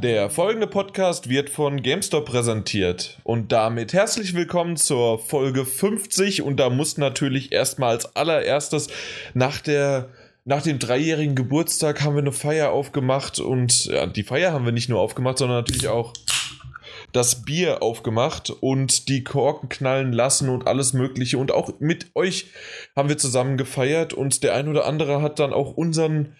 Der 0.00 0.30
folgende 0.30 0.68
Podcast 0.68 1.28
wird 1.28 1.50
von 1.50 1.82
GameStop 1.82 2.26
präsentiert. 2.26 3.18
Und 3.24 3.50
damit 3.50 3.92
herzlich 3.92 4.32
willkommen 4.32 4.76
zur 4.76 5.18
Folge 5.18 5.64
50 5.64 6.42
und 6.42 6.58
da 6.58 6.70
muss 6.70 6.98
natürlich 6.98 7.50
erstmal 7.50 7.90
als 7.90 8.14
allererstes 8.14 8.86
nach 9.34 9.60
der 9.60 10.10
nach 10.44 10.62
dem 10.62 10.78
dreijährigen 10.78 11.34
Geburtstag 11.34 12.02
haben 12.02 12.14
wir 12.14 12.22
eine 12.22 12.30
Feier 12.30 12.70
aufgemacht. 12.70 13.40
Und 13.40 13.86
ja, 13.86 14.06
die 14.06 14.22
Feier 14.22 14.52
haben 14.52 14.64
wir 14.64 14.72
nicht 14.72 14.88
nur 14.88 15.00
aufgemacht, 15.00 15.38
sondern 15.38 15.58
natürlich 15.58 15.88
auch 15.88 16.12
das 17.12 17.42
Bier 17.42 17.82
aufgemacht 17.82 18.50
und 18.50 19.08
die 19.08 19.24
Korken 19.24 19.68
knallen 19.68 20.12
lassen 20.12 20.48
und 20.48 20.68
alles 20.68 20.92
Mögliche. 20.92 21.38
Und 21.38 21.50
auch 21.50 21.80
mit 21.80 22.06
euch 22.14 22.46
haben 22.94 23.08
wir 23.08 23.18
zusammen 23.18 23.56
gefeiert. 23.56 24.14
Und 24.14 24.44
der 24.44 24.54
ein 24.54 24.68
oder 24.68 24.86
andere 24.86 25.22
hat 25.22 25.40
dann 25.40 25.52
auch 25.52 25.76
unseren 25.76 26.36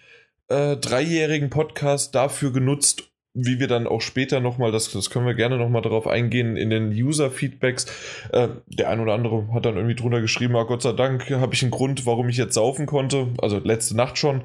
äh, 0.47 0.77
dreijährigen 0.77 1.49
Podcast 1.49 2.15
dafür 2.15 2.51
genutzt, 2.53 3.08
wie 3.33 3.59
wir 3.59 3.67
dann 3.67 3.87
auch 3.87 4.01
später 4.01 4.39
nochmal, 4.39 4.71
das, 4.71 4.91
das 4.91 5.09
können 5.09 5.25
wir 5.25 5.35
gerne 5.35 5.57
nochmal 5.57 5.81
darauf 5.81 6.07
eingehen, 6.07 6.57
in 6.57 6.69
den 6.69 6.89
User-Feedbacks. 6.89 7.85
Äh, 8.31 8.49
der 8.67 8.89
ein 8.89 8.99
oder 8.99 9.13
andere 9.13 9.53
hat 9.53 9.65
dann 9.65 9.75
irgendwie 9.75 9.95
drunter 9.95 10.21
geschrieben, 10.21 10.55
ah, 10.55 10.63
Gott 10.63 10.81
sei 10.81 10.93
Dank 10.93 11.29
habe 11.29 11.53
ich 11.53 11.61
einen 11.61 11.71
Grund, 11.71 12.05
warum 12.05 12.29
ich 12.29 12.37
jetzt 12.37 12.55
saufen 12.55 12.85
konnte. 12.85 13.27
Also 13.37 13.59
letzte 13.59 13.95
Nacht 13.95 14.17
schon, 14.17 14.41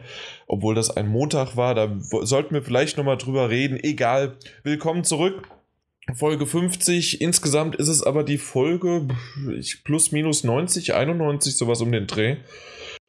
obwohl 0.47 0.75
das 0.75 0.95
ein 0.95 1.09
Montag 1.09 1.57
war. 1.57 1.75
Da 1.75 1.91
sollten 2.01 2.55
wir 2.55 2.63
vielleicht 2.63 2.99
nochmal 2.99 3.17
drüber 3.17 3.49
reden. 3.49 3.79
Egal. 3.83 4.37
Willkommen 4.63 5.05
zurück. 5.05 5.49
Folge 6.13 6.47
50. 6.47 7.23
Insgesamt 7.23 7.77
ist 7.77 7.89
es 7.89 8.03
aber 8.03 8.23
die 8.25 8.39
Folge 8.39 9.09
plus 9.85 10.13
minus 10.13 10.45
90, 10.45 10.95
91, 10.95 11.57
sowas 11.57 11.81
um 11.81 11.91
den 11.91 12.07
Dreh. 12.07 12.37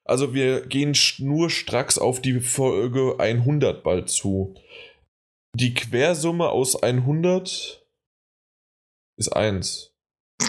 Also 0.06 0.34
wir 0.34 0.62
gehen 0.62 0.96
nur 1.18 1.50
stracks 1.50 1.98
auf 1.98 2.22
die 2.22 2.40
Folge 2.40 3.16
100 3.18 3.84
bald 3.84 4.10
zu. 4.10 4.56
Die 5.58 5.74
Quersumme 5.74 6.50
aus 6.50 6.76
100 6.84 7.88
ist 9.18 9.30
1. 9.30 9.94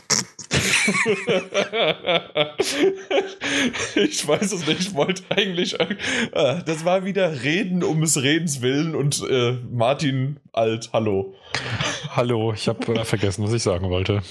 ich 3.95 4.27
weiß 4.27 4.51
es 4.51 4.67
nicht, 4.67 4.81
ich 4.81 4.95
wollte 4.95 5.23
eigentlich. 5.29 5.79
Äh, 5.79 5.87
das 6.33 6.85
war 6.85 7.05
wieder 7.05 7.45
Reden 7.45 7.85
um 7.85 8.01
des 8.01 8.21
Redens 8.21 8.63
willen 8.63 8.97
und 8.97 9.23
äh, 9.31 9.53
Martin 9.71 10.41
alt, 10.53 10.91
hallo. 10.93 11.37
Hallo, 12.09 12.53
ich 12.53 12.67
habe 12.67 12.93
äh, 12.93 13.05
vergessen, 13.05 13.45
was 13.45 13.53
ich 13.53 13.63
sagen 13.63 13.91
wollte. 13.91 14.25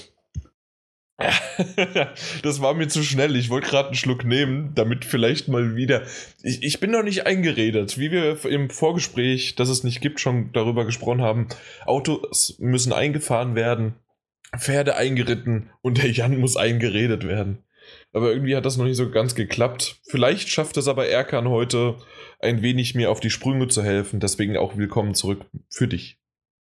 das 2.42 2.60
war 2.60 2.74
mir 2.74 2.88
zu 2.88 3.02
schnell. 3.02 3.36
Ich 3.36 3.48
wollte 3.48 3.68
gerade 3.68 3.88
einen 3.88 3.96
Schluck 3.96 4.24
nehmen, 4.24 4.72
damit 4.74 5.04
vielleicht 5.04 5.48
mal 5.48 5.74
wieder. 5.74 6.02
Ich, 6.42 6.62
ich, 6.62 6.78
bin 6.78 6.90
noch 6.90 7.02
nicht 7.02 7.26
eingeredet, 7.26 7.98
wie 7.98 8.10
wir 8.10 8.44
im 8.44 8.68
Vorgespräch, 8.68 9.54
das 9.54 9.70
es 9.70 9.82
nicht 9.82 10.02
gibt, 10.02 10.20
schon 10.20 10.52
darüber 10.52 10.84
gesprochen 10.84 11.22
haben. 11.22 11.48
Autos 11.86 12.56
müssen 12.58 12.92
eingefahren 12.92 13.54
werden, 13.54 13.94
Pferde 14.58 14.96
eingeritten 14.96 15.70
und 15.80 16.02
der 16.02 16.10
Jan 16.10 16.38
muss 16.38 16.56
eingeredet 16.56 17.26
werden. 17.26 17.64
Aber 18.12 18.30
irgendwie 18.30 18.56
hat 18.56 18.66
das 18.66 18.76
noch 18.76 18.84
nicht 18.84 18.96
so 18.96 19.10
ganz 19.10 19.34
geklappt. 19.34 20.00
Vielleicht 20.08 20.48
schafft 20.48 20.76
es 20.76 20.88
aber 20.88 21.08
Erkan 21.08 21.48
heute 21.48 21.96
ein 22.40 22.60
wenig 22.60 22.94
mir 22.94 23.10
auf 23.10 23.20
die 23.20 23.30
Sprünge 23.30 23.68
zu 23.68 23.82
helfen. 23.82 24.20
Deswegen 24.20 24.56
auch 24.56 24.76
willkommen 24.76 25.14
zurück 25.14 25.46
für 25.70 25.88
dich. 25.88 26.18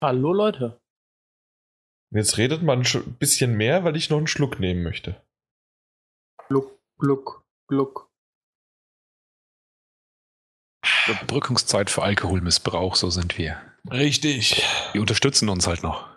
Hallo 0.02 0.32
Leute. 0.32 0.80
Jetzt 2.12 2.38
redet 2.38 2.64
man 2.64 2.82
ein 2.82 3.16
bisschen 3.20 3.56
mehr, 3.56 3.84
weil 3.84 3.96
ich 3.96 4.10
noch 4.10 4.18
einen 4.18 4.28
Schluck 4.28 4.60
nehmen 4.60 4.84
möchte. 4.84 5.22
Gluck, 6.48 6.80
gluck, 6.98 7.46
gluck. 7.68 8.10
Überbrückungszeit 11.08 11.90
für 11.90 12.04
Alkoholmissbrauch, 12.04 12.96
so 12.96 13.10
sind 13.10 13.38
wir. 13.38 13.62
Richtig. 13.90 14.64
Die 14.94 15.00
unterstützen 15.00 15.50
uns 15.50 15.68
halt 15.68 15.84
noch. 15.84 16.08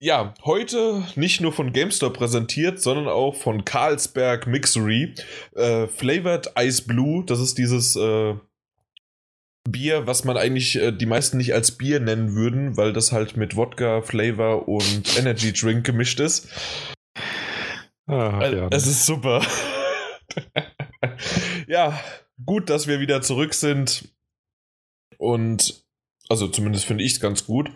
Ja, 0.00 0.34
heute 0.44 1.04
nicht 1.16 1.40
nur 1.40 1.52
von 1.52 1.72
GameStop 1.72 2.14
präsentiert, 2.14 2.80
sondern 2.80 3.08
auch 3.08 3.34
von 3.34 3.64
Carlsberg 3.64 4.46
Mixery. 4.46 5.14
Äh, 5.56 5.88
Flavored 5.88 6.52
Ice 6.56 6.84
Blue, 6.86 7.24
das 7.24 7.40
ist 7.40 7.58
dieses 7.58 7.96
äh, 7.96 8.36
Bier, 9.70 10.06
was 10.06 10.24
man 10.24 10.36
eigentlich 10.36 10.76
äh, 10.76 10.92
die 10.92 11.06
meisten 11.06 11.36
nicht 11.36 11.54
als 11.54 11.72
Bier 11.72 12.00
nennen 12.00 12.34
würden, 12.34 12.76
weil 12.76 12.92
das 12.92 13.12
halt 13.12 13.36
mit 13.36 13.56
Wodka, 13.56 14.02
Flavor 14.02 14.68
und 14.68 15.18
Energy 15.18 15.52
Drink 15.52 15.84
gemischt 15.84 16.20
ist. 16.20 16.48
Ah, 18.06 18.40
äh, 18.42 18.56
ja. 18.56 18.68
Es 18.70 18.86
ist 18.86 19.06
super. 19.06 19.44
ja, 21.66 21.98
gut, 22.44 22.70
dass 22.70 22.86
wir 22.86 23.00
wieder 23.00 23.22
zurück 23.22 23.54
sind. 23.54 24.08
Und, 25.18 25.84
also 26.28 26.48
zumindest 26.48 26.86
finde 26.86 27.04
ich 27.04 27.12
es 27.12 27.20
ganz 27.20 27.44
gut. 27.44 27.70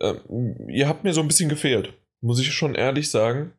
Ähm, 0.00 0.68
ihr 0.68 0.88
habt 0.88 1.04
mir 1.04 1.12
so 1.12 1.20
ein 1.20 1.28
bisschen 1.28 1.48
gefehlt, 1.48 1.94
muss 2.20 2.40
ich 2.40 2.52
schon 2.52 2.74
ehrlich 2.74 3.10
sagen. 3.10 3.52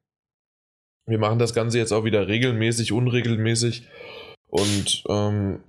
Wir 1.06 1.18
machen 1.18 1.40
das 1.40 1.54
Ganze 1.54 1.80
jetzt 1.80 1.92
auch 1.92 2.04
wieder 2.04 2.28
regelmäßig, 2.28 2.92
unregelmäßig. 2.92 3.88
Und 4.48 5.04
ähm, 5.10 5.64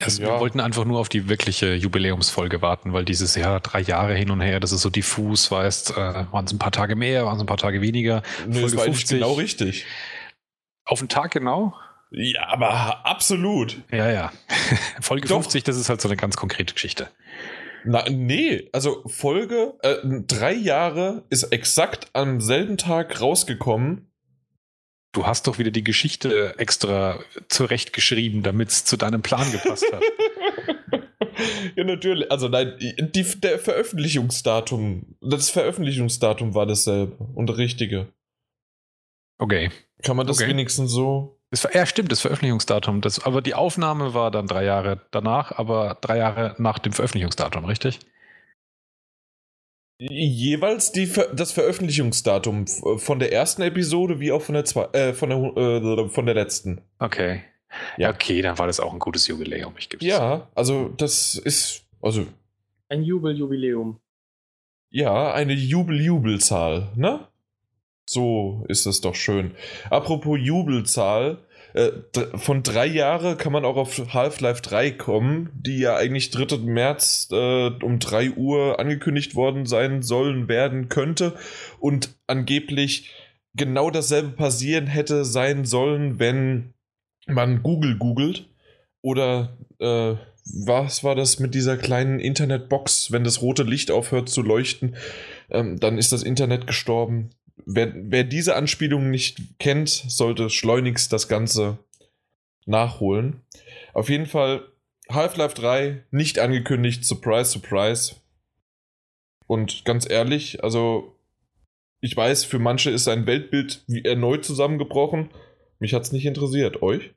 also 0.00 0.22
ja. 0.22 0.28
Wir 0.28 0.40
wollten 0.40 0.60
einfach 0.60 0.84
nur 0.84 1.00
auf 1.00 1.08
die 1.08 1.28
wirkliche 1.28 1.74
Jubiläumsfolge 1.74 2.62
warten, 2.62 2.92
weil 2.92 3.04
dieses 3.04 3.34
Jahr 3.34 3.60
drei 3.60 3.80
Jahre 3.80 4.14
hin 4.14 4.30
und 4.30 4.40
her, 4.40 4.60
das 4.60 4.72
ist 4.72 4.82
so 4.82 4.90
diffus, 4.90 5.50
weißt, 5.50 5.92
äh, 5.92 5.96
waren 5.96 6.44
es 6.44 6.52
ein 6.52 6.58
paar 6.58 6.70
Tage 6.70 6.94
mehr, 6.94 7.26
waren 7.26 7.36
es 7.36 7.42
ein 7.42 7.46
paar 7.46 7.56
Tage 7.56 7.80
weniger. 7.80 8.22
Nee, 8.46 8.60
Folge 8.60 8.76
das 8.76 8.76
war 8.76 8.84
50. 8.84 9.18
genau 9.18 9.32
richtig. 9.32 9.86
Auf 10.84 11.00
den 11.00 11.08
Tag 11.08 11.32
genau? 11.32 11.74
Ja, 12.10 12.46
aber 12.48 13.04
absolut. 13.04 13.82
Ja, 13.90 14.10
ja. 14.10 14.32
Folge 15.00 15.28
Doch. 15.28 15.42
50, 15.42 15.64
das 15.64 15.76
ist 15.76 15.88
halt 15.88 16.00
so 16.00 16.08
eine 16.08 16.16
ganz 16.16 16.36
konkrete 16.36 16.74
Geschichte. 16.74 17.10
Na, 17.84 18.04
nee, 18.08 18.68
also 18.72 19.02
Folge, 19.06 19.74
äh, 19.82 19.96
drei 20.26 20.52
Jahre 20.52 21.24
ist 21.30 21.44
exakt 21.44 22.08
am 22.12 22.40
selben 22.40 22.76
Tag 22.76 23.20
rausgekommen 23.20 24.10
Du 25.12 25.26
hast 25.26 25.46
doch 25.46 25.58
wieder 25.58 25.70
die 25.70 25.84
Geschichte 25.84 26.58
extra 26.58 27.20
zurechtgeschrieben, 27.48 28.42
damit 28.42 28.68
es 28.68 28.84
zu 28.84 28.96
deinem 28.96 29.22
Plan 29.22 29.50
gepasst 29.50 29.86
hat. 29.92 30.02
ja, 31.76 31.84
natürlich. 31.84 32.30
Also 32.30 32.48
nein, 32.48 32.74
die, 32.78 33.24
der 33.40 33.58
Veröffentlichungsdatum, 33.58 35.16
das 35.22 35.50
Veröffentlichungsdatum 35.50 36.54
war 36.54 36.66
dasselbe 36.66 37.16
und 37.34 37.48
richtige. 37.56 38.12
Okay. 39.38 39.70
Kann 40.02 40.16
man 40.16 40.26
das 40.26 40.38
okay. 40.38 40.48
wenigstens 40.48 40.90
so? 40.90 41.40
Das 41.50 41.66
ja, 41.72 41.86
stimmt, 41.86 42.12
das 42.12 42.20
Veröffentlichungsdatum. 42.20 43.00
Das, 43.00 43.24
aber 43.24 43.40
die 43.40 43.54
Aufnahme 43.54 44.12
war 44.12 44.30
dann 44.30 44.46
drei 44.46 44.64
Jahre 44.64 45.00
danach, 45.10 45.52
aber 45.52 45.96
drei 46.00 46.18
Jahre 46.18 46.54
nach 46.58 46.78
dem 46.78 46.92
Veröffentlichungsdatum, 46.92 47.64
richtig? 47.64 48.00
Jeweils 49.98 50.92
die, 50.92 51.10
das 51.34 51.50
Veröffentlichungsdatum 51.50 52.66
von 52.66 53.18
der 53.18 53.32
ersten 53.32 53.62
Episode 53.62 54.20
wie 54.20 54.30
auch 54.30 54.42
von 54.42 54.54
der, 54.54 54.64
zwei, 54.64 54.84
äh, 54.92 55.12
von 55.12 55.28
der, 55.28 55.38
äh, 55.56 56.08
von 56.08 56.24
der 56.24 56.36
letzten. 56.36 56.80
Okay. 57.00 57.42
Ja. 57.96 58.10
Okay, 58.10 58.40
dann 58.40 58.58
war 58.58 58.68
das 58.68 58.80
auch 58.80 58.92
ein 58.92 58.98
gutes 58.98 59.26
Jubiläum. 59.26 59.74
Ich 59.78 59.88
gebe 59.88 60.04
Ja, 60.04 60.48
also 60.54 60.88
das 60.96 61.34
ist. 61.34 61.84
Also, 62.00 62.26
ein 62.88 63.02
Jubel-Jubiläum. 63.02 63.98
Ja, 64.90 65.32
eine 65.32 65.52
Jubel-Jubelzahl, 65.52 66.92
ne? 66.94 67.26
So 68.08 68.64
ist 68.68 68.86
das 68.86 69.00
doch 69.02 69.14
schön. 69.14 69.54
Apropos 69.90 70.38
Jubelzahl, 70.40 71.38
äh, 71.78 71.92
von 72.36 72.64
drei 72.64 72.86
Jahre 72.86 73.36
kann 73.36 73.52
man 73.52 73.64
auch 73.64 73.76
auf 73.76 74.12
Half-Life 74.12 74.62
3 74.62 74.90
kommen, 74.90 75.50
die 75.54 75.78
ja 75.78 75.96
eigentlich 75.96 76.30
3. 76.30 76.58
März 76.58 77.28
äh, 77.30 77.68
um 77.68 78.00
3 78.00 78.32
Uhr 78.32 78.80
angekündigt 78.80 79.36
worden 79.36 79.64
sein 79.64 80.02
sollen, 80.02 80.48
werden 80.48 80.88
könnte 80.88 81.34
und 81.78 82.16
angeblich 82.26 83.14
genau 83.54 83.90
dasselbe 83.90 84.30
passieren 84.30 84.88
hätte 84.88 85.24
sein 85.24 85.64
sollen, 85.64 86.18
wenn 86.18 86.74
man 87.28 87.62
Google 87.62 87.96
googelt 87.96 88.48
oder 89.00 89.56
äh, 89.78 90.14
was 90.44 91.04
war 91.04 91.14
das 91.14 91.38
mit 91.38 91.54
dieser 91.54 91.76
kleinen 91.76 92.18
Internetbox, 92.18 93.12
wenn 93.12 93.22
das 93.22 93.40
rote 93.40 93.62
Licht 93.62 93.92
aufhört 93.92 94.28
zu 94.28 94.42
leuchten, 94.42 94.96
ähm, 95.50 95.78
dann 95.78 95.98
ist 95.98 96.10
das 96.10 96.24
Internet 96.24 96.66
gestorben 96.66 97.30
wer, 97.66 97.92
wer 97.94 98.24
diese 98.24 98.56
Anspielung 98.56 99.10
nicht 99.10 99.58
kennt, 99.58 99.88
sollte 99.88 100.50
schleunigst 100.50 101.12
das 101.12 101.28
Ganze 101.28 101.78
nachholen. 102.66 103.42
Auf 103.94 104.08
jeden 104.08 104.26
Fall 104.26 104.66
Half-Life 105.10 105.54
3 105.54 106.04
nicht 106.10 106.38
angekündigt, 106.38 107.04
surprise, 107.04 107.50
surprise. 107.50 108.16
Und 109.46 109.84
ganz 109.84 110.08
ehrlich, 110.08 110.62
also 110.62 111.16
ich 112.00 112.16
weiß, 112.16 112.44
für 112.44 112.58
manche 112.58 112.90
ist 112.90 113.04
sein 113.04 113.26
Weltbild 113.26 113.82
wie 113.86 114.04
erneut 114.04 114.44
zusammengebrochen. 114.44 115.30
Mich 115.78 115.94
hat 115.94 116.02
es 116.02 116.12
nicht 116.12 116.26
interessiert. 116.26 116.82
Euch? 116.82 117.14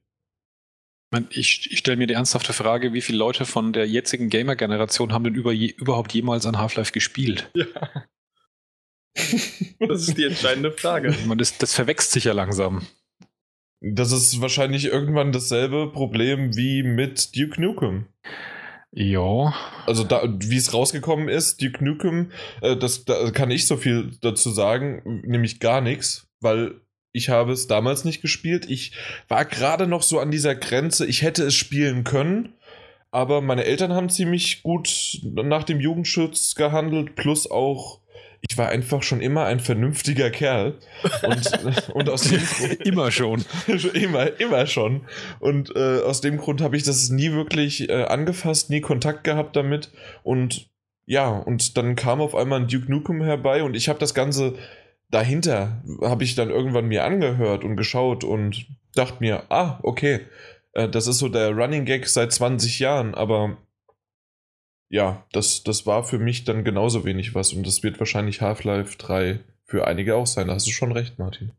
Ich, 1.30 1.70
ich 1.72 1.78
stelle 1.78 1.98
mir 1.98 2.08
die 2.08 2.14
ernsthafte 2.14 2.54
Frage, 2.54 2.94
wie 2.94 3.02
viele 3.02 3.18
Leute 3.18 3.46
von 3.46 3.74
der 3.74 3.86
jetzigen 3.86 4.30
Gamer-Generation 4.30 5.12
haben 5.12 5.26
denn 5.26 5.36
über 5.36 5.52
je, 5.52 5.68
überhaupt 5.68 6.14
jemals 6.14 6.46
an 6.46 6.58
Half-Life 6.58 6.94
gespielt? 6.94 7.52
Ja. 7.54 8.06
Das 9.80 10.08
ist 10.08 10.18
die 10.18 10.25
entscheidende 10.25 10.72
Frage. 10.72 11.16
Man, 11.25 11.38
das, 11.38 11.58
das 11.58 11.74
verwechselt 11.74 12.12
sich 12.12 12.24
ja 12.25 12.34
langsam. 12.34 12.86
Das 13.81 14.12
ist 14.12 14.42
wahrscheinlich 14.42 14.86
irgendwann 14.86 15.31
dasselbe 15.31 15.92
Problem 15.92 16.56
wie 16.56 16.84
mit 16.84 17.36
Duke 17.36 17.60
Nukem. 17.60 18.06
Ja. 18.92 19.54
Also 19.88 20.04
da, 20.04 20.22
wie 20.40 20.58
es 20.58 20.74
rausgekommen 20.74 21.30
ist, 21.30 21.62
Duke 21.62 21.84
Nukem, 21.84 22.31
äh, 22.62 22.78
das, 22.78 23.06
da 23.06 23.31
kann 23.31 23.50
ich 23.50 23.66
so 23.66 23.78
viel 23.78 24.12
dazu 24.22 24.52
sagen, 24.52 25.22
nämlich 25.25 25.60
gar 25.60 25.81
nichts, 25.81 26.28
weil 26.42 26.81
ich 27.13 27.30
habe 27.30 27.54
es 27.54 27.68
damals 27.68 28.06
nicht 28.06 28.22
gespielt. 28.22 28.69
Ich 28.69 28.94
war 29.28 29.46
gerade 29.46 29.88
noch 29.88 30.04
so 30.04 30.19
an 30.19 30.31
dieser 30.31 30.56
Grenze, 30.56 31.06
ich 31.06 31.24
hätte 31.24 31.44
es 31.44 31.56
spielen 31.56 32.04
können, 32.04 32.54
aber 33.12 33.42
meine 33.42 33.66
Eltern 33.66 33.94
haben 33.94 34.10
ziemlich 34.10 34.62
gut 34.63 35.19
nach 35.24 35.63
dem 35.63 35.80
Jugendschutz 35.80 36.56
gehandelt, 36.56 37.16
plus 37.16 37.50
auch 37.50 38.00
ich 38.50 38.58
war 38.58 38.70
einfach 38.70 39.04
schon 39.04 39.22
immer 39.22 39.46
ein 39.46 39.60
vernünftiger 39.60 40.32
Kerl. 40.32 40.78
Und, 41.24 41.90
und 41.94 42.10
aus 42.10 42.24
dem 42.24 42.42
Grund. 42.44 42.82
immer 42.86 43.12
schon. 43.12 43.46
immer, 43.94 44.40
immer 44.40 44.66
schon. 44.66 45.02
Und 45.40 45.76
äh, 45.76 46.00
aus 46.02 46.22
dem 46.22 46.38
Grund 46.38 46.62
habe 46.62 46.76
ich 46.76 46.84
das 46.84 47.10
nie 47.10 47.32
wirklich 47.32 47.90
äh, 47.90 48.04
angefasst, 48.04 48.70
nie 48.70 48.82
Kontakt 48.82 49.24
gehabt 49.24 49.56
damit. 49.56 49.92
Und 50.24 50.70
ja, 51.06 51.30
und 51.30 51.78
dann 51.78 51.96
kam 51.96 52.22
auf 52.22 52.36
einmal 52.36 52.62
ein 52.62 52.68
Duke 52.68 52.90
Nukem 52.90 53.22
herbei 53.22 53.64
und 53.64 53.76
ich 53.76 53.90
habe 53.90 54.00
das 54.00 54.14
Ganze 54.14 54.56
dahinter, 55.10 55.84
habe 56.02 56.24
ich 56.24 56.36
dann 56.36 56.50
irgendwann 56.50 56.86
mir 56.86 57.04
angehört 57.04 57.64
und 57.64 57.76
geschaut 57.76 58.24
und 58.24 58.66
dachte 58.96 59.18
mir, 59.20 59.44
ah, 59.50 59.80
okay, 59.84 60.22
äh, 60.74 60.88
das 60.88 61.08
ist 61.08 61.20
so 61.20 61.28
der 61.28 61.52
Running 61.52 61.86
Gag 61.86 62.08
seit 62.08 62.32
20 62.32 62.80
Jahren, 62.80 63.14
aber 63.14 63.58
ja, 64.92 65.26
das, 65.32 65.64
das 65.64 65.86
war 65.86 66.04
für 66.04 66.20
mich 66.20 66.44
dann 66.44 66.66
genauso 66.66 67.06
wenig 67.06 67.34
was 67.34 67.54
und 67.54 67.66
das 67.66 67.82
wird 67.82 68.00
wahrscheinlich 68.00 68.42
Half-Life 68.42 68.98
3 68.98 69.40
für 69.64 69.88
einige 69.88 70.18
auch 70.18 70.28
sein. 70.28 70.48
Da 70.48 70.54
hast 70.54 70.68
du 70.68 70.72
schon 70.72 70.92
recht, 70.92 71.18
Martin. 71.18 71.54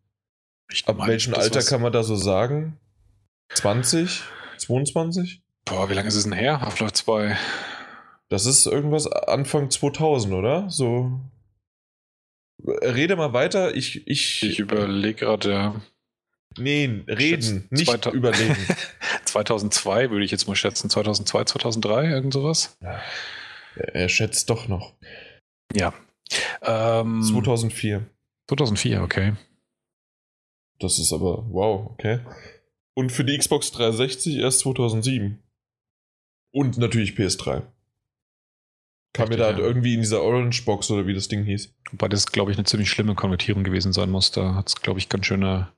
Ich 0.71 0.87
Ab 0.87 1.07
welchem 1.07 1.35
Alter 1.35 1.63
kann 1.63 1.81
man 1.81 1.93
da 1.93 2.03
so 2.03 2.15
sagen? 2.15 2.79
20? 3.55 4.23
22? 4.59 5.41
Boah, 5.65 5.89
wie 5.89 5.95
lange 5.95 6.09
ist 6.09 6.15
es 6.15 6.25
denn 6.25 6.35
her? 6.35 6.61
Half-Life 6.61 6.93
2. 6.93 7.39
Das 8.29 8.45
ist 8.45 8.67
irgendwas 8.67 9.07
Anfang 9.07 9.71
2000, 9.71 10.35
oder? 10.35 10.69
So. 10.69 11.19
Rede 12.63 13.17
mal 13.17 13.33
weiter. 13.33 13.75
Ich, 13.75 14.07
ich, 14.07 14.43
ich 14.43 14.59
überlege 14.59 15.15
gerade, 15.15 15.51
ja. 15.51 15.81
Nee, 16.59 17.03
reden, 17.07 17.67
nicht 17.71 17.91
2000, 17.91 18.15
überlegen. 18.15 18.57
2002 19.25 20.11
würde 20.11 20.25
ich 20.25 20.31
jetzt 20.31 20.47
mal 20.47 20.57
schätzen. 20.57 20.91
2002, 20.91 21.45
2003, 21.45 22.09
irgend 22.09 22.33
sowas. 22.33 22.77
Ja. 22.81 23.01
Er 23.77 24.09
schätzt 24.09 24.51
doch 24.51 24.69
noch. 24.69 24.95
Ja. 25.75 25.95
Ähm, 26.63 27.23
2004. 27.23 28.07
2004, 28.49 29.03
okay. 29.03 29.35
Das 30.79 30.99
ist 30.99 31.13
aber, 31.13 31.47
wow, 31.51 31.91
okay. 31.93 32.21
Und 32.95 33.13
für 33.13 33.25
die 33.25 33.39
Xbox 33.39 33.71
360 33.73 34.37
erst 34.39 34.61
2007. 34.61 35.39
Und 36.53 36.77
natürlich 36.77 37.13
PS3. 37.13 37.63
Kam 39.15 39.29
mir 39.29 39.37
da 39.37 39.47
halt 39.47 39.59
irgendwie 39.59 39.95
in 39.95 40.01
dieser 40.01 40.23
Orange 40.23 40.65
Box 40.65 40.91
oder 40.91 41.07
wie 41.07 41.15
das 41.15 41.29
Ding 41.29 41.45
hieß. 41.45 41.75
Wobei 41.91 42.09
das, 42.09 42.33
glaube 42.33 42.51
ich, 42.51 42.59
eine 42.59 42.65
ziemlich 42.65 42.89
schlimme 42.89 43.15
Konvertierung 43.15 43.63
gewesen 43.63 43.93
sein 43.93 44.11
muss. 44.11 44.31
Da 44.31 44.55
hat 44.55 44.69
es, 44.69 44.77
glaube 44.77 44.99
ich, 44.99 45.11
ganz 45.11 45.27
schöne 45.27 45.71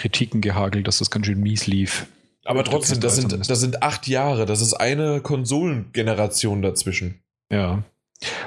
Kritiken 0.00 0.40
gehagelt, 0.40 0.88
dass 0.88 0.98
das 0.98 1.10
ganz 1.10 1.26
schön 1.26 1.40
mies 1.40 1.66
lief. 1.66 2.06
Aber 2.44 2.64
trotzdem, 2.64 3.00
das 3.00 3.16
sind, 3.16 3.50
das 3.50 3.60
sind 3.60 3.82
acht 3.82 4.08
Jahre. 4.08 4.46
Das 4.46 4.62
ist 4.62 4.72
eine 4.72 5.20
Konsolengeneration 5.20 6.62
dazwischen. 6.62 7.22
Ja. 7.52 7.84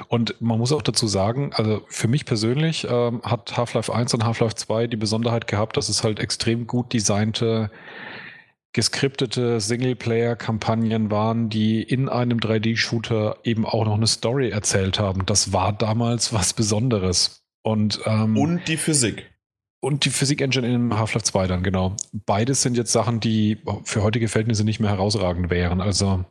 Und 0.08 0.40
man 0.40 0.58
muss 0.58 0.72
auch 0.72 0.82
dazu 0.82 1.06
sagen, 1.06 1.52
also 1.54 1.82
für 1.88 2.08
mich 2.08 2.26
persönlich 2.26 2.86
ähm, 2.90 3.22
hat 3.22 3.56
Half-Life 3.56 3.92
1 3.92 4.14
und 4.14 4.24
Half-Life 4.24 4.56
2 4.56 4.88
die 4.88 4.96
Besonderheit 4.96 5.46
gehabt, 5.46 5.76
dass 5.76 5.88
es 5.88 6.02
halt 6.02 6.18
extrem 6.18 6.66
gut 6.66 6.92
designte, 6.92 7.70
geskriptete 8.72 9.60
Singleplayer-Kampagnen 9.60 11.10
waren, 11.10 11.48
die 11.48 11.82
in 11.82 12.08
einem 12.08 12.38
3D-Shooter 12.38 13.38
eben 13.44 13.64
auch 13.64 13.84
noch 13.84 13.94
eine 13.94 14.08
Story 14.08 14.50
erzählt 14.50 14.98
haben. 14.98 15.24
Das 15.26 15.52
war 15.52 15.72
damals 15.72 16.32
was 16.32 16.52
Besonderes. 16.52 17.44
Und, 17.62 18.00
ähm, 18.06 18.36
und 18.36 18.68
die 18.68 18.76
Physik. 18.76 19.33
Und 19.84 20.06
die 20.06 20.10
Physik-Engine 20.10 20.66
in 20.66 20.98
Half-Life 20.98 21.26
2 21.26 21.46
dann, 21.46 21.62
genau. 21.62 21.94
Beides 22.10 22.62
sind 22.62 22.74
jetzt 22.74 22.90
Sachen, 22.90 23.20
die 23.20 23.58
für 23.84 24.02
heutige 24.02 24.28
Verhältnisse 24.28 24.64
nicht 24.64 24.80
mehr 24.80 24.88
herausragend 24.88 25.50
wären. 25.50 25.82
Also 25.82 26.24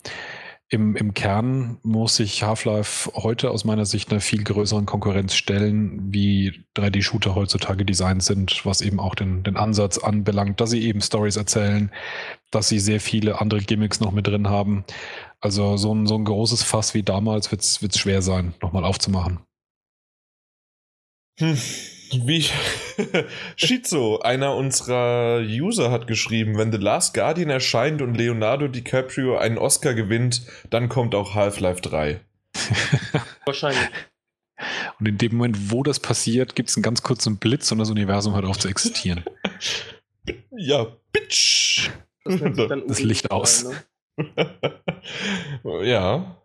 im, 0.69 0.95
im 0.95 1.13
Kern 1.13 1.77
muss 1.83 2.15
sich 2.15 2.41
Half-Life 2.41 3.11
heute 3.13 3.51
aus 3.51 3.63
meiner 3.63 3.85
Sicht 3.85 4.09
einer 4.09 4.21
viel 4.21 4.43
größeren 4.43 4.87
Konkurrenz 4.87 5.35
stellen, 5.35 6.11
wie 6.11 6.65
3D-Shooter 6.75 7.35
heutzutage 7.35 7.85
designt 7.85 8.23
sind, 8.23 8.65
was 8.65 8.81
eben 8.81 8.99
auch 8.99 9.13
den, 9.13 9.43
den 9.43 9.55
Ansatz 9.55 9.99
anbelangt, 9.99 10.59
dass 10.59 10.71
sie 10.71 10.81
eben 10.81 11.01
Stories 11.01 11.35
erzählen, 11.35 11.91
dass 12.49 12.69
sie 12.69 12.79
sehr 12.79 12.99
viele 12.99 13.39
andere 13.39 13.59
Gimmicks 13.59 13.99
noch 13.99 14.13
mit 14.13 14.25
drin 14.25 14.49
haben. 14.49 14.83
Also 15.41 15.77
so 15.77 15.93
ein, 15.93 16.07
so 16.07 16.15
ein 16.15 16.25
großes 16.25 16.63
Fass 16.63 16.95
wie 16.95 17.03
damals 17.03 17.51
wird 17.51 17.61
es 17.61 17.99
schwer 17.99 18.23
sein, 18.23 18.55
nochmal 18.63 18.83
aufzumachen. 18.83 19.41
Hm. 21.37 21.55
Wie 22.25 22.45
Shizo, 23.55 24.19
einer 24.19 24.55
unserer 24.55 25.39
User 25.41 25.91
hat 25.91 26.07
geschrieben, 26.07 26.57
wenn 26.57 26.71
The 26.71 26.77
Last 26.77 27.13
Guardian 27.13 27.49
erscheint 27.49 28.01
und 28.01 28.15
Leonardo 28.15 28.67
DiCaprio 28.67 29.37
einen 29.37 29.57
Oscar 29.57 29.93
gewinnt, 29.93 30.45
dann 30.69 30.89
kommt 30.89 31.15
auch 31.15 31.35
Half-Life 31.35 31.81
3. 31.81 32.19
Wahrscheinlich. 33.45 33.89
Und 34.99 35.07
in 35.07 35.17
dem 35.17 35.37
Moment, 35.37 35.71
wo 35.71 35.83
das 35.83 35.99
passiert, 35.99 36.55
gibt 36.55 36.69
es 36.69 36.77
einen 36.77 36.83
ganz 36.83 37.01
kurzen 37.01 37.37
Blitz 37.37 37.71
und 37.71 37.79
das 37.79 37.89
Universum 37.89 38.35
hört 38.35 38.45
auf 38.45 38.59
zu 38.59 38.67
existieren. 38.67 39.23
ja, 40.51 40.87
bitch. 41.11 41.89
Das, 42.23 42.39
das 42.87 43.01
Licht 43.01 43.31
aus. 43.31 43.65
Ne? 43.65 44.59
ja. 45.83 46.42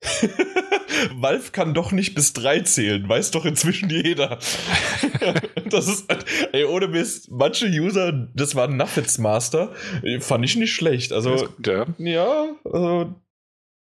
Valve 1.14 1.50
kann 1.50 1.74
doch 1.74 1.92
nicht 1.92 2.14
bis 2.14 2.32
drei 2.32 2.60
zählen, 2.60 3.08
weiß 3.08 3.30
doch 3.32 3.44
inzwischen 3.44 3.90
jeder. 3.90 4.38
das 5.70 5.88
ist, 5.88 6.06
ey, 6.52 6.64
ohne 6.64 6.88
Mist, 6.88 7.30
manche 7.30 7.66
User, 7.66 8.12
das 8.34 8.54
war 8.54 8.68
Nuffets 8.68 9.18
Master, 9.18 9.72
fand 10.20 10.44
ich 10.44 10.56
nicht 10.56 10.72
schlecht. 10.72 11.12
Also, 11.12 11.48
ja, 11.64 11.86
ja 11.98 12.56
also, 12.64 13.14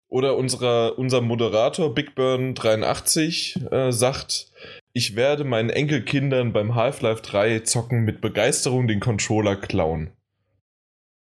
oder 0.08 0.38
unserer, 0.38 0.98
unser 0.98 1.22
Moderator 1.22 1.94
Big 1.94 2.16
Burn 2.16 2.56
83 2.56 3.60
äh, 3.72 3.92
sagt, 3.92 4.52
ich 4.94 5.16
werde 5.16 5.44
meinen 5.44 5.70
Enkelkindern 5.70 6.54
beim 6.54 6.76
Half-Life 6.76 7.22
3 7.22 7.60
zocken 7.62 8.06
mit 8.06 8.22
Begeisterung 8.22 8.88
den 8.88 9.00
Controller 9.00 9.56
klauen. 9.56 10.12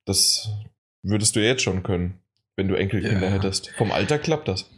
Das 0.06 0.48
würdest 1.02 1.36
du 1.36 1.40
jetzt 1.40 1.62
schon 1.62 1.82
können, 1.82 2.19
wenn 2.60 2.68
du 2.68 2.74
Enkelkinder 2.74 3.28
ja. 3.28 3.32
hättest. 3.32 3.70
Vom 3.70 3.90
Alter 3.90 4.18
klappt 4.18 4.46
das. 4.46 4.70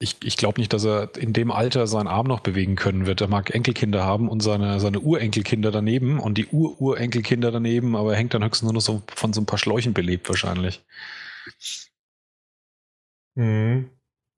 Ich, 0.00 0.16
ich 0.24 0.36
glaube 0.36 0.60
nicht, 0.60 0.72
dass 0.72 0.84
er 0.84 1.16
in 1.16 1.32
dem 1.32 1.52
Alter 1.52 1.86
seinen 1.86 2.08
Arm 2.08 2.26
noch 2.26 2.40
bewegen 2.40 2.74
können 2.74 3.06
wird. 3.06 3.20
Er 3.20 3.28
mag 3.28 3.54
Enkelkinder 3.54 4.04
haben 4.04 4.28
und 4.28 4.40
seine, 4.40 4.80
seine 4.80 4.98
Urenkelkinder 4.98 5.70
daneben 5.70 6.18
und 6.18 6.36
die 6.36 6.46
Ururenkelkinder 6.46 7.52
daneben, 7.52 7.94
aber 7.94 8.12
er 8.12 8.18
hängt 8.18 8.34
dann 8.34 8.44
höchstens 8.44 8.64
nur 8.64 8.72
noch 8.74 8.80
so 8.80 9.02
von 9.06 9.32
so 9.32 9.40
ein 9.40 9.46
paar 9.46 9.58
Schläuchen 9.58 9.94
belebt 9.94 10.28
wahrscheinlich. 10.28 10.82
Mhm. 13.36 13.90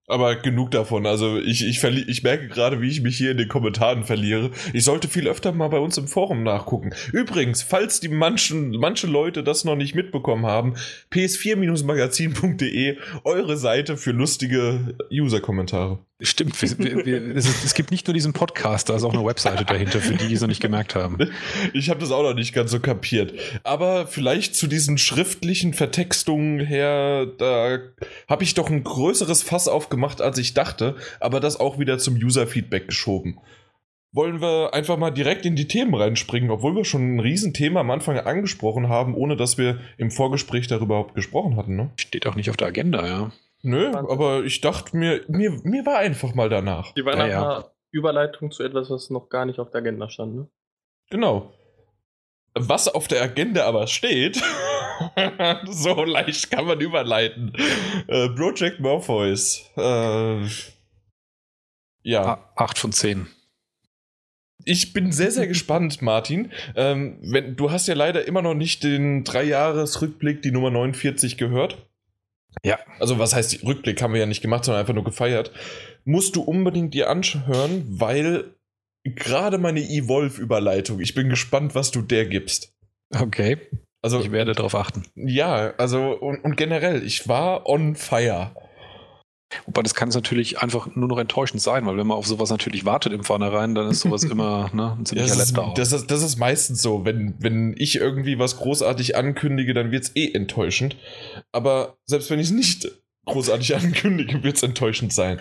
Aber 0.08 0.36
genug 0.36 0.70
davon. 0.70 1.06
Also 1.06 1.38
ich, 1.38 1.66
ich, 1.66 1.84
ich 1.84 2.22
merke 2.22 2.48
gerade, 2.48 2.80
wie 2.80 2.88
ich 2.88 3.02
mich 3.02 3.18
hier 3.18 3.32
in 3.32 3.36
den 3.36 3.48
Kommentaren 3.48 4.04
verliere. 4.04 4.50
Ich 4.72 4.84
sollte 4.84 5.06
viel 5.06 5.28
öfter 5.28 5.52
mal 5.52 5.68
bei 5.68 5.78
uns 5.78 5.98
im 5.98 6.08
Forum 6.08 6.42
nachgucken. 6.42 6.94
Übrigens, 7.12 7.62
falls 7.62 8.00
die 8.00 8.08
manchen, 8.08 8.70
manche 8.70 9.06
Leute 9.06 9.44
das 9.44 9.64
noch 9.64 9.76
nicht 9.76 9.94
mitbekommen 9.94 10.46
haben, 10.46 10.74
ps4-magazin.de, 11.12 12.96
eure 13.24 13.56
Seite 13.58 13.98
für 13.98 14.12
lustige 14.12 14.96
User-Kommentare. 15.12 15.98
Stimmt, 16.20 16.60
wir, 16.60 17.06
wir, 17.06 17.36
es, 17.36 17.48
ist, 17.48 17.64
es, 17.64 17.74
gibt 17.74 17.92
nicht 17.92 18.08
nur 18.08 18.14
diesen 18.14 18.32
Podcast, 18.32 18.88
da 18.88 18.96
ist 18.96 19.04
auch 19.04 19.14
eine 19.14 19.24
Webseite 19.24 19.64
dahinter, 19.64 20.00
für 20.00 20.14
die, 20.14 20.26
die 20.26 20.34
es 20.34 20.40
noch 20.40 20.48
nicht 20.48 20.60
gemerkt 20.60 20.96
haben. 20.96 21.16
Ich 21.72 21.90
habe 21.90 22.00
das 22.00 22.10
auch 22.10 22.24
noch 22.24 22.34
nicht 22.34 22.52
ganz 22.52 22.72
so 22.72 22.80
kapiert. 22.80 23.34
Aber 23.62 24.08
vielleicht 24.08 24.56
zu 24.56 24.66
diesen 24.66 24.98
schriftlichen 24.98 25.74
Vertextungen 25.74 26.58
her, 26.58 27.26
da 27.38 27.78
habe 28.26 28.42
ich 28.42 28.54
doch 28.54 28.68
ein 28.68 28.82
größeres 28.82 29.44
Fass 29.44 29.68
aufgemacht, 29.68 30.20
als 30.20 30.38
ich 30.38 30.54
dachte, 30.54 30.96
aber 31.20 31.38
das 31.38 31.60
auch 31.60 31.78
wieder 31.78 31.98
zum 31.98 32.16
User-Feedback 32.16 32.88
geschoben. 32.88 33.38
Wollen 34.10 34.40
wir 34.40 34.74
einfach 34.74 34.96
mal 34.96 35.12
direkt 35.12 35.46
in 35.46 35.54
die 35.54 35.68
Themen 35.68 35.94
reinspringen, 35.94 36.50
obwohl 36.50 36.74
wir 36.74 36.84
schon 36.84 37.14
ein 37.14 37.20
Riesenthema 37.20 37.78
am 37.78 37.92
Anfang 37.92 38.18
angesprochen 38.18 38.88
haben, 38.88 39.14
ohne 39.14 39.36
dass 39.36 39.56
wir 39.56 39.78
im 39.98 40.10
Vorgespräch 40.10 40.66
darüber 40.66 40.96
überhaupt 40.96 41.14
gesprochen 41.14 41.56
hatten, 41.56 41.76
ne? 41.76 41.90
Steht 41.96 42.26
auch 42.26 42.34
nicht 42.34 42.50
auf 42.50 42.56
der 42.56 42.68
Agenda, 42.68 43.06
ja. 43.06 43.32
Nö, 43.62 43.92
aber 43.92 44.44
ich 44.44 44.60
dachte 44.60 44.96
mir, 44.96 45.24
mir, 45.28 45.50
mir 45.64 45.84
war 45.84 45.98
einfach 45.98 46.34
mal 46.34 46.48
danach. 46.48 46.92
Die 46.94 47.04
war 47.04 47.16
nach 47.16 47.28
ja, 47.28 47.42
einer 47.42 47.72
Überleitung 47.90 48.50
zu 48.50 48.62
etwas, 48.62 48.90
was 48.90 49.10
noch 49.10 49.28
gar 49.28 49.46
nicht 49.46 49.58
auf 49.58 49.70
der 49.70 49.80
Agenda 49.80 50.08
stand, 50.08 50.34
ne? 50.36 50.48
Genau. 51.10 51.52
Was 52.54 52.88
auf 52.88 53.08
der 53.08 53.22
Agenda 53.22 53.66
aber 53.66 53.86
steht, 53.86 54.42
so 55.66 56.04
leicht 56.04 56.50
kann 56.50 56.66
man 56.66 56.80
überleiten. 56.80 57.52
Äh, 58.06 58.28
Project 58.30 58.80
Morpheus. 58.80 59.70
Äh, 59.76 60.46
ja. 62.02 62.50
Acht 62.56 62.78
von 62.78 62.92
zehn. 62.92 63.28
Ich 64.64 64.92
bin 64.92 65.12
sehr, 65.12 65.30
sehr 65.30 65.46
gespannt, 65.48 66.02
Martin. 66.02 66.52
Ähm, 66.74 67.18
wenn, 67.22 67.56
du 67.56 67.70
hast 67.70 67.86
ja 67.86 67.94
leider 67.94 68.26
immer 68.26 68.42
noch 68.42 68.54
nicht 68.54 68.82
den 68.82 69.24
Drei-Jahres-Rückblick, 69.24 70.42
die 70.42 70.50
Nummer 70.50 70.70
49 70.70 71.36
gehört. 71.36 71.87
Ja. 72.64 72.78
Also 72.98 73.18
was 73.18 73.34
heißt 73.34 73.64
Rückblick 73.64 74.00
haben 74.02 74.12
wir 74.12 74.20
ja 74.20 74.26
nicht 74.26 74.42
gemacht, 74.42 74.64
sondern 74.64 74.80
einfach 74.80 74.94
nur 74.94 75.04
gefeiert. 75.04 75.52
Musst 76.04 76.36
du 76.36 76.42
unbedingt 76.42 76.94
dir 76.94 77.10
anhören, 77.10 77.84
weil 77.88 78.54
gerade 79.04 79.58
meine 79.58 79.80
Evolve-Überleitung, 79.80 81.00
ich 81.00 81.14
bin 81.14 81.28
gespannt, 81.28 81.74
was 81.74 81.90
du 81.90 82.02
der 82.02 82.26
gibst. 82.26 82.72
Okay. 83.14 83.58
Also 84.02 84.20
Ich 84.20 84.30
werde 84.30 84.52
darauf 84.52 84.74
achten. 84.74 85.04
ja, 85.16 85.74
also 85.76 86.12
und, 86.12 86.44
und 86.44 86.56
generell, 86.56 87.02
ich 87.04 87.28
war 87.28 87.68
on 87.68 87.96
fire. 87.96 88.52
Wobei 89.64 89.82
das 89.82 89.94
kann 89.94 90.10
es 90.10 90.14
natürlich 90.14 90.60
einfach 90.60 90.94
nur 90.94 91.08
noch 91.08 91.18
enttäuschend 91.18 91.62
sein, 91.62 91.86
weil 91.86 91.96
wenn 91.96 92.06
man 92.06 92.18
auf 92.18 92.26
sowas 92.26 92.50
natürlich 92.50 92.84
wartet 92.84 93.12
im 93.12 93.24
Vornherein, 93.24 93.74
dann 93.74 93.90
ist 93.90 94.00
sowas 94.00 94.24
immer 94.30 94.70
ne, 94.74 94.96
ein 94.98 95.06
ziemlicher 95.06 95.36
das, 95.36 95.50
ist, 95.50 95.56
das, 95.76 95.92
ist, 95.92 96.10
das 96.10 96.22
ist 96.22 96.36
meistens 96.36 96.82
so. 96.82 97.04
Wenn, 97.04 97.34
wenn 97.38 97.74
ich 97.78 97.96
irgendwie 97.96 98.38
was 98.38 98.58
großartig 98.58 99.16
ankündige, 99.16 99.72
dann 99.72 99.90
wird 99.90 100.04
es 100.04 100.16
eh 100.16 100.32
enttäuschend. 100.32 100.96
Aber 101.52 101.96
selbst 102.04 102.30
wenn 102.30 102.38
ich 102.38 102.46
es 102.46 102.52
nicht 102.52 102.90
großartig 103.24 103.74
ankündige, 103.82 104.42
wird 104.42 104.56
es 104.56 104.62
enttäuschend 104.62 105.12
sein. 105.12 105.40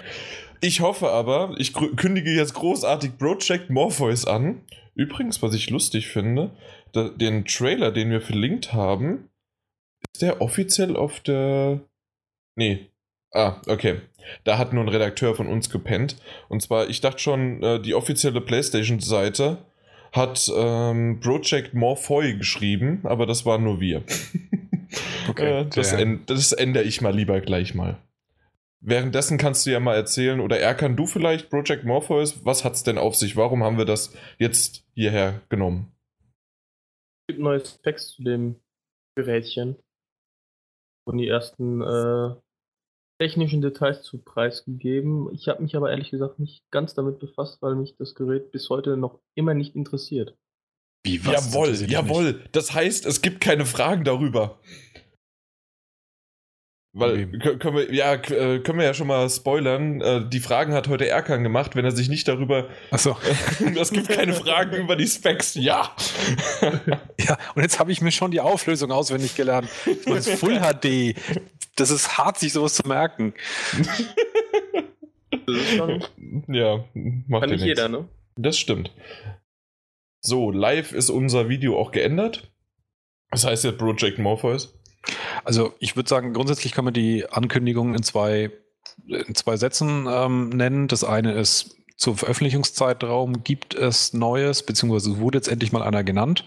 Ich 0.62 0.82
hoffe 0.82 1.10
aber, 1.10 1.54
ich 1.58 1.74
kündige 1.74 2.32
jetzt 2.32 2.54
großartig 2.54 3.18
Project 3.18 3.70
Morpheus 3.70 4.26
an. 4.26 4.62
Übrigens, 4.96 5.42
was 5.44 5.54
ich 5.54 5.70
lustig 5.70 6.08
finde, 6.08 6.52
da, 6.94 7.10
den 7.10 7.46
Trailer, 7.46 7.92
den 7.92 8.10
wir 8.10 8.22
verlinkt 8.22 8.74
haben, 8.74 9.30
ist 10.14 10.22
der 10.22 10.42
offiziell 10.42 10.96
auf 10.96 11.20
der. 11.20 11.82
Nee. 12.56 12.87
Ah, 13.34 13.62
okay. 13.68 14.02
Da 14.44 14.58
hat 14.58 14.74
nur 14.74 14.84
ein 14.84 14.90
Redakteur 14.90 15.36
von 15.36 15.48
uns 15.48 15.70
gepennt. 15.70 16.18
Und 16.50 16.62
zwar, 16.62 16.90
ich 16.90 17.02
dachte 17.02 17.20
schon, 17.20 17.62
äh, 17.64 17.82
die 17.82 17.94
offizielle 17.94 18.42
PlayStation-Seite 18.42 19.66
hat 20.12 20.52
ähm, 20.56 21.20
Project 21.20 21.74
Morpheus 21.74 22.38
geschrieben, 22.38 23.02
aber 23.04 23.26
das 23.26 23.46
waren 23.46 23.64
nur 23.64 23.80
wir. 23.80 24.04
Okay, 25.30 25.62
äh, 25.62 25.66
das, 25.66 25.92
änd 25.92 26.30
das 26.30 26.54
ändere 26.54 26.86
ich 26.86 27.02
mal 27.02 27.14
lieber 27.14 27.42
gleich 27.42 27.76
mal. 27.76 28.02
Währenddessen 28.80 29.38
kannst 29.38 29.66
du 29.66 29.72
ja 29.72 29.82
mal 29.82 29.96
erzählen, 29.96 30.40
oder 30.40 30.60
Erkan, 30.60 30.96
du 30.96 31.08
vielleicht, 31.08 31.50
Project 31.50 31.84
Morpheus, 31.84 32.46
was 32.46 32.64
hat's 32.64 32.84
denn 32.84 32.98
auf 32.98 33.16
sich? 33.16 33.36
Warum 33.36 33.64
haben 33.64 33.78
wir 33.78 33.86
das 33.86 34.16
jetzt 34.38 34.86
hierher 34.94 35.42
genommen? 35.50 35.92
Es 37.28 37.34
gibt 37.34 37.40
neue 37.40 37.60
Specs 37.66 38.10
zu 38.16 38.24
dem 38.24 38.56
Gerätchen. 39.16 39.76
Und 41.06 41.18
die 41.18 41.28
ersten 41.28 41.82
äh, 41.82 42.36
technischen 43.20 43.62
Details 43.62 44.04
zu 44.04 44.20
preisgegeben. 44.20 45.34
Ich 45.34 45.48
habe 45.48 45.62
mich 45.64 45.76
aber 45.76 45.90
ehrlich 45.90 46.12
gesagt 46.12 46.40
nicht 46.40 46.64
ganz 46.72 46.94
damit 46.94 47.20
befasst, 47.20 47.62
weil 47.62 47.76
mich 47.76 47.96
das 47.98 48.16
Gerät 48.16 48.52
bis 48.52 48.70
heute 48.70 48.98
noch 48.98 49.20
immer 49.36 49.54
nicht 49.54 49.76
interessiert. 49.76 50.36
Wie, 51.06 51.26
was? 51.26 51.54
jawohl, 51.54 51.72
Das 51.72 51.90
jawohl. 51.90 52.44
Das 52.52 52.74
heißt, 52.74 53.06
es 53.06 53.22
gibt 53.22 53.42
keine 53.42 53.66
Fragen 53.66 54.04
darüber. 54.04 54.60
Weil, 56.94 57.28
können 57.60 57.76
wir, 57.76 57.94
ja, 57.94 58.14
äh, 58.16 58.60
können 58.60 58.80
wir 58.80 58.86
ja 58.86 58.94
schon 58.96 59.06
mal 59.06 59.30
spoilern. 59.30 60.02
Äh, 60.02 60.28
Die 60.30 60.40
Fragen 60.40 60.74
hat 60.74 60.88
heute 60.88 61.08
Erkan 61.08 61.44
gemacht, 61.44 61.76
wenn 61.76 61.86
er 61.86 61.92
sich 61.92 62.10
nicht 62.10 62.28
darüber. 62.28 62.64
nicht. 62.64 62.72
Achso. 62.90 63.16
es 63.80 63.92
gibt 63.92 64.10
keine 64.10 64.34
Fragen 64.34 64.76
über 64.76 64.96
die 64.96 65.08
Specs. 65.08 65.56
Ja. 65.56 65.96
Ja, 67.20 67.38
und 67.56 67.62
jetzt 67.62 67.78
habe 67.78 67.92
ich 67.92 68.00
mir 68.00 68.12
schon 68.12 68.32
die 68.32 68.40
Auflösung 68.40 68.90
auswendig 68.90 69.36
gelernt. 69.36 69.68
Ich 69.86 70.06
meine, 70.06 70.18
das 70.18 70.28
ist 70.28 70.40
Full 70.40 70.62
HD. 70.62 71.14
Das 71.78 71.92
ist 71.92 72.18
hart, 72.18 72.38
sich 72.38 72.54
sowas 72.54 72.76
zu 72.76 72.88
merken. 72.88 73.34
Das 75.46 75.56
ist 75.56 75.76
schon, 75.76 76.04
Ja, 76.48 76.84
macht 76.94 77.42
kann 77.44 77.52
nicht 77.52 77.64
jeder, 77.64 77.88
ne? 77.88 78.08
Das 78.36 78.58
stimmt. 78.58 78.92
So, 80.22 80.52
live 80.52 80.92
ist 80.92 81.10
unser 81.10 81.48
Video 81.48 81.78
auch 81.78 81.92
geändert. 81.92 82.52
Das 83.32 83.46
heißt 83.46 83.64
jetzt 83.64 83.78
Project 83.78 84.20
Morpheus. 84.20 84.78
Also 85.44 85.74
ich 85.80 85.96
würde 85.96 86.10
sagen, 86.10 86.34
grundsätzlich 86.34 86.74
kann 86.74 86.86
man 86.86 86.94
die 86.94 87.30
Ankündigung 87.30 87.94
in 87.94 88.04
zwei, 88.04 88.52
in 89.08 89.36
zwei 89.36 89.58
Sätzen 89.58 90.06
ähm, 90.10 90.50
nennen. 90.50 90.88
Das 90.88 91.04
eine 91.04 91.34
ist, 91.34 91.78
zum 91.98 92.16
Veröffentlichungszeitraum 92.16 93.44
gibt 93.44 93.74
es 93.74 94.14
Neues, 94.14 94.64
beziehungsweise 94.64 95.18
wurde 95.20 95.40
jetzt 95.40 95.48
endlich 95.48 95.72
mal 95.72 95.82
einer 95.82 96.04
genannt, 96.04 96.46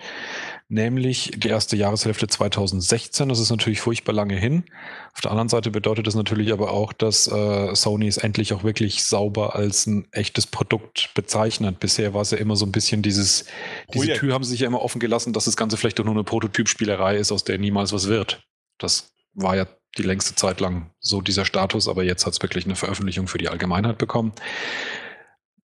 nämlich 0.71 1.33
die 1.37 1.49
erste 1.49 1.77
Jahreshälfte 1.77 2.29
2016. 2.29 3.29
Das 3.29 3.41
ist 3.41 3.51
natürlich 3.51 3.81
furchtbar 3.81 4.13
lange 4.13 4.37
hin. 4.37 4.65
Auf 5.13 5.21
der 5.21 5.33
anderen 5.33 5.49
Seite 5.49 5.71
bedeutet 5.71 6.07
das 6.07 6.15
natürlich 6.15 6.53
aber 6.53 6.71
auch, 6.71 6.93
dass 6.93 7.27
äh, 7.27 7.75
Sony 7.75 8.07
es 8.07 8.17
endlich 8.17 8.53
auch 8.53 8.63
wirklich 8.63 9.03
sauber 9.03 9.57
als 9.57 9.87
ein 9.87 10.07
echtes 10.13 10.47
Produkt 10.47 11.11
bezeichnet. 11.15 11.81
Bisher 11.81 12.15
war 12.15 12.23
es 12.23 12.31
ja 12.31 12.39
immer 12.39 12.57
so 12.57 12.65
ein 12.65 12.73
bisschen 12.73 13.03
dieses, 13.03 13.45
diese 13.93 14.05
Projekt. 14.05 14.21
Tür 14.21 14.33
haben 14.33 14.45
sie 14.45 14.51
sich 14.51 14.61
ja 14.61 14.69
immer 14.69 14.83
offen 14.83 15.01
gelassen, 15.01 15.33
dass 15.33 15.45
das 15.45 15.57
Ganze 15.57 15.77
vielleicht 15.77 15.99
doch 15.99 16.05
nur 16.05 16.15
eine 16.15 16.25
Prototypspielerei 16.25 17.17
ist, 17.17 17.33
aus 17.33 17.45
der 17.45 17.59
niemals 17.59 17.93
was 17.93 18.07
wird. 18.07 18.43
Das 18.79 19.13
war 19.35 19.57
ja 19.57 19.67
die 19.99 20.03
längste 20.03 20.37
Zeit 20.37 20.61
lang 20.61 20.91
so 21.01 21.21
dieser 21.21 21.45
Status, 21.45 21.89
aber 21.89 22.05
jetzt 22.05 22.27
hat 22.27 22.33
es 22.35 22.43
wirklich 22.43 22.65
eine 22.65 22.77
Veröffentlichung 22.77 23.27
für 23.27 23.39
die 23.39 23.49
Allgemeinheit 23.49 23.99
bekommen. 23.99 24.33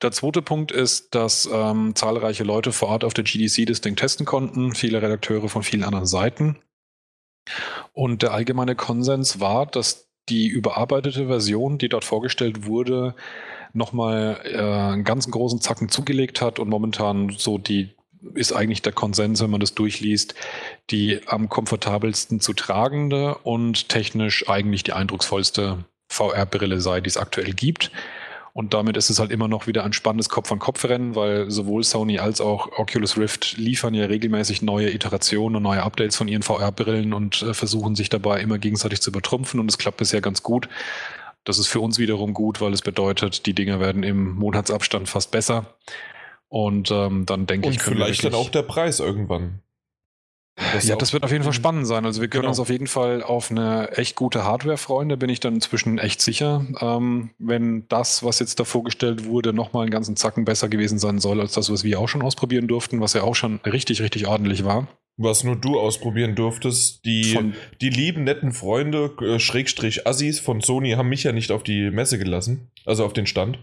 Der 0.03 0.12
zweite 0.12 0.43
Punkt 0.43 0.73
ist, 0.73 1.15
dass 1.15 1.49
ähm, 1.50 1.95
zahlreiche 1.95 2.45
Leute 2.45 2.73
vor 2.73 2.88
Ort 2.88 3.05
auf 3.05 3.15
der 3.15 3.25
GDC 3.25 3.67
das 3.67 3.81
Ding 3.81 3.97
testen 3.97 4.26
konnten, 4.26 4.75
viele 4.75 5.00
Redakteure 5.00 5.49
von 5.49 5.62
vielen 5.62 5.85
anderen 5.85 6.07
Seiten. 6.07 6.59
Und 7.93 8.23
der 8.23 8.33
allgemeine 8.33 8.75
Konsens 8.75 9.41
war, 9.41 9.67
dass 9.67 10.09
die 10.29 10.49
überarbeitete 10.49 11.29
Version, 11.29 11.79
die 11.79 11.88
dort 11.88 12.05
vorgestellt 12.05 12.67
wurde, 12.67 13.15
nochmal 13.73 14.41
äh, 14.45 14.59
einen 14.59 15.05
ganz 15.05 15.31
großen 15.31 15.61
Zacken 15.61 15.88
zugelegt 15.88 16.41
hat 16.41 16.59
und 16.59 16.69
momentan 16.69 17.31
so 17.31 17.59
die 17.59 17.91
ist 18.35 18.53
eigentlich 18.53 18.83
der 18.83 18.93
Konsens, 18.93 19.41
wenn 19.41 19.50
man 19.50 19.61
das 19.61 19.75
durchliest, 19.75 20.35
die 20.91 21.21
am 21.26 21.49
komfortabelsten 21.49 22.41
zu 22.41 22.55
tragende 22.55 23.37
und 23.38 23.88
technisch 23.88 24.49
eigentlich 24.49 24.83
die 24.83 24.95
eindrucksvollste 24.95 25.85
VR-Brille 26.09 26.81
sei, 26.81 27.00
die 27.00 27.09
es 27.09 27.19
aktuell 27.19 27.53
gibt. 27.53 27.93
Und 28.56 28.72
damit 28.72 28.96
ist 28.96 29.10
es 29.10 29.18
halt 29.18 29.32
immer 29.32 29.48
noch 29.48 29.66
wieder 29.66 29.84
ein 29.84 29.92
spannendes 29.92 30.30
Kopf-an-Kopf-Rennen, 30.30 31.14
weil 31.14 31.50
sowohl 31.50 31.84
Sony 31.84 32.18
als 32.20 32.40
auch 32.40 32.78
Oculus 32.78 33.18
Rift 33.18 33.58
liefern 33.58 33.92
ja 33.92 34.06
regelmäßig 34.06 34.62
neue 34.62 34.90
Iterationen 34.94 35.56
und 35.56 35.62
neue 35.62 35.82
Updates 35.82 36.16
von 36.16 36.26
ihren 36.26 36.40
VR-Brillen 36.42 37.12
und 37.12 37.42
äh, 37.42 37.52
versuchen 37.52 37.94
sich 37.94 38.08
dabei 38.08 38.40
immer 38.40 38.56
gegenseitig 38.56 39.02
zu 39.02 39.10
übertrumpfen 39.10 39.60
und 39.60 39.68
es 39.70 39.76
klappt 39.76 39.98
bisher 39.98 40.22
ganz 40.22 40.42
gut. 40.42 40.70
Das 41.44 41.58
ist 41.58 41.66
für 41.66 41.80
uns 41.80 41.98
wiederum 41.98 42.32
gut, 42.32 42.62
weil 42.62 42.72
es 42.72 42.80
bedeutet, 42.80 43.44
die 43.44 43.52
Dinger 43.52 43.78
werden 43.78 44.02
im 44.02 44.34
Monatsabstand 44.36 45.06
fast 45.06 45.32
besser. 45.32 45.75
Und 46.48 46.90
ähm, 46.90 47.26
dann 47.26 47.46
denke 47.46 47.68
ich, 47.68 47.76
Und 47.76 47.82
vielleicht 47.82 48.25
dann 48.25 48.32
auch 48.32 48.48
der 48.48 48.62
Preis 48.62 49.00
irgendwann. 49.00 49.60
Ja, 50.82 50.96
das 50.96 51.12
wird 51.12 51.22
auf 51.25 51.32
jeden 51.32 51.44
Fall 51.44 51.52
spannend 51.52 51.86
sein. 51.86 52.04
Also 52.06 52.20
wir 52.20 52.28
können 52.28 52.42
Genau. 52.42 52.50
uns 52.50 52.60
auf 52.60 52.70
jeden 52.70 52.86
Fall 52.86 53.22
auf 53.22 53.50
eine 53.50 53.90
echt 53.96 54.16
gute 54.16 54.44
Hardware 54.44 54.76
freuen. 54.78 55.08
Da 55.08 55.16
bin 55.16 55.28
ich 55.28 55.40
dann 55.40 55.54
inzwischen 55.54 55.98
echt 55.98 56.20
sicher. 56.22 56.64
Ähm, 56.80 57.30
wenn 57.38 57.86
das, 57.88 58.22
was 58.25 58.38
jetzt 58.38 58.58
da 58.58 58.64
vorgestellt 58.64 59.25
wurde, 59.26 59.52
nochmal 59.52 59.82
einen 59.82 59.90
ganzen 59.90 60.16
Zacken 60.16 60.44
besser 60.44 60.68
gewesen 60.68 60.98
sein 60.98 61.18
soll, 61.18 61.40
als 61.40 61.52
das, 61.52 61.70
was 61.70 61.84
wir 61.84 62.00
auch 62.00 62.08
schon 62.08 62.22
ausprobieren 62.22 62.68
durften, 62.68 63.00
was 63.00 63.12
ja 63.12 63.22
auch 63.22 63.34
schon 63.34 63.60
richtig, 63.66 64.00
richtig 64.00 64.26
ordentlich 64.26 64.64
war. 64.64 64.88
Was 65.18 65.44
nur 65.44 65.56
du 65.56 65.78
ausprobieren 65.78 66.34
durftest. 66.34 67.04
Die, 67.06 67.32
Von- 67.32 67.54
die 67.80 67.88
lieben, 67.90 68.25
netten 68.25 68.52
Freunde, 68.52 69.12
äh, 69.22 69.38
Schrägstrich 69.38 70.06
Assis 70.06 70.40
von 70.40 70.60
Sony, 70.60 70.92
haben 70.92 71.08
mich 71.08 71.22
ja 71.25 71.32
nicht 71.32 71.50
auf 71.52 71.62
die 71.62 71.90
Messe 71.90 72.18
gelassen. 72.18 72.70
Also 72.84 73.04
auf 73.04 73.12
den 73.14 73.26
Stand. 73.26 73.58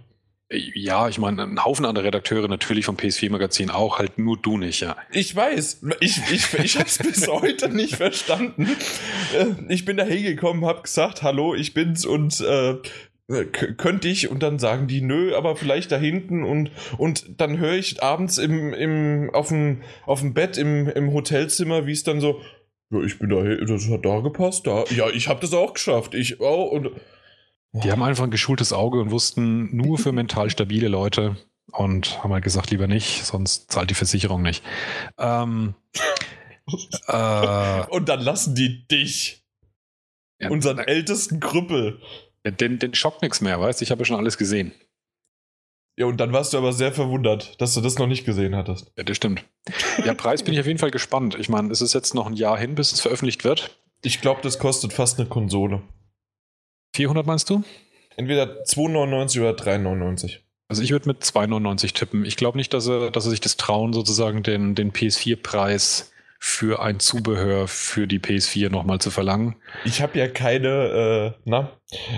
Ja, 0.76 1.08
ich 1.10 1.18
meine, 1.18 1.44
ein 1.44 1.64
Haufen 1.64 1.86
andere 1.86 2.06
Redakteure 2.06 2.48
natürlich 2.48 2.86
vom 2.86 2.96
PS4-Magazin 2.96 3.70
auch, 3.70 4.00
halt 4.00 4.18
nur 4.18 4.38
du 4.38 4.58
nicht, 4.58 4.82
ja. 4.82 4.96
Ich 5.12 5.36
weiß, 5.36 5.84
ich, 6.00 6.20
ich, 6.32 6.54
ich 6.54 6.76
habe 6.76 6.88
es 6.88 6.98
bis 6.98 7.28
heute 7.28 7.70
nicht 7.70 7.96
verstanden. 7.96 8.70
Äh, 9.38 9.74
Ich 9.74 9.86
bin 9.86 9.98
da 9.98 10.04
hingekommen, 10.04 10.66
habe 10.66 10.84
gesagt, 10.84 11.24
hallo, 11.24 11.56
ich 11.56 11.74
bin's 11.74 12.06
und 12.06 12.40
äh, 12.42 12.76
könnte 13.78 14.10
ich 14.10 14.30
und 14.30 14.44
dann 14.44 14.60
sagen 14.60 14.88
die, 14.88 15.02
nö, 15.02 15.36
aber 15.36 15.56
vielleicht 15.56 15.92
da 15.92 15.98
hinten 15.98 16.44
und, 16.44 16.72
und 16.98 17.40
dann 17.40 17.58
höre 17.58 17.74
ich 17.76 18.04
abends 18.04 18.38
im, 18.38 18.74
im, 18.74 19.30
auf, 19.34 19.48
dem, 19.48 19.82
auf 20.06 20.20
dem 20.20 20.34
Bett 20.34 20.58
im, 20.58 20.90
im 20.90 21.14
Hotelzimmer, 21.14 21.88
wie 21.88 21.94
es 21.94 22.04
dann 22.04 22.20
so, 22.20 22.42
ja, 22.92 23.02
ich 23.02 23.18
bin 23.18 23.30
da, 23.30 23.44
das 23.44 23.90
hat 23.90 24.06
da 24.06 24.20
gepasst, 24.20 24.68
da, 24.68 24.84
ja, 24.90 25.10
ich 25.10 25.30
habe 25.30 25.40
das 25.42 25.54
auch 25.54 25.74
geschafft, 25.74 26.14
ich, 26.14 26.42
oh, 26.42 26.64
und 26.64 26.92
Die 27.74 27.92
haben 27.92 28.04
einfach 28.04 28.24
ein 28.24 28.32
geschultes 28.32 28.72
Auge 28.72 29.02
und 29.02 29.10
wussten 29.10 29.76
nur 29.76 29.98
für 29.98 30.12
mental 30.12 30.50
stabile 30.50 30.88
Leute 30.88 31.38
und 31.72 32.24
haben 32.24 32.32
halt 32.32 32.44
gesagt, 32.44 32.70
lieber 32.70 32.88
nicht, 32.88 33.26
sonst 33.26 33.72
zahlt 33.72 33.90
die 33.90 33.96
Versicherung 33.96 34.44
nicht. 34.44 34.64
Ähm, 35.18 35.74
äh, 37.08 37.86
und 37.88 38.10
dann 38.10 38.22
lassen 38.22 38.54
die 38.54 38.88
dich, 38.88 39.44
ja, 40.40 40.50
unseren 40.50 40.80
ältesten 40.80 41.40
Krüppel. 41.40 42.00
den, 42.46 42.78
den 42.78 42.94
schockt 42.94 43.24
nichts 43.24 43.42
mehr, 43.42 43.60
weißt 43.60 43.82
du? 43.82 43.84
Ich 43.84 43.92
habe 43.92 44.02
ja 44.02 44.06
schon 44.06 44.18
alles 44.18 44.38
gesehen. 44.38 44.72
Ja, 45.98 46.08
und 46.08 46.18
dann 46.18 46.34
warst 46.34 46.54
du 46.54 46.58
aber 46.58 46.74
sehr 46.74 46.92
verwundert, 46.92 47.60
dass 47.62 47.74
du 47.76 47.82
das 47.82 47.98
noch 47.98 48.08
nicht 48.08 48.26
gesehen 48.26 48.56
hattest. 48.56 48.92
Ja, 48.98 49.04
das 49.04 49.18
stimmt. 49.18 49.46
Ja, 50.04 50.14
Preis 50.14 50.44
bin 50.44 50.54
ich 50.54 50.60
auf 50.60 50.66
jeden 50.66 50.80
Fall 50.80 50.92
gespannt. 50.92 51.36
Ich 51.40 51.50
meine, 51.50 51.72
es 51.72 51.82
ist 51.82 51.94
jetzt 51.94 52.16
noch 52.16 52.26
ein 52.26 52.34
Jahr 52.34 52.58
hin, 52.58 52.76
bis 52.76 52.92
es 52.94 53.02
veröffentlicht 53.02 53.44
wird. 53.44 53.78
Ich 54.04 54.20
glaube, 54.20 54.42
das 54.42 54.58
kostet 54.58 54.92
fast 54.92 55.20
eine 55.20 55.30
Konsole. 55.30 55.82
400 56.94 57.26
meinst 57.26 57.50
du? 57.50 57.64
Entweder 58.16 58.64
2,99 58.64 59.40
oder 59.42 59.52
3,99. 59.52 60.40
Also 60.68 60.82
ich 60.82 60.92
würde 60.92 61.08
mit 61.08 61.24
2,99 61.24 61.94
tippen. 61.94 62.26
Ich 62.26 62.38
glaube 62.38 62.58
nicht, 62.58 62.74
dass 62.74 62.86
sie, 62.86 63.12
dass 63.12 63.24
sie 63.26 63.30
sich 63.32 63.42
das 63.42 63.58
trauen, 63.58 63.94
sozusagen 63.94 64.44
den, 64.44 64.76
den 64.76 64.92
PS4-Preis 64.92 66.12
für 66.40 66.82
ein 66.82 67.00
Zubehör 67.00 67.68
für 67.68 68.06
die 68.06 68.20
PS4 68.20 68.70
nochmal 68.70 69.00
zu 69.00 69.12
verlangen. 69.12 69.56
Ich 69.86 70.02
habe 70.02 70.20
ja 70.20 70.28
keine, 70.28 71.36
äh, 71.38 71.42
na, 71.46 71.72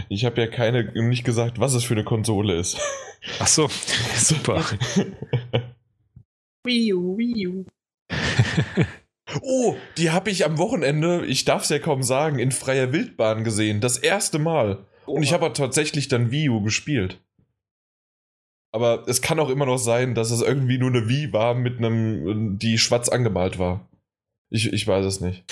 ich 0.09 0.25
habe 0.25 0.41
ja 0.41 0.47
keine, 0.47 0.91
nicht 0.93 1.23
gesagt, 1.23 1.59
was 1.59 1.73
es 1.73 1.83
für 1.83 1.93
eine 1.93 2.03
Konsole 2.03 2.55
ist. 2.55 2.79
Ach 3.39 3.47
so, 3.47 3.69
super. 4.15 4.63
Wii 6.63 6.93
U, 6.93 7.17
Wii 7.17 7.47
U. 7.47 7.65
oh, 9.41 9.75
die 9.97 10.11
habe 10.11 10.29
ich 10.29 10.45
am 10.45 10.57
Wochenende, 10.57 11.25
ich 11.25 11.45
darf 11.45 11.63
es 11.63 11.69
ja 11.69 11.79
kaum 11.79 12.03
sagen, 12.03 12.39
in 12.39 12.51
freier 12.51 12.91
Wildbahn 12.91 13.43
gesehen. 13.43 13.81
Das 13.81 13.97
erste 13.97 14.39
Mal. 14.39 14.85
Und 15.05 15.23
ich 15.23 15.33
habe 15.33 15.51
tatsächlich 15.53 16.07
dann 16.07 16.31
Wii 16.31 16.49
U 16.49 16.61
gespielt. 16.61 17.21
Aber 18.71 19.07
es 19.07 19.21
kann 19.21 19.39
auch 19.39 19.49
immer 19.49 19.65
noch 19.65 19.77
sein, 19.77 20.15
dass 20.15 20.31
es 20.31 20.41
irgendwie 20.41 20.77
nur 20.77 20.89
eine 20.89 21.07
Wii 21.07 21.31
war 21.31 21.53
mit 21.53 21.77
einem, 21.77 22.59
die 22.59 22.77
schwarz 22.77 23.07
angemalt 23.07 23.57
war. 23.57 23.87
Ich, 24.49 24.71
ich 24.71 24.85
weiß 24.85 25.05
es 25.05 25.21
nicht. 25.21 25.43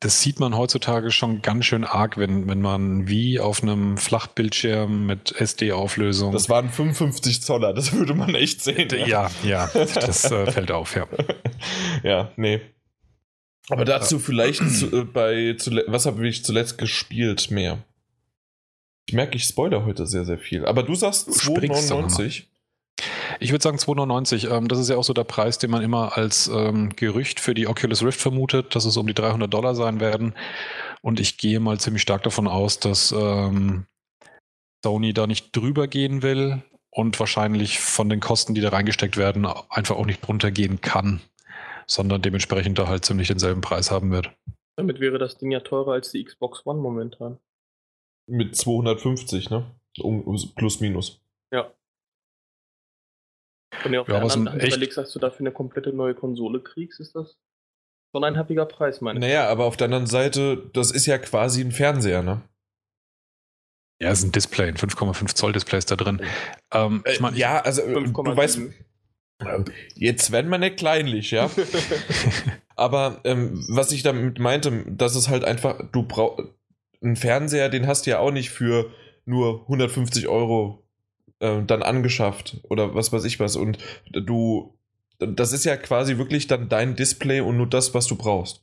Das 0.00 0.20
sieht 0.20 0.40
man 0.40 0.56
heutzutage 0.56 1.10
schon 1.12 1.42
ganz 1.42 1.64
schön 1.64 1.84
arg, 1.84 2.18
wenn, 2.18 2.48
wenn 2.48 2.60
man 2.60 3.08
wie 3.08 3.38
auf 3.38 3.62
einem 3.62 3.98
Flachbildschirm 3.98 5.06
mit 5.06 5.32
SD-Auflösung. 5.32 6.32
Das 6.32 6.48
waren 6.48 6.70
55 6.70 7.42
Zoller, 7.42 7.72
das 7.72 7.92
würde 7.92 8.14
man 8.14 8.34
echt 8.34 8.62
sehen. 8.62 8.88
Ja, 8.90 9.30
ja, 9.44 9.70
ja 9.74 9.84
das 9.94 10.30
äh, 10.30 10.50
fällt 10.50 10.72
auf, 10.72 10.96
ja. 10.96 11.06
Ja, 12.02 12.32
nee. 12.36 12.60
Aber 13.68 13.84
dazu 13.84 14.18
vielleicht 14.18 14.68
zu, 14.70 14.86
äh, 14.92 15.04
bei, 15.04 15.54
zu, 15.58 15.70
was 15.86 16.06
habe 16.06 16.26
ich 16.26 16.44
zuletzt 16.44 16.78
gespielt 16.78 17.50
mehr? 17.50 17.84
Ich 19.06 19.14
merke, 19.14 19.36
ich 19.36 19.44
spoilere 19.44 19.84
heute 19.84 20.06
sehr, 20.06 20.24
sehr 20.24 20.38
viel. 20.38 20.64
Aber 20.66 20.82
du 20.82 20.94
sagst 20.94 21.28
2,99. 21.28 22.44
Ich 23.40 23.50
würde 23.50 23.62
sagen 23.62 23.78
2,99. 23.78 24.50
Ähm, 24.50 24.68
das 24.68 24.78
ist 24.78 24.88
ja 24.88 24.96
auch 24.96 25.04
so 25.04 25.12
der 25.12 25.24
Preis, 25.24 25.58
den 25.58 25.70
man 25.70 25.82
immer 25.82 26.16
als 26.16 26.48
ähm, 26.48 26.90
Gerücht 26.96 27.40
für 27.40 27.54
die 27.54 27.66
Oculus 27.66 28.02
Rift 28.02 28.20
vermutet, 28.20 28.74
dass 28.74 28.84
es 28.84 28.96
um 28.96 29.06
die 29.06 29.14
300 29.14 29.52
Dollar 29.52 29.74
sein 29.74 30.00
werden. 30.00 30.34
Und 31.00 31.18
ich 31.18 31.38
gehe 31.38 31.60
mal 31.60 31.78
ziemlich 31.80 32.02
stark 32.02 32.22
davon 32.22 32.46
aus, 32.46 32.78
dass 32.78 33.12
ähm, 33.12 33.86
Sony 34.84 35.12
da 35.12 35.26
nicht 35.26 35.54
drüber 35.56 35.88
gehen 35.88 36.22
will 36.22 36.62
und 36.90 37.18
wahrscheinlich 37.18 37.80
von 37.80 38.08
den 38.08 38.20
Kosten, 38.20 38.54
die 38.54 38.60
da 38.60 38.68
reingesteckt 38.68 39.16
werden, 39.16 39.46
einfach 39.46 39.96
auch 39.96 40.06
nicht 40.06 40.26
drunter 40.26 40.50
gehen 40.50 40.80
kann, 40.80 41.20
sondern 41.86 42.22
dementsprechend 42.22 42.78
da 42.78 42.88
halt 42.88 43.04
ziemlich 43.04 43.28
denselben 43.28 43.60
Preis 43.60 43.90
haben 43.90 44.10
wird. 44.10 44.30
Damit 44.76 45.00
wäre 45.00 45.18
das 45.18 45.38
Ding 45.38 45.50
ja 45.50 45.60
teurer 45.60 45.92
als 45.92 46.10
die 46.10 46.24
Xbox 46.24 46.64
One 46.66 46.80
momentan. 46.80 47.38
Mit 48.26 48.56
250, 48.56 49.50
ne? 49.50 49.66
Um, 49.98 50.24
plus 50.54 50.80
minus. 50.80 51.20
Ja. 51.52 51.70
Wenn 53.82 53.92
du 53.92 54.00
auf 54.00 54.08
ja, 54.08 54.14
der 54.14 54.22
anderen 54.22 54.44
Seite 54.46 54.66
überlegst, 54.68 54.96
dass 54.96 55.12
du 55.12 55.18
dafür 55.18 55.40
eine 55.40 55.52
komplette 55.52 55.92
neue 55.92 56.14
Konsole 56.14 56.60
kriegst, 56.60 57.00
ist 57.00 57.14
das 57.14 57.36
schon 58.14 58.24
ein 58.24 58.36
happiger 58.36 58.66
Preis, 58.66 59.00
meine 59.00 59.18
ich. 59.18 59.20
Naja, 59.20 59.48
aber 59.48 59.64
auf 59.64 59.76
der 59.76 59.86
anderen 59.86 60.06
Seite, 60.06 60.70
das 60.72 60.90
ist 60.90 61.06
ja 61.06 61.18
quasi 61.18 61.62
ein 61.62 61.72
Fernseher, 61.72 62.22
ne? 62.22 62.42
Ja, 64.00 64.10
es 64.10 64.20
ist 64.20 64.24
ein 64.24 64.32
Display, 64.32 64.68
ein 64.68 64.76
5,5 64.76 65.34
Zoll 65.34 65.52
Display 65.52 65.78
ist 65.78 65.90
da 65.90 65.96
drin. 65.96 66.20
Ähm, 66.72 67.04
ich 67.06 67.20
mein, 67.20 67.34
äh, 67.34 67.38
ja, 67.38 67.60
also 67.60 67.82
5, 67.82 68.12
du 68.12 68.36
weißt, 68.36 68.58
äh, 68.58 68.72
jetzt 69.94 70.32
werden 70.32 70.50
wir 70.50 70.58
nicht 70.58 70.76
kleinlich, 70.76 71.30
ja. 71.30 71.50
aber 72.76 73.20
ähm, 73.24 73.64
was 73.68 73.92
ich 73.92 74.02
damit 74.02 74.38
meinte, 74.38 74.84
dass 74.88 75.14
es 75.14 75.28
halt 75.28 75.44
einfach, 75.44 75.82
du 75.92 76.02
brauchst, 76.02 76.48
ein 77.02 77.16
Fernseher, 77.16 77.68
den 77.68 77.86
hast 77.86 78.06
du 78.06 78.10
ja 78.10 78.18
auch 78.18 78.30
nicht 78.30 78.50
für 78.50 78.90
nur 79.24 79.62
150 79.62 80.28
Euro 80.28 80.82
äh, 81.40 81.62
dann 81.62 81.82
angeschafft 81.82 82.58
oder 82.68 82.94
was 82.94 83.12
weiß 83.12 83.24
ich 83.24 83.40
was. 83.40 83.56
Und 83.56 83.78
du, 84.12 84.78
das 85.18 85.52
ist 85.52 85.64
ja 85.64 85.76
quasi 85.76 86.18
wirklich 86.18 86.46
dann 86.46 86.68
dein 86.68 86.96
Display 86.96 87.40
und 87.40 87.56
nur 87.56 87.68
das, 87.68 87.94
was 87.94 88.06
du 88.06 88.16
brauchst. 88.16 88.62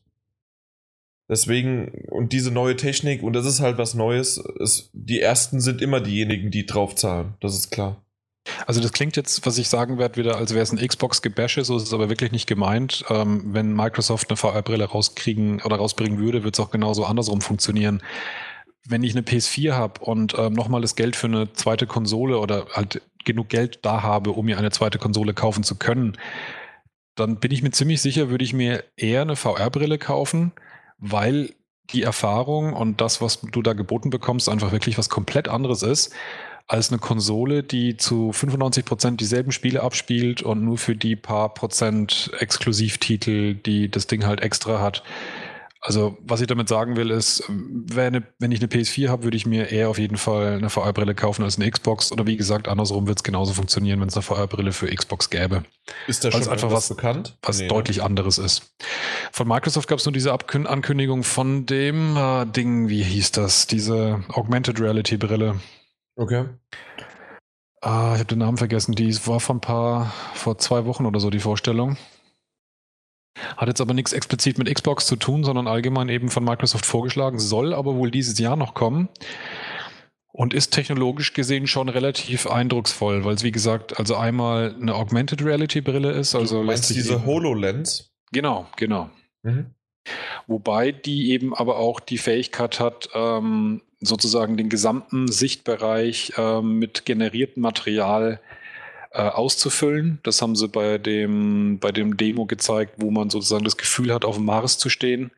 Deswegen, 1.27 2.07
und 2.09 2.33
diese 2.33 2.49
neue 2.49 2.75
Technik, 2.75 3.21
und 3.21 3.33
das 3.33 3.45
ist 3.45 3.59
halt 3.59 3.77
was 3.77 3.93
Neues, 3.93 4.37
ist, 4.59 4.89
die 4.93 5.19
ersten 5.19 5.61
sind 5.61 5.79
immer 5.79 6.01
diejenigen, 6.01 6.49
die 6.49 6.65
drauf 6.65 6.95
zahlen. 6.95 7.35
Das 7.39 7.53
ist 7.53 7.69
klar. 7.69 8.03
Also 8.67 8.81
das 8.81 8.93
klingt 8.93 9.15
jetzt, 9.15 9.45
was 9.45 9.57
ich 9.57 9.69
sagen 9.69 9.97
werde, 9.97 10.17
wieder, 10.17 10.37
als 10.37 10.53
wäre 10.53 10.63
es 10.63 10.71
ein 10.71 10.85
Xbox-Gebäsche, 10.85 11.63
so 11.63 11.77
ist 11.77 11.83
es 11.83 11.93
aber 11.93 12.09
wirklich 12.09 12.31
nicht 12.31 12.47
gemeint. 12.47 13.05
Ähm, 13.09 13.43
wenn 13.53 13.73
Microsoft 13.73 14.29
eine 14.29 14.37
VR-Brille 14.37 14.85
rauskriegen 14.85 15.61
oder 15.61 15.77
rausbringen 15.77 16.19
würde, 16.19 16.43
wird 16.43 16.55
es 16.55 16.59
auch 16.59 16.71
genauso 16.71 17.05
andersrum 17.05 17.41
funktionieren 17.41 18.01
wenn 18.87 19.03
ich 19.03 19.13
eine 19.13 19.21
PS4 19.21 19.73
habe 19.73 20.01
und 20.01 20.35
ähm, 20.37 20.53
nochmal 20.53 20.81
das 20.81 20.95
Geld 20.95 21.15
für 21.15 21.27
eine 21.27 21.53
zweite 21.53 21.85
Konsole 21.85 22.39
oder 22.39 22.65
halt 22.73 23.01
genug 23.23 23.49
Geld 23.49 23.79
da 23.83 24.01
habe, 24.01 24.31
um 24.31 24.45
mir 24.45 24.57
eine 24.57 24.71
zweite 24.71 24.97
Konsole 24.97 25.33
kaufen 25.33 25.63
zu 25.63 25.75
können, 25.75 26.17
dann 27.15 27.39
bin 27.39 27.51
ich 27.51 27.61
mir 27.61 27.71
ziemlich 27.71 28.01
sicher, 28.01 28.29
würde 28.29 28.43
ich 28.43 28.53
mir 28.53 28.83
eher 28.95 29.21
eine 29.21 29.35
VR-Brille 29.35 29.97
kaufen, 29.97 30.53
weil 30.97 31.53
die 31.91 32.03
Erfahrung 32.03 32.73
und 32.73 33.01
das, 33.01 33.21
was 33.21 33.41
du 33.41 33.61
da 33.61 33.73
geboten 33.73 34.09
bekommst, 34.09 34.49
einfach 34.49 34.71
wirklich 34.71 34.97
was 34.97 35.09
komplett 35.09 35.47
anderes 35.47 35.83
ist 35.83 36.13
als 36.69 36.91
eine 36.91 36.99
Konsole, 36.99 37.63
die 37.63 37.97
zu 37.97 38.31
95 38.31 38.85
Prozent 38.85 39.19
dieselben 39.19 39.51
Spiele 39.51 39.81
abspielt 39.81 40.41
und 40.41 40.63
nur 40.63 40.77
für 40.77 40.95
die 40.95 41.15
paar 41.15 41.53
Prozent 41.53 42.31
Exklusivtitel, 42.39 43.55
die 43.55 43.89
das 43.89 44.07
Ding 44.07 44.25
halt 44.25 44.41
extra 44.41 44.79
hat, 44.79 45.03
also, 45.81 46.17
was 46.21 46.41
ich 46.41 46.47
damit 46.47 46.67
sagen 46.67 46.97
will, 46.97 47.09
ist, 47.09 47.43
wenn, 47.47 48.25
wenn 48.37 48.51
ich 48.51 48.59
eine 48.59 48.67
PS4 48.67 49.07
habe, 49.07 49.23
würde 49.23 49.37
ich 49.37 49.45
mir 49.45 49.71
eher 49.71 49.87
auf 49.87 49.97
jeden 49.97 50.17
Fall 50.17 50.57
eine 50.57 50.69
VR-Brille 50.69 51.15
kaufen 51.15 51.43
als 51.43 51.57
eine 51.57 51.71
Xbox. 51.71 52.11
Oder 52.11 52.27
wie 52.27 52.35
gesagt, 52.35 52.67
andersrum 52.67 53.07
wird 53.07 53.19
es 53.19 53.23
genauso 53.23 53.53
funktionieren, 53.53 54.01
wenn 54.01 54.09
es 54.09 54.15
eine 54.15 54.23
VR-Brille 54.23 54.73
für 54.73 54.93
Xbox 54.93 55.29
gäbe. 55.29 55.63
Ist 56.05 56.25
da 56.25 56.31
schon 56.31 56.49
einfach 56.49 56.69
was 56.71 56.89
bekannt? 56.89 57.37
Was 57.41 57.59
nee, 57.59 57.63
ne? 57.63 57.69
deutlich 57.69 58.03
anderes 58.03 58.37
ist. 58.37 58.73
Von 59.31 59.47
Microsoft 59.47 59.87
gab 59.87 59.99
es 59.99 60.05
nur 60.05 60.11
diese 60.11 60.33
Abkün 60.33 60.67
Ankündigung 60.67 61.23
von 61.23 61.65
dem 61.65 62.17
äh, 62.17 62.45
Ding, 62.45 62.89
wie 62.89 63.01
hieß 63.01 63.31
das? 63.31 63.65
Diese 63.65 64.21
Augmented 64.27 64.81
Reality-Brille. 64.81 65.61
Okay. 66.19 66.45
Ah, 67.81 68.11
ich 68.13 68.19
habe 68.19 68.25
den 68.25 68.39
Namen 68.39 68.57
vergessen. 68.57 68.93
Die 68.93 69.15
war 69.25 69.39
vor 69.39 69.55
ein 69.55 69.61
paar, 69.61 70.13
vor 70.33 70.57
zwei 70.57 70.85
Wochen 70.85 71.05
oder 71.05 71.21
so 71.21 71.29
die 71.29 71.39
Vorstellung. 71.39 71.95
Hat 73.55 73.69
jetzt 73.69 73.79
aber 73.79 73.93
nichts 73.93 74.11
explizit 74.11 74.57
mit 74.57 74.73
Xbox 74.73 75.05
zu 75.07 75.15
tun, 75.15 75.45
sondern 75.45 75.69
allgemein 75.69 76.09
eben 76.09 76.29
von 76.29 76.43
Microsoft 76.43 76.85
vorgeschlagen, 76.85 77.39
soll 77.39 77.73
aber 77.73 77.95
wohl 77.95 78.11
dieses 78.11 78.37
Jahr 78.37 78.57
noch 78.57 78.73
kommen 78.73 79.07
und 80.33 80.53
ist 80.53 80.71
technologisch 80.71 81.31
gesehen 81.31 81.67
schon 81.67 81.87
relativ 81.87 82.47
eindrucksvoll, 82.47 83.23
weil 83.23 83.35
es 83.35 83.43
wie 83.43 83.53
gesagt 83.53 83.97
also 83.97 84.17
einmal 84.17 84.75
eine 84.75 84.95
Augmented 84.95 85.41
Reality 85.41 85.79
Brille 85.79 86.11
ist. 86.11 86.35
Also 86.35 86.59
du 86.59 86.65
meinst 86.65 86.89
diese 86.89 87.25
HoloLens? 87.25 88.11
Genau, 88.33 88.67
genau. 88.75 89.09
Mhm. 89.43 89.73
Wobei 90.47 90.91
die 90.91 91.31
eben 91.31 91.53
aber 91.53 91.77
auch 91.77 91.99
die 91.99 92.17
Fähigkeit 92.17 92.79
hat, 92.79 93.09
ähm, 93.13 93.81
sozusagen 94.01 94.57
den 94.57 94.69
gesamten 94.69 95.27
Sichtbereich 95.27 96.33
ähm, 96.37 96.79
mit 96.79 97.05
generiertem 97.05 97.61
Material 97.61 98.39
äh, 99.11 99.21
auszufüllen. 99.21 100.19
Das 100.23 100.41
haben 100.41 100.55
sie 100.55 100.67
bei 100.67 100.97
dem, 100.97 101.79
bei 101.79 101.91
dem 101.91 102.17
Demo 102.17 102.45
gezeigt, 102.45 102.95
wo 102.97 103.11
man 103.11 103.29
sozusagen 103.29 103.63
das 103.63 103.77
Gefühl 103.77 104.13
hat, 104.13 104.25
auf 104.25 104.35
dem 104.35 104.45
Mars 104.45 104.77
zu 104.77 104.89
stehen, 104.89 105.31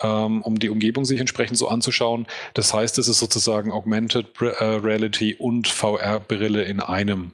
ähm, 0.00 0.42
um 0.42 0.58
die 0.58 0.68
Umgebung 0.68 1.04
sich 1.04 1.20
entsprechend 1.20 1.58
so 1.58 1.68
anzuschauen. 1.68 2.26
Das 2.54 2.74
heißt, 2.74 2.98
es 2.98 3.08
ist 3.08 3.18
sozusagen 3.18 3.72
Augmented 3.72 4.26
äh, 4.40 4.64
Reality 4.64 5.34
und 5.34 5.68
VR-Brille 5.68 6.62
in 6.64 6.80
einem. 6.80 7.32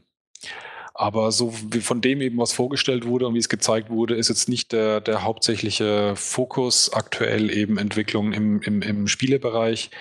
Aber 1.00 1.30
so 1.30 1.54
wie 1.70 1.80
von 1.80 2.00
dem 2.00 2.20
eben 2.20 2.38
was 2.38 2.52
vorgestellt 2.52 3.06
wurde 3.06 3.28
und 3.28 3.34
wie 3.34 3.38
es 3.38 3.48
gezeigt 3.48 3.88
wurde, 3.88 4.16
ist 4.16 4.30
jetzt 4.30 4.48
nicht 4.48 4.72
der, 4.72 5.00
der 5.00 5.22
hauptsächliche 5.22 6.14
Fokus 6.16 6.92
aktuell 6.92 7.56
eben 7.56 7.78
Entwicklung 7.78 8.32
im, 8.32 8.60
im, 8.62 8.82
im 8.82 9.06
Spielebereich, 9.06 9.92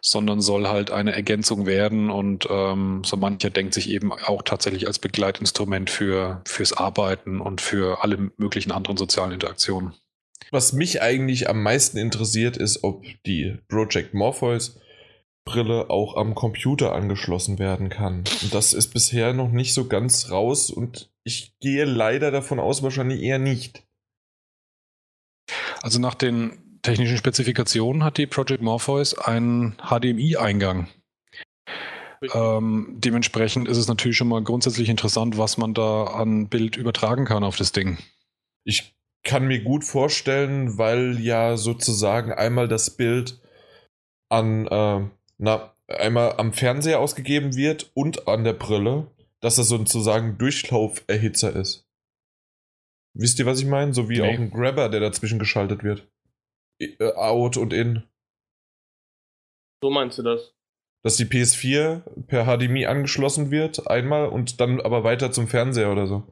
sondern 0.00 0.40
soll 0.40 0.66
halt 0.66 0.90
eine 0.90 1.12
Ergänzung 1.12 1.66
werden 1.66 2.08
und 2.08 2.48
ähm, 2.50 3.02
so 3.04 3.18
mancher 3.18 3.50
denkt 3.50 3.74
sich 3.74 3.90
eben 3.90 4.10
auch 4.10 4.40
tatsächlich 4.40 4.86
als 4.86 4.98
Begleitinstrument 4.98 5.90
für, 5.90 6.40
fürs 6.46 6.72
Arbeiten 6.72 7.42
und 7.42 7.60
für 7.60 8.02
alle 8.02 8.30
möglichen 8.38 8.72
anderen 8.72 8.96
sozialen 8.96 9.32
Interaktionen. 9.32 9.92
Was 10.50 10.72
mich 10.72 11.02
eigentlich 11.02 11.50
am 11.50 11.62
meisten 11.62 11.98
interessiert, 11.98 12.56
ist, 12.56 12.84
ob 12.84 13.04
die 13.26 13.58
Project 13.68 14.14
Morpheus 14.14 14.80
Brille 15.48 15.88
auch 15.88 16.14
am 16.16 16.34
Computer 16.34 16.92
angeschlossen 16.92 17.58
werden 17.58 17.88
kann. 17.88 18.24
Und 18.42 18.52
das 18.52 18.74
ist 18.74 18.88
bisher 18.88 19.32
noch 19.32 19.48
nicht 19.48 19.72
so 19.72 19.86
ganz 19.86 20.30
raus 20.30 20.70
und 20.70 21.10
ich 21.24 21.54
gehe 21.60 21.86
leider 21.86 22.30
davon 22.30 22.60
aus, 22.60 22.82
wahrscheinlich 22.82 23.22
eher 23.22 23.38
nicht. 23.38 23.82
Also 25.80 26.00
nach 26.00 26.14
den 26.14 26.80
technischen 26.82 27.16
Spezifikationen 27.16 28.04
hat 28.04 28.18
die 28.18 28.26
Project 28.26 28.62
Morpheus 28.62 29.16
einen 29.16 29.76
HDMI-Eingang. 29.76 30.88
Ähm, 32.34 32.96
dementsprechend 32.98 33.68
ist 33.68 33.78
es 33.78 33.88
natürlich 33.88 34.18
schon 34.18 34.28
mal 34.28 34.42
grundsätzlich 34.42 34.90
interessant, 34.90 35.38
was 35.38 35.56
man 35.56 35.72
da 35.72 36.04
an 36.04 36.48
Bild 36.48 36.76
übertragen 36.76 37.24
kann 37.24 37.42
auf 37.42 37.56
das 37.56 37.72
Ding. 37.72 37.96
Ich 38.64 38.94
kann 39.24 39.46
mir 39.46 39.62
gut 39.62 39.84
vorstellen, 39.84 40.76
weil 40.76 41.18
ja 41.20 41.56
sozusagen 41.56 42.32
einmal 42.32 42.68
das 42.68 42.96
Bild 42.96 43.40
an 44.28 44.66
äh, 44.66 45.08
na, 45.38 45.72
einmal 45.86 46.34
am 46.38 46.52
Fernseher 46.52 47.00
ausgegeben 47.00 47.56
wird 47.56 47.90
und 47.94 48.28
an 48.28 48.44
der 48.44 48.52
Brille, 48.52 49.10
dass 49.40 49.56
das 49.56 49.68
sozusagen 49.68 50.36
Durchlauferhitzer 50.38 51.54
ist. 51.54 51.86
Wisst 53.14 53.38
ihr, 53.38 53.46
was 53.46 53.60
ich 53.60 53.66
meine? 53.66 53.94
So 53.94 54.08
wie 54.08 54.20
Nee. 54.20 54.28
auch 54.28 54.38
ein 54.38 54.50
Grabber, 54.50 54.88
der 54.88 55.00
dazwischen 55.00 55.38
geschaltet 55.38 55.82
wird. 55.82 56.06
Äh, 56.80 56.96
Out 57.14 57.56
und 57.56 57.72
in. 57.72 58.04
So 59.82 59.90
meinst 59.90 60.18
du 60.18 60.22
das? 60.22 60.54
Dass 61.04 61.16
die 61.16 61.24
PS4 61.24 62.02
per 62.26 62.44
HDMI 62.44 62.86
angeschlossen 62.86 63.50
wird, 63.50 63.88
einmal 63.88 64.28
und 64.28 64.60
dann 64.60 64.80
aber 64.80 65.04
weiter 65.04 65.30
zum 65.30 65.46
Fernseher 65.48 65.90
oder 65.92 66.06
so. 66.06 66.26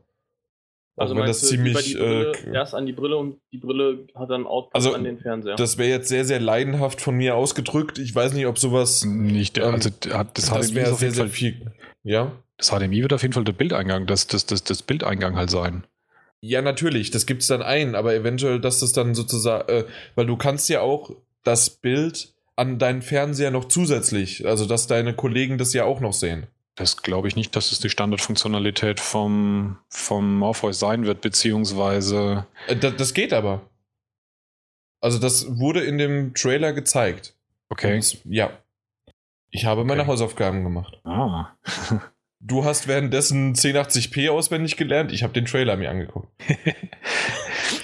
Also 0.97 1.15
wenn 1.15 1.27
das 1.27 1.43
ziemlich. 1.43 1.85
die 1.85 1.95
Brille, 1.95 2.33
Äh, 2.47 2.55
erst 2.55 2.75
an 2.75 2.87
die 2.87 2.93
Brille 2.93 3.17
und 3.19 3.39
die 3.53 3.59
Brille 3.59 4.07
hat 4.15 4.31
dann 4.31 4.47
Output 4.47 4.75
Also, 4.75 4.95
an 4.95 5.05
den 5.05 5.19
Fernseher. 5.19 5.57
das 5.57 5.77
wäre 5.77 5.91
jetzt 5.91 6.09
sehr, 6.09 6.25
sehr 6.25 6.41
leidenhaft 6.41 7.01
von 7.01 7.15
mir 7.17 7.35
ausgedrückt. 7.37 7.99
Ich 7.99 8.15
weiß 8.15 8.33
nicht, 8.33 8.47
ob 8.47 8.59
sowas. 8.59 9.05
Nicht, 9.05 9.59
Ähm, 9.59 9.75
also 9.75 9.91
das, 10.01 10.25
Das 10.35 10.47
HDMI 10.51 10.75
wäre 10.75 10.95
sehr, 10.95 11.09
jeden 11.09 11.15
sehr 11.15 11.25
Fall, 11.25 11.29
viel. 11.29 11.73
Ja? 12.03 12.33
das 12.57 12.71
HDMI 12.71 13.03
wird 13.03 13.13
auf 13.13 13.21
jeden 13.23 13.35
Fall 13.35 13.45
der 13.45 13.53
Bildeingang, 13.53 14.07
das, 14.07 14.27
das, 14.27 14.47
das, 14.47 14.65
das 14.65 14.83
Bildeingang 14.83 15.37
halt 15.37 15.51
sein. 15.51 15.85
Ja, 16.41 16.63
natürlich, 16.63 17.11
das 17.11 17.27
gibt's 17.27 17.47
dann 17.49 17.61
ein, 17.63 17.95
aber 17.95 18.15
eventuell, 18.15 18.61
dass 18.61 18.81
das 18.81 18.93
dann 18.93 19.15
sozusagen, 19.15 19.69
äh, 19.69 19.85
weil 20.15 20.27
du 20.27 20.37
kannst 20.37 20.69
ja 20.71 20.81
auch 20.81 21.11
das 21.45 21.69
Bild 21.71 22.33
an 22.57 22.79
deinen 22.79 23.03
Fernseher 23.03 23.51
noch 23.51 23.67
zusätzlich, 23.67 24.47
also 24.47 24.65
dass 24.65 24.87
deine 24.87 25.13
Kollegen 25.15 25.59
das 25.59 25.75
ja 25.75 25.85
auch 25.85 26.01
noch 26.01 26.15
sehen. 26.15 26.47
Das 26.77 26.99
glaube 26.99 27.27
ich 27.29 27.37
nicht, 27.37 27.57
dass 27.57 27.73
es 27.73 27.81
die 27.81 27.89
Standardfunktionalität 27.91 29.01
vom, 29.01 29.79
vom 29.89 30.39
Morpheus 30.39 30.79
sein 30.79 31.07
wird, 31.07 31.21
beziehungsweise 31.23 32.47
Äh, 32.69 32.77
das, 32.77 32.97
das 32.97 33.15
geht 33.15 33.33
aber. 33.33 33.63
Also 35.01 35.19
das 35.19 35.59
wurde 35.59 35.81
in 35.81 35.99
dem 35.99 36.35
Trailer 36.35 36.73
gezeigt. 36.73 37.35
okay. 37.71 37.97
Und, 37.97 38.21
ja. 38.27 38.51
Ich 39.51 39.65
habe 39.65 39.85
meine 39.85 40.03
Okay. 40.03 40.11
Hausaufgaben 40.11 40.63
gemacht. 40.65 41.01
Ah. 41.05 41.57
Du 42.39 42.65
hast 42.65 42.87
währenddessen 42.87 43.55
1080p 43.55 44.31
auswendig 44.31 44.77
gelernt, 44.77 45.11
ich 45.11 45.23
habe 45.25 45.33
den 45.33 45.47
Trailer 45.47 45.77
mir 45.77 45.91
angeguckt. 45.91 46.29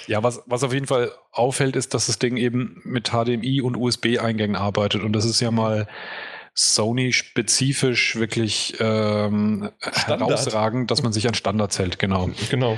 Ja, 0.07 0.21
was, 0.23 0.41
was 0.45 0.63
auf 0.63 0.73
jeden 0.73 0.85
Fall 0.87 1.11
auffällt, 1.31 1.75
ist, 1.75 1.93
dass 1.93 2.07
das 2.07 2.19
Ding 2.19 2.37
eben 2.37 2.81
mit 2.85 3.09
HDMI 3.11 3.61
und 3.61 3.75
USB-Eingängen 3.75 4.55
arbeitet. 4.55 5.01
Und 5.01 5.13
das 5.13 5.25
ist 5.25 5.39
ja 5.41 5.49
mal 5.51 5.87
Sony-spezifisch 6.55 8.15
wirklich 8.15 8.75
ähm, 8.79 9.69
herausragend, 9.79 10.91
dass 10.91 11.01
man 11.01 11.13
sich 11.13 11.27
an 11.27 11.33
Standards 11.33 11.79
hält, 11.79 11.99
genau. 11.99 12.29
Genau. 12.49 12.77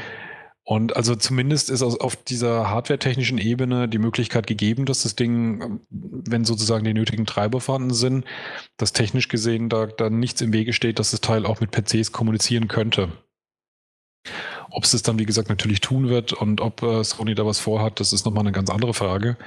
Und 0.68 0.96
also 0.96 1.16
zumindest 1.16 1.70
ist 1.70 1.84
auf 1.84 2.16
dieser 2.16 2.72
hardwaretechnischen 2.72 3.38
Ebene 3.38 3.88
die 3.88 4.00
Möglichkeit 4.00 4.48
gegeben, 4.48 4.86
dass 4.86 5.04
das 5.04 5.16
Ding, 5.16 5.80
wenn 5.92 6.44
sozusagen 6.44 6.84
die 6.84 6.94
nötigen 6.96 7.28
Treiber 7.28 7.62
vorhanden 7.62 7.94
sind, 7.94 8.26
dass 8.78 8.92
technisch 8.92 9.28
gesehen 9.28 9.70
da, 9.70 9.86
da 9.86 10.10
nichts 10.10 10.42
im 10.42 10.54
Wege 10.54 10.74
steht, 10.74 10.98
dass 10.98 11.12
das 11.12 11.22
Teil 11.22 11.46
auch 11.46 11.60
mit 11.62 11.70
PCs 11.70 12.12
kommunizieren 12.12 12.68
könnte. 12.68 13.10
Ob 14.72 14.86
es 14.86 14.92
das 14.92 15.04
dann, 15.04 15.20
wie 15.20 15.26
gesagt, 15.26 15.50
natürlich 15.50 15.82
tun 15.82 16.10
wird 16.10 16.34
und 16.34 16.62
ob 16.62 16.82
äh, 16.82 17.04
Sony 17.04 17.36
da 17.36 17.46
was 17.46 17.60
vorhat, 17.60 18.00
das 18.00 18.12
ist 18.12 18.26
nochmal 18.26 18.42
eine 18.42 18.52
ganz 18.52 18.72
andere 18.72 18.96
Frage. 18.96 19.38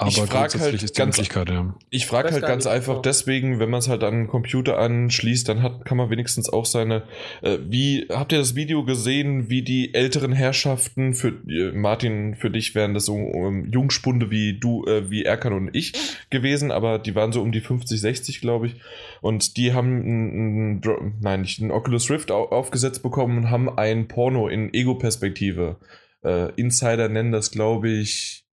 Aber 0.00 0.10
Ich 0.10 0.16
frag 0.16 0.28
grundsätzlich 0.28 0.62
halt 0.62 0.82
ist 0.84 0.96
die 0.96 0.98
ganz- 1.00 1.16
Möglichkeit, 1.16 1.50
ja. 1.50 1.74
Ich 1.90 2.06
frage 2.06 2.28
Weiß 2.28 2.34
halt 2.34 2.46
ganz 2.46 2.66
einfach 2.68 2.92
genau. 2.92 3.02
deswegen, 3.02 3.58
wenn 3.58 3.68
man 3.68 3.80
es 3.80 3.88
halt 3.88 4.04
an 4.04 4.14
einen 4.14 4.28
Computer 4.28 4.78
anschließt, 4.78 5.48
dann 5.48 5.60
hat, 5.60 5.84
kann 5.84 5.96
man 5.96 6.08
wenigstens 6.08 6.48
auch 6.48 6.66
seine. 6.66 7.02
Äh, 7.42 7.58
wie 7.68 8.06
habt 8.08 8.30
ihr 8.30 8.38
das 8.38 8.54
Video 8.54 8.84
gesehen, 8.84 9.50
wie 9.50 9.62
die 9.62 9.94
älteren 9.94 10.30
Herrschaften 10.32 11.14
für 11.14 11.30
äh, 11.48 11.72
Martin, 11.72 12.36
für 12.36 12.48
dich 12.48 12.76
wären 12.76 12.94
das 12.94 13.06
so 13.06 13.16
ähm, 13.16 13.68
Jungspunde 13.72 14.30
wie 14.30 14.60
du, 14.60 14.84
äh, 14.86 15.10
wie 15.10 15.24
Erkan 15.24 15.52
und 15.52 15.74
ich 15.74 15.92
gewesen, 16.30 16.70
aber 16.70 17.00
die 17.00 17.16
waren 17.16 17.32
so 17.32 17.42
um 17.42 17.50
die 17.50 17.60
50, 17.60 18.00
60, 18.00 18.40
glaube 18.40 18.68
ich. 18.68 18.76
Und 19.20 19.56
die 19.56 19.72
haben 19.72 19.96
ein, 19.98 20.80
ein, 20.80 21.14
nein, 21.20 21.40
nicht 21.40 21.58
ein 21.60 21.72
Oculus 21.72 22.08
Rift 22.08 22.30
au 22.30 22.44
aufgesetzt 22.44 23.02
bekommen 23.02 23.36
und 23.38 23.50
haben 23.50 23.68
ein 23.76 24.06
Porno 24.06 24.46
in 24.46 24.72
Ego-Perspektive. 24.72 25.80
Äh, 26.22 26.52
Insider 26.54 27.08
nennen 27.08 27.32
das, 27.32 27.50
glaube 27.50 27.88
ich, 27.88 28.44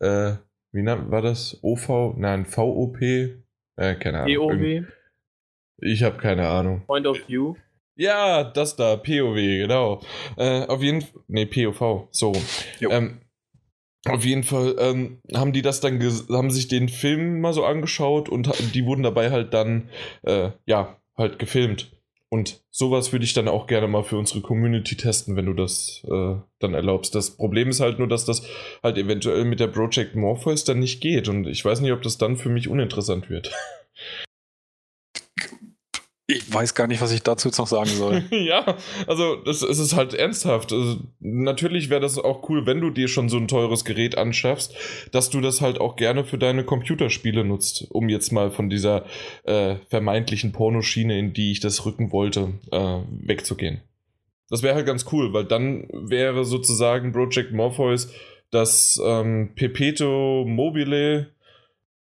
äh, 0.00 0.32
wie 0.74 0.84
war 0.84 1.22
das? 1.22 1.58
OV? 1.62 2.14
Nein, 2.16 2.44
VOP? 2.44 3.00
Äh, 3.76 3.94
keine 3.96 4.20
Ahnung. 4.20 4.28
Irgend- 4.50 4.86
POW, 4.86 4.92
Ich 5.78 6.02
habe 6.02 6.18
keine 6.18 6.48
Ahnung. 6.48 6.82
Point 6.86 7.06
of 7.06 7.18
View. 7.28 7.54
Ja, 7.96 8.42
das 8.44 8.74
da, 8.76 8.96
POW, 8.96 9.34
genau. 9.36 10.00
Äh, 10.36 10.66
auf 10.66 10.82
jeden 10.82 11.02
Fall, 11.02 11.20
nee, 11.28 11.46
POV, 11.46 12.08
so. 12.10 12.32
Ähm, 12.80 13.20
auf 14.06 14.24
jeden 14.24 14.42
Fall 14.42 14.74
ähm, 14.78 15.20
haben 15.34 15.52
die 15.52 15.62
das 15.62 15.80
dann, 15.80 15.98
haben 16.30 16.50
sich 16.50 16.68
den 16.68 16.88
Film 16.88 17.40
mal 17.40 17.52
so 17.54 17.64
angeschaut 17.64 18.28
und 18.28 18.52
die 18.74 18.84
wurden 18.84 19.02
dabei 19.02 19.30
halt 19.30 19.54
dann, 19.54 19.88
äh, 20.22 20.50
ja, 20.66 21.00
halt 21.16 21.38
gefilmt. 21.38 21.93
Und 22.34 22.64
sowas 22.72 23.12
würde 23.12 23.24
ich 23.24 23.32
dann 23.32 23.46
auch 23.46 23.68
gerne 23.68 23.86
mal 23.86 24.02
für 24.02 24.18
unsere 24.18 24.40
Community 24.40 24.96
testen, 24.96 25.36
wenn 25.36 25.46
du 25.46 25.52
das 25.52 26.02
äh, 26.10 26.34
dann 26.58 26.74
erlaubst. 26.74 27.14
Das 27.14 27.30
Problem 27.30 27.68
ist 27.68 27.78
halt 27.78 28.00
nur, 28.00 28.08
dass 28.08 28.24
das 28.24 28.44
halt 28.82 28.98
eventuell 28.98 29.44
mit 29.44 29.60
der 29.60 29.68
Project 29.68 30.16
Morpheus 30.16 30.64
dann 30.64 30.80
nicht 30.80 31.00
geht. 31.00 31.28
Und 31.28 31.46
ich 31.46 31.64
weiß 31.64 31.80
nicht, 31.80 31.92
ob 31.92 32.02
das 32.02 32.18
dann 32.18 32.36
für 32.36 32.48
mich 32.48 32.66
uninteressant 32.66 33.30
wird. 33.30 33.52
Ich 36.26 36.52
weiß 36.52 36.74
gar 36.74 36.86
nicht, 36.86 37.02
was 37.02 37.12
ich 37.12 37.22
dazu 37.22 37.48
jetzt 37.48 37.58
noch 37.58 37.66
sagen 37.66 37.90
soll. 37.90 38.24
ja, 38.30 38.76
also 39.06 39.36
das, 39.36 39.60
es 39.60 39.78
ist 39.78 39.94
halt 39.94 40.14
ernsthaft. 40.14 40.72
Also, 40.72 40.96
natürlich 41.20 41.90
wäre 41.90 42.00
das 42.00 42.18
auch 42.18 42.48
cool, 42.48 42.64
wenn 42.64 42.80
du 42.80 42.90
dir 42.90 43.08
schon 43.08 43.28
so 43.28 43.36
ein 43.36 43.46
teures 43.46 43.84
Gerät 43.84 44.16
anschaffst, 44.16 44.74
dass 45.12 45.28
du 45.28 45.42
das 45.42 45.60
halt 45.60 45.78
auch 45.78 45.96
gerne 45.96 46.24
für 46.24 46.38
deine 46.38 46.64
Computerspiele 46.64 47.44
nutzt, 47.44 47.86
um 47.90 48.08
jetzt 48.08 48.32
mal 48.32 48.50
von 48.50 48.70
dieser 48.70 49.04
äh, 49.44 49.76
vermeintlichen 49.90 50.52
Pornoschiene, 50.52 51.18
in 51.18 51.34
die 51.34 51.52
ich 51.52 51.60
das 51.60 51.84
rücken 51.84 52.10
wollte, 52.10 52.54
äh, 52.72 53.00
wegzugehen. 53.10 53.82
Das 54.48 54.62
wäre 54.62 54.76
halt 54.76 54.86
ganz 54.86 55.04
cool, 55.12 55.34
weil 55.34 55.44
dann 55.44 55.88
wäre 55.92 56.44
sozusagen 56.46 57.12
Project 57.12 57.52
Morpheus 57.52 58.10
das 58.50 59.00
ähm, 59.04 59.52
Perpetuum 59.56 60.54
mobile 60.54 61.34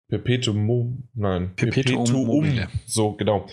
Perpetuum 0.09 1.07
nein 1.15 1.53
Perpetuum 1.55 2.11
mobile. 2.11 2.67
so 2.85 3.13
genau 3.13 3.47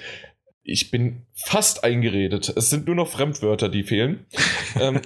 ich 0.62 0.90
bin 0.90 1.26
fast 1.34 1.84
eingeredet. 1.84 2.52
Es 2.56 2.70
sind 2.70 2.86
nur 2.86 2.94
noch 2.94 3.08
Fremdwörter, 3.08 3.68
die 3.68 3.82
fehlen. 3.82 4.26
ähm, 4.80 5.00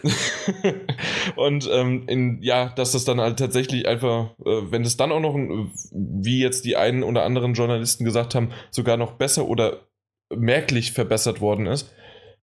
und 1.37 1.69
ähm, 1.73 2.05
in, 2.09 2.43
ja, 2.43 2.71
dass 2.71 2.93
das 2.93 3.05
dann 3.05 3.21
halt 3.21 3.38
tatsächlich 3.38 3.87
einfach, 3.87 4.33
äh, 4.40 4.71
wenn 4.71 4.83
es 4.83 4.97
dann 4.97 5.12
auch 5.12 5.21
noch, 5.21 5.35
ein, 5.35 5.71
wie 5.93 6.40
jetzt 6.40 6.64
die 6.64 6.77
einen 6.77 7.03
oder 7.03 7.25
anderen 7.25 7.55
Journalisten 7.55 8.05
gesagt 8.05 8.35
haben, 8.35 8.51
sogar 8.71 8.97
noch 8.97 9.12
besser 9.12 9.49
oder 9.49 9.87
merklich 10.35 10.93
verbessert 10.93 11.40
worden 11.40 11.67
ist. 11.67 11.95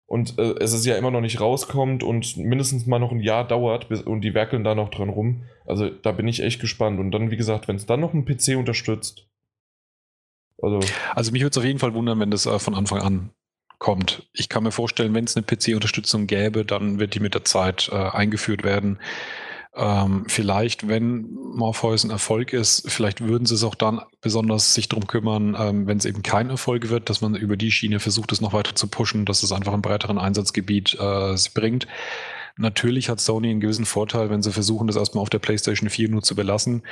Und 0.07 0.39
äh, 0.39 0.55
es 0.61 0.73
ist 0.73 0.87
ja 0.87 0.97
immer 0.97 1.13
noch 1.13 1.21
nicht 1.21 1.41
rauskommt 1.41 2.03
und 2.03 2.37
mindestens 2.37 2.87
mal 2.87 2.99
noch 2.99 3.13
ein 3.13 3.21
Jahr 3.21 3.47
dauert 3.47 3.89
bis, 3.89 4.03
und 4.03 4.23
die 4.23 4.35
werkeln 4.35 4.65
da 4.65 4.75
noch 4.75 4.89
dran 4.89 5.09
rum. 5.09 5.45
Also 5.67 5.89
da 5.89 6.11
bin 6.11 6.27
ich 6.27 6.43
echt 6.43 6.61
gespannt. 6.61 6.99
Und 6.99 7.13
dann, 7.13 7.31
wie 7.31 7.37
gesagt, 7.37 7.69
wenn 7.69 7.77
es 7.77 7.87
dann 7.87 8.01
noch 8.01 8.13
einen 8.13 8.25
PC 8.25 8.57
unterstützt. 8.57 9.30
Also, 10.63 10.81
Also 11.15 11.33
mich 11.33 11.43
würde 11.43 11.53
es 11.53 11.59
auf 11.59 11.65
jeden 11.65 11.79
Fall 11.79 11.95
wundern, 11.95 12.21
wenn 12.21 12.31
das 12.31 12.47
äh, 12.47 12.59
von 12.59 12.75
Anfang 12.75 13.01
an 13.01 13.31
kommt. 13.79 14.29
Ich 14.33 14.49
kann 14.49 14.63
mir 14.63 14.73
vorstellen, 14.73 15.15
wenn 15.15 15.25
es 15.25 15.37
eine 15.37 15.45
PC-Unterstützung 15.45 16.27
gäbe, 16.27 16.65
dann 16.65 17.01
wird 17.01 17.15
die 17.15 17.21
mit 17.21 17.35
der 17.35 17.45
Zeit 17.45 17.89
äh, 17.91 17.97
eingeführt 17.97 18.63
werden. 18.63 18.99
Ähm, 19.75 20.25
vielleicht, 20.27 20.89
wenn 20.89 21.31
Morpheus 21.55 22.05
ein 22.05 22.11
Erfolg 22.11 22.53
ist, 22.53 22.91
vielleicht 22.91 23.23
würden 23.23 23.47
sie 23.47 23.55
es 23.55 23.65
auch 23.65 23.75
dann 23.75 24.01
besonders 24.21 24.75
sich 24.75 24.89
darum 24.89 25.07
kümmern, 25.07 25.57
ähm, 25.59 25.87
wenn 25.87 25.99
es 25.99 26.05
eben 26.05 26.23
kein 26.23 26.51
Erfolg 26.51 26.91
wird, 26.91 27.09
dass 27.09 27.21
man 27.21 27.35
über 27.37 27.57
die 27.57 27.71
Schiene 27.71 28.01
versucht, 28.01 28.33
es 28.33 28.41
noch 28.41 28.53
weiter 28.53 28.75
zu 28.75 28.89
pushen, 28.89 29.25
dass 29.25 29.43
es 29.43 29.53
einfach 29.53 29.73
einen 29.73 29.83
breiteren 29.83 30.19
Einsatzgebiet 30.19 30.99
äh, 31.01 31.37
bringt. 31.55 31.87
Natürlich 32.57 33.09
hat 33.09 33.21
Sony 33.21 33.49
einen 33.49 33.61
gewissen 33.61 33.87
Vorteil, 33.87 34.29
wenn 34.29 34.43
sie 34.43 34.53
versuchen, 34.53 34.87
das 34.87 34.97
erstmal 34.97 35.23
auf 35.23 35.31
der 35.31 35.39
PlayStation 35.39 35.89
4 35.89 36.11
nur 36.11 36.23
zu 36.23 36.35
belassen, 36.35 36.83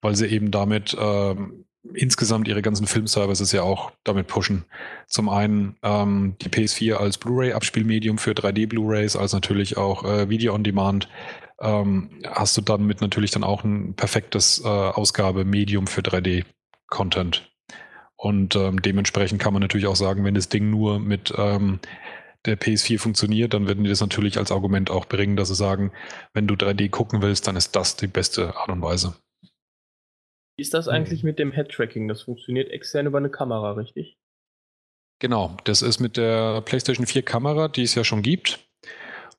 weil 0.00 0.14
sie 0.14 0.26
eben 0.26 0.52
damit 0.52 0.96
ähm, 1.00 1.65
insgesamt 1.94 2.48
ihre 2.48 2.62
ganzen 2.62 2.86
Filmservices 2.86 3.52
ja 3.52 3.62
auch 3.62 3.92
damit 4.04 4.26
pushen. 4.26 4.64
Zum 5.06 5.28
einen 5.28 5.76
ähm, 5.82 6.36
die 6.40 6.48
PS4 6.48 6.94
als 6.94 7.18
Blu-ray-Abspielmedium 7.18 8.18
für 8.18 8.32
3D-Blu-rays, 8.32 9.16
als 9.16 9.32
natürlich 9.32 9.76
auch 9.76 10.04
äh, 10.04 10.28
Video 10.28 10.54
on 10.54 10.64
Demand. 10.64 11.08
Ähm, 11.60 12.10
hast 12.24 12.56
du 12.56 12.60
dann 12.60 12.86
mit 12.86 13.00
natürlich 13.00 13.30
dann 13.30 13.44
auch 13.44 13.64
ein 13.64 13.94
perfektes 13.94 14.62
äh, 14.64 14.68
Ausgabemedium 14.68 15.86
für 15.86 16.02
3D-Content. 16.02 17.50
Und 18.16 18.56
ähm, 18.56 18.80
dementsprechend 18.82 19.40
kann 19.40 19.52
man 19.52 19.62
natürlich 19.62 19.86
auch 19.86 19.96
sagen, 19.96 20.24
wenn 20.24 20.34
das 20.34 20.48
Ding 20.48 20.70
nur 20.70 20.98
mit 20.98 21.32
ähm, 21.36 21.80
der 22.46 22.58
PS4 22.58 22.98
funktioniert, 22.98 23.54
dann 23.54 23.66
werden 23.66 23.84
die 23.84 23.90
das 23.90 24.00
natürlich 24.00 24.38
als 24.38 24.52
Argument 24.52 24.90
auch 24.90 25.06
bringen, 25.06 25.36
dass 25.36 25.48
sie 25.48 25.54
sagen, 25.54 25.92
wenn 26.32 26.46
du 26.46 26.54
3D 26.54 26.88
gucken 26.90 27.22
willst, 27.22 27.46
dann 27.46 27.56
ist 27.56 27.76
das 27.76 27.96
die 27.96 28.06
beste 28.06 28.56
Art 28.56 28.70
und 28.70 28.82
Weise. 28.82 29.14
Wie 30.56 30.62
ist 30.62 30.72
das 30.72 30.88
eigentlich 30.88 31.22
mit 31.22 31.38
dem 31.38 31.52
Head-Tracking? 31.52 32.08
Das 32.08 32.22
funktioniert 32.22 32.70
extern 32.70 33.06
über 33.06 33.18
eine 33.18 33.28
Kamera, 33.28 33.72
richtig? 33.72 34.16
Genau, 35.18 35.56
das 35.64 35.82
ist 35.82 36.00
mit 36.00 36.16
der 36.16 36.62
PlayStation 36.62 37.06
4 37.06 37.22
Kamera, 37.22 37.68
die 37.68 37.82
es 37.82 37.94
ja 37.94 38.04
schon 38.04 38.22
gibt. 38.22 38.66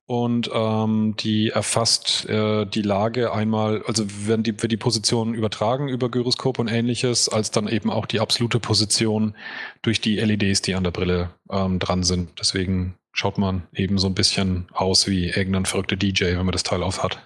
Und 0.06 0.48
ähm, 0.54 1.16
die 1.18 1.50
erfasst 1.50 2.26
äh, 2.30 2.64
die 2.64 2.82
Lage 2.82 3.32
einmal, 3.32 3.82
also 3.82 4.04
werden 4.26 4.42
die, 4.42 4.62
wird 4.62 4.72
die 4.72 4.78
Position 4.78 5.34
übertragen 5.34 5.88
über 5.88 6.08
Gyroskop 6.08 6.58
und 6.58 6.68
ähnliches, 6.68 7.28
als 7.28 7.50
dann 7.50 7.68
eben 7.68 7.90
auch 7.90 8.06
die 8.06 8.20
absolute 8.20 8.58
Position 8.58 9.36
durch 9.82 10.00
die 10.00 10.18
LEDs, 10.18 10.62
die 10.62 10.74
an 10.74 10.84
der 10.84 10.92
Brille 10.92 11.34
ähm, 11.50 11.78
dran 11.78 12.04
sind. 12.04 12.30
Deswegen 12.40 12.94
schaut 13.12 13.36
man 13.36 13.66
eben 13.74 13.98
so 13.98 14.06
ein 14.06 14.14
bisschen 14.14 14.68
aus 14.72 15.08
wie 15.08 15.28
irgendein 15.28 15.66
verrückter 15.66 15.96
DJ, 15.96 16.36
wenn 16.36 16.46
man 16.46 16.52
das 16.52 16.62
Teil 16.62 16.82
auf 16.82 17.02
hat. 17.02 17.18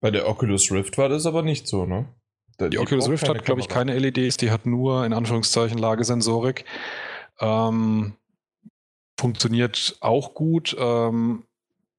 Bei 0.00 0.10
der 0.10 0.26
Oculus 0.26 0.72
Rift 0.72 0.98
war 0.98 1.08
das 1.08 1.26
aber 1.26 1.42
nicht 1.42 1.68
so, 1.68 1.86
ne? 1.86 2.08
Die, 2.68 2.78
Oculus 2.78 3.08
Rift 3.08 3.28
hat, 3.28 3.44
glaube 3.44 3.60
ich, 3.60 3.68
keine 3.68 3.98
LEDs, 3.98 4.36
die 4.36 4.50
hat 4.50 4.66
nur 4.66 5.04
in 5.06 5.12
Anführungszeichen 5.12 5.78
Lagesensorik. 5.78 6.64
Ähm, 7.40 8.14
funktioniert 9.18 9.96
auch 10.00 10.34
gut. 10.34 10.76
Ähm, 10.78 11.44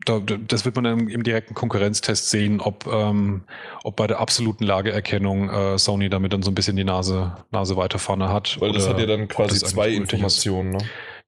da, 0.06 0.19
das 0.19 0.65
wird 0.65 0.76
man 0.76 0.84
dann 0.84 1.08
im, 1.08 1.24
direkten 1.24 1.54
Konkurrenztest 1.54 2.30
sehen, 2.30 2.60
ob, 2.60 2.88
ähm, 2.88 3.43
ob 3.84 3.95
bei 3.95 4.08
der 4.08 4.19
absoluten 4.19 4.63
Lageerkennung 4.63 5.50
äh, 5.50 5.78
Sony 5.78 6.10
damit 6.10 6.34
dann 6.34 6.41
so 6.41 6.52
ein 6.52 6.56
bisschen 6.56 6.76
die 6.76 6.84
Nase, 6.84 7.38
Nase 7.52 7.78
weiter 7.78 8.00
vorne 8.00 8.30
hat. 8.30 8.60
Weil 8.60 8.71
das 8.71 8.89
hat 8.89 9.00
ja 9.00 9.06
dann 9.06 9.28
quasi 9.28 9.60
zwei 9.60 9.89
Informationen. 9.91 10.71
Ne? 10.71 10.80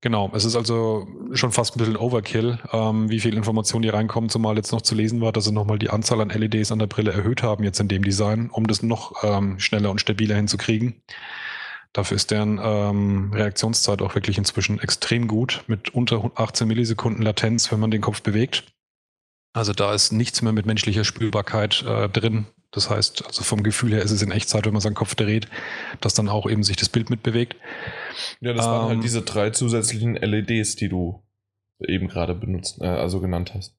Genau, 0.04 0.30
es 0.34 0.44
ist 0.44 0.58
also 0.58 1.08
schon 1.32 1.54
fast 1.54 1.78
ein 1.78 1.80
bisschen 1.80 1.96
Overkill, 1.96 2.60
ähm, 2.74 3.10
wie 3.10 3.22
viel 3.22 3.38
Informationen 3.38 3.84
hier 3.84 3.94
reinkommen, 3.94 4.30
zumal 4.30 4.58
jetzt 4.58 4.74
noch 4.74 4.82
zu 4.82 4.96
lesen 4.96 5.22
war, 5.22 5.32
dass 5.32 5.46
sie 5.46 5.54
nochmal 5.54 5.80
die 5.80 5.92
Anzahl 5.92 6.20
an 6.20 6.28
LEDs 6.28 6.74
an 6.74 6.80
der 6.80 6.88
Brille 6.88 7.14
erhöht 7.14 7.42
haben 7.42 7.64
jetzt 7.64 7.80
in 7.80 7.88
dem 7.88 8.04
Design, 8.04 8.50
um 8.52 8.68
das 8.68 8.84
noch 8.84 9.24
ähm, 9.24 9.62
schneller 9.62 9.92
und 9.92 10.02
stabiler 10.02 10.36
hinzukriegen. 10.36 11.02
Dafür 11.94 12.18
ist 12.18 12.32
deren 12.32 12.60
ähm, 12.62 13.32
Reaktionszeit 13.34 14.02
auch 14.02 14.14
wirklich 14.14 14.38
inzwischen 14.38 14.78
extrem 14.78 15.30
gut, 15.30 15.64
mit 15.68 15.92
unter 15.92 16.32
18 16.36 16.68
Millisekunden 16.68 17.24
Latenz, 17.24 17.72
wenn 17.72 17.80
man 17.80 17.90
den 17.90 18.02
Kopf 18.02 18.22
bewegt. 18.24 18.66
Also 19.54 19.72
da 19.72 19.94
ist 19.94 20.12
nichts 20.12 20.42
mehr 20.42 20.52
mit 20.52 20.66
menschlicher 20.66 21.06
Spülbarkeit 21.06 21.82
äh, 21.88 22.10
drin. 22.10 22.48
Das 22.74 22.90
heißt, 22.90 23.26
also 23.26 23.44
vom 23.44 23.62
Gefühl 23.62 23.94
her 23.94 24.02
ist 24.02 24.12
es 24.12 24.22
in 24.22 24.32
Echtzeit, 24.32 24.66
wenn 24.66 24.74
man 24.74 24.82
seinen 24.82 24.96
Kopf 24.96 25.16
dreht, 25.16 25.48
dass 26.02 26.16
dann 26.16 26.28
auch 26.28 26.50
eben 26.50 26.64
sich 26.64 26.76
das 26.76 26.90
Bild 26.90 27.10
mitbewegt. 27.10 27.56
Ja, 28.42 28.54
das 28.54 28.66
ähm, 28.66 28.72
waren 28.72 28.86
halt 28.88 28.96
ähm, 28.96 29.02
diese 29.02 29.22
drei 29.22 29.52
zusätzlichen 29.52 30.16
LEDs, 30.16 30.76
die 30.76 30.90
du 30.90 31.24
eben 31.80 32.08
gerade 32.08 32.34
benutzt, 32.34 32.82
äh, 32.82 32.88
also 32.88 33.22
genannt 33.22 33.54
hast. 33.54 33.76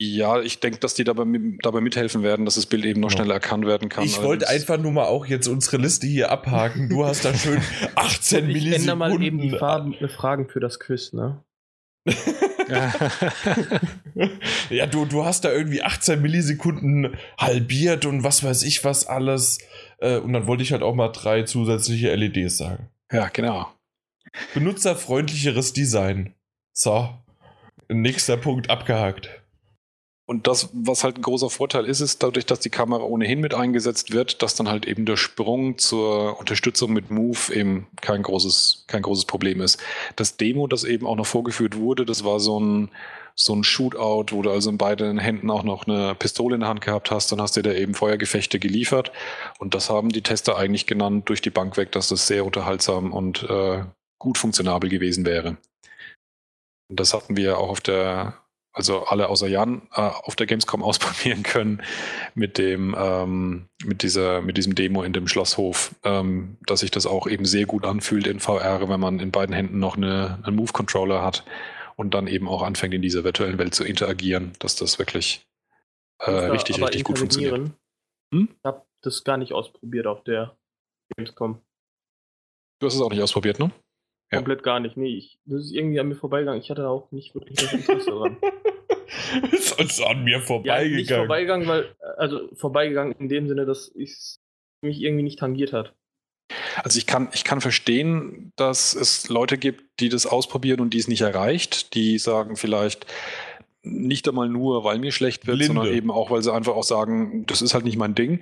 Ja, 0.00 0.40
ich 0.40 0.58
denke, 0.58 0.80
dass 0.80 0.94
die 0.94 1.04
dabei, 1.04 1.24
dabei 1.62 1.80
mithelfen 1.80 2.24
werden, 2.24 2.44
dass 2.44 2.56
das 2.56 2.66
Bild 2.66 2.84
eben 2.84 3.00
noch 3.00 3.10
ja. 3.12 3.18
schneller 3.18 3.34
erkannt 3.34 3.64
werden 3.64 3.88
kann. 3.88 4.04
Ich 4.04 4.20
wollte 4.20 4.48
einfach 4.48 4.76
nur 4.76 4.90
mal 4.90 5.04
auch 5.04 5.24
jetzt 5.26 5.46
unsere 5.46 5.76
Liste 5.76 6.08
hier 6.08 6.32
abhaken. 6.32 6.88
Du 6.88 7.04
hast 7.04 7.24
da 7.24 7.32
schön 7.32 7.62
18 7.94 8.46
Millisekunden. 8.46 8.72
Ich 8.72 8.80
ändere 8.80 8.96
mal 8.96 9.22
eben 9.22 9.38
die 9.38 9.50
Farben, 9.50 9.94
äh, 9.94 10.08
Fragen 10.08 10.48
für 10.48 10.58
das 10.58 10.80
Quiz, 10.80 11.12
ne? 11.12 11.44
ja, 14.70 14.86
du, 14.86 15.04
du 15.04 15.24
hast 15.24 15.44
da 15.44 15.52
irgendwie 15.52 15.82
18 15.82 16.20
Millisekunden 16.20 17.16
halbiert 17.38 18.06
und 18.06 18.24
was 18.24 18.42
weiß 18.42 18.62
ich 18.62 18.84
was 18.84 19.06
alles. 19.06 19.58
Äh, 19.98 20.18
und 20.18 20.32
dann 20.32 20.46
wollte 20.46 20.62
ich 20.62 20.72
halt 20.72 20.82
auch 20.82 20.94
mal 20.94 21.08
drei 21.08 21.42
zusätzliche 21.42 22.14
LEDs 22.14 22.56
sagen. 22.56 22.88
Ja, 23.12 23.28
genau. 23.28 23.68
Benutzerfreundlicheres 24.54 25.72
Design. 25.72 26.34
So. 26.72 27.10
Nächster 27.88 28.36
Punkt 28.36 28.70
abgehakt. 28.70 29.28
Und 30.26 30.46
das, 30.46 30.70
was 30.72 31.04
halt 31.04 31.18
ein 31.18 31.22
großer 31.22 31.50
Vorteil 31.50 31.84
ist, 31.84 32.00
ist 32.00 32.22
dadurch, 32.22 32.46
dass 32.46 32.60
die 32.60 32.70
Kamera 32.70 33.02
ohnehin 33.02 33.40
mit 33.40 33.52
eingesetzt 33.52 34.12
wird, 34.12 34.40
dass 34.42 34.54
dann 34.54 34.68
halt 34.68 34.86
eben 34.86 35.04
der 35.04 35.18
Sprung 35.18 35.76
zur 35.76 36.38
Unterstützung 36.38 36.94
mit 36.94 37.10
Move 37.10 37.52
eben 37.52 37.88
kein 38.00 38.22
großes, 38.22 38.84
kein 38.86 39.02
großes 39.02 39.26
Problem 39.26 39.60
ist. 39.60 39.82
Das 40.16 40.38
Demo, 40.38 40.66
das 40.66 40.84
eben 40.84 41.06
auch 41.06 41.16
noch 41.16 41.26
vorgeführt 41.26 41.76
wurde, 41.76 42.06
das 42.06 42.24
war 42.24 42.40
so 42.40 42.58
ein, 42.58 42.90
so 43.34 43.54
ein 43.54 43.64
Shootout, 43.64 44.34
wo 44.34 44.40
du 44.40 44.50
also 44.50 44.70
in 44.70 44.78
beiden 44.78 45.18
Händen 45.18 45.50
auch 45.50 45.62
noch 45.62 45.86
eine 45.86 46.14
Pistole 46.14 46.54
in 46.54 46.60
der 46.60 46.70
Hand 46.70 46.80
gehabt 46.80 47.10
hast, 47.10 47.30
dann 47.30 47.42
hast 47.42 47.58
du 47.58 47.62
da 47.62 47.72
eben 47.72 47.92
Feuergefechte 47.92 48.58
geliefert. 48.58 49.12
Und 49.58 49.74
das 49.74 49.90
haben 49.90 50.08
die 50.08 50.22
Tester 50.22 50.56
eigentlich 50.56 50.86
genannt 50.86 51.28
durch 51.28 51.42
die 51.42 51.50
Bank 51.50 51.76
weg, 51.76 51.92
dass 51.92 52.08
das 52.08 52.26
sehr 52.26 52.46
unterhaltsam 52.46 53.12
und 53.12 53.42
äh, 53.42 53.84
gut 54.18 54.38
funktionabel 54.38 54.88
gewesen 54.88 55.26
wäre. 55.26 55.58
Und 56.88 56.98
das 57.00 57.12
hatten 57.12 57.36
wir 57.36 57.58
auch 57.58 57.68
auf 57.68 57.80
der 57.82 58.43
also 58.74 59.04
alle 59.04 59.28
außer 59.28 59.46
Jan, 59.46 59.82
äh, 59.94 60.00
auf 60.00 60.36
der 60.36 60.46
Gamescom 60.46 60.82
ausprobieren 60.82 61.42
können 61.42 61.82
mit 62.34 62.58
dem, 62.58 62.94
ähm, 62.98 63.68
mit 63.84 64.02
dieser, 64.02 64.42
mit 64.42 64.56
diesem 64.56 64.74
Demo 64.74 65.02
in 65.02 65.12
dem 65.12 65.28
Schlosshof, 65.28 65.94
ähm, 66.02 66.58
dass 66.66 66.80
sich 66.80 66.90
das 66.90 67.06
auch 67.06 67.26
eben 67.26 67.46
sehr 67.46 67.66
gut 67.66 67.86
anfühlt 67.86 68.26
in 68.26 68.40
VR, 68.40 68.86
wenn 68.88 69.00
man 69.00 69.20
in 69.20 69.30
beiden 69.30 69.54
Händen 69.54 69.78
noch 69.78 69.96
eine, 69.96 70.40
einen 70.42 70.56
Move-Controller 70.56 71.22
hat 71.22 71.44
und 71.96 72.12
dann 72.12 72.26
eben 72.26 72.48
auch 72.48 72.62
anfängt, 72.62 72.92
in 72.92 73.02
dieser 73.02 73.24
virtuellen 73.24 73.58
Welt 73.58 73.74
zu 73.74 73.84
interagieren, 73.84 74.52
dass 74.58 74.74
das 74.74 74.98
wirklich 74.98 75.46
äh, 76.18 76.30
richtig, 76.30 76.82
richtig 76.82 77.04
gut 77.04 77.18
funktioniert. 77.18 77.70
Hm? 78.32 78.48
Ich 78.50 78.64
habe 78.64 78.82
das 79.02 79.22
gar 79.22 79.36
nicht 79.36 79.52
ausprobiert 79.52 80.06
auf 80.06 80.24
der 80.24 80.56
Gamescom. 81.16 81.60
Du 82.80 82.86
hast 82.86 82.94
es 82.94 83.00
auch 83.00 83.10
nicht 83.10 83.22
ausprobiert, 83.22 83.60
ne? 83.60 83.70
Ja. 84.32 84.38
Komplett 84.38 84.62
gar 84.62 84.80
nicht. 84.80 84.96
Nee, 84.96 85.16
ich, 85.16 85.38
das 85.44 85.62
ist 85.62 85.72
irgendwie 85.72 86.00
an 86.00 86.08
mir 86.08 86.16
vorbeigegangen. 86.16 86.60
Ich 86.60 86.70
hatte 86.70 86.88
auch 86.88 87.10
nicht 87.12 87.34
wirklich 87.34 87.58
das 87.58 87.72
Interesse 87.72 88.10
daran. 88.10 88.36
ist 89.52 89.78
also 89.78 90.04
an 90.06 90.24
mir 90.24 90.40
vorbeigegangen. 90.40 90.90
Ja, 90.90 90.96
nicht 90.96 91.12
vorbeigegangen, 91.12 91.68
weil, 91.68 91.94
also 92.16 92.48
vorbeigegangen 92.54 93.14
in 93.18 93.28
dem 93.28 93.48
Sinne, 93.48 93.66
dass 93.66 93.88
es 93.88 94.40
mich 94.82 95.00
irgendwie 95.00 95.22
nicht 95.22 95.38
tangiert 95.38 95.72
hat. 95.72 95.94
Also 96.82 96.98
ich 96.98 97.06
kann, 97.06 97.28
ich 97.32 97.44
kann 97.44 97.60
verstehen, 97.60 98.52
dass 98.56 98.94
es 98.94 99.28
Leute 99.28 99.56
gibt, 99.56 100.00
die 100.00 100.08
das 100.08 100.26
ausprobieren 100.26 100.80
und 100.80 100.92
die 100.92 100.98
es 100.98 101.08
nicht 101.08 101.22
erreicht, 101.22 101.94
die 101.94 102.18
sagen 102.18 102.56
vielleicht 102.56 103.06
nicht 103.82 104.26
einmal 104.28 104.48
nur, 104.48 104.82
weil 104.82 104.98
mir 104.98 105.12
schlecht 105.12 105.46
wird, 105.46 105.58
Linde. 105.58 105.74
sondern 105.74 105.94
eben 105.94 106.10
auch, 106.10 106.30
weil 106.30 106.42
sie 106.42 106.52
einfach 106.52 106.74
auch 106.74 106.84
sagen, 106.84 107.44
das 107.46 107.60
ist 107.60 107.74
halt 107.74 107.84
nicht 107.84 107.98
mein 107.98 108.14
Ding. 108.14 108.40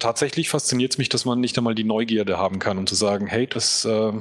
Tatsächlich 0.00 0.48
fasziniert 0.48 0.92
es 0.92 0.98
mich, 0.98 1.08
dass 1.08 1.24
man 1.24 1.40
nicht 1.40 1.56
einmal 1.56 1.76
die 1.76 1.84
Neugierde 1.84 2.38
haben 2.38 2.58
kann 2.58 2.76
und 2.76 2.88
zu 2.88 2.96
sagen, 2.96 3.26
hey, 3.26 3.46
das 3.46 3.84
äh, 3.84 4.12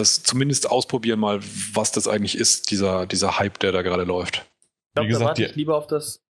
das 0.00 0.22
zumindest 0.22 0.70
ausprobieren 0.70 1.20
mal, 1.20 1.40
was 1.74 1.92
das 1.92 2.08
eigentlich 2.08 2.36
ist, 2.36 2.70
dieser, 2.70 3.06
dieser 3.06 3.38
Hype, 3.38 3.58
der 3.60 3.72
da 3.72 3.82
gerade 3.82 4.04
läuft. 4.04 4.46
Ich 4.88 4.94
glaube, 4.94 5.12
da 5.12 5.20
warte 5.20 5.44
ich 5.44 5.54
lieber 5.54 5.76
auf 5.76 5.86
das 5.86 6.24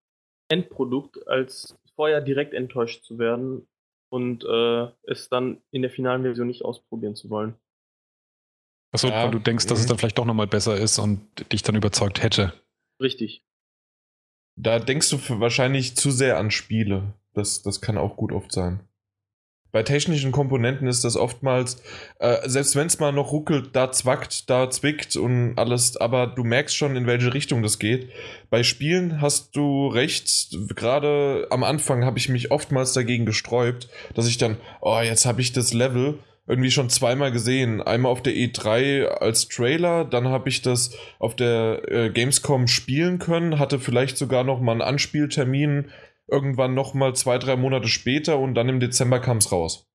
Endprodukt, 0.48 1.26
als 1.26 1.76
vorher 1.94 2.20
direkt 2.20 2.54
enttäuscht 2.54 3.04
zu 3.04 3.18
werden 3.18 3.66
und 4.10 4.44
äh, 4.44 4.88
es 5.04 5.28
dann 5.28 5.62
in 5.70 5.82
der 5.82 5.90
finalen 5.90 6.22
Version 6.22 6.46
nicht 6.46 6.64
ausprobieren 6.64 7.14
zu 7.14 7.30
wollen. 7.30 7.54
Achso, 8.92 9.08
ja. 9.08 9.24
weil 9.24 9.30
du 9.30 9.38
denkst, 9.38 9.66
dass 9.66 9.78
mhm. 9.78 9.82
es 9.82 9.86
dann 9.86 9.98
vielleicht 9.98 10.18
doch 10.18 10.24
nochmal 10.24 10.48
besser 10.48 10.76
ist 10.76 10.98
und 10.98 11.22
dich 11.52 11.62
dann 11.62 11.76
überzeugt 11.76 12.22
hätte. 12.22 12.52
Richtig. 13.00 13.44
Da 14.56 14.78
denkst 14.78 15.10
du 15.10 15.40
wahrscheinlich 15.40 15.96
zu 15.96 16.10
sehr 16.10 16.38
an 16.38 16.50
Spiele. 16.50 17.14
Das, 17.32 17.62
das 17.62 17.80
kann 17.80 17.96
auch 17.96 18.16
gut 18.16 18.32
oft 18.32 18.52
sein. 18.52 18.80
Bei 19.72 19.82
technischen 19.82 20.32
Komponenten 20.32 20.88
ist 20.88 21.04
das 21.04 21.16
oftmals, 21.16 21.82
äh, 22.18 22.48
selbst 22.48 22.74
wenn 22.76 22.88
es 22.88 22.98
mal 22.98 23.12
noch 23.12 23.32
ruckelt, 23.32 23.70
da 23.72 23.92
zwackt, 23.92 24.50
da 24.50 24.70
zwickt 24.70 25.16
und 25.16 25.54
alles, 25.56 25.96
aber 25.96 26.26
du 26.26 26.44
merkst 26.44 26.76
schon, 26.76 26.96
in 26.96 27.06
welche 27.06 27.32
Richtung 27.32 27.62
das 27.62 27.78
geht. 27.78 28.10
Bei 28.50 28.62
Spielen 28.62 29.20
hast 29.20 29.54
du 29.54 29.88
recht, 29.88 30.56
gerade 30.74 31.46
am 31.50 31.62
Anfang 31.62 32.04
habe 32.04 32.18
ich 32.18 32.28
mich 32.28 32.50
oftmals 32.50 32.92
dagegen 32.92 33.26
gesträubt, 33.26 33.88
dass 34.14 34.26
ich 34.26 34.38
dann, 34.38 34.56
oh, 34.80 35.00
jetzt 35.00 35.26
habe 35.26 35.40
ich 35.40 35.52
das 35.52 35.72
Level 35.72 36.18
irgendwie 36.50 36.72
schon 36.72 36.90
zweimal 36.90 37.30
gesehen. 37.30 37.80
Einmal 37.80 38.10
auf 38.10 38.22
der 38.22 38.32
E3 38.32 39.04
als 39.04 39.46
Trailer, 39.46 40.04
dann 40.04 40.28
habe 40.28 40.48
ich 40.48 40.62
das 40.62 40.96
auf 41.20 41.36
der 41.36 41.82
äh, 41.88 42.10
Gamescom 42.10 42.66
spielen 42.66 43.20
können, 43.20 43.60
hatte 43.60 43.78
vielleicht 43.78 44.16
sogar 44.16 44.42
noch 44.42 44.60
mal 44.60 44.72
einen 44.72 44.82
Anspieltermin 44.82 45.90
irgendwann 46.30 46.74
nochmal 46.74 47.14
zwei, 47.14 47.38
drei 47.38 47.56
Monate 47.56 47.88
später 47.88 48.38
und 48.38 48.54
dann 48.54 48.68
im 48.68 48.80
Dezember 48.80 49.20
kam 49.20 49.38
es 49.38 49.52
raus. 49.52 49.88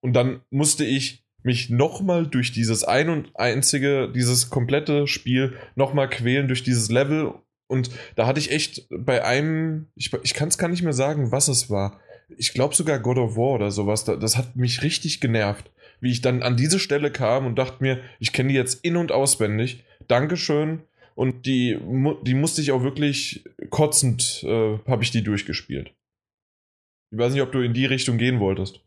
Und 0.00 0.14
dann 0.14 0.42
musste 0.50 0.84
ich 0.84 1.24
mich 1.42 1.70
nochmal 1.70 2.26
durch 2.26 2.52
dieses 2.52 2.84
ein 2.84 3.08
und 3.08 3.30
einzige, 3.34 4.10
dieses 4.10 4.50
komplette 4.50 5.06
Spiel 5.06 5.56
nochmal 5.74 6.08
quälen 6.08 6.48
durch 6.48 6.62
dieses 6.62 6.90
Level. 6.90 7.34
Und 7.68 7.90
da 8.16 8.26
hatte 8.26 8.40
ich 8.40 8.50
echt 8.50 8.86
bei 8.90 9.24
einem, 9.24 9.88
ich, 9.94 10.12
ich 10.22 10.34
kann 10.34 10.48
es 10.48 10.58
gar 10.58 10.68
nicht 10.68 10.82
mehr 10.82 10.92
sagen, 10.92 11.32
was 11.32 11.48
es 11.48 11.70
war. 11.70 12.00
Ich 12.36 12.52
glaube 12.52 12.74
sogar 12.74 12.98
God 12.98 13.18
of 13.18 13.36
War 13.36 13.54
oder 13.54 13.70
sowas. 13.70 14.04
Das 14.04 14.36
hat 14.36 14.56
mich 14.56 14.82
richtig 14.82 15.20
genervt, 15.20 15.70
wie 16.00 16.10
ich 16.10 16.20
dann 16.20 16.42
an 16.42 16.56
diese 16.56 16.78
Stelle 16.78 17.10
kam 17.10 17.46
und 17.46 17.58
dachte 17.58 17.82
mir, 17.82 18.00
ich 18.18 18.32
kenne 18.32 18.50
die 18.50 18.54
jetzt 18.54 18.84
in- 18.84 18.96
und 18.96 19.12
auswendig. 19.12 19.84
Dankeschön 20.08 20.82
und 21.14 21.46
die, 21.46 21.78
die 22.22 22.34
musste 22.34 22.60
ich 22.60 22.72
auch 22.72 22.82
wirklich 22.82 23.44
kotzend, 23.70 24.42
äh, 24.44 24.78
habe 24.86 25.02
ich 25.02 25.10
die 25.10 25.22
durchgespielt. 25.22 25.94
Ich 27.12 27.18
weiß 27.18 27.32
nicht, 27.32 27.42
ob 27.42 27.52
du 27.52 27.60
in 27.60 27.74
die 27.74 27.86
Richtung 27.86 28.18
gehen 28.18 28.40
wolltest. 28.40 28.80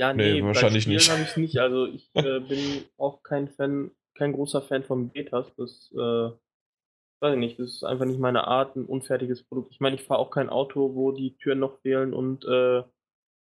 Ja, 0.00 0.12
nee, 0.12 0.34
nee 0.34 0.42
wahrscheinlich 0.42 0.86
nicht. 0.86 1.10
habe 1.10 1.22
ich 1.22 1.36
nicht. 1.36 1.58
Also 1.58 1.86
ich 1.86 2.10
äh, 2.14 2.40
bin 2.40 2.84
auch 2.96 3.22
kein 3.22 3.48
Fan, 3.48 3.90
kein 4.16 4.32
großer 4.32 4.62
Fan 4.62 4.82
von 4.82 5.10
Betas. 5.10 5.52
Das, 5.56 5.92
äh, 5.92 6.30
weiß 7.22 7.34
ich 7.34 7.38
nicht, 7.38 7.58
das 7.58 7.68
ist 7.68 7.84
einfach 7.84 8.04
nicht 8.04 8.18
meine 8.18 8.46
Art, 8.48 8.74
ein 8.74 8.84
unfertiges 8.84 9.44
Produkt. 9.44 9.72
Ich 9.72 9.80
meine, 9.80 9.96
ich 9.96 10.02
fahre 10.02 10.18
auch 10.18 10.30
kein 10.30 10.48
Auto, 10.48 10.94
wo 10.94 11.12
die 11.12 11.36
Türen 11.36 11.60
noch 11.60 11.80
fehlen 11.80 12.14
und 12.14 12.44
äh, 12.44 12.82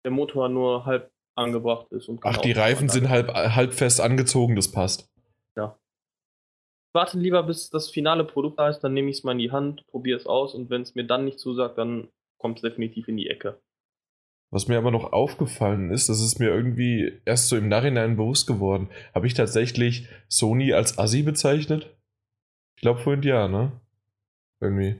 der 0.06 0.12
Motor 0.12 0.48
nur 0.48 0.86
halb 0.86 1.12
angebracht 1.36 1.92
ist. 1.92 2.10
Ach, 2.22 2.38
die 2.38 2.54
Reifen 2.54 2.88
sind 2.90 3.10
halb, 3.10 3.34
halb 3.34 3.74
fest 3.74 4.00
angezogen, 4.00 4.56
das 4.56 4.72
passt. 4.72 5.10
Warte 6.98 7.20
lieber, 7.20 7.44
bis 7.44 7.70
das 7.70 7.92
finale 7.92 8.24
Produkt 8.24 8.58
da 8.58 8.70
ist, 8.70 8.80
dann 8.80 8.96
nehme 8.96 9.12
ich 9.12 9.18
es 9.18 9.24
mal 9.24 9.34
in 9.34 9.38
die 9.38 9.52
Hand, 9.52 9.86
probiere 9.86 10.18
es 10.18 10.26
aus 10.26 10.56
und 10.56 10.72
wenn 10.72 10.82
es 10.82 10.96
mir 10.96 11.04
dann 11.04 11.26
nicht 11.26 11.38
zusagt, 11.38 11.78
dann 11.78 12.08
kommt 12.40 12.58
es 12.58 12.64
definitiv 12.64 13.08
in 13.08 13.18
die 13.18 13.30
Ecke. 13.30 13.62
Was 14.50 14.68
mir 14.68 14.80
aber 14.80 14.90
noch 14.90 15.14
aufgefallen 15.14 15.92
ist, 15.92 16.10
das 16.10 16.20
ist 16.20 16.40
mir 16.40 16.50
irgendwie 16.50 17.22
erst 17.24 17.50
so 17.50 17.56
im 17.56 17.68
Nachhinein 17.68 18.18
bewusst 18.18 18.48
geworden. 18.48 18.90
Habe 19.14 19.28
ich 19.28 19.36
tatsächlich 19.36 20.08
Sony 20.28 20.74
als 20.74 20.98
Assi 20.98 21.22
bezeichnet? 21.22 21.96
Ich 22.78 22.82
glaube 22.82 23.00
vorhin 23.00 23.22
ja, 23.22 23.48
ne? 23.48 23.80
Irgendwie. 24.60 25.00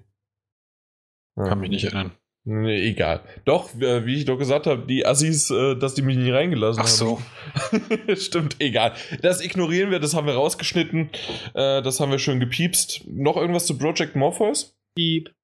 Ja. 1.36 1.46
Kann 1.46 1.62
mich 1.62 1.72
nicht 1.72 1.86
erinnern. 1.86 2.12
Nee, 2.50 2.92
egal. 2.92 3.26
Doch, 3.44 3.72
wie 3.76 4.16
ich 4.16 4.24
doch 4.24 4.38
gesagt 4.38 4.68
habe, 4.68 4.88
die 4.88 5.06
Assis, 5.06 5.50
äh, 5.50 5.76
dass 5.76 5.96
die 5.96 6.02
mich 6.02 6.16
nicht 6.16 6.32
reingelassen 6.32 6.82
Ach 6.82 6.88
so. 6.88 7.20
haben. 7.20 8.16
Stimmt, 8.16 8.62
egal. 8.62 8.96
Das 9.22 9.42
ignorieren 9.42 9.92
wir, 9.92 10.00
das 10.00 10.14
haben 10.14 10.28
wir 10.28 10.36
rausgeschnitten. 10.36 11.10
Äh, 11.54 11.82
das 11.82 12.00
haben 12.00 12.10
wir 12.10 12.20
schön 12.20 12.40
gepiepst. 12.40 13.04
Noch 13.06 13.36
irgendwas 13.36 13.66
zu 13.66 13.78
Project 13.78 14.16
Morpheus? 14.16 14.78
Piep. 14.96 15.36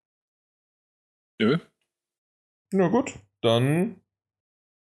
Nö. 1.42 1.58
Na 2.72 2.88
gut, 2.88 3.12
dann. 3.42 4.00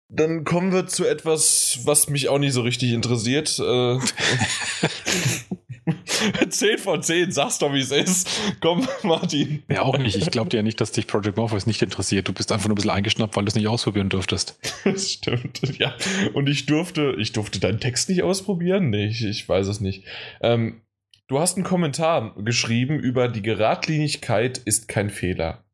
Dann 0.09 0.45
kommen 0.45 0.73
wir 0.73 0.87
zu 0.87 1.05
etwas, 1.05 1.81
was 1.85 2.09
mich 2.09 2.31
auch 2.31 2.39
nicht 2.39 2.55
so 2.55 2.63
richtig 2.63 2.93
interessiert. 2.93 3.59
Äh, 6.41 6.49
10 6.49 6.79
von 6.79 7.03
10, 7.03 7.31
sag's 7.31 7.59
doch, 7.59 7.73
wie 7.73 7.81
es 7.81 7.93
ist. 7.93 8.29
Komm, 8.61 8.89
Martin. 9.03 9.63
Ja, 9.69 9.83
auch 9.83 9.99
nicht. 9.99 10.17
Ich 10.17 10.31
glaube 10.31 10.51
dir 10.51 10.59
ja 10.59 10.63
nicht, 10.63 10.81
dass 10.81 10.91
dich 10.91 11.07
Project 11.07 11.37
Morpheus 11.37 11.67
nicht 11.67 11.81
interessiert. 11.83 12.27
Du 12.27 12.33
bist 12.33 12.51
einfach 12.51 12.67
nur 12.67 12.75
ein 12.75 12.77
bisschen 12.77 12.91
eingeschnappt, 12.91 13.37
weil 13.37 13.45
du 13.45 13.49
es 13.49 13.55
nicht 13.55 13.69
ausprobieren 13.69 14.09
durftest. 14.09 14.59
Das 14.85 15.13
stimmt, 15.13 15.61
ja. 15.79 15.95
Und 16.33 16.49
ich 16.49 16.67
durfte, 16.67 17.15
ich 17.19 17.33
durfte 17.33 17.61
deinen 17.61 17.81
Text 17.81 18.09
nicht 18.09 18.23
ausprobieren? 18.23 18.91
Nee, 18.91 19.07
ich, 19.07 19.25
ich 19.25 19.49
weiß 19.49 19.67
es 19.67 19.81
nicht. 19.81 20.05
Ähm, 20.41 20.83
du 21.29 21.39
hast 21.39 21.57
einen 21.57 21.65
Kommentar 21.65 22.35
geschrieben 22.37 22.99
über 22.99 23.29
die 23.29 23.43
Geradlinigkeit 23.43 24.59
ist 24.59 24.89
kein 24.89 25.11
Fehler. 25.11 25.65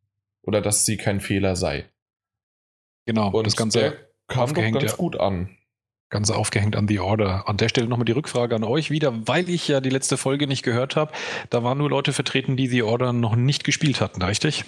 Oder 0.42 0.60
dass 0.60 0.84
sie 0.84 0.96
kein 0.96 1.20
Fehler 1.20 1.56
sei. 1.56 1.84
Genau, 3.06 3.30
Und 3.30 3.46
das 3.46 3.56
Ganze 3.56 3.96
kam 4.28 4.52
doch 4.52 4.62
ganz 4.62 4.92
ja. 4.92 4.96
gut 4.96 5.18
an. 5.18 5.56
Ganz 6.12 6.30
aufgehängt 6.30 6.76
an 6.76 6.86
The 6.86 7.00
Order. 7.00 7.48
An 7.48 7.56
der 7.56 7.70
Stelle 7.70 7.88
nochmal 7.88 8.04
die 8.04 8.12
Rückfrage 8.12 8.54
an 8.54 8.64
euch 8.64 8.90
wieder, 8.90 9.26
weil 9.26 9.48
ich 9.48 9.66
ja 9.66 9.80
die 9.80 9.88
letzte 9.88 10.18
Folge 10.18 10.46
nicht 10.46 10.62
gehört 10.62 10.94
habe. 10.94 11.10
Da 11.48 11.64
waren 11.64 11.78
nur 11.78 11.88
Leute 11.88 12.12
vertreten, 12.12 12.54
die 12.54 12.68
The 12.68 12.82
Order 12.82 13.14
noch 13.14 13.34
nicht 13.34 13.64
gespielt 13.64 14.02
hatten, 14.02 14.20
richtig? 14.20 14.66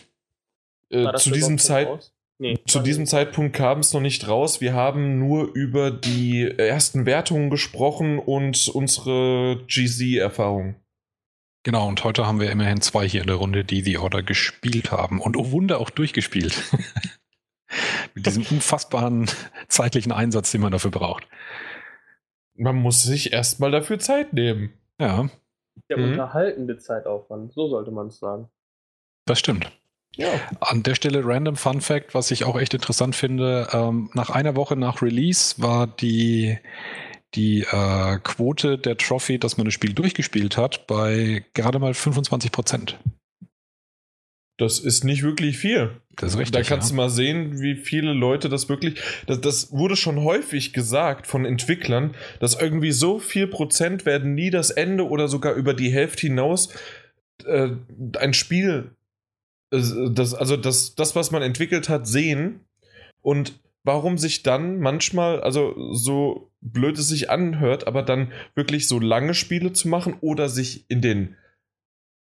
Äh, 0.88 1.12
zu 1.16 1.32
diesem, 1.32 1.58
Zeit, 1.58 2.10
nee, 2.38 2.58
zu 2.66 2.80
diesem 2.80 3.04
Zeitpunkt 3.04 3.54
kam 3.54 3.80
es 3.80 3.92
noch 3.92 4.00
nicht 4.00 4.26
raus. 4.26 4.62
Wir 4.62 4.72
haben 4.72 5.18
nur 5.18 5.52
über 5.52 5.90
die 5.90 6.50
ersten 6.56 7.04
Wertungen 7.04 7.50
gesprochen 7.50 8.18
und 8.18 8.68
unsere 8.68 9.62
GZ-Erfahrung. 9.66 10.76
Genau, 11.62 11.86
und 11.86 12.02
heute 12.04 12.26
haben 12.26 12.40
wir 12.40 12.50
immerhin 12.50 12.80
zwei 12.80 13.06
hier 13.06 13.20
in 13.20 13.26
der 13.26 13.36
Runde, 13.36 13.66
die 13.66 13.82
The 13.82 13.98
Order 13.98 14.22
gespielt 14.22 14.92
haben. 14.92 15.20
Und 15.20 15.36
oh 15.36 15.50
Wunder 15.50 15.78
auch 15.78 15.90
durchgespielt. 15.90 16.62
Mit 18.14 18.26
diesem 18.26 18.44
unfassbaren 18.50 19.28
zeitlichen 19.68 20.12
Einsatz, 20.12 20.52
den 20.52 20.60
man 20.60 20.72
dafür 20.72 20.90
braucht. 20.90 21.26
Man 22.56 22.76
muss 22.76 23.02
sich 23.02 23.32
erstmal 23.32 23.70
dafür 23.70 23.98
Zeit 23.98 24.32
nehmen. 24.32 24.72
Ja. 24.98 25.28
Der 25.88 25.98
mhm. 25.98 26.12
unterhaltende 26.12 26.78
Zeitaufwand, 26.78 27.52
so 27.52 27.68
sollte 27.68 27.90
man 27.90 28.08
es 28.08 28.18
sagen. 28.18 28.48
Das 29.26 29.38
stimmt. 29.38 29.70
Ja. 30.16 30.28
An 30.60 30.82
der 30.82 30.94
Stelle 30.94 31.24
random 31.24 31.56
Fun 31.56 31.80
Fact, 31.80 32.14
was 32.14 32.30
ich 32.30 32.44
auch 32.44 32.58
echt 32.58 32.74
interessant 32.74 33.16
finde. 33.16 33.68
Ähm, 33.72 34.10
nach 34.14 34.30
einer 34.30 34.54
Woche 34.54 34.76
nach 34.76 35.02
Release 35.02 35.60
war 35.60 35.86
die, 35.88 36.58
die 37.34 37.62
äh, 37.62 38.18
Quote 38.22 38.78
der 38.78 38.96
Trophy, 38.96 39.38
dass 39.38 39.56
man 39.56 39.64
das 39.64 39.74
Spiel 39.74 39.92
durchgespielt 39.92 40.56
hat, 40.56 40.86
bei 40.86 41.44
gerade 41.54 41.80
mal 41.80 41.94
25 41.94 42.52
Prozent. 42.52 42.98
Das 44.56 44.78
ist 44.78 45.02
nicht 45.02 45.22
wirklich 45.22 45.58
viel. 45.58 46.00
Das 46.16 46.32
ist 46.32 46.38
richtig. 46.38 46.54
Da 46.54 46.62
kannst 46.62 46.90
ja. 46.90 46.92
du 46.92 46.96
mal 46.96 47.10
sehen, 47.10 47.60
wie 47.60 47.74
viele 47.74 48.12
Leute 48.12 48.48
das 48.48 48.68
wirklich. 48.68 49.00
Das, 49.26 49.40
das, 49.40 49.72
wurde 49.72 49.96
schon 49.96 50.22
häufig 50.22 50.72
gesagt 50.72 51.26
von 51.26 51.44
Entwicklern, 51.44 52.14
dass 52.38 52.60
irgendwie 52.60 52.92
so 52.92 53.18
viel 53.18 53.48
Prozent 53.48 54.06
werden 54.06 54.34
nie 54.34 54.50
das 54.50 54.70
Ende 54.70 55.08
oder 55.08 55.26
sogar 55.26 55.54
über 55.54 55.74
die 55.74 55.90
Hälfte 55.90 56.28
hinaus 56.28 56.68
äh, 57.44 57.70
ein 58.18 58.32
Spiel, 58.32 58.92
äh, 59.72 59.80
das, 60.10 60.34
also 60.34 60.56
das, 60.56 60.94
das, 60.94 61.16
was 61.16 61.32
man 61.32 61.42
entwickelt 61.42 61.88
hat, 61.88 62.06
sehen. 62.06 62.60
Und 63.22 63.58
warum 63.82 64.18
sich 64.18 64.42
dann 64.42 64.78
manchmal, 64.78 65.40
also 65.40 65.74
so 65.92 66.52
blöd 66.60 66.98
es 66.98 67.08
sich 67.08 67.30
anhört, 67.30 67.86
aber 67.86 68.02
dann 68.02 68.32
wirklich 68.54 68.86
so 68.86 69.00
lange 69.00 69.34
Spiele 69.34 69.72
zu 69.72 69.88
machen 69.88 70.16
oder 70.20 70.48
sich 70.48 70.88
in 70.88 71.00
den 71.00 71.36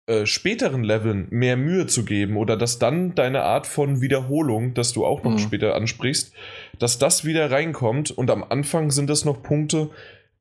äh, 0.06 0.26
späteren 0.26 0.84
Leveln 0.84 1.28
mehr 1.30 1.56
Mühe 1.56 1.88
zu 1.88 2.04
geben 2.04 2.36
oder 2.36 2.58
dass 2.58 2.78
dann 2.78 3.16
deine 3.16 3.44
Art 3.44 3.66
von 3.66 4.02
Wiederholung, 4.02 4.74
das 4.74 4.92
du 4.92 5.06
auch 5.06 5.24
noch 5.24 5.32
mhm. 5.32 5.40
später 5.40 5.76
ansprichst, 5.76 6.34
dass 6.78 7.00
das 7.00 7.24
wieder 7.24 7.52
reinkommt 7.52 8.12
und 8.12 8.30
am 8.30 8.44
Anfang 8.44 8.92
sind 8.92 9.10
das 9.10 9.24
noch 9.24 9.42
Punkte, 9.42 9.92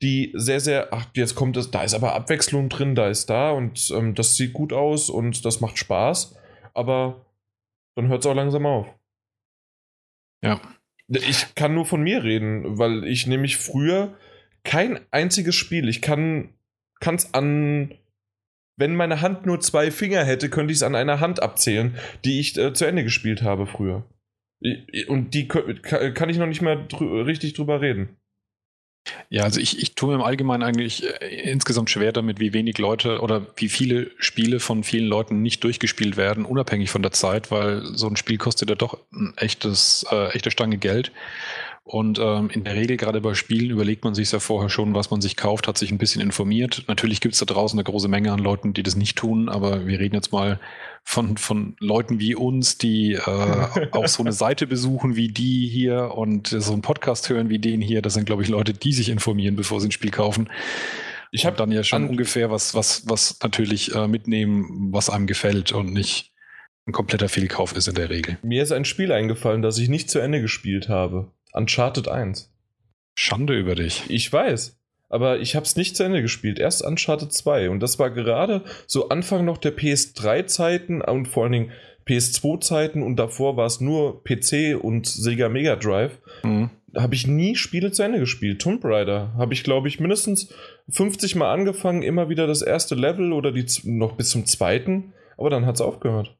die 0.02 0.32
sehr, 0.34 0.58
sehr, 0.58 0.92
ach, 0.92 1.06
jetzt 1.14 1.36
kommt 1.36 1.56
es, 1.56 1.70
da 1.70 1.84
ist 1.84 1.94
aber 1.94 2.14
Abwechslung 2.14 2.68
drin, 2.68 2.96
da 2.96 3.08
ist 3.08 3.30
da 3.30 3.52
und 3.52 3.92
ähm, 3.96 4.16
das 4.16 4.34
sieht 4.34 4.52
gut 4.52 4.72
aus 4.72 5.08
und 5.08 5.44
das 5.44 5.60
macht 5.60 5.78
Spaß, 5.78 6.36
aber 6.74 7.24
dann 7.94 8.08
hört 8.08 8.24
es 8.24 8.26
auch 8.26 8.34
langsam 8.34 8.66
auf. 8.66 8.88
Ja. 10.42 10.60
Ich 11.06 11.54
kann 11.54 11.74
nur 11.74 11.84
von 11.84 12.02
mir 12.02 12.24
reden, 12.24 12.78
weil 12.78 13.04
ich 13.04 13.28
nämlich 13.28 13.58
früher 13.58 14.16
kein 14.64 14.98
einziges 15.12 15.54
Spiel, 15.54 15.88
ich 15.88 16.00
kann 16.00 16.54
es 17.00 17.32
an 17.32 17.94
wenn 18.76 18.96
meine 18.96 19.20
Hand 19.20 19.46
nur 19.46 19.60
zwei 19.60 19.90
Finger 19.90 20.24
hätte, 20.24 20.48
könnte 20.48 20.72
ich 20.72 20.78
es 20.78 20.82
an 20.82 20.94
einer 20.94 21.20
Hand 21.20 21.42
abzählen, 21.42 21.96
die 22.24 22.40
ich 22.40 22.56
äh, 22.58 22.72
zu 22.72 22.84
Ende 22.84 23.04
gespielt 23.04 23.42
habe 23.42 23.66
früher. 23.66 24.04
Und 25.08 25.34
die 25.34 25.48
kann 25.48 26.28
ich 26.28 26.38
noch 26.38 26.46
nicht 26.46 26.62
mehr 26.62 26.76
drü 26.76 27.22
richtig 27.22 27.54
drüber 27.54 27.80
reden. 27.80 28.16
Ja, 29.30 29.42
also 29.42 29.60
ich, 29.60 29.82
ich 29.82 29.94
tue 29.96 30.10
mir 30.10 30.14
im 30.14 30.22
Allgemeinen 30.22 30.62
eigentlich 30.62 31.04
äh, 31.20 31.50
insgesamt 31.50 31.90
schwer 31.90 32.12
damit, 32.12 32.38
wie 32.38 32.52
wenig 32.52 32.78
Leute 32.78 33.20
oder 33.20 33.46
wie 33.56 33.68
viele 33.68 34.10
Spiele 34.18 34.60
von 34.60 34.84
vielen 34.84 35.06
Leuten 35.06 35.42
nicht 35.42 35.64
durchgespielt 35.64 36.16
werden, 36.16 36.44
unabhängig 36.44 36.90
von 36.90 37.02
der 37.02 37.10
Zeit, 37.10 37.50
weil 37.50 37.82
so 37.84 38.06
ein 38.06 38.16
Spiel 38.16 38.38
kostet 38.38 38.70
ja 38.70 38.76
doch 38.76 38.98
ein 39.12 39.34
echtes, 39.36 40.06
äh, 40.10 40.28
echte 40.28 40.52
Stange 40.52 40.78
Geld. 40.78 41.10
Und 41.84 42.20
ähm, 42.20 42.48
in 42.50 42.62
der 42.62 42.76
Regel, 42.76 42.96
gerade 42.96 43.20
bei 43.20 43.34
Spielen, 43.34 43.70
überlegt 43.70 44.04
man 44.04 44.14
sich 44.14 44.30
ja 44.30 44.38
vorher 44.38 44.68
schon, 44.68 44.94
was 44.94 45.10
man 45.10 45.20
sich 45.20 45.36
kauft, 45.36 45.66
hat 45.66 45.76
sich 45.76 45.90
ein 45.90 45.98
bisschen 45.98 46.22
informiert. 46.22 46.84
Natürlich 46.86 47.20
gibt 47.20 47.34
es 47.34 47.40
da 47.40 47.46
draußen 47.46 47.76
eine 47.76 47.84
große 47.84 48.06
Menge 48.06 48.32
an 48.32 48.38
Leuten, 48.38 48.72
die 48.72 48.84
das 48.84 48.94
nicht 48.94 49.18
tun, 49.18 49.48
aber 49.48 49.84
wir 49.86 49.98
reden 49.98 50.14
jetzt 50.14 50.30
mal 50.30 50.60
von, 51.02 51.36
von 51.36 51.74
Leuten 51.80 52.20
wie 52.20 52.36
uns, 52.36 52.78
die 52.78 53.14
äh, 53.14 53.88
auch 53.90 54.06
so 54.06 54.22
eine 54.22 54.32
Seite 54.32 54.68
besuchen 54.68 55.16
wie 55.16 55.28
die 55.28 55.66
hier 55.66 56.12
und 56.14 56.46
so 56.46 56.72
einen 56.72 56.82
Podcast 56.82 57.28
hören 57.28 57.48
wie 57.48 57.58
den 57.58 57.80
hier. 57.80 58.00
Das 58.00 58.14
sind, 58.14 58.26
glaube 58.26 58.44
ich, 58.44 58.48
Leute, 58.48 58.74
die 58.74 58.92
sich 58.92 59.08
informieren, 59.08 59.56
bevor 59.56 59.80
sie 59.80 59.88
ein 59.88 59.92
Spiel 59.92 60.12
kaufen. 60.12 60.50
Ich 61.32 61.46
habe 61.46 61.56
dann 61.56 61.72
ja 61.72 61.82
schon 61.82 62.08
ungefähr 62.08 62.50
was, 62.50 62.74
was, 62.74 63.08
was 63.08 63.38
natürlich 63.42 63.92
äh, 63.94 64.06
mitnehmen, 64.06 64.90
was 64.92 65.10
einem 65.10 65.26
gefällt 65.26 65.72
und 65.72 65.92
nicht 65.92 66.30
ein 66.86 66.92
kompletter 66.92 67.28
Fehlkauf 67.28 67.74
ist 67.74 67.88
in 67.88 67.94
der 67.94 68.10
Regel. 68.10 68.38
Mir 68.42 68.62
ist 68.62 68.72
ein 68.72 68.84
Spiel 68.84 69.12
eingefallen, 69.12 69.62
das 69.62 69.78
ich 69.78 69.88
nicht 69.88 70.10
zu 70.10 70.20
Ende 70.20 70.40
gespielt 70.40 70.88
habe. 70.88 71.32
Uncharted 71.52 72.08
1. 72.08 72.50
Schande 73.14 73.58
über 73.58 73.74
dich. 73.74 74.04
Ich 74.08 74.32
weiß. 74.32 74.78
Aber 75.08 75.40
ich 75.40 75.54
habe 75.54 75.66
es 75.66 75.76
nicht 75.76 75.94
zu 75.94 76.04
Ende 76.04 76.22
gespielt. 76.22 76.58
Erst 76.58 76.82
Uncharted 76.82 77.32
2. 77.32 77.68
Und 77.68 77.80
das 77.80 77.98
war 77.98 78.10
gerade 78.10 78.62
so 78.86 79.10
Anfang 79.10 79.44
noch 79.44 79.58
der 79.58 79.76
PS3-Zeiten 79.76 81.02
und 81.02 81.28
vor 81.28 81.44
allen 81.44 81.52
Dingen 81.52 81.72
PS2-Zeiten. 82.06 83.02
Und 83.02 83.16
davor 83.16 83.58
war 83.58 83.66
es 83.66 83.80
nur 83.82 84.24
PC 84.24 84.74
und 84.80 85.06
Sega 85.06 85.50
Mega 85.50 85.76
Drive. 85.76 86.18
Mhm. 86.42 86.70
Da 86.86 87.02
habe 87.02 87.14
ich 87.14 87.26
nie 87.26 87.56
Spiele 87.56 87.92
zu 87.92 88.02
Ende 88.02 88.20
gespielt. 88.20 88.62
Tomb 88.62 88.82
Raider 88.84 89.34
habe 89.36 89.52
ich, 89.52 89.64
glaube 89.64 89.88
ich, 89.88 90.00
mindestens 90.00 90.54
50 90.88 91.36
Mal 91.36 91.52
angefangen. 91.52 92.02
Immer 92.02 92.30
wieder 92.30 92.46
das 92.46 92.62
erste 92.62 92.94
Level 92.94 93.34
oder 93.34 93.52
die 93.52 93.66
noch 93.84 94.12
bis 94.16 94.30
zum 94.30 94.46
zweiten. 94.46 95.12
Aber 95.36 95.50
dann 95.50 95.66
hat 95.66 95.74
es 95.74 95.80
aufgehört. 95.82 96.38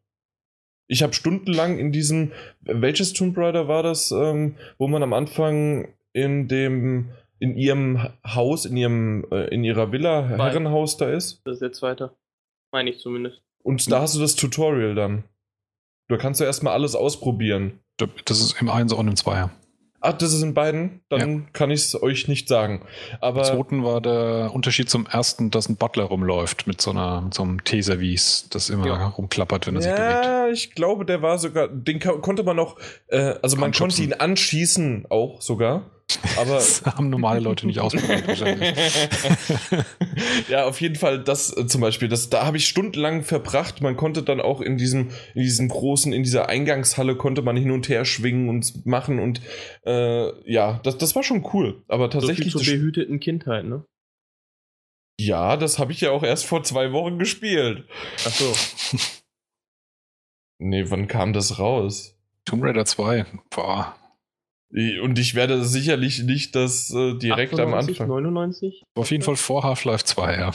Ich 0.86 1.02
habe 1.02 1.12
stundenlang 1.12 1.78
in 1.78 1.92
diesem, 1.92 2.32
welches 2.60 3.12
Tomb 3.12 3.36
Raider 3.38 3.68
war 3.68 3.82
das, 3.82 4.10
ähm, 4.10 4.56
wo 4.78 4.88
man 4.88 5.02
am 5.02 5.12
Anfang 5.12 5.94
in 6.12 6.48
dem, 6.48 7.10
in 7.38 7.56
ihrem 7.56 8.08
Haus, 8.26 8.66
in 8.66 8.76
ihrem, 8.76 9.26
äh, 9.30 9.46
in 9.54 9.64
ihrer 9.64 9.92
Villa, 9.92 10.22
Nein. 10.22 10.40
Herrenhaus 10.40 10.96
da 10.96 11.08
ist? 11.08 11.40
Das 11.44 11.54
ist 11.54 11.62
der 11.62 11.72
zweite. 11.72 12.14
Meine 12.72 12.90
ich 12.90 12.98
zumindest. 12.98 13.42
Und 13.62 13.90
da 13.90 14.00
hast 14.00 14.16
du 14.16 14.20
das 14.20 14.34
Tutorial 14.34 14.94
dann. 14.94 15.24
Da 16.08 16.16
kannst 16.16 16.40
du 16.40 16.44
erstmal 16.44 16.74
alles 16.74 16.94
ausprobieren. 16.94 17.78
Das 17.96 18.40
ist 18.40 18.60
im 18.60 18.68
1 18.68 18.92
und 18.92 19.08
im 19.08 19.16
2. 19.16 19.50
Ach, 20.02 20.12
das 20.12 20.32
ist 20.32 20.42
in 20.42 20.52
beiden? 20.52 21.00
Dann 21.08 21.34
ja. 21.34 21.40
kann 21.52 21.70
ich 21.70 21.82
es 21.82 22.02
euch 22.02 22.26
nicht 22.26 22.48
sagen. 22.48 22.84
Aber 23.20 23.48
Im 23.48 23.56
zweiten 23.56 23.84
war 23.84 24.00
der 24.00 24.50
Unterschied 24.52 24.90
zum 24.90 25.06
ersten, 25.06 25.50
dass 25.50 25.68
ein 25.68 25.76
Butler 25.76 26.04
rumläuft 26.04 26.66
mit 26.66 26.80
so, 26.80 26.90
einer, 26.90 27.20
mit 27.20 27.34
so 27.34 27.44
einem 27.44 27.62
Teeservice, 27.62 28.48
das 28.50 28.68
immer 28.68 28.86
ja. 28.86 29.06
rumklappert, 29.06 29.66
wenn 29.66 29.76
er 29.76 29.82
ja, 29.82 29.88
sich 29.88 29.94
bewegt. 29.94 30.24
Ja, 30.24 30.48
ich 30.48 30.74
glaube, 30.74 31.04
der 31.04 31.22
war 31.22 31.38
sogar, 31.38 31.68
den 31.68 32.00
konnte 32.00 32.42
man 32.42 32.56
noch, 32.56 32.78
äh, 33.06 33.34
also 33.42 33.56
man 33.56 33.72
konnte 33.72 34.02
ihn 34.02 34.12
anschießen 34.12 35.06
auch 35.08 35.40
sogar. 35.40 35.90
Aber 36.36 36.54
das 36.54 36.84
haben 36.84 37.10
normale 37.10 37.40
Leute 37.40 37.66
nicht 37.66 37.80
ausprobiert 37.80 38.26
wahrscheinlich. 38.26 38.74
ja, 40.48 40.64
auf 40.64 40.80
jeden 40.80 40.96
Fall, 40.96 41.22
das 41.22 41.56
äh, 41.56 41.66
zum 41.66 41.80
Beispiel, 41.80 42.08
das, 42.08 42.30
da 42.30 42.46
habe 42.46 42.56
ich 42.56 42.66
stundenlang 42.66 43.22
verbracht. 43.22 43.80
Man 43.80 43.96
konnte 43.96 44.22
dann 44.22 44.40
auch 44.40 44.60
in 44.60 44.76
diesem, 44.76 45.10
in 45.34 45.42
diesem 45.42 45.68
großen, 45.68 46.12
in 46.12 46.22
dieser 46.22 46.48
Eingangshalle 46.48 47.16
konnte 47.16 47.42
man 47.42 47.56
hin 47.56 47.70
und 47.70 47.88
her 47.88 48.04
schwingen 48.04 48.48
und 48.48 48.86
machen 48.86 49.18
und 49.18 49.40
äh, 49.86 50.50
ja, 50.50 50.80
das, 50.82 50.98
das 50.98 51.14
war 51.14 51.22
schon 51.22 51.46
cool. 51.52 51.82
Aber 51.88 52.10
tatsächlich. 52.10 52.52
So 52.52 52.58
zur 52.58 52.74
behüteten 52.74 53.20
Kindheit, 53.20 53.64
ne? 53.64 53.84
Ja, 55.18 55.56
das 55.56 55.78
habe 55.78 55.92
ich 55.92 56.00
ja 56.00 56.10
auch 56.10 56.22
erst 56.22 56.46
vor 56.46 56.64
zwei 56.64 56.92
Wochen 56.92 57.18
gespielt. 57.18 57.86
Ach 58.26 58.32
so. 58.32 58.52
nee, 60.58 60.84
wann 60.88 61.06
kam 61.06 61.32
das 61.32 61.58
raus? 61.58 62.16
Tomb 62.44 62.64
Raider 62.64 62.84
2. 62.84 63.26
Boah. 63.50 63.96
Und 64.72 65.18
ich 65.18 65.34
werde 65.34 65.64
sicherlich 65.64 66.22
nicht 66.22 66.54
das 66.54 66.90
äh, 66.90 67.14
direkt 67.18 67.52
98, 67.52 67.60
am 67.60 67.74
Anfang. 67.74 68.08
99? 68.08 68.82
Auf 68.94 69.10
jeden 69.10 69.22
Fall 69.22 69.36
vor 69.36 69.64
Half-Life 69.64 70.04
2, 70.04 70.36
ja. 70.36 70.50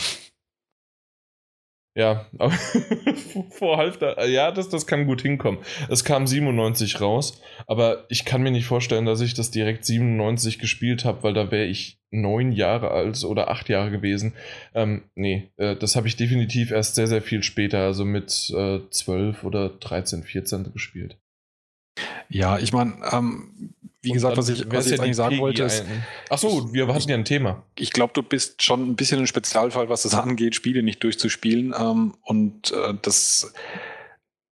Ja, 1.96 2.28
vor 3.52 3.78
Half-Life, 3.78 4.28
ja, 4.28 4.52
das, 4.52 4.70
das 4.70 4.86
kann 4.86 5.08
gut 5.08 5.22
hinkommen. 5.22 5.60
Es 5.90 6.04
kam 6.04 6.28
97 6.28 7.02
raus, 7.02 7.42
aber 7.66 8.06
ich 8.10 8.24
kann 8.24 8.44
mir 8.44 8.52
nicht 8.52 8.68
vorstellen, 8.68 9.06
dass 9.06 9.22
ich 9.22 9.34
das 9.34 9.50
direkt 9.50 9.86
97 9.86 10.60
gespielt 10.60 11.06
habe, 11.06 11.24
weil 11.24 11.34
da 11.34 11.50
wäre 11.50 11.66
ich 11.66 12.00
neun 12.12 12.52
Jahre 12.52 12.92
alt 12.92 13.24
oder 13.24 13.50
acht 13.50 13.70
Jahre 13.70 13.90
gewesen. 13.92 14.34
Ähm, 14.76 15.04
nee, 15.16 15.52
äh, 15.58 15.76
das 15.76 15.96
habe 15.96 16.08
ich 16.08 16.16
definitiv 16.16 16.72
erst 16.72 16.96
sehr, 16.96 17.08
sehr 17.08 17.22
viel 17.22 17.42
später, 17.42 17.80
also 17.80 18.06
mit 18.06 18.52
äh, 18.56 18.80
12 18.90 19.44
oder 19.44 19.70
13, 19.70 20.24
14 20.24 20.72
gespielt. 20.72 21.18
Ja, 22.30 22.60
ich 22.60 22.74
meine, 22.74 22.94
ähm, 23.12 23.74
wie 24.08 24.14
gesagt, 24.14 24.38
was 24.38 24.50
ich, 24.50 24.66
was 24.70 24.86
ich 24.86 24.92
jetzt 24.92 25.02
eigentlich 25.02 25.16
sagen 25.16 25.40
wollte, 25.40 25.64
ist. 25.64 25.86
Achso, 26.30 26.74
wir 26.74 26.88
hatten 26.88 27.10
ja 27.10 27.16
ein 27.16 27.26
Thema. 27.26 27.64
Ich 27.78 27.92
glaube, 27.92 28.14
du 28.14 28.24
bist 28.24 28.64
schon 28.64 28.90
ein 28.90 28.96
bisschen 28.96 29.20
ein 29.20 29.28
Spezialfall, 29.28 29.90
was 29.90 30.04
das 30.04 30.14
angeht, 30.16 30.56
Spiele 30.56 30.84
nicht 30.84 31.04
durchzuspielen. 31.04 31.74
Ähm, 31.78 32.16
und 32.24 32.72
äh, 32.72 32.94
das 33.02 33.54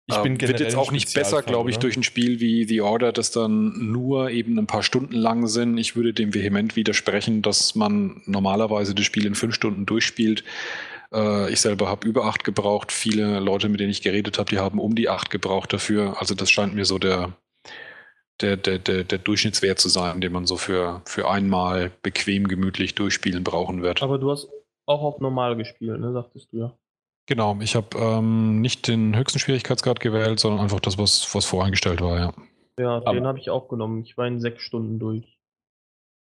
ich 0.07 0.17
bin 0.17 0.39
äh, 0.39 0.47
wird 0.47 0.59
jetzt 0.59 0.75
auch 0.75 0.91
nicht 0.91 1.13
besser, 1.13 1.41
glaube 1.41 1.71
ich, 1.71 1.77
oder? 1.77 1.81
durch 1.81 1.97
ein 1.97 2.03
Spiel 2.03 2.39
wie 2.39 2.65
The 2.65 2.81
Order, 2.81 3.11
das 3.11 3.31
dann 3.31 3.91
nur 3.91 4.29
eben 4.29 4.57
ein 4.59 4.67
paar 4.67 4.83
Stunden 4.83 5.15
lang 5.15 5.47
sind. 5.47 5.77
Ich 5.77 5.95
würde 5.95 6.13
dem 6.13 6.33
vehement 6.33 6.75
widersprechen, 6.75 7.41
dass 7.41 7.73
man 7.75 8.21
normalerweise 8.25 8.93
das 8.93 9.05
Spiel 9.05 9.25
in 9.25 9.35
fünf 9.35 9.55
Stunden 9.55 9.85
durchspielt. 9.85 10.43
Äh, 11.11 11.51
ich 11.51 11.59
selber 11.59 11.87
habe 11.87 12.07
über 12.07 12.25
acht 12.25 12.43
gebraucht. 12.43 12.91
Viele 12.91 13.39
Leute, 13.39 13.67
mit 13.67 13.79
denen 13.79 13.89
ich 13.89 14.03
geredet 14.03 14.37
habe, 14.37 14.49
die 14.49 14.59
haben 14.59 14.79
um 14.79 14.93
die 14.93 15.09
acht 15.09 15.31
gebraucht 15.31 15.73
dafür. 15.73 16.17
Also 16.19 16.35
das 16.35 16.51
scheint 16.51 16.75
mir 16.75 16.85
so 16.85 16.99
der, 16.99 17.33
der, 18.41 18.57
der, 18.57 18.79
der, 18.79 19.03
der 19.03 19.17
Durchschnittswert 19.17 19.79
zu 19.79 19.89
sein, 19.89 20.21
den 20.21 20.31
man 20.31 20.45
so 20.45 20.57
für, 20.57 21.01
für 21.05 21.29
einmal 21.29 21.91
bequem, 22.01 22.47
gemütlich 22.47 22.95
durchspielen 22.95 23.43
brauchen 23.43 23.81
wird. 23.81 24.03
Aber 24.03 24.17
du 24.17 24.31
hast 24.31 24.49
auch 24.86 25.01
auf 25.01 25.19
normal 25.19 25.55
gespielt, 25.55 25.99
ne, 25.99 26.11
sagtest 26.13 26.51
du 26.51 26.57
ja. 26.57 26.77
Genau, 27.27 27.57
ich 27.59 27.75
habe 27.75 27.97
ähm, 27.97 28.61
nicht 28.61 28.88
den 28.88 29.15
höchsten 29.15 29.39
Schwierigkeitsgrad 29.39 29.99
gewählt, 29.99 30.39
sondern 30.39 30.61
einfach 30.61 30.79
das, 30.79 30.97
was, 30.97 31.33
was 31.33 31.45
voreingestellt 31.45 32.01
war, 32.01 32.19
ja. 32.19 32.33
Ja, 32.79 32.97
Aber 32.97 33.13
den 33.13 33.25
habe 33.25 33.39
ich 33.39 33.49
auch 33.49 33.67
genommen. 33.67 34.03
Ich 34.03 34.17
war 34.17 34.27
in 34.27 34.39
sechs 34.39 34.61
Stunden 34.61 34.99
durch. 34.99 35.39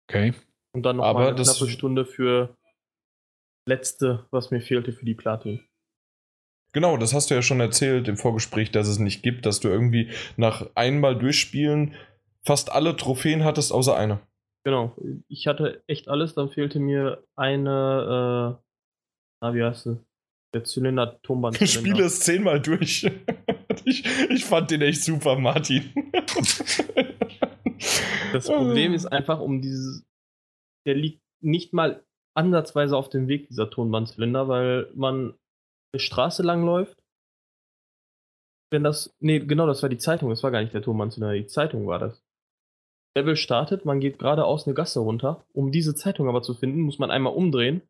Okay. 0.09 0.35
Und 0.75 0.83
dann 0.85 0.97
noch 0.97 1.05
Aber 1.05 1.21
mal 1.21 1.35
eine 1.35 1.43
knappe 1.43 1.69
Stunde 1.69 2.05
für 2.05 2.55
letzte, 3.67 4.27
was 4.31 4.51
mir 4.51 4.61
fehlte 4.61 4.93
für 4.93 5.05
die 5.05 5.15
Platin. 5.15 5.65
Genau, 6.73 6.97
das 6.97 7.13
hast 7.13 7.31
du 7.31 7.35
ja 7.35 7.43
schon 7.43 7.61
erzählt 7.61 8.09
im 8.09 8.17
Vorgespräch, 8.17 8.71
dass 8.71 8.89
es 8.89 8.99
nicht 8.99 9.23
gibt, 9.23 9.45
dass 9.45 9.61
du 9.61 9.69
irgendwie 9.69 10.11
nach 10.37 10.67
einmal 10.75 11.19
durchspielen 11.19 11.95
fast 12.45 12.73
alle 12.73 12.97
Trophäen 12.97 13.45
hattest, 13.45 13.73
außer 13.73 13.97
eine. 13.97 14.21
Genau, 14.65 14.97
ich 15.29 15.47
hatte 15.47 15.83
echt 15.87 16.09
alles, 16.09 16.35
dann 16.35 16.51
fehlte 16.51 16.79
mir 16.79 17.25
eine, 17.37 18.59
äh, 18.59 18.63
na, 19.41 19.55
wie 19.55 19.63
heißt 19.63 19.85
sie? 19.85 19.99
Der 20.55 20.65
Zylinder, 20.65 21.21
Tonbandzylinder. 21.23 21.65
Ich 21.65 21.73
spiele 21.73 22.05
es 22.05 22.21
zehnmal 22.21 22.61
durch. 22.61 23.05
ich, 23.85 24.05
ich 24.31 24.45
fand 24.45 24.71
den 24.71 24.83
echt 24.83 25.03
super, 25.03 25.39
Martin. 25.39 25.93
das 28.33 28.47
Problem 28.47 28.93
ist 28.95 29.07
einfach, 29.07 29.41
um 29.41 29.63
dieses, 29.63 30.05
der 30.87 30.95
liegt 30.95 31.23
nicht 31.41 31.73
mal 31.73 32.05
ansatzweise 32.35 32.97
auf 32.97 33.09
dem 33.09 33.29
Weg, 33.29 33.49
dieser 33.49 33.71
Tonbandzylinder, 33.71 34.49
weil 34.49 34.91
man 34.95 35.35
Straße 36.01 36.43
lang 36.43 36.65
läuft. 36.65 36.99
Wenn 38.71 38.85
das, 38.85 39.15
nee, 39.21 39.41
genau, 39.41 39.67
das 39.67 39.83
war 39.83 39.91
die 39.91 39.99
Zeitung, 39.99 40.31
das 40.31 40.43
war 40.43 40.51
gar 40.51 40.63
nicht 40.63 40.73
der 40.73 40.83
Tonbandzylinder, 40.83 41.35
die 41.35 41.47
Zeitung 41.47 41.87
war 41.87 41.99
das. 41.99 42.23
Level 43.17 43.37
startet, 43.37 43.85
man 43.85 44.01
geht 44.01 44.19
geradeaus 44.19 44.67
eine 44.67 44.75
Gasse 44.75 45.01
runter. 45.01 45.45
Um 45.53 45.71
diese 45.71 45.95
Zeitung 45.95 46.29
aber 46.29 46.43
zu 46.43 46.55
finden, 46.55 46.81
muss 46.81 46.99
man 46.99 47.11
einmal 47.11 47.35
umdrehen, 47.35 47.83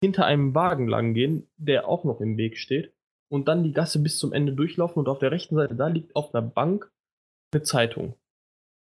hinter 0.00 0.26
einem 0.26 0.54
Wagen 0.54 0.86
lang 0.86 1.14
gehen, 1.14 1.48
der 1.56 1.88
auch 1.88 2.04
noch 2.04 2.20
im 2.20 2.36
Weg 2.36 2.58
steht, 2.58 2.92
und 3.32 3.48
dann 3.48 3.64
die 3.64 3.72
Gasse 3.72 4.00
bis 4.00 4.18
zum 4.18 4.32
Ende 4.32 4.52
durchlaufen 4.52 5.00
und 5.00 5.08
auf 5.08 5.18
der 5.18 5.32
rechten 5.32 5.56
Seite, 5.56 5.74
da 5.74 5.88
liegt 5.88 6.14
auf 6.14 6.34
einer 6.34 6.46
Bank 6.46 6.92
eine 7.52 7.62
Zeitung. 7.62 8.14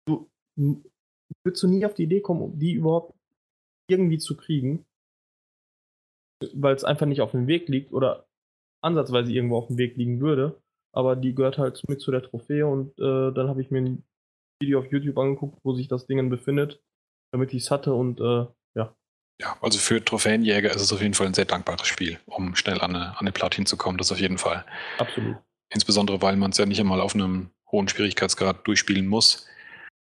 Du 0.07 0.29
würdest 0.57 1.63
du 1.63 1.69
nie 1.69 1.87
auf 1.87 1.95
die 1.95 2.03
Idee 2.03 2.21
kommen, 2.21 2.59
die 2.59 2.75
überhaupt 2.75 3.15
irgendwie 3.89 4.19
zu 4.19 4.37
kriegen, 4.37 4.85
weil 6.53 6.75
es 6.75 6.85
einfach 6.85 7.07
nicht 7.07 7.21
auf 7.21 7.31
dem 7.31 7.47
Weg 7.47 7.69
liegt 7.69 7.93
oder 7.93 8.24
ansatzweise 8.85 9.33
irgendwo 9.33 9.57
auf 9.57 9.69
dem 9.69 9.79
Weg 9.79 9.97
liegen 9.97 10.21
würde. 10.21 10.61
Aber 10.93 11.17
die 11.17 11.35
gehört 11.35 11.59
halt 11.59 11.83
mit 11.89 12.01
zu 12.01 12.13
der 12.13 12.23
Trophäe 12.23 12.67
und 12.67 12.91
äh, 12.99 13.33
dann 13.33 13.49
habe 13.49 13.61
ich 13.61 13.71
mir 13.71 13.81
ein 13.81 14.05
Video 14.61 14.79
auf 14.79 14.91
YouTube 14.91 15.19
angeguckt, 15.19 15.59
wo 15.65 15.75
sich 15.75 15.89
das 15.89 16.07
Ding 16.07 16.31
befindet, 16.31 16.81
damit 17.33 17.53
ich 17.53 17.65
es 17.65 17.71
hatte 17.71 17.93
und 17.95 18.21
äh, 18.21 18.47
ja. 18.77 18.95
Ja, 19.41 19.57
also 19.61 19.79
für 19.79 20.05
Trophäenjäger 20.05 20.71
ist 20.71 20.81
es 20.81 20.93
auf 20.93 21.03
jeden 21.03 21.15
Fall 21.15 21.27
ein 21.27 21.35
sehr 21.35 21.47
dankbares 21.47 21.89
Spiel, 21.89 22.21
um 22.27 22.55
schnell 22.55 22.81
an 22.81 22.95
eine, 22.95 23.11
an 23.11 23.21
eine 23.21 23.33
Platin 23.33 23.67
zu 23.67 23.77
kommen, 23.77 23.99
das 23.99 24.13
auf 24.13 24.21
jeden 24.21 24.39
Fall. 24.39 24.65
Absolut. 24.99 25.37
Insbesondere, 25.71 26.23
weil 26.23 26.37
man 26.37 26.53
es 26.53 26.59
ja 26.59 26.67
nicht 26.67 26.79
einmal 26.79 27.01
auf 27.01 27.17
einem 27.17 27.51
hohen 27.73 27.89
Schwierigkeitsgrad 27.89 28.65
durchspielen 28.65 29.09
muss. 29.09 29.49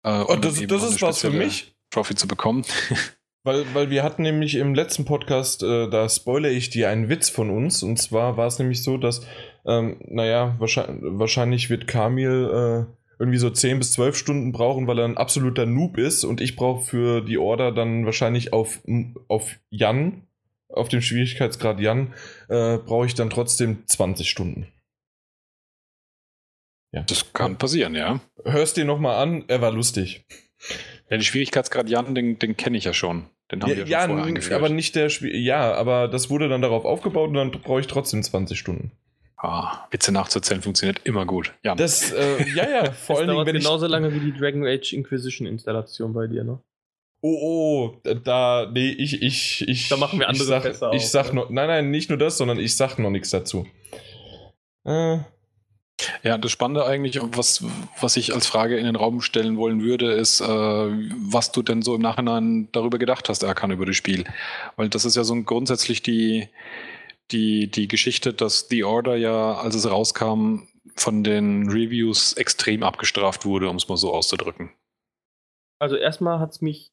Äh, 0.03 0.23
oh, 0.25 0.37
das, 0.37 0.65
das 0.65 0.83
ist 0.83 1.01
was 1.01 1.19
für 1.19 1.31
mich. 1.31 1.75
Trophy 1.89 2.15
zu 2.15 2.27
bekommen. 2.27 2.63
Weil, 3.47 3.73
weil 3.73 3.89
wir 3.89 4.03
hatten 4.03 4.23
nämlich 4.23 4.55
im 4.55 4.75
letzten 4.75 5.05
Podcast, 5.05 5.63
äh, 5.63 5.89
da 5.89 6.09
spoilere 6.09 6.51
ich 6.51 6.69
dir 6.69 6.89
einen 6.89 7.07
Witz 7.07 7.29
von 7.29 7.49
uns. 7.49 7.81
Und 7.81 7.95
zwar 7.95 8.35
war 8.35 8.47
es 8.47 8.59
nämlich 8.59 8.83
so, 8.83 8.97
dass, 8.97 9.25
ähm, 9.65 10.01
naja, 10.05 10.57
wahrscheinlich, 10.59 11.01
wahrscheinlich 11.17 11.69
wird 11.69 11.87
Kamil 11.87 12.49
äh, 12.89 12.93
irgendwie 13.17 13.37
so 13.37 13.49
10 13.49 13.79
bis 13.79 13.93
12 13.93 14.17
Stunden 14.17 14.51
brauchen, 14.51 14.85
weil 14.85 14.99
er 14.99 15.05
ein 15.05 15.15
absoluter 15.15 15.65
Noob 15.65 15.97
ist. 15.97 16.25
Und 16.25 16.41
ich 16.41 16.57
brauche 16.57 16.83
für 16.83 17.21
die 17.21 17.37
Order 17.37 17.71
dann 17.71 18.05
wahrscheinlich 18.05 18.51
auf, 18.51 18.81
auf 19.29 19.55
Jan, 19.69 20.27
auf 20.67 20.89
dem 20.89 20.99
Schwierigkeitsgrad 20.99 21.79
Jan, 21.79 22.13
äh, 22.49 22.79
brauche 22.79 23.05
ich 23.05 23.15
dann 23.15 23.29
trotzdem 23.29 23.87
20 23.87 24.29
Stunden. 24.29 24.67
Ja. 26.91 27.03
Das 27.03 27.31
kann 27.31 27.57
passieren, 27.57 27.95
ja. 27.95 28.19
Hörst 28.43 28.75
dir 28.75 28.83
nochmal 28.83 29.23
an, 29.23 29.45
er 29.47 29.61
war 29.61 29.71
lustig. 29.71 30.25
Ja, 31.09 31.15
den 31.15 31.23
Schwierigkeitsgrad 31.23 31.87
Jan, 31.87 32.13
den, 32.13 32.39
den 32.39 32.57
kenne 32.57 32.77
ich 32.77 32.83
ja 32.83 32.91
schon. 32.91 33.29
Den 33.51 33.61
haben 33.61 33.69
ja, 33.69 33.77
wir 33.77 33.85
ja 33.85 34.01
schon 34.01 34.09
vorher 34.09 34.25
eingeführt. 34.25 34.59
aber 34.59 34.69
nicht 34.69 34.95
der 34.95 35.09
Spiel. 35.09 35.35
Ja, 35.35 35.73
aber 35.73 36.07
das 36.07 36.29
wurde 36.29 36.49
dann 36.49 36.61
darauf 36.61 36.85
aufgebaut 36.85 37.29
und 37.29 37.35
dann 37.35 37.51
brauche 37.51 37.79
ich 37.79 37.87
trotzdem 37.87 38.21
20 38.21 38.59
Stunden. 38.59 38.91
Ah, 39.37 39.87
Witze 39.91 40.11
nachzuzählen 40.11 40.61
funktioniert 40.61 41.01
immer 41.03 41.25
gut. 41.25 41.53
Ja, 41.63 41.75
das, 41.75 42.11
äh, 42.11 42.43
ja, 42.55 42.67
ja, 42.69 42.91
vor 42.91 43.19
allen 43.19 43.29
Dingen, 43.29 43.45
wenn 43.45 43.55
genauso 43.55 43.85
ich, 43.85 43.91
lange 43.91 44.13
wie 44.13 44.19
die 44.19 44.33
Dragon 44.33 44.65
Age 44.65 44.93
Inquisition 44.93 45.47
Installation 45.47 46.11
bei 46.13 46.27
dir, 46.27 46.43
ne? 46.43 46.59
Oh, 47.21 47.93
oh, 48.03 48.11
da, 48.23 48.69
nee, 48.71 48.89
ich, 48.89 49.21
ich, 49.21 49.67
ich. 49.67 49.89
Da 49.89 49.97
machen 49.97 50.19
wir 50.19 50.27
andere 50.27 50.43
ich 50.43 50.49
sag, 50.49 50.63
besser 50.63 50.91
Ich 50.93 51.09
sag 51.09 51.33
noch, 51.33 51.49
nein, 51.49 51.67
nein, 51.67 51.91
nicht 51.91 52.09
nur 52.09 52.17
das, 52.17 52.37
sondern 52.37 52.59
ich 52.59 52.75
sag 52.75 52.97
noch 52.97 53.09
nichts 53.09 53.29
dazu. 53.29 53.67
Äh, 54.85 55.19
ja, 56.23 56.37
das 56.37 56.51
Spannende 56.51 56.85
eigentlich, 56.85 57.19
was, 57.21 57.63
was 57.99 58.17
ich 58.17 58.33
als 58.33 58.47
Frage 58.47 58.77
in 58.77 58.85
den 58.85 58.95
Raum 58.95 59.21
stellen 59.21 59.57
wollen 59.57 59.81
würde, 59.81 60.11
ist, 60.11 60.41
äh, 60.41 60.45
was 60.45 61.51
du 61.51 61.61
denn 61.61 61.81
so 61.81 61.95
im 61.95 62.01
Nachhinein 62.01 62.69
darüber 62.71 62.97
gedacht 62.97 63.29
hast, 63.29 63.43
Erkan, 63.43 63.71
über 63.71 63.85
das 63.85 63.95
Spiel. 63.95 64.25
Weil 64.75 64.89
das 64.89 65.05
ist 65.05 65.15
ja 65.15 65.23
so 65.23 65.35
grundsätzlich 65.43 66.03
die, 66.03 66.49
die, 67.31 67.69
die 67.69 67.87
Geschichte, 67.87 68.33
dass 68.33 68.67
The 68.69 68.83
Order 68.83 69.15
ja, 69.15 69.55
als 69.55 69.75
es 69.75 69.89
rauskam, 69.89 70.67
von 70.95 71.23
den 71.23 71.69
Reviews 71.69 72.33
extrem 72.33 72.83
abgestraft 72.83 73.45
wurde, 73.45 73.69
um 73.69 73.75
es 73.75 73.87
mal 73.87 73.97
so 73.97 74.13
auszudrücken. 74.13 74.71
Also 75.79 75.95
erstmal 75.95 76.39
hat 76.39 76.51
es 76.51 76.61
mich 76.61 76.91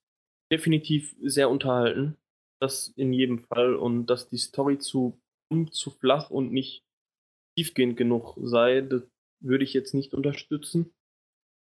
definitiv 0.52 1.16
sehr 1.22 1.50
unterhalten. 1.50 2.16
Das 2.60 2.88
in 2.96 3.12
jedem 3.12 3.40
Fall. 3.40 3.74
Und 3.74 4.06
dass 4.06 4.28
die 4.28 4.38
Story 4.38 4.78
zu, 4.78 5.20
zu 5.70 5.90
flach 5.90 6.30
und 6.30 6.52
nicht 6.52 6.83
tiefgehend 7.56 7.96
genug 7.96 8.36
sei, 8.42 8.80
das 8.80 9.02
würde 9.40 9.64
ich 9.64 9.74
jetzt 9.74 9.94
nicht 9.94 10.14
unterstützen. 10.14 10.92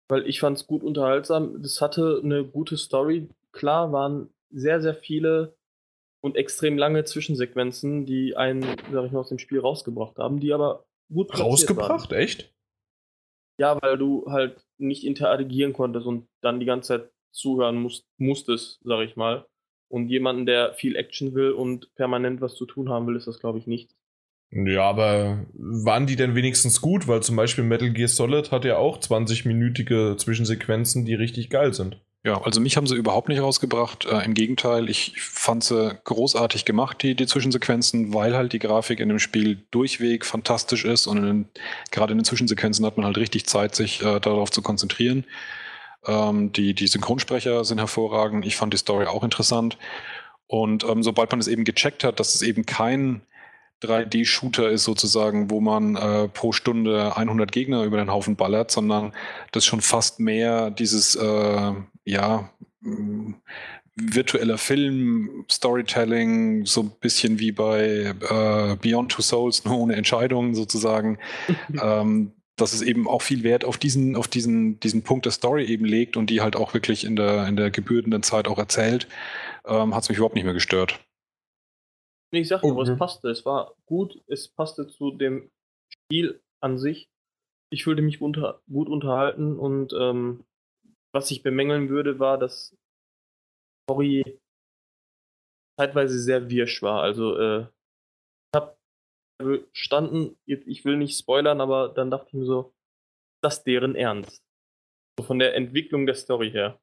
Weil 0.09 0.29
ich 0.29 0.41
fand 0.41 0.59
es 0.59 0.67
gut 0.67 0.83
unterhaltsam. 0.83 1.63
Das 1.63 1.81
hatte 1.81 2.21
eine 2.23 2.45
gute 2.45 2.77
Story. 2.77 3.29
Klar 3.53 3.93
waren 3.93 4.29
sehr, 4.51 4.81
sehr 4.81 4.95
viele 4.95 5.57
und 6.21 6.37
extrem 6.37 6.77
lange 6.77 7.05
Zwischensequenzen, 7.05 8.07
die 8.07 8.37
einen, 8.37 8.63
sag 8.93 9.07
ich 9.07 9.13
mal, 9.13 9.21
aus 9.21 9.29
dem 9.29 9.39
Spiel 9.39 9.61
rausgebracht 9.61 10.19
haben, 10.19 10.41
die 10.41 10.53
aber 10.53 10.85
gut 11.13 11.39
Rausgebracht? 11.39 12.11
Waren. 12.11 12.19
Echt? 12.19 12.53
Ja, 13.59 13.81
weil 13.83 13.99
du 13.99 14.27
halt 14.31 14.65
nicht 14.79 15.05
interagieren 15.05 15.73
konntest 15.73 16.07
und 16.07 16.29
dann 16.41 16.61
die 16.61 16.67
ganze 16.67 16.89
Zeit 16.89 17.11
zuhören 17.31 17.77
musst, 17.77 18.07
musstest, 18.19 18.81
sag 18.83 19.05
ich 19.05 19.17
mal. 19.17 19.47
Und 19.89 20.09
jemanden, 20.09 20.47
der 20.47 20.75
viel 20.75 20.97
Action 20.97 21.35
will 21.35 21.53
und 21.53 21.95
permanent 21.95 22.41
was 22.41 22.55
zu 22.55 22.65
tun 22.65 22.89
haben 22.89 23.07
will, 23.07 23.17
ist 23.17 23.27
das, 23.27 23.41
glaube 23.41 23.59
ich, 23.59 23.67
nicht. 23.67 23.95
Ja, 24.53 24.83
aber 24.83 25.47
waren 25.55 26.07
die 26.07 26.17
denn 26.17 26.35
wenigstens 26.35 26.81
gut? 26.81 27.07
Weil 27.07 27.23
zum 27.23 27.37
Beispiel 27.37 27.63
Metal 27.63 27.91
Gear 27.91 28.09
Solid 28.09 28.51
hat 28.51 28.65
ja 28.65 28.79
auch 28.79 28.99
20-minütige 28.99 30.17
Zwischensequenzen, 30.17 31.05
die 31.05 31.15
richtig 31.15 31.51
geil 31.51 31.73
sind. 31.73 32.01
Ja, 32.23 32.43
also 32.43 32.61
mich 32.61 32.77
haben 32.77 32.87
sie 32.87 32.97
überhaupt 32.97 33.29
nicht 33.29 33.41
rausgebracht. 33.41 34.05
Äh, 34.05 34.25
Im 34.25 34.35
Gegenteil, 34.35 34.91
ich 34.91 35.19
fand 35.21 35.65
sie 35.65 35.99
großartig 36.05 36.67
gemacht, 36.67 37.03
die, 37.03 37.15
die 37.15 37.27
Zwischensequenzen, 37.27 38.13
weil 38.13 38.35
halt 38.37 38.53
die 38.53 38.59
Grafik 38.59 39.01
in 39.01 39.09
dem 39.09 39.19
Spiel 39.21 39.65
durchweg 39.71 40.27
fantastisch 40.27 40.85
ist 40.85 41.07
und 41.07 41.49
gerade 41.91 42.13
in 42.13 42.19
den 42.19 42.25
Zwischensequenzen 42.25 42.85
hat 42.85 42.99
man 42.99 43.07
halt 43.07 43.17
richtig 43.17 43.47
Zeit, 43.47 43.75
sich 43.75 44.03
äh, 44.03 44.21
darauf 44.21 44.51
zu 44.51 44.61
konzentrieren. 44.61 45.25
Ähm, 46.07 46.53
die, 46.53 46.75
die 46.75 46.89
Synchronsprecher 46.89 47.65
sind 47.65 47.79
hervorragend. 47.79 48.45
Ich 48.45 48.57
fand 48.57 48.75
die 48.75 48.79
Story 48.79 49.07
auch 49.07 49.25
interessant. 49.25 49.79
Und 50.47 50.85
ähm, 50.85 51.03
sobald 51.03 51.31
man 51.31 51.41
es 51.41 51.49
eben 51.49 51.65
gecheckt 51.65 52.05
hat, 52.05 52.21
dass 52.21 52.35
es 52.35 52.43
eben 52.43 52.67
kein 52.67 53.23
3D-Shooter 53.83 54.71
ist 54.71 54.85
sozusagen, 54.85 55.51
wo 55.51 55.61
man 55.61 55.97
äh, 55.97 56.29
pro 56.29 56.53
Stunde 56.53 57.17
100 57.17 57.51
Gegner 57.53 57.85
über 57.85 57.97
den 57.97 58.11
Haufen 58.11 58.37
ballert, 58.37 58.71
sondern 58.71 59.13
das 59.53 59.65
schon 59.65 59.81
fast 59.81 60.21
mehr 60.21 60.71
dieses, 60.71 61.15
äh, 61.17 61.73
ja, 62.05 62.51
mm, 62.81 63.35
virtueller 63.97 64.59
Film, 64.59 65.45
Storytelling, 65.51 66.65
so 66.65 66.83
ein 66.83 66.93
bisschen 67.01 67.39
wie 67.39 67.53
bei 67.53 68.15
äh, 68.31 68.77
Beyond 68.77 69.13
Two 69.13 69.23
Souls, 69.23 69.65
nur 69.65 69.79
ohne 69.79 69.97
Entscheidungen 69.97 70.55
sozusagen. 70.55 71.19
ähm, 71.83 72.33
dass 72.57 72.75
es 72.75 72.83
eben 72.83 73.09
auch 73.09 73.23
viel 73.23 73.43
Wert 73.43 73.65
auf 73.65 73.79
diesen, 73.79 74.17
auf 74.17 74.29
diesen, 74.29 74.79
diesen 74.81 75.03
Punkt 75.03 75.25
der 75.25 75.33
Story 75.33 75.65
eben 75.65 75.87
legt 75.87 76.19
und 76.19 76.29
die 76.29 76.43
halt 76.43 76.57
auch 76.57 76.75
wirklich 76.75 77.05
in 77.05 77.17
der, 77.17 77.49
in 77.49 77.57
der 77.57 77.71
gebührenden 77.71 78.23
Zeit 78.23 78.49
auch 78.49 78.59
erzählt, 78.59 79.09
ähm, 79.67 79.95
hat 79.95 80.03
es 80.03 80.09
mich 80.11 80.19
überhaupt 80.19 80.35
nicht 80.35 80.45
mehr 80.45 80.53
gestört. 80.53 81.01
Nee, 82.33 82.41
ich 82.41 82.49
sag 82.49 82.63
nur, 82.63 82.75
mhm. 82.75 82.93
es 82.93 82.99
passte. 82.99 83.29
Es 83.29 83.45
war 83.45 83.75
gut, 83.87 84.23
es 84.27 84.49
passte 84.49 84.87
zu 84.87 85.11
dem 85.11 85.51
Spiel 85.89 86.41
an 86.61 86.79
sich. 86.79 87.09
Ich 87.73 87.85
fühlte 87.85 88.03
mich 88.03 88.21
unter, 88.21 88.61
gut 88.71 88.89
unterhalten 88.89 89.59
und 89.59 89.93
ähm, 89.93 90.45
was 91.13 91.31
ich 91.31 91.43
bemängeln 91.43 91.89
würde, 91.89 92.19
war, 92.19 92.39
dass 92.39 92.77
Story 93.85 94.39
zeitweise 95.79 96.19
sehr 96.19 96.51
wirsch 96.51 96.83
war. 96.83 97.03
Also 97.03 97.37
äh, 97.37 97.61
ich 97.63 98.57
habe 98.57 98.77
standen, 99.73 100.37
ich 100.45 100.85
will 100.85 100.97
nicht 100.97 101.19
spoilern, 101.19 101.61
aber 101.61 101.89
dann 101.89 102.11
dachte 102.11 102.29
ich 102.29 102.35
mir 102.35 102.45
so, 102.45 102.75
das 103.43 103.65
deren 103.65 103.95
Ernst. 103.95 104.45
So 105.19 105.25
von 105.25 105.39
der 105.39 105.55
Entwicklung 105.55 106.07
der 106.07 106.15
Story 106.15 106.51
her. 106.51 106.79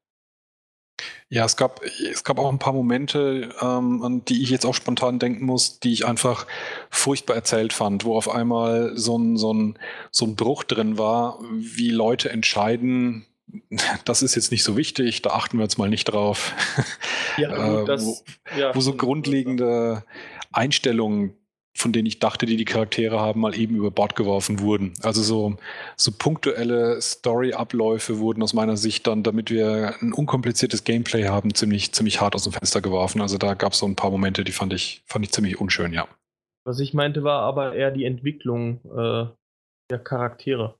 Ja, 1.30 1.44
es 1.44 1.56
gab, 1.56 1.82
es 1.84 2.24
gab 2.24 2.38
auch 2.38 2.50
ein 2.50 2.58
paar 2.58 2.72
Momente, 2.72 3.50
ähm, 3.60 4.02
an 4.02 4.24
die 4.24 4.42
ich 4.42 4.48
jetzt 4.48 4.64
auch 4.64 4.74
spontan 4.74 5.18
denken 5.18 5.44
muss, 5.44 5.78
die 5.78 5.92
ich 5.92 6.06
einfach 6.06 6.46
furchtbar 6.88 7.36
erzählt 7.36 7.74
fand, 7.74 8.06
wo 8.06 8.16
auf 8.16 8.30
einmal 8.30 8.96
so 8.96 9.18
ein, 9.18 9.36
so 9.36 9.52
ein, 9.52 9.78
so 10.10 10.24
ein 10.24 10.36
Bruch 10.36 10.64
drin 10.64 10.96
war, 10.96 11.38
wie 11.52 11.90
Leute 11.90 12.30
entscheiden, 12.30 13.26
das 14.04 14.22
ist 14.22 14.36
jetzt 14.36 14.50
nicht 14.50 14.64
so 14.64 14.76
wichtig, 14.76 15.20
da 15.20 15.30
achten 15.30 15.58
wir 15.58 15.64
jetzt 15.64 15.78
mal 15.78 15.90
nicht 15.90 16.04
drauf. 16.04 16.54
Ja, 17.36 17.80
äh, 17.82 17.84
das, 17.84 18.06
wo, 18.06 18.18
ja, 18.58 18.74
wo 18.74 18.80
so 18.80 18.94
grundlegende 18.94 20.04
Einstellungen 20.52 21.34
von 21.78 21.92
denen 21.92 22.06
ich 22.06 22.18
dachte, 22.18 22.44
die 22.44 22.56
die 22.56 22.64
Charaktere 22.64 23.20
haben, 23.20 23.40
mal 23.40 23.56
eben 23.56 23.76
über 23.76 23.92
Bord 23.92 24.16
geworfen 24.16 24.58
wurden. 24.58 24.94
Also 25.02 25.22
so, 25.22 25.56
so 25.96 26.10
punktuelle 26.10 27.00
Story-Abläufe 27.00 28.18
wurden 28.18 28.42
aus 28.42 28.52
meiner 28.52 28.76
Sicht 28.76 29.06
dann, 29.06 29.22
damit 29.22 29.50
wir 29.50 29.94
ein 30.00 30.12
unkompliziertes 30.12 30.82
Gameplay 30.82 31.28
haben, 31.28 31.54
ziemlich, 31.54 31.92
ziemlich 31.92 32.20
hart 32.20 32.34
aus 32.34 32.42
dem 32.42 32.52
Fenster 32.52 32.80
geworfen. 32.80 33.20
Also 33.20 33.38
da 33.38 33.54
gab 33.54 33.74
es 33.74 33.78
so 33.78 33.86
ein 33.86 33.94
paar 33.94 34.10
Momente, 34.10 34.42
die 34.42 34.52
fand 34.52 34.72
ich, 34.72 35.02
fand 35.06 35.24
ich 35.24 35.30
ziemlich 35.30 35.60
unschön, 35.60 35.92
ja. 35.92 36.08
Was 36.64 36.80
ich 36.80 36.94
meinte, 36.94 37.22
war 37.22 37.42
aber 37.42 37.74
eher 37.74 37.92
die 37.92 38.04
Entwicklung 38.04 38.80
äh, 38.84 39.26
der 39.88 39.98
Charaktere. 40.00 40.74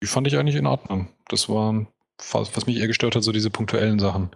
Die 0.00 0.06
fand 0.06 0.28
ich 0.28 0.36
eigentlich 0.38 0.56
in 0.56 0.66
Ordnung. 0.66 1.08
Das 1.28 1.48
war 1.48 1.86
was 2.18 2.66
mich 2.66 2.78
eher 2.78 2.86
gestört 2.88 3.14
hat, 3.14 3.22
so 3.22 3.32
diese 3.32 3.50
punktuellen 3.50 3.98
Sachen. 3.98 4.30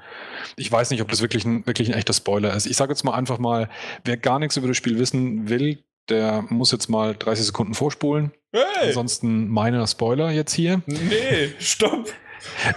Ich 0.57 0.70
weiß 0.70 0.91
nicht, 0.91 1.03
ob 1.03 1.09
das 1.09 1.20
wirklich 1.20 1.45
ein, 1.45 1.66
wirklich 1.66 1.89
ein 1.89 1.95
echter 1.95 2.12
Spoiler 2.12 2.55
ist. 2.55 2.66
Ich 2.66 2.76
sage 2.76 2.93
jetzt 2.93 3.05
mal 3.05 3.14
einfach 3.14 3.39
mal, 3.39 3.68
wer 4.05 4.16
gar 4.16 4.39
nichts 4.39 4.57
über 4.57 4.68
das 4.68 4.76
Spiel 4.76 4.99
wissen 4.99 5.49
will, 5.49 5.83
der 6.09 6.45
muss 6.49 6.72
jetzt 6.72 6.89
mal 6.89 7.14
30 7.14 7.47
Sekunden 7.47 7.74
vorspulen. 7.74 8.33
Hey. 8.53 8.89
Ansonsten 8.89 9.49
meiner 9.49 9.87
Spoiler 9.87 10.30
jetzt 10.30 10.53
hier. 10.53 10.83
Nee, 10.87 11.53
stopp. 11.59 12.12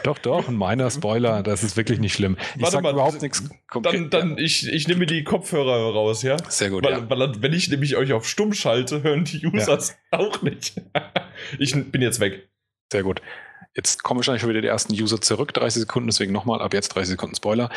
Doch, 0.04 0.20
doch, 0.20 0.48
ein 0.48 0.56
meiner 0.56 0.92
Spoiler, 0.92 1.42
das 1.42 1.64
ist 1.64 1.76
wirklich 1.76 2.00
nicht 2.00 2.14
schlimm. 2.14 2.38
Ich 2.56 2.62
Warte 2.62 2.74
sag 2.74 2.84
mal, 2.84 2.94
überhaupt 2.94 3.22
nichts. 3.22 3.44
Dann, 3.82 4.10
dann 4.10 4.38
ich, 4.38 4.68
ich 4.72 4.88
nehme 4.88 5.06
die 5.06 5.24
Kopfhörer 5.24 5.92
raus, 5.92 6.22
ja? 6.22 6.38
Sehr 6.50 6.70
gut. 6.70 6.84
Weil, 6.84 6.92
ja. 6.92 7.10
weil 7.10 7.42
wenn 7.42 7.54
ich 7.54 7.70
nämlich 7.70 7.96
euch 7.96 8.14
auf 8.14 8.28
stumm 8.28 8.54
schalte, 8.54 9.04
hören 9.04 9.26
die 9.26 9.46
Users 9.46 9.98
ja. 10.12 10.20
auch 10.20 10.42
nicht. 10.44 10.82
ich 11.60 11.74
bin 11.92 12.02
jetzt 12.02 12.20
weg. 12.20 12.50
Sehr 12.92 13.04
gut. 13.04 13.22
Jetzt 13.76 14.04
kommen 14.04 14.20
wahrscheinlich 14.20 14.42
schon 14.42 14.50
wieder 14.50 14.62
die 14.62 14.70
ersten 14.70 14.94
User 14.94 15.20
zurück, 15.20 15.54
30 15.54 15.82
Sekunden, 15.82 16.08
deswegen 16.08 16.32
nochmal, 16.32 16.62
ab 16.62 16.74
jetzt 16.74 16.90
30 16.96 17.10
Sekunden 17.10 17.36
Spoiler. 17.36 17.70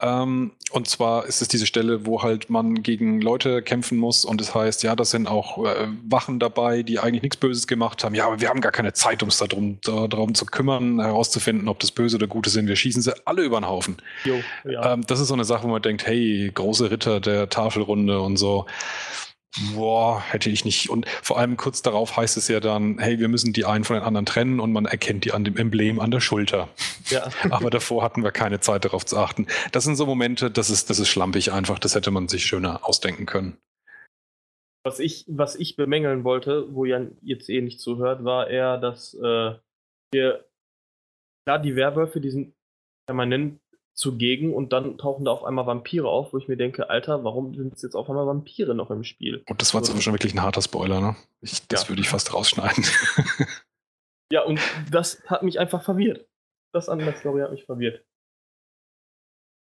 Ähm, 0.00 0.52
und 0.70 0.86
zwar 0.86 1.24
ist 1.24 1.40
es 1.40 1.48
diese 1.48 1.64
Stelle, 1.64 2.04
wo 2.04 2.22
halt 2.22 2.50
man 2.50 2.82
gegen 2.82 3.22
Leute 3.22 3.62
kämpfen 3.62 3.96
muss 3.96 4.26
und 4.26 4.40
es 4.40 4.48
das 4.48 4.54
heißt, 4.54 4.82
ja, 4.82 4.94
das 4.94 5.10
sind 5.10 5.28
auch 5.28 5.64
äh, 5.64 5.88
Wachen 6.04 6.38
dabei, 6.38 6.82
die 6.82 6.98
eigentlich 6.98 7.22
nichts 7.22 7.38
Böses 7.38 7.66
gemacht 7.66 8.04
haben. 8.04 8.14
Ja, 8.14 8.26
aber 8.26 8.40
wir 8.40 8.50
haben 8.50 8.60
gar 8.60 8.72
keine 8.72 8.92
Zeit, 8.92 9.22
uns 9.22 9.38
darum, 9.38 9.78
darum 9.82 10.34
zu 10.34 10.44
kümmern, 10.44 11.00
herauszufinden, 11.00 11.68
ob 11.68 11.80
das 11.80 11.90
Böse 11.90 12.16
oder 12.16 12.26
Gute 12.26 12.50
sind. 12.50 12.68
Wir 12.68 12.76
schießen 12.76 13.00
sie 13.00 13.14
alle 13.26 13.42
über 13.42 13.58
den 13.58 13.66
Haufen. 13.66 13.96
Jo, 14.24 14.34
ja. 14.64 14.92
ähm, 14.92 15.06
das 15.06 15.20
ist 15.20 15.28
so 15.28 15.34
eine 15.34 15.44
Sache, 15.44 15.64
wo 15.64 15.68
man 15.68 15.80
denkt, 15.80 16.06
hey, 16.06 16.50
große 16.52 16.90
Ritter 16.90 17.20
der 17.20 17.48
Tafelrunde 17.48 18.20
und 18.20 18.36
so 18.36 18.66
boah, 19.74 20.20
hätte 20.20 20.50
ich 20.50 20.64
nicht. 20.64 20.90
Und 20.90 21.08
vor 21.22 21.38
allem 21.38 21.56
kurz 21.56 21.82
darauf 21.82 22.16
heißt 22.16 22.36
es 22.36 22.48
ja 22.48 22.60
dann, 22.60 22.98
hey, 22.98 23.18
wir 23.18 23.28
müssen 23.28 23.52
die 23.52 23.64
einen 23.64 23.84
von 23.84 23.94
den 23.94 24.04
anderen 24.04 24.26
trennen 24.26 24.60
und 24.60 24.72
man 24.72 24.86
erkennt 24.86 25.24
die 25.24 25.32
an 25.32 25.44
dem 25.44 25.56
Emblem 25.56 26.00
an 26.00 26.10
der 26.10 26.20
Schulter. 26.20 26.68
Ja. 27.08 27.28
Aber 27.50 27.70
davor 27.70 28.02
hatten 28.02 28.22
wir 28.22 28.32
keine 28.32 28.60
Zeit 28.60 28.84
darauf 28.84 29.04
zu 29.04 29.16
achten. 29.16 29.46
Das 29.72 29.84
sind 29.84 29.96
so 29.96 30.06
Momente, 30.06 30.50
das 30.50 30.70
ist, 30.70 30.90
das 30.90 30.98
ist 30.98 31.08
schlampig 31.08 31.52
einfach, 31.52 31.78
das 31.78 31.94
hätte 31.94 32.10
man 32.10 32.28
sich 32.28 32.46
schöner 32.46 32.86
ausdenken 32.86 33.26
können. 33.26 33.56
Was 34.84 35.00
ich, 35.00 35.24
was 35.26 35.56
ich 35.56 35.74
bemängeln 35.74 36.22
wollte, 36.22 36.72
wo 36.72 36.84
Jan 36.84 37.16
jetzt 37.20 37.48
eh 37.48 37.60
nicht 37.60 37.80
zuhört, 37.80 38.24
war 38.24 38.48
eher, 38.48 38.78
dass 38.78 39.14
äh, 39.14 39.54
wir, 40.12 40.44
klar, 41.44 41.58
die 41.58 41.74
Werwölfe, 41.74 42.20
die 42.20 42.30
sind 42.30 42.54
permanent 43.08 43.60
zugegen 43.96 44.52
und 44.52 44.72
dann 44.72 44.98
tauchen 44.98 45.24
da 45.24 45.32
auf 45.32 45.42
einmal 45.42 45.66
Vampire 45.66 46.06
auf, 46.06 46.32
wo 46.32 46.38
ich 46.38 46.48
mir 46.48 46.56
denke, 46.56 46.90
Alter, 46.90 47.24
warum 47.24 47.54
sind 47.54 47.74
es 47.74 47.82
jetzt 47.82 47.94
auf 47.94 48.08
einmal 48.10 48.26
Vampire 48.26 48.74
noch 48.74 48.90
im 48.90 49.02
Spiel? 49.04 49.42
Und 49.48 49.62
das 49.62 49.72
war 49.72 49.80
jetzt 49.80 49.88
also, 49.88 50.00
schon 50.02 50.12
wirklich 50.12 50.34
ein 50.34 50.42
harter 50.42 50.60
Spoiler, 50.60 51.00
ne? 51.00 51.16
Ich, 51.40 51.66
das 51.66 51.84
ja. 51.84 51.88
würde 51.88 52.02
ich 52.02 52.08
fast 52.08 52.34
rausschneiden. 52.34 52.84
ja, 54.32 54.42
und 54.42 54.60
das 54.90 55.24
hat 55.26 55.42
mich 55.42 55.58
einfach 55.58 55.82
verwirrt. 55.82 56.28
Das 56.74 56.90
an 56.90 56.98
der 56.98 57.16
Story 57.16 57.40
hat 57.40 57.52
mich 57.52 57.64
verwirrt. 57.64 58.04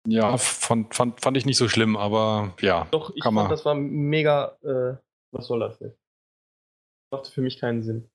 Ja, 0.09 0.37
fand, 0.39 0.95
fand, 0.95 1.20
fand 1.20 1.37
ich 1.37 1.45
nicht 1.45 1.59
so 1.59 1.68
schlimm, 1.68 1.97
aber 1.97 2.55
ja. 2.61 2.89
Doch, 2.91 3.12
ich 3.14 3.22
fand, 3.22 3.35
man. 3.35 3.51
das 3.51 3.64
war 3.66 3.74
mega, 3.74 4.57
äh, 4.62 4.97
was 5.30 5.47
soll 5.47 5.61
das 5.61 5.78
denn? 5.78 5.95
Machte 7.12 7.30
für 7.30 7.43
mich 7.43 7.61
keinen 7.61 7.83
Sinn. 7.83 8.09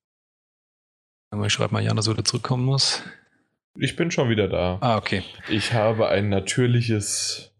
Ich 1.45 1.53
schreibe 1.53 1.73
mal 1.73 1.83
Jan, 1.83 1.95
dass 1.95 2.07
er 2.07 2.13
wieder 2.13 2.25
zurückkommen 2.25 2.65
muss. 2.65 3.03
Ich 3.79 3.95
bin 3.95 4.11
schon 4.11 4.29
wieder 4.29 4.47
da. 4.47 4.77
Ah, 4.81 4.97
okay. 4.97 5.23
Ich 5.49 5.73
habe 5.73 6.09
ein 6.09 6.29
natürliches, 6.29 7.53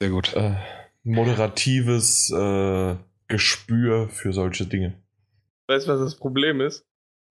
sehr 0.00 0.10
gut, 0.10 0.34
äh, 0.34 0.54
moderatives 1.02 2.30
äh, 2.30 2.96
Gespür 3.28 4.08
für 4.08 4.32
solche 4.32 4.66
Dinge. 4.66 4.94
Weißt 5.68 5.88
du, 5.88 5.92
was 5.92 6.00
das 6.00 6.16
Problem 6.16 6.60
ist? 6.60 6.86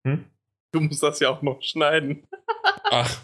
Hm? 0.05 0.25
Du 0.73 0.81
musst 0.81 1.01
das 1.01 1.19
ja 1.21 1.29
auch 1.29 1.41
noch 1.41 1.61
schneiden. 1.61 2.27
Ach. 2.91 3.21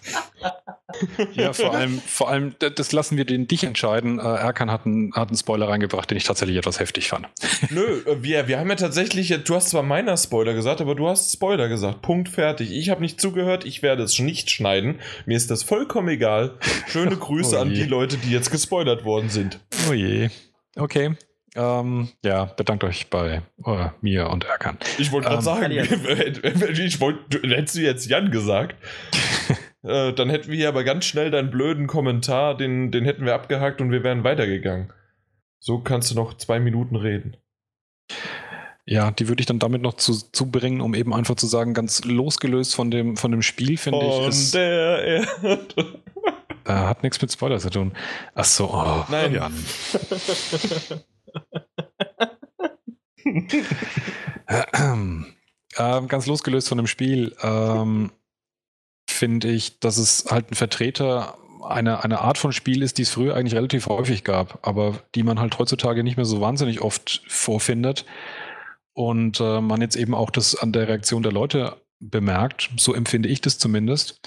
Ja, 1.34 1.54
vor 1.54 1.74
allem, 1.76 2.00
vor 2.06 2.30
allem, 2.30 2.56
das 2.60 2.92
lassen 2.92 3.18
wir 3.18 3.26
den 3.26 3.48
dich 3.48 3.64
entscheiden. 3.64 4.20
Äh, 4.20 4.24
Erkan 4.24 4.72
hat 4.72 4.86
einen, 4.86 5.14
hat 5.14 5.30
einen 5.30 5.38
Spoiler 5.38 5.70
reingebracht, 5.70 6.10
den 6.10 6.18
ich 6.18 6.24
tatsächlich 6.24 6.58
etwas 6.58 6.80
heftig 6.80 7.10
fand. 7.10 7.28
Nö, 7.70 8.02
äh, 8.06 8.24
wir, 8.24 8.48
wir 8.48 8.60
haben 8.60 8.70
ja 8.70 8.76
tatsächlich, 8.76 9.30
du 9.44 9.56
hast 9.56 9.70
zwar 9.70 9.84
meiner 9.84 10.18
Spoiler 10.18 10.54
gesagt, 10.54 10.82
aber 10.82 10.96
du 10.96 11.08
hast 11.08 11.32
Spoiler 11.32 11.68
gesagt. 11.70 12.02
Punkt 12.02 12.30
fertig. 12.30 12.72
Ich 12.72 12.90
habe 12.90 13.02
nicht 13.02 13.20
zugehört, 13.22 13.66
ich 13.66 13.82
werde 13.82 14.04
es 14.04 14.18
nicht 14.20 14.50
schneiden. 14.50 15.00
Mir 15.26 15.38
ist 15.38 15.52
das 15.52 15.64
vollkommen 15.64 16.10
egal. 16.10 16.58
Schöne 16.88 17.16
Grüße 17.18 17.58
oh 17.58 17.62
an 17.62 17.74
die 17.74 17.84
Leute, 17.84 18.18
die 18.18 18.32
jetzt 18.32 18.52
gespoilert 18.52 19.06
worden 19.06 19.30
sind. 19.30 19.60
Oh 19.90 19.94
je. 19.94 20.30
Okay. 20.76 21.16
Ähm, 21.54 22.08
ja, 22.24 22.46
bedankt 22.46 22.84
euch 22.86 23.10
bei 23.10 23.42
äh, 23.66 23.90
mir 24.00 24.30
und 24.30 24.46
Erkan. 24.46 24.78
Ich 24.98 25.12
wollte 25.12 25.28
gerade 25.28 25.40
ähm, 25.40 25.44
sagen, 25.44 25.72
ich 25.72 27.00
wollt, 27.02 27.22
hättest 27.44 27.76
du 27.76 27.82
jetzt 27.82 28.10
Jan 28.10 28.32
gesagt, 28.32 28.76
äh, 29.84 30.14
dann 30.14 30.30
hätten 30.30 30.50
wir 30.50 30.58
hier 30.58 30.70
aber 30.70 30.84
ganz 30.84 31.06
schnell 31.06 31.32
deinen 31.32 31.52
blöden 31.52 31.88
Kommentar, 31.88 32.56
den, 32.56 32.92
den 32.92 33.06
hätten 33.06 33.26
wir 33.26 33.34
abgehakt 33.34 33.82
und 33.82 33.92
wir 33.92 34.04
wären 34.04 34.24
weitergegangen. 34.24 34.94
So 35.60 35.80
kannst 35.80 36.12
du 36.12 36.16
noch 36.16 36.36
zwei 36.36 36.60
Minuten 36.60 36.96
reden. 36.96 37.38
Ja, 38.86 39.12
die 39.12 39.28
würde 39.28 39.42
ich 39.42 39.46
dann 39.46 39.60
damit 39.60 39.82
noch 39.82 39.94
zu, 39.94 40.14
zubringen, 40.32 40.82
um 40.82 40.96
eben 40.96 41.14
einfach 41.14 41.36
zu 41.36 41.46
sagen, 41.48 41.74
ganz 41.74 42.04
losgelöst 42.04 42.76
von 42.76 42.90
dem, 42.92 43.16
von 43.16 43.32
dem 43.32 43.42
Spiel, 43.42 43.78
finde 43.78 44.00
ich. 44.06 44.14
Von 44.14 44.34
der 44.54 45.04
Erde. 45.04 46.00
Äh, 46.64 46.74
hat 46.74 47.02
nichts 47.02 47.20
mit 47.20 47.32
Spoiler 47.32 47.58
zu 47.58 47.72
tun. 47.72 47.92
Ach 48.36 48.46
so, 48.46 48.70
oh, 48.72 49.04
Nein. 49.10 49.34
Jan. 49.34 49.52
ähm, 55.76 56.08
ganz 56.08 56.28
losgelöst 56.28 56.70
von 56.70 56.78
dem 56.78 56.86
Spiel, 56.86 57.36
ähm, 57.42 58.12
finde 59.14 59.50
ich, 59.50 59.80
dass 59.80 59.98
es 59.98 60.26
halt 60.30 60.52
ein 60.52 60.56
Vertreter 60.56 61.38
einer 61.64 62.04
eine 62.04 62.22
Art 62.22 62.38
von 62.38 62.52
Spiel 62.52 62.82
ist, 62.82 62.98
die 62.98 63.04
es 63.04 63.10
früher 63.10 63.36
eigentlich 63.36 63.56
relativ 63.56 63.88
häufig 63.88 64.24
gab, 64.24 64.60
aber 64.68 65.00
die 65.16 65.24
man 65.24 65.40
halt 65.40 65.58
heutzutage 65.60 66.04
nicht 66.04 66.18
mehr 66.18 66.26
so 66.26 66.42
wahnsinnig 66.42 66.82
oft 66.82 67.22
vorfindet. 67.28 68.06
Und 68.94 69.40
äh, 69.40 69.62
man 69.62 69.82
jetzt 69.82 69.96
eben 69.96 70.14
auch 70.14 70.32
das 70.32 70.56
an 70.56 70.74
der 70.74 70.88
Reaktion 70.88 71.24
der 71.24 71.32
Leute 71.32 71.78
bemerkt, 72.00 72.72
so 72.78 72.94
empfinde 72.94 73.30
ich 73.30 73.42
das 73.42 73.58
zumindest, 73.58 74.20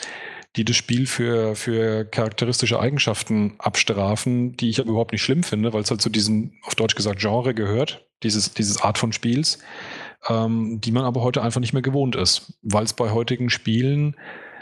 die 0.56 0.64
das 0.64 0.76
Spiel 0.76 1.06
für, 1.06 1.56
für 1.56 2.04
charakteristische 2.04 2.78
Eigenschaften 2.78 3.56
abstrafen, 3.58 4.56
die 4.56 4.70
ich 4.70 4.80
aber 4.80 4.90
überhaupt 4.90 5.12
nicht 5.12 5.22
schlimm 5.22 5.42
finde, 5.42 5.72
weil 5.72 5.82
es 5.82 5.90
halt 5.90 6.00
zu 6.00 6.08
diesem, 6.08 6.52
auf 6.62 6.76
Deutsch 6.76 6.94
gesagt, 6.94 7.20
Genre 7.20 7.54
gehört, 7.54 8.06
dieses, 8.22 8.54
dieses 8.54 8.80
Art 8.80 8.96
von 8.96 9.12
Spiels, 9.12 9.58
ähm, 10.28 10.80
die 10.80 10.92
man 10.92 11.04
aber 11.04 11.22
heute 11.22 11.42
einfach 11.42 11.60
nicht 11.60 11.72
mehr 11.72 11.82
gewohnt 11.82 12.16
ist, 12.16 12.54
weil 12.62 12.84
es 12.84 12.92
bei 12.94 13.10
heutigen 13.10 13.50
Spielen 13.50 14.16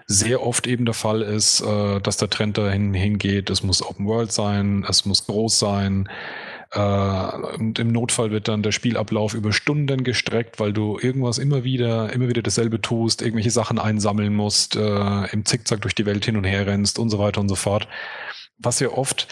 sehr 0.07 0.43
oft 0.43 0.67
eben 0.67 0.85
der 0.85 0.95
Fall 0.95 1.23
ist, 1.23 1.61
äh, 1.61 2.01
dass 2.01 2.17
der 2.17 2.31
Trend 2.31 2.59
dahin 2.59 2.95
hingeht, 2.95 3.51
es 3.51 3.63
muss 3.63 3.83
Open 3.83 4.07
World 4.07 4.33
sein, 4.33 4.85
es 4.89 5.05
muss 5.05 5.27
groß 5.27 5.59
sein. 5.59 6.09
Äh, 6.73 6.79
und 6.81 7.79
im 7.79 7.93
Notfall 7.93 8.31
wird 8.31 8.49
dann 8.49 8.63
der 8.63 8.73
Spielablauf 8.73 9.35
über 9.35 9.53
Stunden 9.53 10.05
gestreckt, 10.05 10.61
weil 10.61 10.73
du 10.73 10.99
irgendwas 11.01 11.39
immer 11.39 11.65
wieder, 11.65 12.13
immer 12.13 12.29
wieder 12.29 12.43
dasselbe 12.43 12.81
tust, 12.81 13.23
irgendwelche 13.23 13.51
Sachen 13.51 13.79
einsammeln 13.79 14.35
musst, 14.35 14.77
äh, 14.77 15.27
im 15.33 15.45
Zickzack 15.45 15.83
durch 15.83 15.95
die 15.95 16.07
Welt 16.07 16.25
hin 16.25 16.37
und 16.37 16.45
her 16.45 16.67
rennst 16.67 16.99
und 16.99 17.11
so 17.11 17.19
weiter 17.19 17.41
und 17.41 17.49
so 17.49 17.57
fort. 17.57 17.89
Was 18.59 18.81
ja 18.81 18.89
oft 18.89 19.29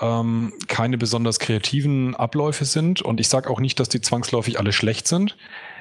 ähm, 0.00 0.52
keine 0.66 0.98
besonders 0.98 1.38
kreativen 1.38 2.14
Abläufe 2.14 2.64
sind. 2.64 3.00
Und 3.00 3.20
ich 3.20 3.28
sage 3.28 3.48
auch 3.48 3.60
nicht, 3.60 3.78
dass 3.78 3.88
die 3.88 4.00
zwangsläufig 4.00 4.58
alle 4.58 4.72
schlecht 4.72 5.06
sind 5.06 5.36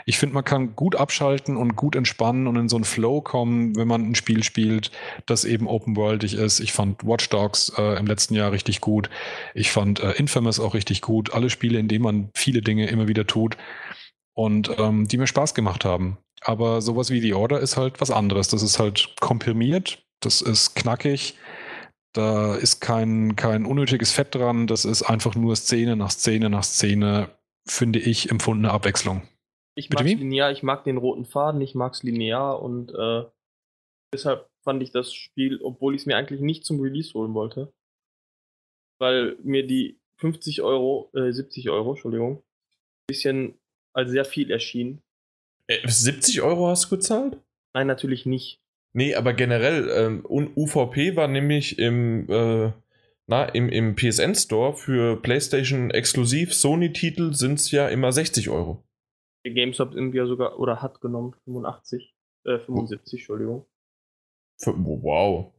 ich 0.05 0.17
finde, 0.17 0.35
man 0.35 0.43
kann 0.43 0.75
gut 0.75 0.95
abschalten 0.95 1.57
und 1.57 1.75
gut 1.75 1.95
entspannen 1.95 2.47
und 2.47 2.55
in 2.55 2.69
so 2.69 2.75
einen 2.75 2.85
Flow 2.85 3.21
kommen, 3.21 3.75
wenn 3.75 3.87
man 3.87 4.09
ein 4.09 4.15
Spiel 4.15 4.43
spielt, 4.43 4.91
das 5.25 5.45
eben 5.45 5.67
open-worldig 5.67 6.35
ist. 6.35 6.59
Ich 6.59 6.73
fand 6.73 7.05
Watch 7.05 7.29
Dogs 7.29 7.71
äh, 7.77 7.97
im 7.97 8.05
letzten 8.05 8.35
Jahr 8.35 8.51
richtig 8.51 8.81
gut. 8.81 9.09
Ich 9.53 9.71
fand 9.71 9.99
äh, 9.99 10.11
Infamous 10.11 10.59
auch 10.59 10.73
richtig 10.73 11.01
gut. 11.01 11.33
Alle 11.33 11.49
Spiele, 11.49 11.79
in 11.79 11.87
denen 11.87 12.03
man 12.03 12.29
viele 12.35 12.61
Dinge 12.61 12.87
immer 12.87 13.07
wieder 13.07 13.27
tut 13.27 13.57
und 14.33 14.71
ähm, 14.77 15.07
die 15.07 15.17
mir 15.17 15.27
Spaß 15.27 15.53
gemacht 15.53 15.85
haben. 15.85 16.17
Aber 16.41 16.81
sowas 16.81 17.09
wie 17.09 17.21
The 17.21 17.33
Order 17.33 17.59
ist 17.59 17.77
halt 17.77 18.01
was 18.01 18.11
anderes. 18.11 18.49
Das 18.49 18.63
ist 18.63 18.79
halt 18.79 19.15
komprimiert, 19.21 20.03
das 20.19 20.41
ist 20.41 20.75
knackig. 20.75 21.37
Da 22.13 22.53
ist 22.55 22.79
kein, 22.79 23.35
kein 23.35 23.65
unnötiges 23.65 24.11
Fett 24.11 24.35
dran. 24.35 24.67
Das 24.67 24.85
ist 24.85 25.01
einfach 25.01 25.33
nur 25.35 25.55
Szene 25.55 25.95
nach 25.95 26.11
Szene 26.11 26.49
nach 26.49 26.63
Szene, 26.63 27.29
finde 27.67 27.99
ich, 27.99 28.29
empfundene 28.29 28.71
Abwechslung. 28.71 29.23
Ich 29.75 29.89
mag 29.89 30.05
linear, 30.05 30.51
ich 30.51 30.63
mag 30.63 30.83
den 30.83 30.97
roten 30.97 31.25
Faden, 31.25 31.61
ich 31.61 31.73
mag 31.73 31.93
es 31.93 32.03
linear 32.03 32.61
und 32.61 32.93
äh, 32.93 33.23
deshalb 34.13 34.49
fand 34.63 34.83
ich 34.83 34.91
das 34.91 35.13
Spiel, 35.13 35.59
obwohl 35.61 35.95
ich 35.95 36.01
es 36.01 36.05
mir 36.05 36.15
eigentlich 36.15 36.41
nicht 36.41 36.65
zum 36.65 36.79
Release 36.79 37.13
holen 37.13 37.33
wollte, 37.33 37.73
weil 38.99 39.35
mir 39.43 39.65
die 39.65 39.99
50 40.17 40.61
Euro, 40.61 41.09
äh, 41.13 41.31
70 41.31 41.69
Euro, 41.69 41.91
Entschuldigung, 41.91 42.37
ein 42.37 43.07
bisschen 43.07 43.59
als 43.93 44.11
sehr 44.11 44.25
viel 44.25 44.51
erschien. 44.51 45.01
Äh, 45.67 45.87
70 45.87 46.41
Euro 46.41 46.67
hast 46.67 46.85
du 46.85 46.95
gezahlt? 46.95 47.37
Nein, 47.73 47.87
natürlich 47.87 48.25
nicht. 48.25 48.59
Nee, 48.93 49.15
aber 49.15 49.33
generell, 49.33 49.89
ähm, 49.89 50.23
UVP 50.25 51.15
war 51.15 51.27
nämlich 51.27 51.79
im, 51.79 52.29
äh, 52.29 52.71
na, 53.25 53.45
im, 53.45 53.69
im 53.69 53.95
PSN 53.95 54.35
Store 54.35 54.75
für 54.75 55.19
PlayStation 55.19 55.89
exklusiv 55.89 56.53
Sony-Titel 56.53 57.33
sind 57.33 57.59
es 57.59 57.71
ja 57.71 57.87
immer 57.87 58.11
60 58.11 58.49
Euro. 58.49 58.83
GameStop 59.51 59.93
irgendwie 59.93 60.17
ja 60.17 60.25
sogar, 60.25 60.59
oder 60.59 60.81
hat 60.81 61.01
genommen, 61.01 61.35
85, 61.45 62.15
äh, 62.45 62.59
75, 62.59 63.19
Entschuldigung. 63.19 63.65
Wow. 64.65 65.53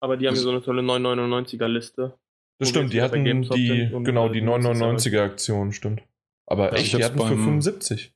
Aber 0.00 0.16
die 0.16 0.26
haben 0.26 0.34
ja 0.34 0.40
so 0.40 0.50
eine 0.50 0.62
tolle 0.62 0.82
999er 0.82 1.68
Liste. 1.68 2.18
Das 2.58 2.70
stimmt, 2.70 2.92
die 2.92 3.02
hatten 3.02 3.24
die, 3.24 3.90
genau, 4.02 4.28
die 4.28 4.42
999er 4.42 5.22
Aktion, 5.22 5.72
stimmt. 5.72 6.02
Aber 6.46 6.72
ja, 6.72 6.78
echt, 6.78 6.96
die 6.96 7.04
hatten 7.04 7.18
beim, 7.18 7.28
für 7.28 7.36
75. 7.36 8.14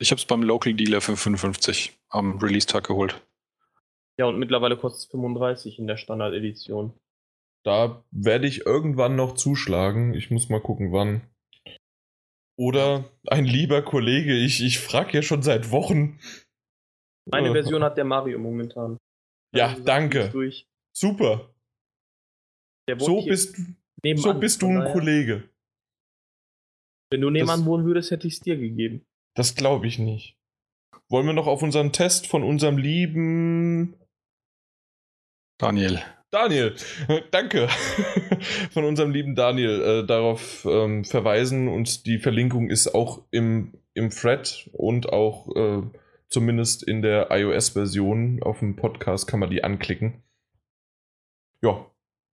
Ich 0.00 0.10
hab's 0.10 0.24
beim 0.24 0.42
Local 0.42 0.74
Dealer 0.74 1.00
für 1.00 1.16
55 1.16 1.98
am 2.08 2.38
Release-Tag 2.38 2.86
geholt. 2.86 3.20
Ja, 4.16 4.26
und 4.26 4.38
mittlerweile 4.38 4.76
kostet 4.76 5.04
es 5.04 5.10
35 5.10 5.78
in 5.78 5.86
der 5.86 5.96
Standard-Edition. 5.96 6.92
Da 7.64 8.04
werde 8.10 8.46
ich 8.46 8.66
irgendwann 8.66 9.16
noch 9.16 9.34
zuschlagen. 9.34 10.14
Ich 10.14 10.30
muss 10.30 10.48
mal 10.48 10.60
gucken, 10.60 10.92
wann. 10.92 11.22
Oder 12.58 13.04
ein 13.28 13.44
lieber 13.44 13.82
Kollege, 13.82 14.34
ich, 14.34 14.62
ich 14.62 14.80
frage 14.80 15.12
ja 15.12 15.22
schon 15.22 15.42
seit 15.42 15.70
Wochen. 15.70 16.18
Meine 17.30 17.50
äh, 17.50 17.52
Version 17.52 17.84
hat 17.84 17.96
der 17.96 18.04
Mario 18.04 18.38
momentan. 18.38 18.98
Ja, 19.54 19.68
also, 19.68 19.84
danke. 19.84 20.32
Super. 20.92 21.54
So 22.98 23.24
bist, 23.24 23.56
so 24.16 24.34
bist 24.34 24.62
du 24.62 24.68
ein 24.68 24.80
daher. 24.80 24.92
Kollege. 24.92 25.48
Wenn 27.10 27.20
du 27.20 27.30
nebenan 27.30 27.64
wohnen 27.64 27.86
würdest, 27.86 28.10
hätte 28.10 28.26
ich 28.26 28.34
es 28.34 28.40
dir 28.40 28.56
gegeben. 28.56 29.06
Das 29.36 29.54
glaube 29.54 29.86
ich 29.86 29.98
nicht. 29.98 30.36
Wollen 31.08 31.26
wir 31.26 31.32
noch 31.32 31.46
auf 31.46 31.62
unseren 31.62 31.92
Test 31.92 32.26
von 32.26 32.42
unserem 32.42 32.76
lieben 32.76 33.94
Daniel 35.58 36.02
Daniel, 36.30 36.74
danke 37.30 37.68
von 38.70 38.84
unserem 38.84 39.10
lieben 39.12 39.34
Daniel 39.34 39.80
äh, 39.80 40.06
darauf 40.06 40.66
ähm, 40.66 41.04
verweisen 41.04 41.68
und 41.68 42.04
die 42.04 42.18
Verlinkung 42.18 42.68
ist 42.68 42.94
auch 42.94 43.24
im, 43.30 43.72
im 43.94 44.10
Thread 44.10 44.68
und 44.72 45.10
auch 45.10 45.48
äh, 45.56 45.82
zumindest 46.28 46.82
in 46.82 47.00
der 47.00 47.28
iOS-Version 47.30 48.42
auf 48.42 48.58
dem 48.58 48.76
Podcast 48.76 49.26
kann 49.26 49.40
man 49.40 49.50
die 49.50 49.64
anklicken. 49.64 50.22
Ja, 51.62 51.90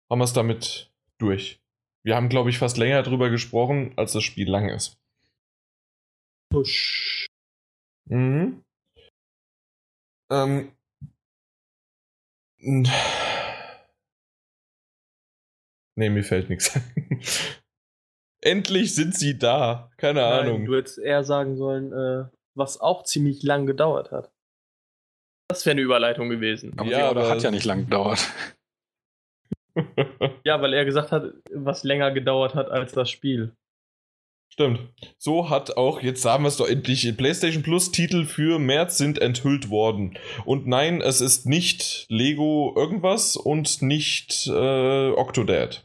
haben 0.10 0.20
wir 0.20 0.26
es 0.26 0.34
damit 0.34 0.92
durch. 1.18 1.62
Wir 2.04 2.16
haben, 2.16 2.30
glaube 2.30 2.50
ich, 2.50 2.58
fast 2.58 2.78
länger 2.78 3.02
drüber 3.02 3.30
gesprochen, 3.30 3.94
als 3.96 4.12
das 4.12 4.24
Spiel 4.24 4.50
lang 4.50 4.70
ist. 4.70 5.00
Push. 6.52 7.28
Mhm. 8.10 8.62
Ähm. 10.30 10.72
Nee, 15.96 16.10
mir 16.10 16.24
fällt 16.24 16.50
nichts 16.50 16.76
ein. 16.76 17.22
Endlich 18.42 18.94
sind 18.94 19.16
sie 19.16 19.40
da. 19.40 19.92
Keine 19.98 20.22
Nein, 20.22 20.48
Ahnung. 20.48 20.66
Du 20.66 20.76
hättest 20.76 21.00
eher 21.00 21.24
sagen 21.24 21.56
sollen, 21.56 21.92
äh, 21.94 22.30
was 22.54 22.80
auch 22.80 23.04
ziemlich 23.04 23.44
lang 23.44 23.66
gedauert 23.66 24.12
hat. 24.12 24.32
Das 25.48 25.66
wäre 25.66 25.72
eine 25.72 25.82
Überleitung 25.82 26.30
gewesen. 26.30 26.74
Aber 26.78 26.90
ja, 26.90 27.10
aber 27.10 27.30
hat 27.30 27.44
ja 27.44 27.52
nicht 27.52 27.66
lang 27.66 27.86
gedauert. 27.86 28.28
ja, 30.44 30.62
weil 30.62 30.74
er 30.74 30.86
gesagt 30.86 31.12
hat, 31.12 31.34
was 31.54 31.84
länger 31.84 32.12
gedauert 32.12 32.56
hat 32.56 32.70
als 32.70 32.92
das 32.94 33.10
Spiel. 33.10 33.54
Stimmt. 34.52 34.80
So 35.18 35.50
hat 35.50 35.76
auch, 35.76 36.02
jetzt 36.02 36.22
sagen 36.22 36.44
wir 36.44 36.48
es 36.48 36.58
doch 36.58 36.70
endlich, 36.70 37.16
PlayStation 37.18 37.62
Plus 37.62 37.92
Titel 37.92 38.26
für 38.26 38.58
März 38.58 38.98
sind 38.98 39.20
enthüllt 39.20 39.70
worden. 39.70 40.18
Und 40.46 40.66
nein, 40.66 41.02
es 41.02 41.20
ist 41.20 41.46
nicht 41.46 42.06
Lego 42.10 42.74
irgendwas 42.78 43.36
und 43.36 43.82
nicht 43.82 44.48
äh, 44.48 45.10
Octodad. 45.10 45.85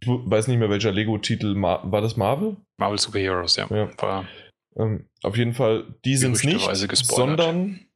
Ich 0.00 0.08
weiß 0.08 0.48
nicht 0.48 0.58
mehr, 0.58 0.70
welcher 0.70 0.90
Lego-Titel 0.90 1.54
war 1.60 2.00
das 2.00 2.16
Marvel? 2.16 2.56
Marvel 2.78 2.98
Super 2.98 3.18
Heroes, 3.18 3.56
ja. 3.56 3.66
ja. 3.68 3.90
War 3.98 4.26
ähm, 4.76 5.08
auf 5.22 5.36
jeden 5.36 5.52
Fall, 5.52 5.94
die 6.04 6.16
sind 6.16 6.32
es 6.32 6.44
nicht, 6.44 6.66
gespoilert. 6.88 7.08
sondern 7.38 7.86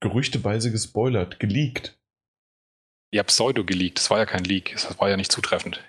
gerüchteweise 0.00 0.72
gespoilert, 0.72 1.38
geleakt. 1.38 1.98
Ja, 3.12 3.22
pseudo 3.22 3.64
geleakt. 3.64 3.98
Das 3.98 4.10
war 4.10 4.18
ja 4.18 4.26
kein 4.26 4.44
Leak. 4.44 4.72
Das 4.72 4.98
war 4.98 5.08
ja 5.08 5.16
nicht 5.16 5.32
zutreffend. 5.32 5.82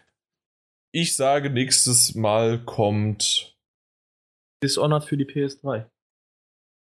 Ich 0.91 1.15
sage, 1.15 1.49
nächstes 1.49 2.15
Mal 2.15 2.63
kommt. 2.63 3.55
Dishonored 4.63 5.05
für 5.05 5.17
die 5.17 5.25
PS3. 5.25 5.89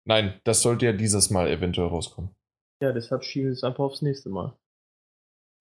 Nein, 0.07 0.41
das 0.45 0.63
sollte 0.63 0.87
ja 0.87 0.93
dieses 0.93 1.31
Mal 1.31 1.49
eventuell 1.49 1.89
rauskommen. 1.89 2.35
Ja, 2.83 2.93
deshalb 2.93 3.25
schieben 3.25 3.49
wir 3.49 3.53
es 3.53 3.65
einfach 3.65 3.85
aufs 3.85 4.03
nächste 4.03 4.31
Mal. 4.31 4.57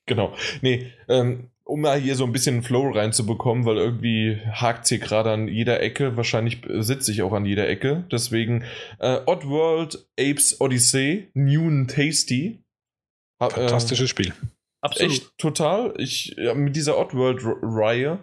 Genau. 0.08 0.36
Nee, 0.62 0.92
ähm, 1.08 1.52
um 1.70 1.82
mal 1.82 2.00
hier 2.00 2.16
so 2.16 2.26
ein 2.26 2.32
bisschen 2.32 2.64
Flow 2.64 2.90
reinzubekommen, 2.92 3.66
weil 3.66 3.78
irgendwie 3.78 4.40
hakt 4.52 4.84
es 4.84 4.90
hier 4.90 5.00
gerade 5.00 5.32
an 5.32 5.48
jeder 5.48 5.82
Ecke. 5.82 6.18
Wahrscheinlich 6.18 6.62
sitze 6.80 7.12
ich 7.12 7.22
auch 7.22 7.34
an 7.34 7.46
jeder 7.46 7.68
Ecke. 7.68 8.06
Deswegen 8.12 8.64
äh, 9.00 9.20
Oddworld 9.26 10.08
Apes 10.20 10.60
Odyssey, 10.60 11.30
New 11.34 11.68
and 11.68 11.92
Tasty. 11.92 12.64
Fantastisches 13.40 14.06
äh, 14.06 14.08
Spiel. 14.08 14.34
Absolut. 14.82 15.12
Echt 15.12 15.38
total. 15.38 15.94
Ich, 15.98 16.36
ja, 16.38 16.54
mit 16.54 16.76
dieser 16.76 16.98
Oddworld-Reihe 16.98 18.20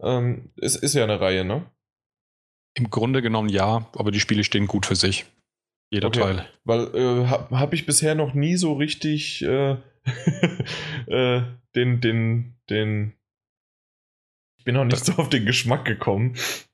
ähm, 0.00 0.50
es 0.56 0.76
ist 0.76 0.94
ja 0.94 1.04
eine 1.04 1.20
Reihe, 1.20 1.44
ne? 1.44 1.70
Im 2.74 2.90
Grunde 2.90 3.22
genommen 3.22 3.48
ja, 3.48 3.88
aber 3.94 4.10
die 4.10 4.20
Spiele 4.20 4.44
stehen 4.44 4.66
gut 4.66 4.86
für 4.86 4.96
sich. 4.96 5.24
Jeder 5.90 6.08
okay. 6.08 6.20
Teil. 6.20 6.48
Weil 6.64 6.94
äh, 6.94 7.26
habe 7.26 7.58
hab 7.58 7.72
ich 7.72 7.86
bisher 7.86 8.14
noch 8.14 8.34
nie 8.34 8.56
so 8.56 8.74
richtig 8.74 9.42
äh, 9.42 9.76
äh, 11.06 11.42
den, 11.74 12.00
den, 12.00 12.55
den. 12.70 13.14
Ich 14.58 14.64
bin 14.64 14.74
noch 14.74 14.84
nicht 14.84 15.04
so 15.04 15.12
auf 15.14 15.28
den 15.28 15.46
Geschmack 15.46 15.84
gekommen. 15.84 16.36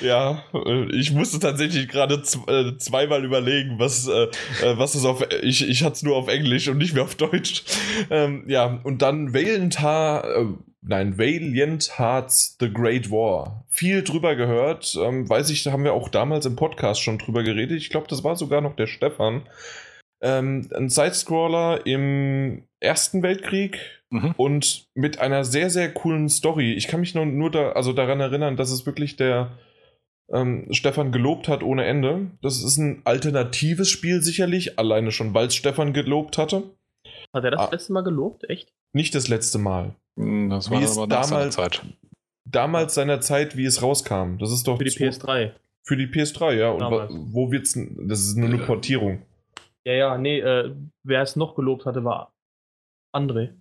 ja, 0.00 0.44
äh, 0.54 0.84
ich 0.92 1.12
musste 1.12 1.40
tatsächlich 1.40 1.88
gerade 1.88 2.14
äh, 2.14 2.76
zweimal 2.78 3.24
überlegen, 3.24 3.78
was, 3.78 4.06
äh, 4.06 4.28
was 4.76 4.94
ist 4.94 5.04
auf. 5.04 5.24
Ich, 5.42 5.68
ich 5.68 5.82
hatte 5.82 5.94
es 5.94 6.02
nur 6.04 6.16
auf 6.16 6.28
Englisch 6.28 6.68
und 6.68 6.78
nicht 6.78 6.94
mehr 6.94 7.02
auf 7.02 7.16
Deutsch. 7.16 7.64
Ähm, 8.10 8.44
ja, 8.46 8.80
und 8.84 9.02
dann 9.02 9.34
Valiant, 9.34 9.82
äh, 9.82 10.44
nein, 10.82 11.18
Valiant 11.18 11.98
Hearts 11.98 12.56
The 12.60 12.72
Great 12.72 13.10
War. 13.10 13.64
Viel 13.68 14.04
drüber 14.04 14.36
gehört. 14.36 14.96
Ähm, 15.02 15.28
weiß 15.28 15.50
ich, 15.50 15.64
da 15.64 15.72
haben 15.72 15.84
wir 15.84 15.94
auch 15.94 16.08
damals 16.08 16.46
im 16.46 16.54
Podcast 16.54 17.02
schon 17.02 17.18
drüber 17.18 17.42
geredet. 17.42 17.76
Ich 17.76 17.90
glaube, 17.90 18.06
das 18.08 18.22
war 18.22 18.36
sogar 18.36 18.60
noch 18.60 18.76
der 18.76 18.86
Stefan. 18.86 19.42
Ähm, 20.20 20.68
ein 20.74 20.88
Sidescroller 20.88 21.86
im 21.86 22.64
Ersten 22.80 23.22
Weltkrieg 23.22 23.78
mhm. 24.10 24.34
und 24.36 24.88
mit 24.94 25.20
einer 25.20 25.44
sehr, 25.44 25.70
sehr 25.70 25.92
coolen 25.92 26.28
Story. 26.28 26.74
Ich 26.74 26.88
kann 26.88 27.00
mich 27.00 27.14
nur, 27.14 27.26
nur 27.26 27.50
da, 27.50 27.72
also 27.72 27.92
daran 27.92 28.20
erinnern, 28.20 28.56
dass 28.56 28.70
es 28.70 28.86
wirklich 28.86 29.16
der 29.16 29.58
ähm, 30.30 30.66
Stefan 30.70 31.12
gelobt 31.12 31.48
hat 31.48 31.62
ohne 31.62 31.84
Ende. 31.84 32.30
Das 32.42 32.62
ist 32.62 32.76
ein 32.78 33.02
alternatives 33.04 33.88
Spiel 33.88 34.22
sicherlich, 34.22 34.78
alleine 34.78 35.12
schon, 35.12 35.34
weil 35.34 35.46
es 35.46 35.54
Stefan 35.54 35.92
gelobt 35.92 36.38
hatte. 36.38 36.64
Hat 37.32 37.44
er 37.44 37.50
das 37.50 37.60
ah, 37.60 37.68
letzte 37.70 37.92
Mal 37.92 38.02
gelobt? 38.02 38.48
Echt? 38.48 38.72
Nicht 38.92 39.14
das 39.14 39.28
letzte 39.28 39.58
Mal. 39.58 39.94
Hm, 40.18 40.50
das 40.50 40.70
war 40.70 40.80
wie 40.80 40.84
es 40.84 40.94
damals, 40.94 41.28
seiner 41.28 41.50
Zeit. 41.50 41.82
Damals 42.44 42.94
seiner 42.94 43.20
Zeit, 43.20 43.56
wie 43.56 43.64
es 43.64 43.82
rauskam. 43.82 44.38
Das 44.38 44.50
ist 44.50 44.66
doch. 44.66 44.78
Für 44.78 44.84
die 44.84 44.90
PS3. 44.90 45.52
Für 45.82 45.96
die 45.96 46.06
PS3, 46.06 46.52
ja. 46.54 46.70
Und 46.70 46.80
damals. 46.80 47.12
wo 47.14 47.50
wird's. 47.50 47.78
Das 48.06 48.20
ist 48.20 48.36
nur 48.36 48.48
eine 48.48 48.58
Portierung. 48.58 49.22
Ja, 49.88 49.94
ja, 49.94 50.18
nee, 50.18 50.40
äh, 50.40 50.74
wer 51.02 51.22
es 51.22 51.34
noch 51.34 51.54
gelobt 51.54 51.86
hatte, 51.86 52.04
war 52.04 52.34
André. 53.16 53.54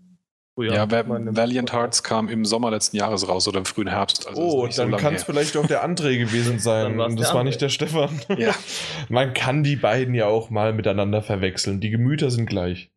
Oh 0.58 0.64
ja, 0.64 0.74
ja 0.74 0.92
Valiant 0.92 1.72
Hearts 1.72 2.04
kam 2.04 2.28
im 2.28 2.44
Sommer 2.44 2.70
letzten 2.70 2.98
Jahres 2.98 3.30
raus 3.30 3.48
oder 3.48 3.60
im 3.60 3.66
frühen 3.66 3.88
Herbst. 3.88 4.28
Also 4.28 4.42
oh, 4.42 4.68
dann 4.68 4.92
so 4.92 4.98
kann 4.98 5.14
es 5.14 5.24
vielleicht 5.24 5.56
auch 5.56 5.68
der 5.68 5.88
André 5.88 6.18
gewesen 6.18 6.60
sein. 6.60 7.00
Und 7.00 7.18
das 7.18 7.34
war 7.34 7.46
nicht 7.46 7.62
der 7.62 7.70
Stefan. 7.70 8.20
Ja. 8.38 8.54
Man 9.10 9.34
kann 9.34 9.64
die 9.64 9.78
beiden 9.78 10.16
ja 10.16 10.26
auch 10.26 10.50
mal 10.50 10.74
miteinander 10.74 11.22
verwechseln. 11.22 11.80
Die 11.80 11.92
Gemüter 11.92 12.30
sind 12.30 12.48
gleich. 12.48 12.92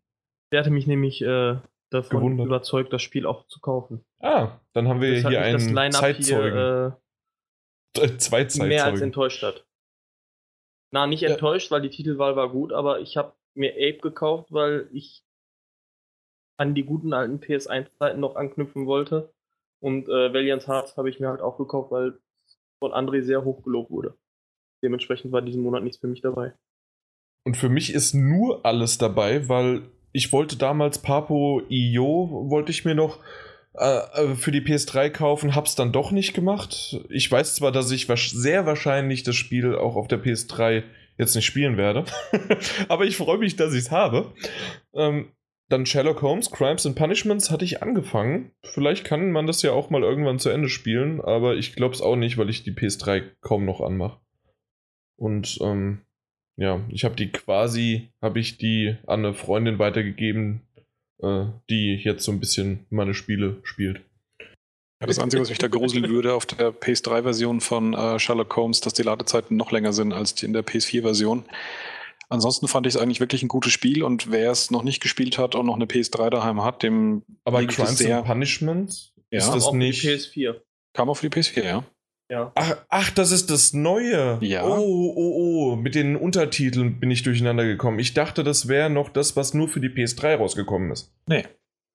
Der 0.51 0.59
hatte 0.59 0.71
mich 0.71 0.89
nämlich 0.89 1.23
äh, 1.23 1.59
davon 1.91 2.19
Gewundert. 2.19 2.47
überzeugt, 2.47 2.93
das 2.93 3.03
Spiel 3.03 3.27
auch 3.27 3.47
zu 3.47 3.61
kaufen. 3.61 4.05
Ah, 4.19 4.59
dann 4.73 4.89
haben 4.89 5.01
wir 5.01 5.23
das 5.23 5.31
hier 5.31 5.41
einen 5.41 5.93
Zeitzeugen. 5.93 6.59
Hier, 6.59 6.99
äh, 7.97 8.01
Zwei 8.19 8.45
Zeitzeugen. 8.45 8.69
Mehr 8.69 8.87
als 8.87 9.01
enttäuscht 9.01 9.45
hat. 9.45 9.65
Na, 10.93 11.07
nicht 11.07 11.23
enttäuscht, 11.23 11.71
weil 11.71 11.83
die 11.83 11.91
Titelwahl 11.91 12.37
war 12.37 12.51
gut, 12.51 12.73
aber 12.73 13.01
ich 13.01 13.17
habe 13.17 13.35
mir 13.55 13.73
Ape 13.73 13.99
gekauft, 13.99 14.53
weil 14.53 14.89
ich 14.93 15.25
an 16.59 16.75
die 16.75 16.85
guten 16.85 17.13
alten 17.13 17.39
PS1-Zeiten 17.39 18.21
noch 18.21 18.37
anknüpfen 18.37 18.87
wollte. 18.87 19.33
Und 19.81 20.09
äh, 20.09 20.33
Valiant 20.33 20.67
Hearts 20.67 20.97
habe 20.97 21.09
ich 21.09 21.21
mir 21.21 21.29
halt 21.29 21.41
auch 21.41 21.57
gekauft, 21.57 21.91
weil 21.91 22.19
von 22.81 22.93
André 22.93 23.23
sehr 23.23 23.45
hoch 23.45 23.63
gelobt 23.63 23.91
wurde. 23.91 24.19
Dementsprechend 24.83 25.33
war 25.33 25.43
diesen 25.43 25.63
Monat 25.63 25.83
nichts 25.83 25.99
für 25.99 26.07
mich 26.07 26.21
dabei. 26.21 26.53
Und 27.47 27.57
für 27.57 27.69
mich 27.69 27.95
ist 27.95 28.15
nur 28.15 28.67
alles 28.67 28.99
dabei, 28.99 29.49
weil 29.49 29.83
ich 30.13 30.33
wollte 30.33 30.57
damals 30.57 31.01
Papo 31.01 31.63
IO, 31.69 32.47
wollte 32.51 32.73
ich 32.73 32.85
mir 32.85 32.95
noch 32.95 33.19
äh, 33.75 33.99
äh 33.99 34.35
für 34.35 34.51
die 34.51 34.61
PS3 34.61 35.11
kaufen, 35.11 35.55
hab's 35.55 35.75
dann 35.75 35.93
doch 35.93 36.11
nicht 36.11 36.35
gemacht. 36.35 37.01
Ich 37.09 37.31
weiß 37.31 37.55
zwar, 37.57 37.73
dass 37.73 37.91
ich 37.91 38.07
sehr 38.07 38.67
wahrscheinlich 38.67 39.23
das 39.23 39.37
Spiel 39.37 39.75
auch 39.75 39.97
auf 39.97 40.09
der 40.09 40.23
PS3 40.23 40.83
jetzt 41.19 41.35
nicht 41.35 41.45
spielen 41.45 41.77
werde, 41.77 42.05
aber 42.89 43.05
ich 43.05 43.17
freue 43.17 43.39
mich, 43.39 43.57
dass 43.57 43.75
ich 43.75 43.81
es 43.81 43.91
habe. 43.91 44.33
Ähm, 44.95 45.33
dann 45.71 45.87
Sherlock 45.87 46.21
Holmes, 46.23 46.51
Crimes 46.51 46.85
and 46.85 46.97
Punishments 46.97 47.51
hatte 47.51 47.65
ich 47.65 47.81
angefangen. 47.81 48.51
Vielleicht 48.65 49.05
kann 49.05 49.31
man 49.31 49.47
das 49.47 49.63
ja 49.63 49.71
auch 49.71 49.89
mal 49.89 50.03
irgendwann 50.03 50.41
zu 50.41 50.49
Ende 50.49 50.69
spielen, 50.69 51.21
aber 51.21 51.55
ich 51.55 51.77
glaube 51.77 51.95
es 51.95 52.03
auch 52.03 52.17
nicht, 52.17 52.39
weil 52.39 52.51
ich 52.51 52.65
die 52.65 52.73
PS3 52.73 53.23
kaum 53.41 53.67
noch 53.67 53.81
anmache. 53.81 54.19
Und 55.17 55.59
ähm, 55.63 56.01
ja, 56.57 56.81
ich 56.89 57.05
habe 57.05 57.15
die 57.15 57.31
quasi, 57.31 58.11
habe 58.21 58.41
ich 58.41 58.59
die 58.59 58.97
an 59.07 59.25
eine 59.25 59.33
Freundin 59.33 59.79
weitergegeben, 59.79 60.63
äh, 61.23 61.47
die 61.69 62.01
jetzt 62.03 62.25
so 62.25 62.33
ein 62.33 62.41
bisschen 62.41 62.87
meine 62.91 63.15
Spiele 63.15 63.59
spielt. 63.63 64.01
Ja, 65.01 65.07
das 65.07 65.19
Einzige, 65.19 65.41
was 65.41 65.49
mich 65.49 65.59
da 65.59 65.69
gruseln 65.69 66.09
würde 66.11 66.35
auf 66.35 66.45
der 66.45 66.73
PS3-Version 66.73 67.61
von 67.61 67.95
äh, 67.95 68.19
Sherlock 68.19 68.55
Holmes, 68.55 68.81
dass 68.81 68.93
die 68.93 69.03
Ladezeiten 69.03 69.57
noch 69.57 69.73
länger 69.73 69.95
sind 69.95 70.13
als 70.13 70.35
die 70.35 70.45
in 70.45 70.53
der 70.53 70.65
PS4-Version. 70.65 71.45
Ansonsten 72.29 72.69
fand 72.69 72.87
ich 72.87 72.95
es 72.95 73.01
eigentlich 73.01 73.19
wirklich 73.19 73.43
ein 73.43 73.49
gutes 73.49 73.73
Spiel 73.73 74.05
und 74.05 74.31
wer 74.31 74.51
es 74.51 74.71
noch 74.71 74.83
nicht 74.83 75.01
gespielt 75.01 75.39
hat 75.39 75.55
und 75.55 75.67
noch 75.67 75.75
eine 75.75 75.87
PS3 75.87 76.31
daheim 76.31 76.63
hat, 76.63 76.83
dem. 76.83 77.23
Aber 77.45 77.65
Crimes 77.65 77.99
sehr, 77.99 78.19
and 78.19 78.27
Punishment? 78.27 79.13
Ja, 79.31 79.39
ist 79.39 79.51
das 79.51 79.73
nicht. 79.73 80.05
PS4. 80.05 80.61
Kam 80.93 81.09
auf 81.09 81.21
die 81.21 81.29
PS4, 81.29 81.65
ja. 81.65 81.85
Ja. 82.31 82.53
Ach, 82.55 82.77
ach, 82.89 83.11
das 83.11 83.33
ist 83.33 83.51
das 83.51 83.73
Neue. 83.73 84.39
Ja. 84.41 84.65
Oh, 84.65 85.13
oh, 85.17 85.73
oh. 85.73 85.77
Mit 85.77 85.97
den 85.97 86.15
Untertiteln 86.15 87.01
bin 87.01 87.11
ich 87.11 87.25
durcheinander 87.25 87.65
gekommen. 87.65 87.99
Ich 87.99 88.15
dachte, 88.15 88.45
das 88.45 88.69
wäre 88.69 88.89
noch 88.89 89.09
das, 89.09 89.35
was 89.35 89.53
nur 89.53 89.69
für 89.69 89.81
die 89.81 89.89
PS3 89.89 90.37
rausgekommen 90.37 90.93
ist. 90.93 91.13
Nee. 91.27 91.45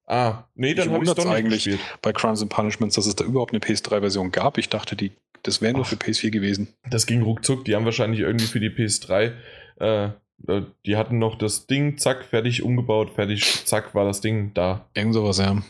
Ah, 0.08 0.44
nee, 0.54 0.76
dann 0.76 0.92
habe 0.92 1.04
ich 1.04 1.10
es 1.10 1.16
doch 1.16 1.24
nicht 1.24 1.34
eigentlich 1.34 1.64
gespielt. 1.64 1.80
bei 2.02 2.14
Crimes 2.14 2.42
and 2.42 2.52
Punishments, 2.52 2.96
dass 2.96 3.08
es 3.08 3.16
da 3.16 3.24
überhaupt 3.24 3.54
eine 3.54 3.60
PS3-Version 3.60 4.32
gab. 4.32 4.58
Ich 4.58 4.70
dachte, 4.70 4.96
die, 4.96 5.14
das 5.42 5.62
wäre 5.62 5.74
nur 5.74 5.86
für 5.86 5.96
PS4 5.96 6.30
gewesen. 6.30 6.68
Das 6.90 7.08
ging 7.08 7.24
ruckzuck. 7.24 7.66
Die 7.66 7.74
haben 7.74 7.86
wahrscheinlich 7.86 8.20
irgendwie 8.20 8.46
für 8.46 8.60
die 8.60 8.70
PS3, 8.70 9.32
äh, 9.80 10.10
äh, 10.48 10.62
die 10.86 10.98
hatten 10.98 11.18
noch 11.18 11.38
das 11.38 11.66
Ding, 11.66 11.98
zack, 11.98 12.26
fertig 12.26 12.62
umgebaut, 12.62 13.12
fertig, 13.16 13.66
zack, 13.66 13.96
war 13.96 14.06
das 14.06 14.22
Ding 14.22 14.54
da. 14.54 14.88
Irgend 14.94 15.14
sowas, 15.16 15.40
ja. 15.40 15.64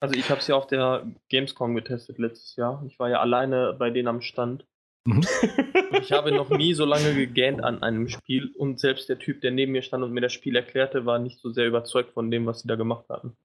Also 0.00 0.14
ich 0.14 0.30
habe 0.30 0.40
es 0.40 0.46
ja 0.46 0.54
auf 0.54 0.66
der 0.66 1.06
Gamescom 1.28 1.74
getestet 1.74 2.18
letztes 2.18 2.56
Jahr. 2.56 2.84
Ich 2.86 2.98
war 2.98 3.10
ja 3.10 3.20
alleine 3.20 3.74
bei 3.78 3.90
denen 3.90 4.08
am 4.08 4.20
Stand. 4.20 4.64
Mhm. 5.04 5.24
ich 6.00 6.12
habe 6.12 6.32
noch 6.32 6.50
nie 6.50 6.74
so 6.74 6.84
lange 6.84 7.14
gegähnt 7.14 7.62
an 7.62 7.82
einem 7.82 8.08
Spiel 8.08 8.52
und 8.56 8.78
selbst 8.78 9.08
der 9.08 9.18
Typ, 9.18 9.40
der 9.40 9.50
neben 9.50 9.72
mir 9.72 9.82
stand 9.82 10.04
und 10.04 10.12
mir 10.12 10.20
das 10.20 10.32
Spiel 10.32 10.54
erklärte, 10.54 11.06
war 11.06 11.18
nicht 11.18 11.40
so 11.40 11.50
sehr 11.50 11.66
überzeugt 11.66 12.12
von 12.12 12.30
dem, 12.30 12.46
was 12.46 12.60
sie 12.60 12.68
da 12.68 12.76
gemacht 12.76 13.06
hatten. 13.08 13.36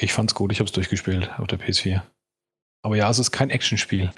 Ich 0.00 0.12
fand's 0.12 0.34
gut, 0.34 0.52
ich 0.52 0.60
habe 0.60 0.66
es 0.66 0.72
durchgespielt 0.72 1.30
auf 1.38 1.48
der 1.48 1.58
PS4. 1.58 2.02
Aber 2.82 2.96
ja, 2.96 3.10
es 3.10 3.18
ist 3.18 3.32
kein 3.32 3.50
Actionspiel. 3.50 4.12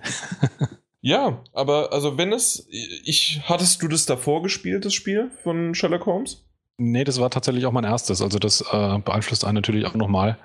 ja, 1.00 1.42
aber 1.54 1.92
also 1.94 2.18
wenn 2.18 2.32
es, 2.32 2.68
ich 2.70 3.40
hattest 3.44 3.80
du 3.82 3.88
das 3.88 4.04
davor 4.04 4.42
gespielt, 4.42 4.84
das 4.84 4.92
Spiel 4.92 5.30
von 5.42 5.74
Sherlock 5.74 6.04
Holmes? 6.04 6.44
Nee, 6.76 7.04
das 7.04 7.18
war 7.18 7.30
tatsächlich 7.30 7.64
auch 7.64 7.72
mein 7.72 7.84
erstes. 7.84 8.20
Also 8.20 8.38
das 8.38 8.60
äh, 8.60 8.98
beeinflusst 8.98 9.44
einen 9.44 9.54
natürlich 9.54 9.86
auch 9.86 9.94
nochmal 9.94 10.38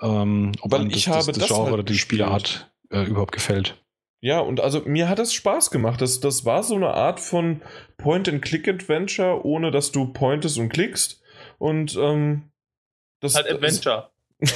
ähm, 0.00 0.52
ob 0.60 0.72
Weil 0.72 0.86
ich 0.88 1.04
das, 1.04 1.14
habe 1.14 1.26
das, 1.26 1.38
das 1.38 1.48
Genre 1.48 1.64
halt 1.64 1.74
oder 1.74 1.82
die 1.82 1.98
Spielart 1.98 2.70
äh, 2.90 3.04
überhaupt 3.04 3.32
gefällt. 3.32 3.82
Ja, 4.20 4.40
und 4.40 4.60
also 4.60 4.82
mir 4.84 5.08
hat 5.08 5.18
das 5.18 5.32
Spaß 5.34 5.70
gemacht. 5.70 6.00
Das, 6.00 6.20
das 6.20 6.44
war 6.44 6.62
so 6.62 6.74
eine 6.74 6.88
Art 6.88 7.20
von 7.20 7.62
Point-and-Click-Adventure, 7.98 9.44
ohne 9.44 9.70
dass 9.70 9.92
du 9.92 10.06
pointest 10.12 10.58
und 10.58 10.70
klickst. 10.70 11.22
Und 11.58 11.96
ähm, 11.96 12.50
das 13.20 13.34
halt 13.34 13.50
Adventure. 13.50 14.10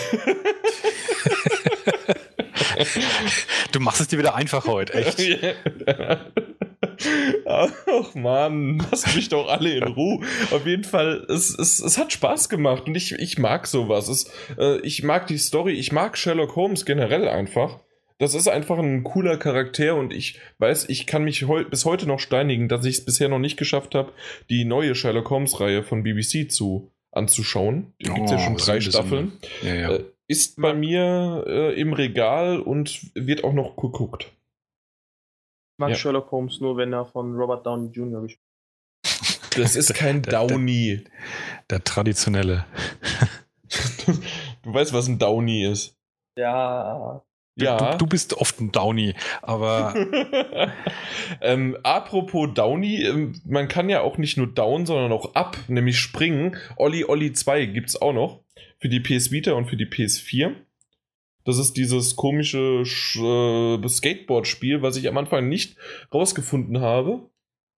du 3.73 3.81
machst 3.81 4.01
es 4.01 4.09
dir 4.09 4.19
wieder 4.19 4.35
einfach 4.35 4.67
heute, 4.67 4.95
echt. 4.95 5.19
Ach 7.47 8.15
man, 8.15 8.79
lasst 8.91 9.15
mich 9.15 9.29
doch 9.29 9.49
alle 9.49 9.73
in 9.73 9.85
Ruhe. 9.85 10.21
Auf 10.51 10.67
jeden 10.67 10.85
Fall, 10.85 11.27
es, 11.29 11.57
es, 11.59 11.81
es 11.81 11.99
hat 11.99 12.13
Spaß 12.13 12.49
gemacht 12.49 12.87
und 12.87 12.97
ich, 12.97 13.13
ich 13.13 13.39
mag 13.39 13.67
sowas. 13.67 14.09
Es, 14.09 14.31
äh, 14.59 14.81
ich 14.81 15.03
mag 15.03 15.27
die 15.27 15.39
Story, 15.39 15.73
ich 15.73 15.93
mag 15.93 16.17
Sherlock 16.17 16.57
Holmes 16.57 16.85
generell 16.85 17.29
einfach. 17.29 17.81
Das 18.19 18.35
ist 18.35 18.49
einfach 18.49 18.79
ein 18.79 19.03
cooler 19.03 19.39
Charakter 19.39 19.97
und 19.97 20.13
ich 20.13 20.39
weiß, 20.59 20.91
ich 20.91 21.07
kann 21.07 21.25
mich 21.25 21.49
heu 21.49 21.65
bis 21.65 21.87
heute 21.87 22.07
noch 22.07 22.21
steinigen, 22.21 22.69
dass 22.69 22.85
ich 22.85 22.99
es 22.99 23.05
bisher 23.05 23.31
noch 23.31 23.39
nicht 23.39 23.57
geschafft 23.57 23.95
habe, 23.95 24.13
die 24.51 24.67
neue 24.67 24.95
Sherlock 24.95 25.31
Holmes-Reihe 25.31 25.83
von 25.83 26.03
BBC 26.03 26.53
zu 26.53 26.91
anzuschauen. 27.13 27.95
Die 28.01 28.11
oh, 28.11 28.15
gibt 28.15 28.27
es 28.27 28.33
ja 28.33 28.39
schon 28.39 28.57
drei 28.57 28.81
Staffeln. 28.81 29.33
Ja, 29.63 29.75
ja. 29.75 29.91
Äh, 29.93 30.05
ist 30.29 30.61
bei 30.61 30.75
mir 30.75 31.45
äh, 31.47 31.81
im 31.81 31.93
Regal 31.93 32.61
und 32.61 33.11
wird 33.15 33.43
auch 33.43 33.55
noch 33.55 33.75
geguckt 33.77 34.31
mag 35.81 35.91
ja. 35.91 35.97
Sherlock 35.97 36.31
Holmes 36.31 36.61
nur, 36.61 36.77
wenn 36.77 36.93
er 36.93 37.07
von 37.07 37.35
Robert 37.35 37.67
Downey 37.67 37.91
Jr. 37.91 38.23
gespielt 38.23 38.47
Das 39.57 39.75
ist 39.75 39.95
kein 39.95 40.23
Downey. 40.23 41.05
Der, 41.69 41.79
der, 41.79 41.85
traditionelle. 41.85 42.67
du 44.63 44.73
weißt, 44.73 44.93
was 44.93 45.09
ein 45.09 45.19
Downey 45.19 45.65
ist. 45.65 45.97
Ja. 46.37 47.23
Ja. 47.57 47.93
Du, 47.93 47.99
du, 47.99 48.07
bist 48.07 48.35
oft 48.35 48.61
ein 48.61 48.71
Downy, 48.71 49.15
aber. 49.43 49.95
ähm, 51.41 51.77
apropos 51.83 52.49
Downy, 52.55 53.03
ähm, 53.03 53.41
man 53.45 53.67
kann 53.69 53.89
ja 53.89 54.03
auch 54.03 54.19
nicht 54.19 54.37
nur 54.37 54.47
down, 54.47 54.87
sondern 54.87 55.13
auch 55.13 55.35
up, 55.35 55.59
nämlich 55.67 55.99
springen. 55.99 56.57
Olli 56.77 57.05
Olli 57.05 57.33
2 57.33 57.67
gibt 57.67 57.89
es 57.89 58.01
auch 58.01 58.13
noch 58.13 58.45
für 58.79 58.89
die 58.89 59.01
PS 59.01 59.31
Vita 59.31 59.53
und 59.53 59.67
für 59.67 59.77
die 59.77 59.87
PS4. 59.87 60.55
Das 61.45 61.59
ist 61.59 61.77
dieses 61.77 62.17
komische 62.17 62.83
äh, 62.83 63.89
Skateboard-Spiel, 63.89 64.83
was 64.83 64.97
ich 64.97 65.09
am 65.09 65.17
Anfang 65.19 65.49
nicht 65.49 65.77
rausgefunden 66.13 66.81
habe. 66.81 67.29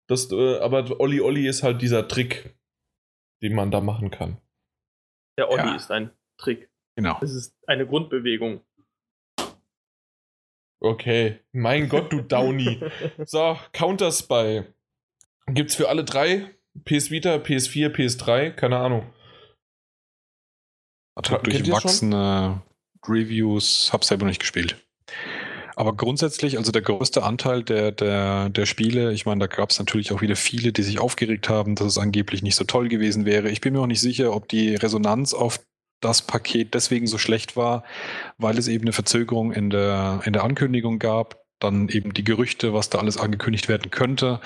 Das, 0.08 0.30
äh, 0.32 0.58
aber 0.58 1.00
Olli 1.00 1.20
Olli 1.20 1.46
ist 1.46 1.62
halt 1.62 1.80
dieser 1.82 2.08
Trick. 2.08 2.54
den 3.42 3.54
man 3.54 3.70
da 3.72 3.80
machen 3.80 4.10
kann. 4.10 4.38
Der 5.38 5.48
Olli 5.50 5.62
Ja. 5.62 5.74
ist 5.76 5.90
ein 5.90 6.10
Trick. 6.38 6.70
Genau. 6.96 7.18
Es 7.22 7.32
ist 7.32 7.56
eine 7.66 7.86
Grundbewegung. 7.86 8.60
Okay, 10.80 11.38
mein 11.52 11.88
Gott, 11.88 12.12
du 12.12 12.20
Downy. 12.22 12.80
So, 13.24 13.56
Counter-Spy. 13.72 14.64
Gibt's 15.46 15.76
für 15.76 15.88
alle 15.88 16.04
drei? 16.04 16.54
PS 16.84 17.10
Vita, 17.10 17.36
PS4, 17.36 17.88
PS3? 17.90 18.50
Keine 18.50 18.78
Ahnung. 18.78 19.12
Hat 21.16 21.46
durchwachsene 21.46 22.62
Reviews, 23.08 23.90
hab 23.92 24.04
selber 24.04 24.26
nicht 24.26 24.40
gespielt. 24.40 24.76
Aber 25.74 25.96
grundsätzlich, 25.96 26.58
also 26.58 26.70
der 26.70 26.82
größte 26.82 27.22
Anteil 27.22 27.62
der, 27.62 27.92
der, 27.92 28.50
der 28.50 28.66
Spiele, 28.66 29.12
ich 29.12 29.24
meine, 29.24 29.40
da 29.40 29.46
gab 29.46 29.70
es 29.70 29.78
natürlich 29.78 30.12
auch 30.12 30.20
wieder 30.20 30.36
viele, 30.36 30.72
die 30.72 30.82
sich 30.82 31.00
aufgeregt 31.00 31.48
haben, 31.48 31.74
dass 31.74 31.86
es 31.86 31.98
angeblich 31.98 32.42
nicht 32.42 32.56
so 32.56 32.64
toll 32.64 32.88
gewesen 32.88 33.24
wäre. 33.24 33.48
Ich 33.48 33.60
bin 33.60 33.72
mir 33.72 33.80
auch 33.80 33.86
nicht 33.86 34.00
sicher, 34.00 34.34
ob 34.34 34.48
die 34.48 34.74
Resonanz 34.74 35.32
auf 35.32 35.60
das 36.00 36.22
Paket 36.22 36.74
deswegen 36.74 37.06
so 37.06 37.16
schlecht 37.16 37.56
war, 37.56 37.84
weil 38.36 38.58
es 38.58 38.68
eben 38.68 38.84
eine 38.84 38.92
Verzögerung 38.92 39.52
in 39.52 39.70
der, 39.70 40.20
in 40.24 40.32
der 40.32 40.44
Ankündigung 40.44 40.98
gab, 40.98 41.42
dann 41.58 41.88
eben 41.88 42.12
die 42.12 42.24
Gerüchte, 42.24 42.74
was 42.74 42.90
da 42.90 42.98
alles 42.98 43.16
angekündigt 43.16 43.68
werden 43.68 43.90
könnte 43.90 44.40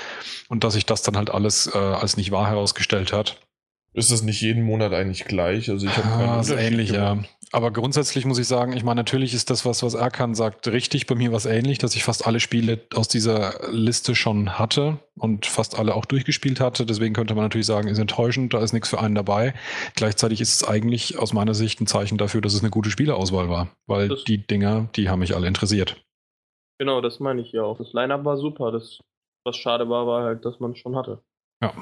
und 0.49 0.65
dass 0.65 0.75
sich 0.75 0.87
das 0.87 1.03
dann 1.03 1.17
halt 1.17 1.31
alles 1.31 1.67
äh, 1.75 1.79
als 1.79 2.17
nicht 2.17 2.31
wahr 2.31 2.49
herausgestellt 2.49 3.13
hat. 3.13 3.41
Ist 3.95 4.13
das 4.13 4.23
nicht 4.23 4.43
jeden 4.43 4.63
Monat 4.63 4.93
eigentlich 4.93 5.25
gleich? 5.25 5.71
Also 5.71 5.87
ich 5.87 5.97
habe 5.97 6.09
Ah, 6.09 6.45
ähnlich, 6.59 6.91
ja. 6.91 7.25
Aber 7.53 7.71
grundsätzlich 7.71 8.25
muss 8.25 8.39
ich 8.39 8.49
sagen, 8.49 8.73
ich 8.73 8.83
meine, 8.83 8.99
natürlich 8.99 9.33
ist 9.33 9.51
das, 9.51 9.65
was, 9.65 9.83
was 9.83 9.95
Erkan 9.95 10.35
sagt, 10.35 10.67
richtig. 10.67 11.07
Bei 11.07 11.15
mir 11.15 11.31
war 11.31 11.37
es 11.37 11.47
ähnlich, 11.47 11.79
dass 11.79 11.95
ich 11.95 12.03
fast 12.03 12.27
alle 12.27 12.41
Spiele 12.41 12.81
aus 12.95 13.07
dieser 13.07 13.71
Liste 13.71 14.15
schon 14.17 14.59
hatte 14.59 14.99
und 15.17 15.47
fast 15.47 15.79
alle 15.79 15.95
auch 15.95 16.05
durchgespielt 16.07 16.59
hatte. 16.61 16.85
Deswegen 16.85 17.15
könnte 17.15 17.35
man 17.35 17.45
natürlich 17.45 17.67
sagen, 17.67 17.87
ist 17.89 17.99
enttäuschend, 17.99 18.53
da 18.53 18.59
ist 18.63 18.73
nichts 18.73 18.89
für 18.89 18.99
einen 19.01 19.15
dabei. 19.15 19.55
Gleichzeitig 19.95 20.41
ist 20.41 20.55
es 20.63 20.69
eigentlich 20.69 21.19
aus 21.19 21.33
meiner 21.33 21.55
Sicht 21.55 21.81
ein 21.81 21.87
Zeichen 21.87 22.19
dafür, 22.19 22.41
dass 22.41 22.53
es 22.53 22.61
eine 22.61 22.71
gute 22.71 22.91
Spieleauswahl 22.91 23.49
war. 23.49 23.69
Weil 23.87 24.09
Das- 24.09 24.25
die 24.25 24.45
Dinger, 24.45 24.89
die 24.97 25.09
haben 25.09 25.21
mich 25.21 25.35
alle 25.37 25.47
interessiert. 25.47 26.03
Genau, 26.79 27.01
das 27.01 27.21
meine 27.21 27.41
ich 27.41 27.53
ja 27.53 27.63
auch. 27.63 27.79
Das 27.79 27.93
Line-Up 27.93 28.25
war 28.25 28.37
super. 28.39 28.73
Das, 28.73 28.99
was 29.45 29.57
schade 29.57 29.89
war, 29.89 30.07
war 30.07 30.25
halt, 30.25 30.45
dass 30.45 30.59
man 30.61 30.73
es 30.73 30.79
schon 30.79 30.97
hatte. 30.97 31.23
Ja. 31.63 31.73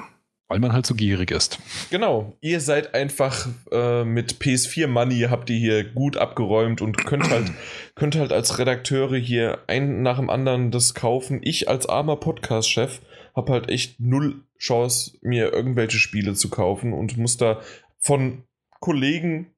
Weil 0.47 0.59
man 0.59 0.73
halt 0.73 0.85
so 0.85 0.93
gierig 0.93 1.31
ist. 1.31 1.57
Genau, 1.89 2.37
ihr 2.39 2.59
seid 2.59 2.93
einfach 2.93 3.47
äh, 3.71 4.03
mit 4.03 4.35
PS4 4.35 4.85
Money 4.85 5.21
habt 5.29 5.49
ihr 5.49 5.57
hier 5.57 5.83
gut 5.83 6.17
abgeräumt 6.17 6.81
und 6.81 6.97
könnt 7.05 7.29
halt, 7.29 7.51
könnt 7.95 8.15
halt 8.15 8.31
als 8.31 8.59
Redakteure 8.59 9.17
hier 9.17 9.59
ein 9.65 10.03
nach 10.03 10.17
dem 10.17 10.29
anderen 10.29 10.69
das 10.69 10.93
kaufen. 10.93 11.39
Ich 11.43 11.67
als 11.67 11.89
armer 11.89 12.17
Podcast-Chef 12.17 13.01
habe 13.35 13.53
halt 13.53 13.69
echt 13.69 13.99
null 13.99 14.43
Chance, 14.59 15.17
mir 15.21 15.51
irgendwelche 15.51 15.97
Spiele 15.97 16.33
zu 16.35 16.49
kaufen 16.49 16.93
und 16.93 17.17
muss 17.17 17.37
da 17.37 17.61
von 17.99 18.43
Kollegen, 18.79 19.51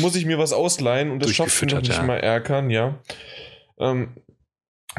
muss 0.00 0.16
ich 0.16 0.26
mir 0.26 0.38
was 0.38 0.52
ausleihen 0.52 1.10
und 1.10 1.22
das 1.22 1.30
schafft 1.30 1.62
noch 1.62 1.68
Durchgefüttert, 1.68 1.88
nicht 1.88 1.98
ja. 1.98 2.02
mal 2.02 2.18
Erkan, 2.18 2.70
ja. 2.70 2.98
Ähm, 3.78 4.16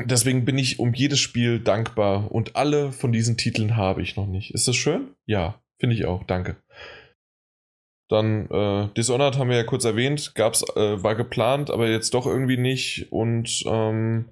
deswegen 0.06 0.46
bin 0.46 0.58
ich 0.58 0.80
um 0.80 0.94
jedes 0.94 1.20
Spiel 1.20 1.60
dankbar 1.60 2.32
und 2.32 2.56
alle 2.56 2.92
von 2.92 3.12
diesen 3.12 3.38
Titeln 3.38 3.76
habe 3.76 4.02
ich 4.02 4.16
noch 4.16 4.28
nicht. 4.28 4.54
Ist 4.54 4.68
das 4.68 4.76
schön? 4.76 5.16
Ja, 5.26 5.62
finde 5.80 5.96
ich 5.96 6.06
auch. 6.06 6.24
Danke. 6.24 6.58
Dann 8.10 8.50
äh, 8.50 8.94
Dishonored 8.96 9.38
haben 9.38 9.50
wir 9.50 9.58
ja 9.58 9.64
kurz 9.64 9.84
erwähnt, 9.84 10.34
gab's, 10.36 10.64
äh, 10.76 11.04
war 11.04 11.16
geplant, 11.16 11.70
aber 11.70 11.90
jetzt 11.90 12.14
doch 12.14 12.26
irgendwie 12.26 12.58
nicht. 12.58 13.12
Und 13.12 13.64
ähm, 13.66 14.30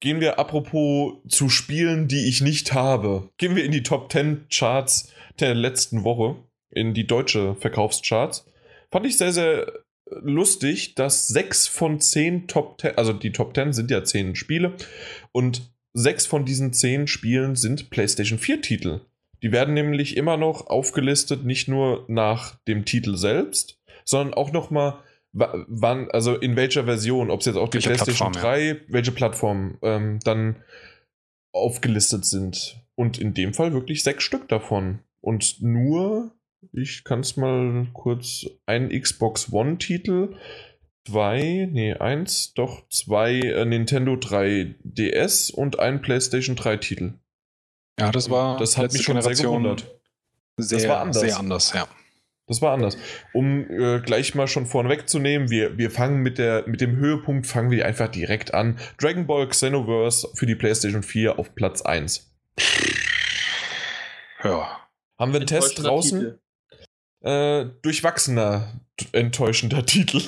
gehen 0.00 0.20
wir 0.20 0.38
apropos 0.38 1.14
zu 1.28 1.48
Spielen, 1.48 2.06
die 2.06 2.28
ich 2.28 2.40
nicht 2.40 2.72
habe. 2.72 3.30
Gehen 3.36 3.56
wir 3.56 3.64
in 3.64 3.72
die 3.72 3.82
Top 3.82 4.12
10 4.12 4.46
Charts 4.48 5.12
der 5.40 5.54
letzten 5.54 6.04
Woche, 6.04 6.36
in 6.70 6.94
die 6.94 7.06
deutsche 7.06 7.56
Verkaufscharts. 7.56 8.46
Fand 8.92 9.06
ich 9.06 9.18
sehr, 9.18 9.32
sehr 9.32 9.83
lustig, 10.10 10.94
dass 10.94 11.28
sechs 11.28 11.66
von 11.66 12.00
zehn 12.00 12.46
Top 12.46 12.80
10, 12.80 12.96
also 12.96 13.12
die 13.12 13.32
Top 13.32 13.54
10 13.54 13.72
sind 13.72 13.90
ja 13.90 14.04
zehn 14.04 14.34
Spiele 14.36 14.74
und 15.32 15.62
sechs 15.92 16.26
von 16.26 16.44
diesen 16.44 16.72
zehn 16.72 17.06
Spielen 17.06 17.56
sind 17.56 17.90
PlayStation 17.90 18.38
4 18.38 18.60
Titel. 18.60 19.00
Die 19.42 19.52
werden 19.52 19.74
nämlich 19.74 20.16
immer 20.16 20.36
noch 20.36 20.66
aufgelistet, 20.68 21.44
nicht 21.44 21.68
nur 21.68 22.04
nach 22.08 22.56
dem 22.66 22.84
Titel 22.84 23.16
selbst, 23.16 23.78
sondern 24.04 24.34
auch 24.34 24.52
nochmal, 24.52 24.98
wann, 25.32 26.10
also 26.10 26.36
in 26.36 26.56
welcher 26.56 26.84
Version, 26.84 27.30
ob 27.30 27.40
es 27.40 27.46
jetzt 27.46 27.56
auch 27.56 27.68
die 27.68 27.76
Welche 27.76 27.88
PlayStation 27.88 28.32
Plattform, 28.32 28.52
3, 28.52 28.80
welche 28.88 29.12
Plattform 29.12 29.78
ähm, 29.82 30.18
dann 30.24 30.56
aufgelistet 31.52 32.24
sind. 32.24 32.80
Und 32.96 33.18
in 33.18 33.34
dem 33.34 33.54
Fall 33.54 33.72
wirklich 33.72 34.02
sechs 34.02 34.24
Stück 34.24 34.48
davon. 34.48 35.00
Und 35.20 35.60
nur, 35.62 36.30
ich 36.72 37.04
kann 37.04 37.20
es 37.20 37.36
mal 37.36 37.86
kurz, 37.92 38.46
ein 38.66 38.88
Xbox 38.88 39.52
One-Titel, 39.52 40.36
zwei, 41.06 41.68
nee, 41.70 41.94
eins, 41.94 42.54
doch 42.54 42.88
zwei 42.88 43.40
äh, 43.40 43.64
Nintendo 43.64 44.14
3DS 44.14 45.52
und 45.52 45.78
ein 45.78 46.02
PlayStation 46.02 46.56
3-Titel. 46.56 47.14
Ja, 47.98 48.10
das 48.10 48.30
war 48.30 48.58
Das 48.58 48.76
hat 48.76 48.92
mich 48.92 49.02
schon 49.02 49.20
sehr 49.20 49.34
gewundert. 49.34 49.86
Sehr, 50.56 50.88
war 50.88 51.00
anders. 51.00 51.20
sehr 51.20 51.38
anders, 51.38 51.72
ja. 51.72 51.88
Das 52.46 52.60
war 52.60 52.72
anders. 52.74 52.98
Um 53.32 53.68
äh, 53.70 54.00
gleich 54.00 54.34
mal 54.34 54.46
schon 54.46 54.66
vorneweg 54.66 55.08
zu 55.08 55.18
nehmen, 55.18 55.50
wir, 55.50 55.78
wir 55.78 55.90
fangen 55.90 56.20
mit, 56.20 56.36
der, 56.38 56.64
mit 56.68 56.80
dem 56.80 56.96
Höhepunkt, 56.96 57.46
fangen 57.46 57.70
wir 57.70 57.86
einfach 57.86 58.08
direkt 58.08 58.52
an. 58.52 58.78
Dragon 58.98 59.26
Ball 59.26 59.48
Xenoverse 59.48 60.28
für 60.34 60.44
die 60.44 60.54
PlayStation 60.54 61.02
4 61.02 61.38
auf 61.38 61.54
Platz 61.54 61.80
1. 61.82 62.30
Ja. 64.42 64.78
Haben 65.18 65.32
wir 65.32 65.40
einen 65.40 65.46
Test 65.46 65.82
draußen? 65.82 66.20
Titel. 66.20 66.38
Äh, 67.24 67.66
durchwachsener, 67.82 68.80
enttäuschender 69.12 69.84
Titel. 69.86 70.20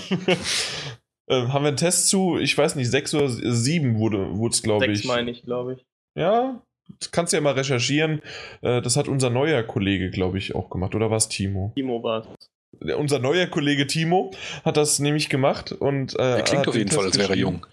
äh, 1.28 1.46
haben 1.48 1.64
wir 1.64 1.68
einen 1.68 1.76
Test 1.76 2.08
zu, 2.08 2.38
ich 2.38 2.56
weiß 2.56 2.74
nicht, 2.76 2.90
6 2.90 3.14
oder 3.14 3.28
7 3.28 3.98
wurde 3.98 4.48
es, 4.50 4.62
glaube 4.62 4.86
Sechs 4.86 5.00
ich. 5.00 5.06
meine 5.06 5.30
ich, 5.30 5.42
glaube 5.42 5.74
ich. 5.74 5.86
Ja, 6.16 6.62
das 6.98 7.10
kannst 7.10 7.32
du 7.32 7.36
ja 7.36 7.40
mal 7.42 7.52
recherchieren. 7.52 8.22
Äh, 8.62 8.80
das 8.80 8.96
hat 8.96 9.08
unser 9.08 9.28
neuer 9.30 9.62
Kollege, 9.62 10.10
glaube 10.10 10.38
ich, 10.38 10.54
auch 10.54 10.70
gemacht. 10.70 10.94
Oder 10.94 11.10
war 11.10 11.16
es 11.18 11.28
Timo? 11.28 11.72
Timo 11.76 12.02
war 12.02 12.20
es. 12.20 12.48
Unser 12.94 13.18
neuer 13.18 13.46
Kollege 13.46 13.86
Timo 13.86 14.32
hat 14.64 14.76
das 14.76 14.98
nämlich 14.98 15.28
gemacht 15.28 15.72
und 15.72 16.18
äh, 16.18 16.36
Er 16.38 16.42
klingt 16.42 16.68
auf 16.68 16.74
den 16.74 16.80
jeden 16.80 16.90
Fall, 16.90 17.04
als 17.06 17.18
wäre 17.18 17.32
er 17.32 17.38
jung. 17.38 17.66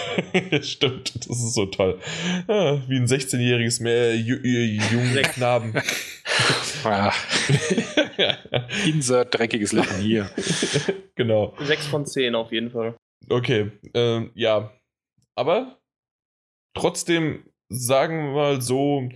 Stimmt, 0.62 1.14
das 1.28 1.38
ist 1.38 1.54
so 1.54 1.66
toll. 1.66 1.98
Ah, 2.48 2.78
wie 2.88 2.96
ein 2.96 3.06
16-jähriges 3.06 3.82
mehr 3.82 4.16
ju 4.16 4.36
ju 4.36 4.82
jungen 4.92 5.12
Sechs. 5.12 5.34
Knaben. 5.34 5.74
Ah, 6.82 7.12
insert 8.86 9.36
dreckiges 9.36 9.72
Lachen 9.72 10.00
hier. 10.00 10.30
genau. 11.14 11.54
Sechs 11.60 11.86
von 11.86 12.06
zehn 12.06 12.34
auf 12.34 12.52
jeden 12.52 12.70
Fall. 12.70 12.96
Okay, 13.28 13.70
ähm, 13.92 14.30
ja. 14.34 14.72
Aber 15.34 15.78
trotzdem 16.74 17.44
sagen 17.68 18.28
wir 18.28 18.32
mal 18.32 18.62
so, 18.62 19.08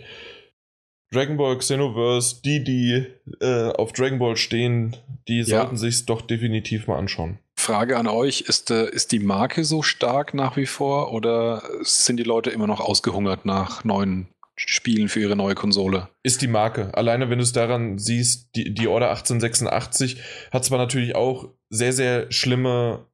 Dragon 1.14 1.36
Ball 1.36 1.56
Xenoverse, 1.58 2.42
die, 2.44 2.64
die 2.64 3.06
äh, 3.40 3.70
auf 3.72 3.92
Dragon 3.92 4.18
Ball 4.18 4.36
stehen, 4.36 4.96
die 5.28 5.38
Ja. 5.38 5.44
sollten 5.44 5.76
sich 5.76 6.04
doch 6.06 6.20
definitiv 6.22 6.86
mal 6.86 6.98
anschauen. 6.98 7.38
Frage 7.56 7.96
an 7.96 8.06
euch: 8.08 8.42
ist, 8.42 8.70
äh, 8.70 8.90
ist 8.90 9.12
die 9.12 9.20
Marke 9.20 9.64
so 9.64 9.82
stark 9.82 10.34
nach 10.34 10.56
wie 10.56 10.66
vor 10.66 11.12
oder 11.12 11.62
sind 11.82 12.18
die 12.18 12.24
Leute 12.24 12.50
immer 12.50 12.66
noch 12.66 12.80
ausgehungert 12.80 13.46
nach 13.46 13.84
neuen 13.84 14.28
Spielen 14.56 15.08
für 15.08 15.20
ihre 15.20 15.36
neue 15.36 15.54
Konsole? 15.54 16.08
Ist 16.22 16.42
die 16.42 16.46
Marke. 16.48 16.94
Alleine 16.94 17.30
wenn 17.30 17.38
du 17.38 17.44
es 17.44 17.52
daran 17.52 17.98
siehst, 17.98 18.54
die, 18.54 18.74
die 18.74 18.86
Order 18.88 19.08
1886 19.10 20.20
hat 20.52 20.64
zwar 20.64 20.78
natürlich 20.78 21.14
auch 21.16 21.48
sehr, 21.70 21.92
sehr 21.92 22.30
schlimme 22.30 23.06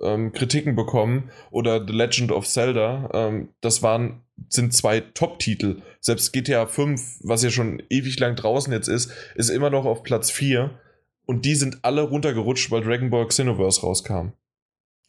ähm, 0.00 0.32
Kritiken 0.32 0.76
bekommen 0.76 1.30
oder 1.50 1.84
The 1.84 1.92
Legend 1.92 2.30
of 2.30 2.46
Zelda. 2.46 3.10
Ähm, 3.12 3.48
das 3.60 3.82
waren, 3.82 4.22
sind 4.48 4.72
zwei 4.72 5.00
Top-Titel. 5.00 5.82
Selbst 6.00 6.32
GTA 6.32 6.66
5, 6.66 7.20
was 7.22 7.42
ja 7.42 7.50
schon 7.50 7.82
ewig 7.90 8.18
lang 8.18 8.36
draußen 8.36 8.72
jetzt 8.72 8.88
ist, 8.88 9.12
ist 9.34 9.50
immer 9.50 9.70
noch 9.70 9.84
auf 9.84 10.02
Platz 10.02 10.30
4. 10.30 10.70
Und 11.26 11.44
die 11.44 11.54
sind 11.54 11.78
alle 11.82 12.02
runtergerutscht, 12.02 12.70
weil 12.70 12.82
Dragon 12.82 13.10
Ball 13.10 13.26
Xenoverse 13.26 13.82
rauskam. 13.82 14.32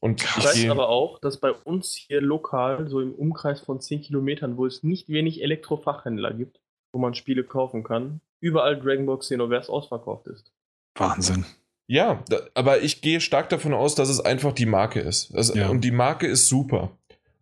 Und 0.01 0.21
Ich 0.21 0.37
weiß 0.37 0.69
aber 0.69 0.89
auch, 0.89 1.19
dass 1.19 1.37
bei 1.37 1.51
uns 1.51 1.93
hier 1.93 2.21
lokal, 2.21 2.89
so 2.89 3.01
im 3.01 3.13
Umkreis 3.13 3.61
von 3.61 3.81
10 3.81 4.01
Kilometern, 4.01 4.57
wo 4.57 4.65
es 4.65 4.83
nicht 4.83 5.09
wenig 5.09 5.41
Elektrofachhändler 5.41 6.33
gibt, 6.33 6.61
wo 6.93 6.99
man 6.99 7.13
Spiele 7.13 7.43
kaufen 7.43 7.83
kann, 7.83 8.21
überall 8.39 8.79
Dragon 8.79 9.05
Ball 9.05 9.19
Xenoverse 9.19 9.71
ausverkauft 9.71 10.27
ist. 10.27 10.51
Wahnsinn. 10.95 11.45
Ja, 11.87 12.23
da, 12.29 12.41
aber 12.53 12.81
ich 12.81 13.01
gehe 13.01 13.19
stark 13.19 13.49
davon 13.49 13.73
aus, 13.73 13.95
dass 13.95 14.09
es 14.09 14.19
einfach 14.19 14.53
die 14.53 14.67
Marke 14.67 14.99
ist. 14.99 15.33
Also, 15.35 15.55
Ja. 15.55 15.69
Und 15.69 15.81
die 15.81 15.91
Marke 15.91 16.27
ist 16.27 16.47
super. 16.47 16.91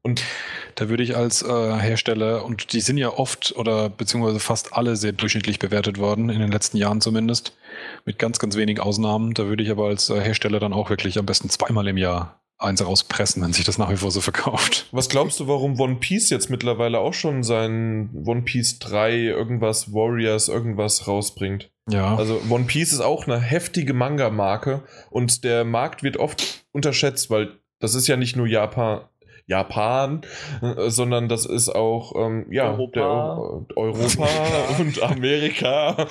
Und 0.07 0.23
Da 0.75 0.89
würde 0.89 1.01
ich 1.01 1.17
als 1.17 1.41
äh, 1.41 1.47
Hersteller, 1.47 2.45
und 2.45 2.71
die 2.71 2.81
sind 2.81 2.97
ja 2.97 3.09
oft 3.09 3.55
oder 3.57 3.89
beziehungsweise 3.89 4.39
fast 4.39 4.73
alle 4.73 4.95
sehr 4.95 5.11
durchschnittlich 5.11 5.57
bewertet 5.57 5.97
worden, 5.97 6.29
in 6.29 6.39
den 6.39 6.51
letzten 6.51 6.77
Jahren 6.77 7.01
zumindest, 7.01 7.57
mit 8.05 8.19
ganz, 8.19 8.37
ganz 8.37 8.55
wenigen 8.55 8.79
Ausnahmen. 8.79 9.33
Da 9.33 9.47
würde 9.47 9.63
ich 9.63 9.71
aber 9.71 9.87
als 9.87 10.11
äh, 10.11 10.21
Hersteller 10.21 10.59
dann 10.59 10.73
auch 10.73 10.91
wirklich 10.91 11.17
am 11.17 11.25
besten 11.25 11.49
zweimal 11.49 11.87
im 11.87 11.97
Jahr 11.97 12.43
eins 12.59 12.85
rauspressen, 12.85 13.41
wenn 13.41 13.53
sich 13.53 13.65
das 13.65 13.79
nach 13.79 13.89
wie 13.89 13.97
vor 13.97 14.11
so 14.11 14.21
verkauft. 14.21 14.85
Was 14.91 15.09
glaubst 15.09 15.39
du, 15.39 15.47
warum 15.47 15.79
One 15.79 15.95
Piece 15.95 16.29
jetzt 16.29 16.51
mittlerweile 16.51 16.99
auch 16.99 17.13
schon 17.15 17.41
sein 17.41 18.11
One 18.13 18.43
Piece 18.43 18.77
3 18.77 19.15
irgendwas 19.15 19.93
Warriors 19.93 20.47
irgendwas 20.47 21.07
rausbringt? 21.07 21.71
Ja. 21.89 22.15
Also 22.15 22.39
One 22.49 22.65
Piece 22.65 22.93
ist 22.93 23.01
auch 23.01 23.25
eine 23.25 23.39
heftige 23.39 23.95
Manga-Marke 23.95 24.83
und 25.09 25.43
der 25.43 25.65
Markt 25.65 26.03
wird 26.03 26.17
oft 26.17 26.65
unterschätzt, 26.71 27.31
weil 27.31 27.57
das 27.79 27.95
ist 27.95 28.07
ja 28.07 28.15
nicht 28.15 28.35
nur 28.35 28.47
Japan, 28.47 29.01
Japan, 29.47 30.21
äh, 30.61 30.89
sondern 30.89 31.29
das 31.29 31.45
ist 31.45 31.69
auch 31.69 32.13
ähm, 32.15 32.45
ja, 32.51 32.69
Europa. 32.71 33.65
Der 33.69 33.77
Eu- 33.77 33.91
Europa 33.93 34.27
und 34.79 35.01
Amerika. 35.01 36.07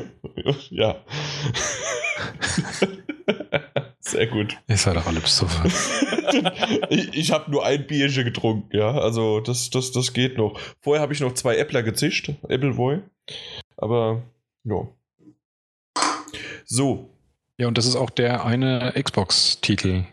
ja. 0.70 0.96
Sehr 4.00 4.26
gut. 4.26 4.56
Seid 4.68 4.96
doch 4.96 5.06
alle 5.06 5.20
besoffen. 5.20 5.72
ich 6.90 7.14
ich 7.16 7.30
habe 7.32 7.50
nur 7.50 7.64
ein 7.64 7.86
Bierchen 7.86 8.24
getrunken, 8.24 8.76
ja. 8.76 8.90
Also 8.98 9.40
das, 9.40 9.70
das, 9.70 9.92
das 9.92 10.12
geht 10.12 10.36
noch. 10.36 10.58
Vorher 10.80 11.00
habe 11.02 11.12
ich 11.12 11.20
noch 11.20 11.34
zwei 11.34 11.56
Äppler 11.56 11.82
gezischt, 11.82 12.30
Appleboy. 12.48 12.98
Aber 13.76 14.22
ja. 14.64 14.88
So. 16.64 17.10
Ja, 17.58 17.68
und 17.68 17.78
das 17.78 17.86
ist 17.86 17.96
auch 17.96 18.10
der 18.10 18.44
eine 18.44 18.92
Xbox-Titel. 19.00 20.04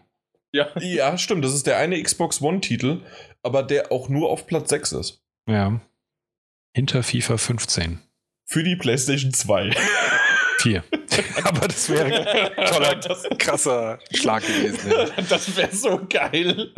Ja. 0.52 0.68
Ja, 0.80 1.18
stimmt. 1.18 1.44
Das 1.46 1.54
ist 1.54 1.68
der 1.68 1.78
eine 1.78 2.02
Xbox 2.02 2.42
One-Titel, 2.42 3.02
aber 3.44 3.64
der 3.64 3.92
auch 3.92 4.10
nur 4.10 4.30
auf 4.30 4.48
Platz 4.48 4.70
6 4.70 4.92
ist. 4.94 5.22
Ja. 5.48 5.80
Hinter 6.76 7.04
FIFA 7.04 7.38
15. 7.38 8.00
Für 8.46 8.64
die 8.64 8.76
PlayStation 8.76 9.34
2. 9.34 9.72
4. 10.60 10.84
Aber 11.44 11.68
das 11.68 11.90
wäre 11.90 12.06
ein 12.06 12.66
toller, 12.68 12.96
Das- 12.96 13.24
krasser 13.38 14.00
Schlag 14.14 14.46
gewesen. 14.46 14.92
Ja. 14.92 15.06
Das 15.30 15.56
wäre 15.56 15.74
so 15.74 16.02
geil. 16.10 16.72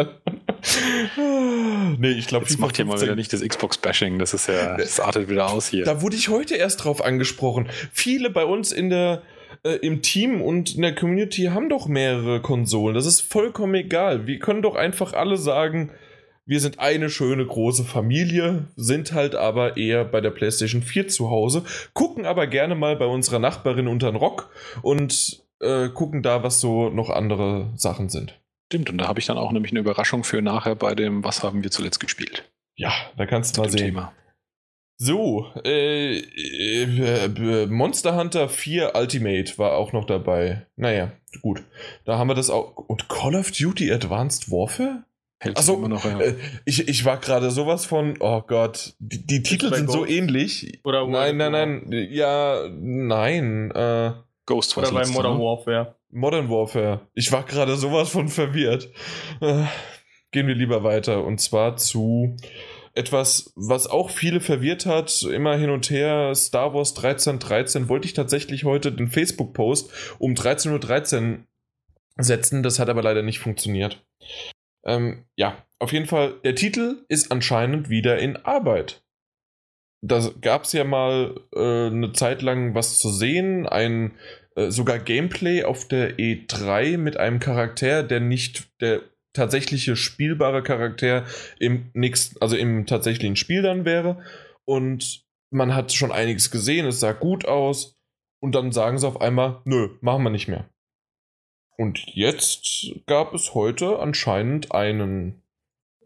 nee, 1.97 2.11
ich 2.11 2.27
glaube, 2.27 2.45
Jetzt 2.47 2.59
macht 2.59 2.75
hier 2.75 2.85
mal 2.85 2.99
wieder 3.01 3.15
nicht 3.15 3.31
das 3.33 3.41
Xbox-Bashing. 3.41 4.19
Das 4.19 4.33
ist 4.33 4.47
ja, 4.47 4.77
das 4.77 4.99
artet 4.99 5.29
wieder 5.29 5.49
aus 5.49 5.67
hier. 5.67 5.85
Da 5.85 6.01
wurde 6.01 6.15
ich 6.15 6.29
heute 6.29 6.55
erst 6.55 6.83
drauf 6.83 7.03
angesprochen. 7.03 7.69
Viele 7.91 8.29
bei 8.29 8.45
uns 8.45 8.71
in 8.71 8.89
der, 8.89 9.21
äh, 9.63 9.73
im 9.75 10.01
Team 10.01 10.41
und 10.41 10.75
in 10.75 10.81
der 10.81 10.95
Community 10.95 11.45
haben 11.45 11.69
doch 11.69 11.87
mehrere 11.87 12.41
Konsolen. 12.41 12.95
Das 12.95 13.05
ist 13.05 13.21
vollkommen 13.21 13.75
egal. 13.75 14.27
Wir 14.27 14.39
können 14.39 14.61
doch 14.61 14.75
einfach 14.75 15.13
alle 15.13 15.37
sagen, 15.37 15.91
wir 16.45 16.59
sind 16.59 16.79
eine 16.79 17.09
schöne 17.09 17.45
große 17.45 17.83
Familie, 17.83 18.67
sind 18.75 19.13
halt 19.13 19.35
aber 19.35 19.77
eher 19.77 20.03
bei 20.03 20.21
der 20.21 20.31
PlayStation 20.31 20.81
4 20.81 21.07
zu 21.07 21.29
Hause, 21.29 21.63
gucken 21.93 22.25
aber 22.25 22.47
gerne 22.47 22.75
mal 22.75 22.95
bei 22.95 23.05
unserer 23.05 23.39
Nachbarin 23.39 23.87
unter 23.87 24.11
den 24.11 24.17
Rock 24.17 24.49
und 24.81 25.43
äh, 25.59 25.89
gucken 25.89 26.23
da, 26.23 26.43
was 26.43 26.59
so 26.59 26.89
noch 26.89 27.09
andere 27.09 27.71
Sachen 27.75 28.09
sind. 28.09 28.39
Stimmt, 28.71 28.89
und 28.89 28.97
da 28.97 29.07
habe 29.07 29.19
ich 29.19 29.25
dann 29.25 29.37
auch 29.37 29.51
nämlich 29.51 29.71
eine 29.71 29.81
Überraschung 29.81 30.23
für 30.23 30.41
nachher 30.41 30.75
bei 30.75 30.95
dem 30.95 31.23
Was 31.23 31.43
haben 31.43 31.63
wir 31.63 31.71
zuletzt 31.71 31.99
gespielt? 31.99 32.49
Ja, 32.75 32.91
da 33.17 33.25
kannst 33.25 33.57
du 33.57 33.61
mal 33.61 33.69
sehen. 33.69 33.87
Thema. 33.87 34.13
So, 35.03 35.47
äh, 35.65 36.19
äh, 36.19 36.83
äh, 36.83 37.65
Monster 37.65 38.15
Hunter 38.15 38.47
4 38.47 38.91
Ultimate 38.93 39.57
war 39.57 39.75
auch 39.75 39.93
noch 39.93 40.05
dabei. 40.05 40.67
Naja, 40.75 41.11
gut. 41.41 41.63
Da 42.05 42.19
haben 42.19 42.29
wir 42.29 42.35
das 42.35 42.51
auch. 42.51 42.75
Und 42.75 43.09
Call 43.09 43.33
of 43.33 43.49
Duty 43.49 43.91
Advanced 43.91 44.51
Warfare? 44.51 45.05
Hält 45.39 45.57
Ach 45.57 45.63
sich 45.63 45.73
so, 45.73 45.79
immer 45.79 45.87
noch. 45.87 46.05
Ja. 46.05 46.19
Äh, 46.19 46.35
ich, 46.65 46.87
ich 46.87 47.03
war 47.03 47.17
gerade 47.17 47.49
sowas 47.49 47.87
von, 47.87 48.13
oh 48.19 48.41
Gott, 48.41 48.93
die, 48.99 49.25
die 49.25 49.41
Titel 49.41 49.73
sind 49.73 49.89
so 49.89 50.05
ähnlich. 50.05 50.79
Oder 50.83 51.07
Nein, 51.07 51.35
nein, 51.35 51.51
nein. 51.51 51.87
Ja, 52.11 52.69
nein. 52.71 53.71
Äh, 53.71 54.11
Ghost 54.45 54.77
Oder 54.77 54.91
bei 54.91 55.07
Modern 55.07 55.39
ne? 55.39 55.43
Warfare. 55.43 55.95
Modern 56.11 56.47
Warfare. 56.47 57.07
Ich 57.15 57.31
war 57.31 57.41
gerade 57.41 57.75
sowas 57.75 58.09
von 58.11 58.27
verwirrt. 58.27 58.87
Äh, 59.39 59.63
gehen 60.29 60.45
wir 60.45 60.53
lieber 60.53 60.83
weiter. 60.83 61.23
Und 61.23 61.41
zwar 61.41 61.75
zu 61.75 62.37
etwas, 62.93 63.53
was 63.55 63.87
auch 63.87 64.09
viele 64.09 64.41
verwirrt 64.41 64.85
hat, 64.85 65.23
immer 65.23 65.55
hin 65.55 65.69
und 65.69 65.89
her, 65.89 66.33
Star 66.35 66.73
Wars 66.73 66.91
1313, 66.91 67.89
wollte 67.89 68.07
ich 68.07 68.13
tatsächlich 68.13 68.63
heute 68.63 68.91
den 68.91 69.07
Facebook-Post 69.07 70.17
um 70.19 70.33
13.13 70.33 71.31
Uhr 71.31 71.39
setzen. 72.17 72.63
Das 72.63 72.79
hat 72.79 72.89
aber 72.89 73.01
leider 73.01 73.21
nicht 73.21 73.39
funktioniert. 73.39 74.03
Ähm, 74.83 75.25
ja, 75.35 75.65
auf 75.79 75.93
jeden 75.93 76.07
Fall, 76.07 76.35
der 76.43 76.55
Titel 76.55 77.05
ist 77.07 77.31
anscheinend 77.31 77.89
wieder 77.89 78.19
in 78.19 78.37
Arbeit. 78.37 79.03
Da 80.01 80.31
gab 80.41 80.63
es 80.63 80.73
ja 80.73 80.83
mal 80.83 81.39
äh, 81.53 81.87
eine 81.87 82.11
Zeit 82.13 82.41
lang 82.41 82.73
was 82.73 82.97
zu 82.97 83.09
sehen, 83.11 83.67
ein 83.67 84.13
äh, 84.55 84.71
sogar 84.71 84.99
Gameplay 84.99 85.63
auf 85.63 85.87
der 85.87 86.17
E3 86.17 86.97
mit 86.97 87.17
einem 87.17 87.39
Charakter, 87.39 88.03
der 88.03 88.19
nicht 88.19 88.69
der 88.81 89.01
tatsächliche 89.33 89.95
spielbare 89.95 90.63
Charakter 90.63 91.25
im 91.59 91.89
nächsten, 91.93 92.41
also 92.41 92.55
im 92.55 92.85
tatsächlichen 92.85 93.35
Spiel 93.35 93.61
dann 93.61 93.85
wäre. 93.85 94.23
Und 94.65 95.25
man 95.51 95.75
hat 95.75 95.93
schon 95.93 96.11
einiges 96.11 96.51
gesehen, 96.51 96.85
es 96.85 96.99
sah 96.99 97.13
gut 97.13 97.45
aus. 97.45 97.97
Und 98.41 98.55
dann 98.55 98.71
sagen 98.71 98.97
sie 98.97 99.07
auf 99.07 99.21
einmal, 99.21 99.61
nö, 99.65 99.89
machen 100.01 100.23
wir 100.23 100.31
nicht 100.31 100.47
mehr. 100.47 100.67
Und 101.77 102.05
jetzt 102.13 102.91
gab 103.05 103.33
es 103.33 103.53
heute 103.53 103.99
anscheinend 103.99 104.73
einen, 104.73 105.41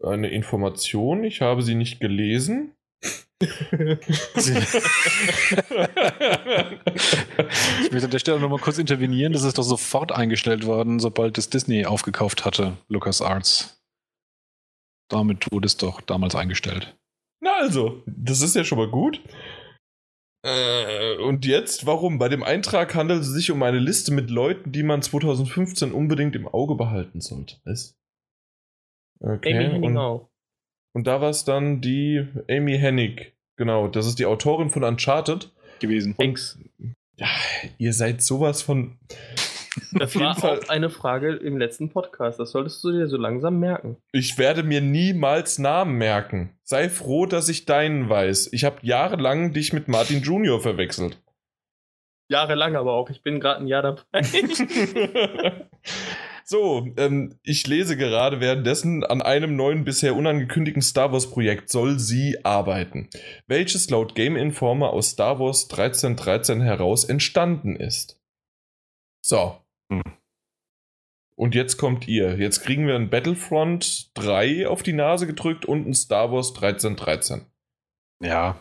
eine 0.02 0.28
Information, 0.28 1.24
ich 1.24 1.40
habe 1.40 1.62
sie 1.62 1.74
nicht 1.74 2.00
gelesen. 2.00 2.72
Ich 7.82 7.92
will 7.92 8.04
an 8.04 8.10
der 8.10 8.18
Stelle 8.18 8.40
nochmal 8.40 8.58
kurz 8.58 8.78
intervenieren. 8.78 9.32
Das 9.32 9.42
ist 9.42 9.58
doch 9.58 9.62
sofort 9.62 10.10
eingestellt 10.12 10.64
worden, 10.66 11.00
sobald 11.00 11.36
es 11.36 11.50
Disney 11.50 11.84
aufgekauft 11.84 12.44
hatte, 12.44 12.78
LucasArts. 12.88 13.82
Damit 15.08 15.52
wurde 15.52 15.66
es 15.66 15.76
doch 15.76 16.00
damals 16.00 16.34
eingestellt. 16.34 16.96
Na 17.40 17.58
also, 17.60 18.02
das 18.06 18.40
ist 18.40 18.56
ja 18.56 18.64
schon 18.64 18.78
mal 18.78 18.90
gut. 18.90 19.20
Äh, 20.42 21.16
und 21.18 21.44
jetzt, 21.44 21.86
warum? 21.86 22.18
Bei 22.18 22.28
dem 22.28 22.42
Eintrag 22.42 22.94
handelt 22.94 23.22
es 23.22 23.28
sich 23.28 23.50
um 23.50 23.62
eine 23.62 23.78
Liste 23.78 24.12
mit 24.12 24.30
Leuten, 24.30 24.72
die 24.72 24.82
man 24.82 25.02
2015 25.02 25.92
unbedingt 25.92 26.34
im 26.36 26.48
Auge 26.48 26.74
behalten 26.74 27.20
sollte. 27.20 27.56
Was? 27.64 27.96
Okay. 29.20 29.52
Henning 29.52 29.82
und. 29.82 30.28
Und 30.96 31.06
da 31.06 31.20
war 31.20 31.28
es 31.28 31.44
dann 31.44 31.82
die 31.82 32.26
Amy 32.50 32.78
Hennig. 32.78 33.34
Genau, 33.56 33.86
das 33.86 34.06
ist 34.06 34.18
die 34.18 34.24
Autorin 34.24 34.70
von 34.70 34.82
Uncharted. 34.82 35.52
Gewesen. 35.78 36.16
Thanks. 36.16 36.58
Ja, 37.18 37.26
ihr 37.76 37.92
seid 37.92 38.22
sowas 38.22 38.62
von. 38.62 38.96
Das 39.92 40.18
war 40.18 40.34
Fall- 40.34 40.60
auch 40.60 40.68
eine 40.70 40.88
Frage 40.88 41.34
im 41.34 41.58
letzten 41.58 41.90
Podcast. 41.90 42.40
Das 42.40 42.52
solltest 42.52 42.82
du 42.82 42.92
dir 42.92 43.08
so 43.08 43.18
langsam 43.18 43.60
merken. 43.60 43.98
Ich 44.10 44.38
werde 44.38 44.62
mir 44.62 44.80
niemals 44.80 45.58
Namen 45.58 45.98
merken. 45.98 46.56
Sei 46.62 46.88
froh, 46.88 47.26
dass 47.26 47.50
ich 47.50 47.66
deinen 47.66 48.08
weiß. 48.08 48.54
Ich 48.54 48.64
habe 48.64 48.78
jahrelang 48.80 49.52
dich 49.52 49.74
mit 49.74 49.86
Martin 49.86 50.22
Junior 50.22 50.62
verwechselt. 50.62 51.22
Jahrelang 52.30 52.74
aber 52.74 52.94
auch. 52.94 53.10
Ich 53.10 53.22
bin 53.22 53.38
gerade 53.38 53.60
ein 53.60 53.66
Jahr 53.66 53.82
dabei. 53.82 54.22
so, 56.48 56.86
ähm, 56.96 57.40
ich 57.42 57.66
lese 57.66 57.96
gerade 57.96 58.38
währenddessen 58.38 59.02
an 59.02 59.20
einem 59.20 59.56
neuen 59.56 59.84
bisher 59.84 60.14
unangekündigten 60.14 60.80
Star 60.80 61.10
Wars 61.10 61.28
Projekt 61.28 61.70
soll 61.70 61.98
sie 61.98 62.44
arbeiten, 62.44 63.08
welches 63.48 63.90
laut 63.90 64.14
Game 64.14 64.36
Informer 64.36 64.90
aus 64.90 65.10
Star 65.10 65.40
Wars 65.40 65.64
1313 65.64 66.60
heraus 66.60 67.04
entstanden 67.04 67.74
ist. 67.74 68.20
So. 69.24 69.56
Hm. 69.92 70.02
Und 71.36 71.56
jetzt 71.56 71.78
kommt 71.78 72.06
ihr. 72.06 72.38
Jetzt 72.38 72.60
kriegen 72.62 72.86
wir 72.86 72.94
ein 72.94 73.10
Battlefront 73.10 74.16
3 74.16 74.68
auf 74.68 74.84
die 74.84 74.92
Nase 74.92 75.26
gedrückt 75.26 75.64
und 75.64 75.88
ein 75.88 75.94
Star 75.94 76.30
Wars 76.30 76.54
1313. 76.54 77.44
Ja. 78.22 78.60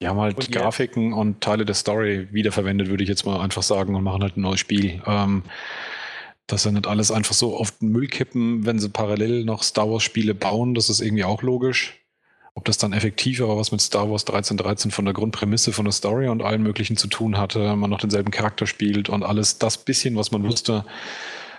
Die 0.00 0.08
haben 0.08 0.18
halt 0.18 0.36
Und 0.36 0.44
jetzt? 0.44 0.56
Grafiken 0.56 1.12
und 1.12 1.42
Teile 1.42 1.66
der 1.66 1.74
Story 1.74 2.28
wiederverwendet, 2.32 2.88
würde 2.88 3.02
ich 3.02 3.08
jetzt 3.10 3.26
mal 3.26 3.38
einfach 3.38 3.62
sagen, 3.62 3.94
und 3.94 4.02
machen 4.02 4.22
halt 4.22 4.38
ein 4.38 4.40
neues 4.40 4.60
Spiel. 4.60 5.02
Ähm, 5.06 5.44
dass 6.52 6.64
sie 6.64 6.72
nicht 6.72 6.86
alles 6.86 7.10
einfach 7.10 7.34
so 7.34 7.56
auf 7.56 7.72
den 7.72 7.90
Müll 7.90 8.06
kippen, 8.06 8.66
wenn 8.66 8.78
sie 8.78 8.88
parallel 8.88 9.44
noch 9.44 9.62
Star 9.62 9.90
Wars-Spiele 9.90 10.34
bauen, 10.34 10.74
das 10.74 10.90
ist 10.90 11.00
irgendwie 11.00 11.24
auch 11.24 11.42
logisch. 11.42 11.96
Ob 12.54 12.64
das 12.64 12.78
dann 12.78 12.92
effektiv 12.92 13.40
aber 13.40 13.56
was 13.56 13.70
mit 13.70 13.80
Star 13.80 14.10
Wars 14.10 14.22
1313 14.22 14.90
von 14.90 15.04
der 15.04 15.14
Grundprämisse, 15.14 15.72
von 15.72 15.84
der 15.84 15.92
Story 15.92 16.28
und 16.28 16.42
allem 16.42 16.62
Möglichen 16.62 16.96
zu 16.96 17.06
tun 17.06 17.38
hatte, 17.38 17.76
man 17.76 17.90
noch 17.90 18.00
denselben 18.00 18.30
Charakter 18.32 18.66
spielt 18.66 19.08
und 19.08 19.22
alles 19.22 19.58
das 19.58 19.78
bisschen, 19.78 20.16
was 20.16 20.32
man 20.32 20.42
wusste, 20.42 20.84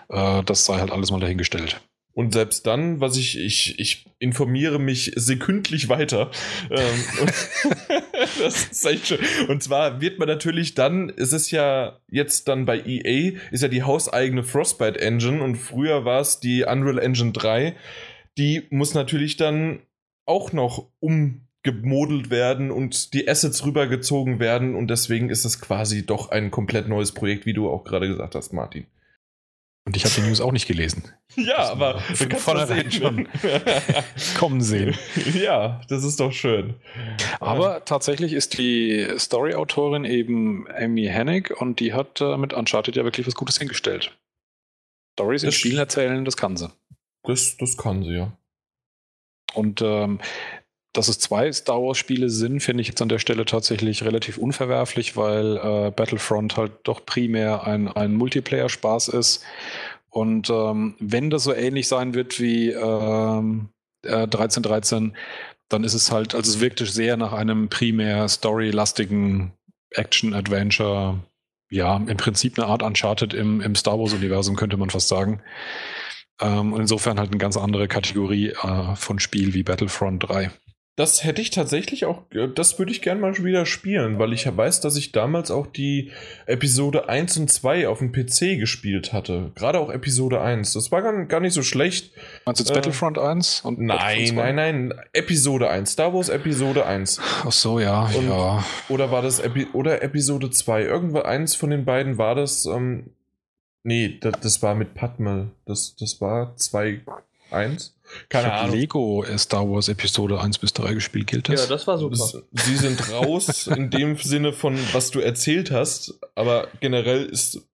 äh, 0.09 0.43
das 0.43 0.65
sei 0.65 0.79
halt 0.79 0.91
alles 0.91 1.11
mal 1.11 1.19
dahingestellt. 1.19 1.81
Und 2.13 2.33
selbst 2.33 2.67
dann, 2.67 2.99
was 2.99 3.15
ich, 3.15 3.39
ich, 3.39 3.79
ich 3.79 4.05
informiere 4.19 4.79
mich 4.79 5.13
sekündlich 5.15 5.87
weiter. 5.87 6.29
Ähm, 6.69 7.03
und 7.21 7.33
das 8.39 8.65
ist 8.65 8.85
echt 8.85 9.07
schön. 9.07 9.19
Und 9.47 9.63
zwar 9.63 10.01
wird 10.01 10.19
man 10.19 10.27
natürlich 10.27 10.75
dann, 10.75 11.09
es 11.15 11.31
ist 11.31 11.51
ja 11.51 11.99
jetzt 12.09 12.47
dann 12.47 12.65
bei 12.65 12.81
EA, 12.85 13.39
ist 13.51 13.63
ja 13.63 13.69
die 13.69 13.83
hauseigene 13.83 14.43
Frostbite 14.43 14.99
Engine 14.99 15.41
und 15.41 15.55
früher 15.55 16.03
war 16.03 16.19
es 16.19 16.39
die 16.39 16.63
Unreal 16.63 16.99
Engine 16.99 17.31
3. 17.31 17.75
Die 18.37 18.63
muss 18.69 18.93
natürlich 18.93 19.37
dann 19.37 19.79
auch 20.25 20.51
noch 20.51 20.87
umgemodelt 20.99 22.29
werden 22.29 22.71
und 22.71 23.13
die 23.13 23.27
Assets 23.27 23.65
rübergezogen 23.65 24.39
werden 24.39 24.75
und 24.75 24.89
deswegen 24.89 25.29
ist 25.29 25.45
es 25.45 25.61
quasi 25.61 26.05
doch 26.05 26.29
ein 26.29 26.51
komplett 26.51 26.87
neues 26.87 27.13
Projekt, 27.13 27.45
wie 27.45 27.53
du 27.53 27.69
auch 27.69 27.83
gerade 27.83 28.07
gesagt 28.07 28.35
hast, 28.35 28.53
Martin. 28.53 28.85
Und 29.83 29.95
ich 29.97 30.05
habe 30.05 30.13
die 30.15 30.21
News 30.21 30.41
auch 30.41 30.51
nicht 30.51 30.67
gelesen. 30.67 31.03
Ja, 31.37 31.71
aber 31.71 31.99
von 32.13 32.29
vornherein 32.31 32.91
schon 32.91 33.27
kommen 34.37 34.59
sehen. 34.61 34.95
Ja, 35.33 35.79
das 35.87 36.03
ist 36.03 36.19
doch 36.19 36.33
schön. 36.33 36.75
Aber 37.39 37.85
tatsächlich 37.85 38.33
ist 38.33 38.57
die 38.57 39.07
Story-Autorin 39.17 40.03
eben 40.03 40.67
Amy 40.77 41.05
Hennig 41.05 41.51
und 41.61 41.79
die 41.79 41.93
hat 41.93 42.19
äh, 42.19 42.35
mit 42.35 42.51
Uncharted 42.53 42.97
ja 42.97 43.05
wirklich 43.05 43.25
was 43.27 43.35
Gutes 43.35 43.57
hingestellt. 43.57 44.11
Stories 45.13 45.43
in 45.43 45.47
Das- 45.47 45.55
Spielen 45.55 45.77
erzählen, 45.77 46.25
das 46.25 46.35
kann 46.35 46.57
sie. 46.57 46.69
Das, 47.23 47.55
das 47.55 47.77
kann 47.77 48.03
sie 48.03 48.11
ja. 48.15 48.37
Und 49.53 49.81
ähm, 49.81 50.19
dass 50.93 51.07
es 51.07 51.19
zwei 51.19 51.51
Star 51.51 51.81
Wars-Spiele 51.81 52.29
sind, 52.29 52.59
finde 52.59 52.81
ich 52.81 52.87
jetzt 52.87 53.01
an 53.01 53.09
der 53.09 53.19
Stelle 53.19 53.45
tatsächlich 53.45 54.03
relativ 54.03 54.37
unverwerflich, 54.37 55.15
weil 55.15 55.57
äh, 55.57 55.91
Battlefront 55.91 56.57
halt 56.57 56.73
doch 56.83 57.05
primär 57.05 57.65
ein, 57.65 57.87
ein 57.87 58.13
Multiplayer-Spaß 58.13 59.09
ist. 59.09 59.43
Und 60.09 60.49
ähm, 60.49 60.95
wenn 60.99 61.29
das 61.29 61.43
so 61.43 61.53
ähnlich 61.53 61.87
sein 61.87 62.13
wird 62.13 62.39
wie 62.41 62.71
ähm, 62.71 63.69
äh, 64.03 64.23
1313, 64.23 65.15
dann 65.69 65.83
ist 65.85 65.93
es 65.93 66.11
halt, 66.11 66.35
also 66.35 66.51
es 66.51 66.59
wirkte 66.59 66.85
sehr 66.85 67.15
nach 67.15 67.31
einem 67.31 67.69
primär 67.69 68.27
story-lastigen 68.27 69.53
Action-Adventure. 69.91 71.19
Ja, 71.69 71.95
im 71.95 72.17
Prinzip 72.17 72.59
eine 72.59 72.67
Art 72.67 72.83
Uncharted 72.83 73.33
im, 73.33 73.61
im 73.61 73.75
Star 73.75 73.97
Wars-Universum, 73.97 74.57
könnte 74.57 74.75
man 74.75 74.89
fast 74.89 75.07
sagen. 75.07 75.41
Ähm, 76.41 76.73
und 76.73 76.81
insofern 76.81 77.17
halt 77.17 77.29
eine 77.29 77.37
ganz 77.37 77.55
andere 77.55 77.87
Kategorie 77.87 78.49
äh, 78.49 78.95
von 78.95 79.19
Spiel 79.19 79.53
wie 79.53 79.63
Battlefront 79.63 80.27
3. 80.27 80.51
Das 80.97 81.23
hätte 81.23 81.41
ich 81.41 81.51
tatsächlich 81.51 82.03
auch, 82.05 82.23
äh, 82.31 82.49
das 82.53 82.77
würde 82.77 82.91
ich 82.91 83.01
gerne 83.01 83.21
mal 83.21 83.35
wieder 83.43 83.65
spielen, 83.65 84.19
weil 84.19 84.33
ich 84.33 84.43
ja 84.43 84.55
weiß, 84.55 84.81
dass 84.81 84.97
ich 84.97 85.13
damals 85.13 85.49
auch 85.49 85.65
die 85.67 86.11
Episode 86.47 87.07
1 87.07 87.37
und 87.37 87.49
2 87.49 87.87
auf 87.87 87.99
dem 87.99 88.11
PC 88.11 88.59
gespielt 88.59 89.13
hatte. 89.13 89.51
Gerade 89.55 89.79
auch 89.79 89.89
Episode 89.89 90.41
1. 90.41 90.73
Das 90.73 90.91
war 90.91 91.01
gar, 91.01 91.25
gar 91.25 91.39
nicht 91.39 91.53
so 91.53 91.63
schlecht. 91.63 92.11
Meinst 92.45 92.59
du 92.59 92.63
jetzt 92.65 92.71
Äh, 92.71 92.75
Battlefront 92.75 93.17
1? 93.17 93.61
Und 93.61 93.79
Nein, 93.79 93.97
Battlefront 93.97 94.27
2? 94.29 94.51
nein, 94.51 94.55
nein. 94.89 94.93
Episode 95.13 95.69
1. 95.69 95.91
Star 95.91 96.13
Wars 96.13 96.27
Episode 96.29 96.85
1. 96.85 97.19
Ach 97.45 97.51
so, 97.53 97.79
ja, 97.79 98.03
Und- 98.13 98.27
ja. 98.27 98.63
Oder 98.89 99.11
war 99.11 99.21
das 99.21 99.39
Epi 99.39 99.67
oder 99.73 100.01
Episode 100.03 100.49
2? 100.51 100.83
Irgendwo 100.83 101.21
eins 101.21 101.55
von 101.55 101.69
den 101.69 101.85
beiden 101.85 102.17
war 102.17 102.35
das. 102.35 102.65
Ähm, 102.65 103.11
nee, 103.83 104.17
das, 104.19 104.33
das 104.41 104.61
war 104.61 104.75
mit 104.75 104.93
Padme. 104.93 105.51
Das, 105.65 105.95
das 105.95 106.19
war 106.19 106.55
2, 106.57 106.99
1. 107.49 107.95
ich 108.23 108.29
Keine 108.29 108.47
habe 108.47 108.61
Ahnung. 108.65 108.75
Lego 108.75 109.25
Star 109.37 109.69
Wars 109.69 109.87
Episode 109.89 110.39
1 110.39 110.59
bis 110.59 110.73
3 110.73 110.93
gespielt, 110.93 111.27
gilt 111.27 111.49
das? 111.49 111.63
Ja, 111.63 111.69
das 111.69 111.87
war 111.87 111.97
super. 111.97 112.15
Das, 112.15 112.65
sie 112.65 112.75
sind 112.77 113.11
raus 113.11 113.67
in 113.75 113.89
dem 113.89 114.15
Sinne 114.17 114.53
von, 114.53 114.77
was 114.93 115.11
du 115.11 115.19
erzählt 115.19 115.71
hast, 115.71 116.19
aber 116.35 116.67
generell 116.79 117.25
ist, 117.25 117.67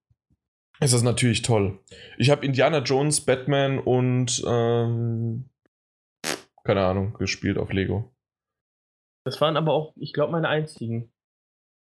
ist 0.79 0.93
das 0.93 1.03
natürlich 1.03 1.41
toll. 1.41 1.79
Ich 2.17 2.29
habe 2.29 2.45
Indiana 2.45 2.79
Jones, 2.79 3.21
Batman 3.21 3.79
und 3.79 4.43
ähm, 4.47 5.49
keine 6.63 6.85
Ahnung 6.85 7.13
gespielt 7.13 7.57
auf 7.57 7.71
Lego. 7.71 8.11
Das 9.25 9.41
waren 9.41 9.57
aber 9.57 9.73
auch, 9.73 9.93
ich 9.97 10.13
glaube, 10.13 10.31
meine 10.31 10.49
einzigen 10.49 11.11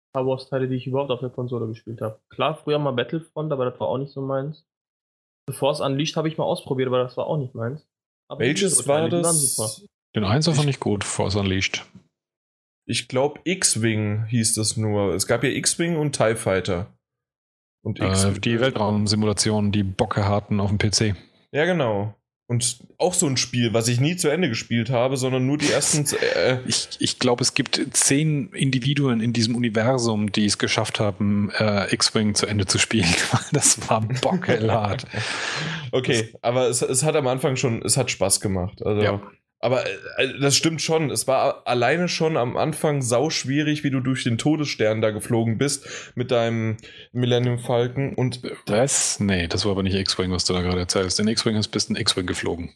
Star 0.10 0.26
Wars-Teile, 0.26 0.70
die 0.70 0.76
ich 0.76 0.88
überhaupt 0.88 1.12
auf 1.12 1.20
der 1.20 1.30
Konsole 1.30 1.68
gespielt 1.68 2.00
habe. 2.02 2.22
Klar, 2.30 2.56
früher 2.56 2.80
mal 2.80 2.92
Battlefront, 2.92 3.52
aber 3.52 3.70
das 3.70 3.80
war 3.80 3.88
auch 3.88 3.98
nicht 3.98 4.14
so 4.14 4.22
meins. 4.22 4.66
Bevor 5.46 5.72
es 5.72 5.82
Unleashed 5.82 6.16
habe 6.16 6.28
ich 6.28 6.38
mal 6.38 6.46
ausprobiert, 6.46 6.88
aber 6.88 7.04
das 7.04 7.18
war 7.18 7.28
auch 7.28 7.38
nicht 7.38 7.54
meins. 7.54 7.86
Aber 8.28 8.40
Welches 8.40 8.88
war 8.88 9.10
das? 9.10 9.56
super. 9.56 9.88
Den 10.16 10.24
1 10.24 10.48
Ich- 10.48 10.56
fand 10.56 10.70
ich 10.70 10.80
gut, 10.80 11.04
Force 11.04 11.36
Unleashed. 11.36 11.86
Ich 12.88 13.08
glaube, 13.08 13.40
X-Wing 13.46 14.26
hieß 14.26 14.54
das 14.56 14.78
nur. 14.78 15.14
Es 15.16 15.26
gab 15.28 15.44
ja 15.44 15.50
X-Wing 15.50 15.98
und 15.98 16.16
TIE 16.16 16.36
Fighter. 16.36 16.96
Und 17.84 18.00
Äh, 18.00 18.08
X 18.10 18.28
die 18.42 18.60
Weltraumsimulationen, 18.60 19.72
die 19.72 19.84
Bocke 19.84 20.26
hatten 20.28 20.60
auf 20.60 20.70
dem 20.70 20.78
PC. 20.78 21.16
Ja, 21.52 21.66
genau. 21.66 22.16
Und 22.48 22.78
auch 23.00 23.16
so 23.16 23.26
ein 23.26 23.38
Spiel, 23.38 23.74
was 23.74 23.88
ich 23.88 24.00
nie 24.00 24.18
zu 24.18 24.30
Ende 24.30 24.50
gespielt 24.50 24.92
habe, 24.92 25.18
sondern 25.18 25.48
nur 25.48 25.58
die 25.58 25.72
ersten. 25.72 26.06
Äh, 26.36 26.60
Ich, 26.68 26.90
ich 27.00 27.18
glaube, 27.18 27.42
es 27.42 27.56
gibt 27.56 27.82
zehn 27.92 28.50
Individuen 28.54 29.20
in 29.20 29.34
diesem 29.34 29.56
Universum, 29.56 30.32
die 30.32 30.46
es 30.46 30.60
geschafft 30.60 31.00
haben, 31.00 31.50
äh, 31.58 31.92
X-Wing 31.92 32.36
zu 32.36 32.46
Ende 32.46 32.68
zu 32.68 32.78
spielen. 32.78 33.08
Das 33.52 33.90
war 33.90 34.02
bockelhart. 34.02 35.06
okay, 35.92 36.30
aber 36.42 36.68
es, 36.68 36.82
es 36.84 37.04
hat 37.04 37.16
am 37.16 37.28
Anfang 37.28 37.56
schon, 37.56 37.82
es 37.84 37.98
hat 37.98 38.12
Spaß 38.12 38.42
gemacht. 38.42 38.86
Also, 38.86 39.02
Ja. 39.02 39.22
Aber 39.66 39.84
äh, 40.20 40.40
das 40.40 40.56
stimmt 40.56 40.80
schon. 40.80 41.10
Es 41.10 41.26
war 41.26 41.66
alleine 41.66 42.08
schon 42.08 42.38
am 42.38 42.56
Anfang 42.56 43.02
sau 43.02 43.32
schwierig, 43.32 43.84
wie 43.84 43.90
du 43.90 44.00
durch 44.00 44.24
den 44.24 44.38
Todesstern 44.38 45.02
da 45.02 45.10
geflogen 45.10 45.58
bist 45.58 46.14
mit 46.14 46.30
deinem 46.30 46.78
Millennium 47.14 47.58
Falcon. 47.58 48.14
Und 48.14 48.44
Was? 48.68 49.20
Nee, 49.20 49.48
das 49.48 49.66
war 49.66 49.72
aber 49.72 49.82
nicht 49.82 49.96
X-Wing, 49.96 50.30
was 50.30 50.46
du 50.46 50.54
da 50.54 50.62
gerade 50.62 50.82
erzählst. 50.82 51.20
In 51.20 51.28
X-Wing 51.28 51.56
ist 51.56 51.70
bist 51.70 51.90
ein 51.90 51.96
X-Wing 51.96 52.28
geflogen. 52.28 52.76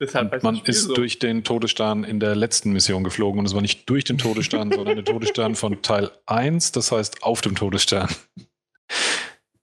Deshalb 0.00 0.42
man 0.42 0.56
das 0.56 0.68
ist 0.68 0.84
so. 0.86 0.94
durch 0.94 1.20
den 1.20 1.44
Todesstern 1.44 2.02
in 2.02 2.18
der 2.18 2.34
letzten 2.34 2.72
Mission 2.72 3.04
geflogen. 3.04 3.38
Und 3.38 3.46
es 3.46 3.54
war 3.54 3.62
nicht 3.62 3.88
durch 3.88 4.02
den 4.02 4.18
Todesstern, 4.18 4.72
sondern 4.72 4.96
der 4.96 5.04
Todesstern 5.04 5.54
von 5.54 5.80
Teil 5.80 6.10
1, 6.26 6.72
das 6.72 6.90
heißt 6.90 7.22
auf 7.22 7.40
dem 7.40 7.54
Todesstern. 7.54 8.08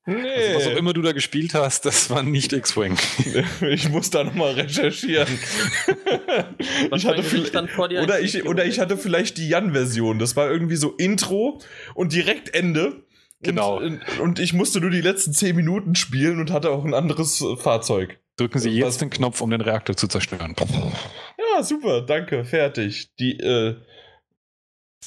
Nee, 0.05 0.27
Also, 0.29 0.55
was 0.55 0.67
auch 0.67 0.77
immer 0.77 0.93
du 0.93 1.01
da 1.01 1.11
gespielt 1.13 1.53
hast, 1.53 1.85
das 1.85 2.09
war 2.09 2.23
nicht 2.23 2.53
X-Wing. 2.53 2.97
ich 3.61 3.89
muss 3.89 4.09
da 4.09 4.23
nochmal 4.23 4.53
recherchieren. 4.53 5.27
ich 6.57 6.91
Was 6.91 7.05
hatte 7.05 7.23
oder, 8.01 8.19
ich, 8.19 8.45
oder 8.45 8.65
ich 8.65 8.79
hatte 8.79 8.97
vielleicht 8.97 9.37
die 9.37 9.47
Jan-Version. 9.49 10.19
Das 10.19 10.35
war 10.35 10.49
irgendwie 10.49 10.75
so 10.75 10.91
Intro 10.91 11.61
und 11.95 12.13
direkt 12.13 12.53
Ende. 12.53 13.03
Genau. 13.41 13.77
Und, 13.77 14.01
und 14.19 14.39
ich 14.39 14.53
musste 14.53 14.79
nur 14.79 14.89
die 14.89 15.01
letzten 15.01 15.33
10 15.33 15.55
Minuten 15.55 15.95
spielen 15.95 16.39
und 16.39 16.51
hatte 16.51 16.71
auch 16.71 16.85
ein 16.85 16.93
anderes 16.93 17.41
äh, 17.41 17.57
Fahrzeug. 17.57 18.19
Drücken 18.37 18.59
Sie 18.59 18.69
Was- 18.69 18.77
jetzt 18.77 19.01
den 19.01 19.09
Knopf, 19.09 19.41
um 19.41 19.49
den 19.49 19.61
Reaktor 19.61 19.95
zu 19.95 20.07
zerstören. 20.07 20.55
Ja, 21.37 21.61
super, 21.63 22.01
danke, 22.01 22.45
fertig. 22.45 23.13
Die, 23.19 23.37
äh, 23.39 23.75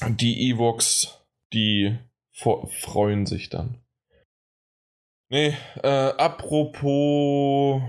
die 0.09 0.51
Evox, 0.51 1.21
die 1.53 1.97
freuen 2.33 3.27
sich 3.27 3.49
dann. 3.49 3.79
Nee, 5.29 5.55
äh, 5.83 5.89
apropos 5.89 7.83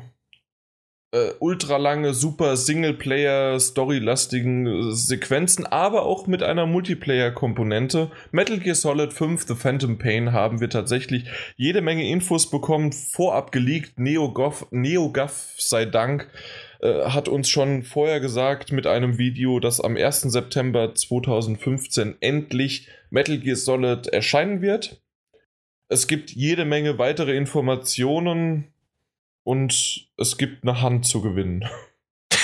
äh, 1.11 1.33
ultralange, 1.39 2.13
super 2.15 2.57
Singleplayer, 2.57 3.59
storylastigen 3.59 4.65
äh, 4.65 4.91
Sequenzen, 4.91 5.65
aber 5.65 6.03
auch 6.07 6.25
mit 6.25 6.41
einer 6.41 6.65
Multiplayer-Komponente. 6.65 8.11
Metal 8.31 8.57
Gear 8.57 8.75
Solid 8.75 9.13
5 9.13 9.45
The 9.47 9.55
Phantom 9.55 9.99
Pain 9.99 10.33
haben 10.33 10.59
wir 10.61 10.69
tatsächlich 10.69 11.25
jede 11.55 11.81
Menge 11.81 12.09
Infos 12.09 12.49
bekommen, 12.49 12.91
vorab 12.91 13.51
geleakt. 13.51 13.99
NeoGAF, 13.99 14.65
NeoGAF 14.71 15.53
sei 15.57 15.85
Dank 15.85 16.29
äh, 16.81 17.05
hat 17.05 17.27
uns 17.27 17.49
schon 17.49 17.83
vorher 17.83 18.19
gesagt 18.19 18.71
mit 18.71 18.87
einem 18.87 19.17
Video, 19.17 19.59
dass 19.59 19.79
am 19.79 19.95
1. 19.95 20.21
September 20.21 20.95
2015 20.95 22.15
endlich 22.19 22.89
Metal 23.11 23.37
Gear 23.37 23.55
Solid 23.55 24.07
erscheinen 24.07 24.61
wird. 24.61 25.01
Es 25.89 26.07
gibt 26.07 26.31
jede 26.31 26.65
Menge 26.65 26.97
weitere 26.97 27.35
Informationen 27.35 28.65
und 29.43 30.07
es 30.17 30.37
gibt 30.37 30.63
eine 30.63 30.81
Hand 30.81 31.05
zu 31.05 31.21
gewinnen. 31.21 31.65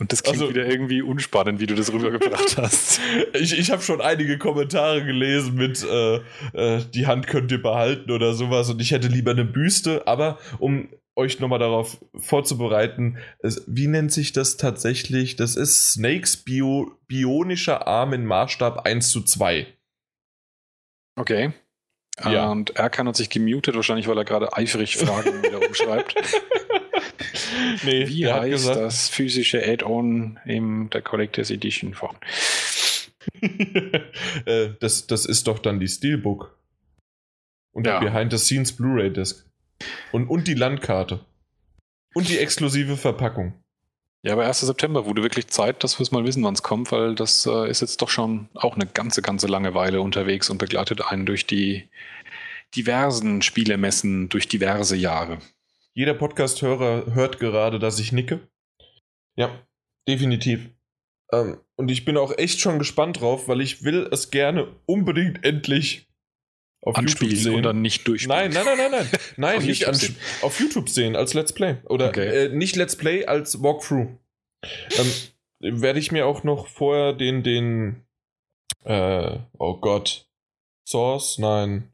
Und 0.00 0.12
das 0.12 0.22
klingt 0.22 0.40
Also- 0.40 0.50
wieder 0.54 0.64
irgendwie 0.64 1.02
unspannend, 1.02 1.58
wie 1.58 1.66
du 1.66 1.74
das 1.74 1.92
rübergebracht 1.92 2.56
hast. 2.56 3.00
Ich, 3.34 3.58
ich 3.58 3.72
habe 3.72 3.82
schon 3.82 4.00
einige 4.00 4.38
Kommentare 4.38 5.04
gelesen 5.04 5.56
mit 5.56 5.82
äh, 5.82 6.20
äh, 6.52 6.84
die 6.94 7.08
Hand 7.08 7.26
könnt 7.26 7.50
ihr 7.50 7.60
behalten 7.60 8.12
oder 8.12 8.32
sowas 8.34 8.70
und 8.70 8.80
ich 8.80 8.92
hätte 8.92 9.08
lieber 9.08 9.32
eine 9.32 9.44
Büste, 9.44 10.06
aber 10.06 10.38
um 10.60 10.88
euch 11.16 11.40
nochmal 11.40 11.58
darauf 11.58 11.98
vorzubereiten, 12.14 13.18
es, 13.40 13.64
wie 13.66 13.88
nennt 13.88 14.12
sich 14.12 14.30
das 14.32 14.56
tatsächlich? 14.56 15.34
Das 15.34 15.56
ist 15.56 15.94
Snakes 15.94 16.36
Bio, 16.36 16.92
bionischer 17.08 17.88
Arm 17.88 18.12
in 18.12 18.24
Maßstab 18.24 18.86
1 18.86 19.10
zu 19.10 19.22
2. 19.22 19.66
Okay. 21.18 21.52
Ja. 22.24 22.50
Und 22.50 22.76
Erkan 22.76 23.06
hat 23.08 23.16
sich 23.16 23.30
gemutet, 23.30 23.76
wahrscheinlich, 23.76 24.08
weil 24.08 24.18
er 24.18 24.24
gerade 24.24 24.52
eifrig 24.56 24.96
Fragen 24.96 25.42
wieder 25.42 25.66
umschreibt. 25.66 26.14
nee, 27.84 28.08
Wie 28.08 28.26
heißt 28.30 28.50
gesagt, 28.50 28.76
das 28.80 29.08
physische 29.08 29.64
Add-on 29.64 30.38
in 30.44 30.90
der 30.90 31.02
Collectors 31.02 31.50
Edition 31.50 31.94
von? 31.94 32.16
äh, 34.46 34.70
das, 34.80 35.06
das 35.06 35.26
ist 35.26 35.46
doch 35.46 35.58
dann 35.58 35.80
die 35.80 35.88
Steelbook. 35.88 36.56
Und 37.72 37.86
Ja. 37.86 38.00
die 38.00 38.06
Behind-the-Scenes 38.06 38.72
Blu-ray-Disc. 38.76 39.46
Und, 40.12 40.28
und 40.28 40.48
die 40.48 40.54
Landkarte. 40.54 41.24
Und 42.14 42.28
die 42.28 42.38
exklusive 42.38 42.96
Verpackung. 42.96 43.54
Ja, 44.22 44.32
aber 44.32 44.46
1. 44.46 44.60
September 44.60 45.06
wurde 45.06 45.22
wirklich 45.22 45.46
Zeit, 45.46 45.84
dass 45.84 45.98
wir 45.98 46.02
es 46.02 46.10
mal 46.10 46.24
wissen, 46.24 46.42
wann 46.42 46.54
es 46.54 46.64
kommt, 46.64 46.90
weil 46.90 47.14
das 47.14 47.46
äh, 47.46 47.70
ist 47.70 47.82
jetzt 47.82 48.02
doch 48.02 48.08
schon 48.08 48.48
auch 48.54 48.74
eine 48.74 48.86
ganze, 48.86 49.22
ganze 49.22 49.46
lange 49.46 49.74
Weile 49.74 50.00
unterwegs 50.00 50.50
und 50.50 50.58
begleitet 50.58 51.02
einen 51.02 51.24
durch 51.24 51.46
die 51.46 51.88
diversen 52.74 53.42
Spielemessen, 53.42 54.28
durch 54.28 54.48
diverse 54.48 54.96
Jahre. 54.96 55.38
Jeder 55.94 56.14
Podcast-Hörer 56.14 57.14
hört 57.14 57.38
gerade, 57.38 57.78
dass 57.78 58.00
ich 58.00 58.12
nicke. 58.12 58.48
Ja, 59.36 59.50
definitiv. 60.08 60.68
Ähm, 61.32 61.60
und 61.76 61.90
ich 61.90 62.04
bin 62.04 62.16
auch 62.16 62.36
echt 62.36 62.60
schon 62.60 62.78
gespannt 62.80 63.20
drauf, 63.20 63.46
weil 63.46 63.60
ich 63.60 63.84
will 63.84 64.08
es 64.10 64.30
gerne 64.30 64.74
unbedingt 64.86 65.44
endlich 65.44 66.07
auf 66.80 66.96
anspielen 66.96 67.34
YouTube 67.34 67.54
sehen. 67.54 67.62
dann 67.62 67.82
nicht 67.82 68.06
durchspielen. 68.06 68.50
Nein, 68.50 68.64
nein, 68.64 68.64
nein, 68.64 68.90
nein, 68.90 69.08
nein. 69.10 69.20
Nein, 69.36 69.66
nicht 69.66 69.86
YouTube 69.86 70.16
auf 70.42 70.60
YouTube 70.60 70.88
sehen 70.88 71.16
als 71.16 71.34
Let's 71.34 71.52
Play. 71.52 71.76
Oder 71.84 72.08
okay. 72.08 72.46
äh, 72.46 72.48
nicht 72.50 72.76
Let's 72.76 72.96
Play 72.96 73.26
als 73.26 73.62
Walkthrough. 73.62 74.08
Ähm, 74.96 75.12
werde 75.60 75.98
ich 75.98 76.12
mir 76.12 76.26
auch 76.26 76.44
noch 76.44 76.68
vorher 76.68 77.12
den, 77.12 77.42
den, 77.42 78.04
äh, 78.84 79.38
oh 79.58 79.78
Gott, 79.78 80.28
Source, 80.86 81.38
nein. 81.38 81.92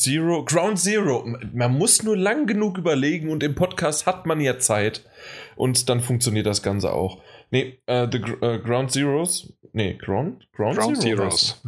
Zero, 0.00 0.44
Ground 0.44 0.78
Zero. 0.78 1.26
Man 1.52 1.76
muss 1.76 2.04
nur 2.04 2.16
lang 2.16 2.46
genug 2.46 2.78
überlegen 2.78 3.30
und 3.30 3.42
im 3.42 3.56
Podcast 3.56 4.06
hat 4.06 4.26
man 4.26 4.40
ja 4.40 4.58
Zeit. 4.58 5.04
Und 5.56 5.88
dann 5.88 6.00
funktioniert 6.00 6.46
das 6.46 6.62
Ganze 6.62 6.92
auch. 6.92 7.20
Nee, 7.50 7.80
äh, 7.86 8.06
the 8.10 8.18
äh, 8.18 8.58
Ground 8.60 8.92
Zeros. 8.92 9.52
Nee, 9.72 9.94
Ground, 9.94 10.48
Ground, 10.52 10.78
Ground 10.78 11.00
Zero 11.02 11.16
Zeros. 11.16 11.62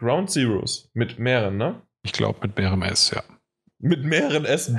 Ground 0.00 0.30
Zeros. 0.30 0.90
Mit 0.94 1.18
mehreren, 1.18 1.58
ne? 1.58 1.82
Ich 2.02 2.12
glaube 2.12 2.38
mit 2.42 2.56
mehreren 2.56 2.80
S, 2.82 3.10
ja. 3.14 3.22
Mit 3.78 4.02
mehreren 4.04 4.46
Essen. 4.46 4.78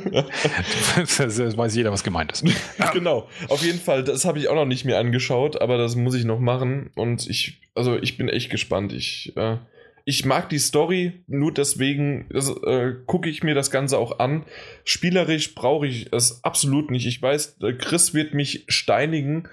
das, 0.96 1.16
das 1.16 1.56
weiß 1.56 1.74
jeder, 1.74 1.92
was 1.92 2.04
gemeint 2.04 2.30
ist. 2.32 2.44
genau. 2.92 3.28
Auf 3.48 3.62
jeden 3.62 3.78
Fall, 3.78 4.04
das 4.04 4.26
habe 4.26 4.38
ich 4.38 4.48
auch 4.48 4.54
noch 4.54 4.66
nicht 4.66 4.84
mir 4.84 4.98
angeschaut, 4.98 5.60
aber 5.60 5.78
das 5.78 5.96
muss 5.96 6.14
ich 6.14 6.24
noch 6.24 6.40
machen. 6.40 6.90
Und 6.94 7.26
ich, 7.26 7.62
also 7.74 7.96
ich 7.96 8.18
bin 8.18 8.28
echt 8.28 8.50
gespannt. 8.50 8.92
Ich, 8.92 9.34
äh, 9.36 9.56
ich 10.04 10.26
mag 10.26 10.50
die 10.50 10.58
Story, 10.58 11.24
nur 11.26 11.52
deswegen 11.52 12.28
äh, 12.30 12.92
gucke 13.06 13.30
ich 13.30 13.42
mir 13.42 13.54
das 13.54 13.70
Ganze 13.70 13.98
auch 13.98 14.18
an. 14.18 14.44
Spielerisch 14.84 15.54
brauche 15.54 15.86
ich 15.86 16.12
es 16.12 16.44
absolut 16.44 16.90
nicht. 16.90 17.06
Ich 17.06 17.20
weiß, 17.20 17.58
äh, 17.62 17.72
Chris 17.72 18.12
wird 18.12 18.34
mich 18.34 18.64
steinigen, 18.68 19.48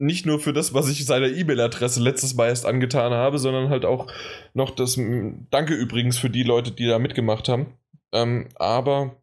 nicht 0.00 0.24
nur 0.24 0.40
für 0.40 0.52
das, 0.52 0.72
was 0.72 0.88
ich 0.88 1.04
seiner 1.04 1.28
E-Mail-Adresse 1.28 2.00
letztes 2.00 2.34
Mal 2.34 2.48
erst 2.48 2.66
angetan 2.66 3.12
habe, 3.12 3.38
sondern 3.38 3.68
halt 3.68 3.84
auch 3.84 4.10
noch 4.54 4.70
das 4.70 4.98
Danke 5.50 5.74
übrigens 5.74 6.18
für 6.18 6.30
die 6.30 6.42
Leute, 6.42 6.72
die 6.72 6.86
da 6.86 6.98
mitgemacht 6.98 7.48
haben. 7.48 7.74
Ähm, 8.12 8.48
aber 8.56 9.22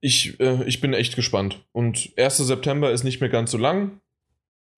ich, 0.00 0.38
äh, 0.38 0.62
ich 0.64 0.80
bin 0.80 0.94
echt 0.94 1.16
gespannt. 1.16 1.66
Und 1.72 2.12
1. 2.16 2.36
September 2.38 2.92
ist 2.92 3.02
nicht 3.02 3.20
mehr 3.20 3.28
ganz 3.30 3.50
so 3.50 3.58
lang. 3.58 4.00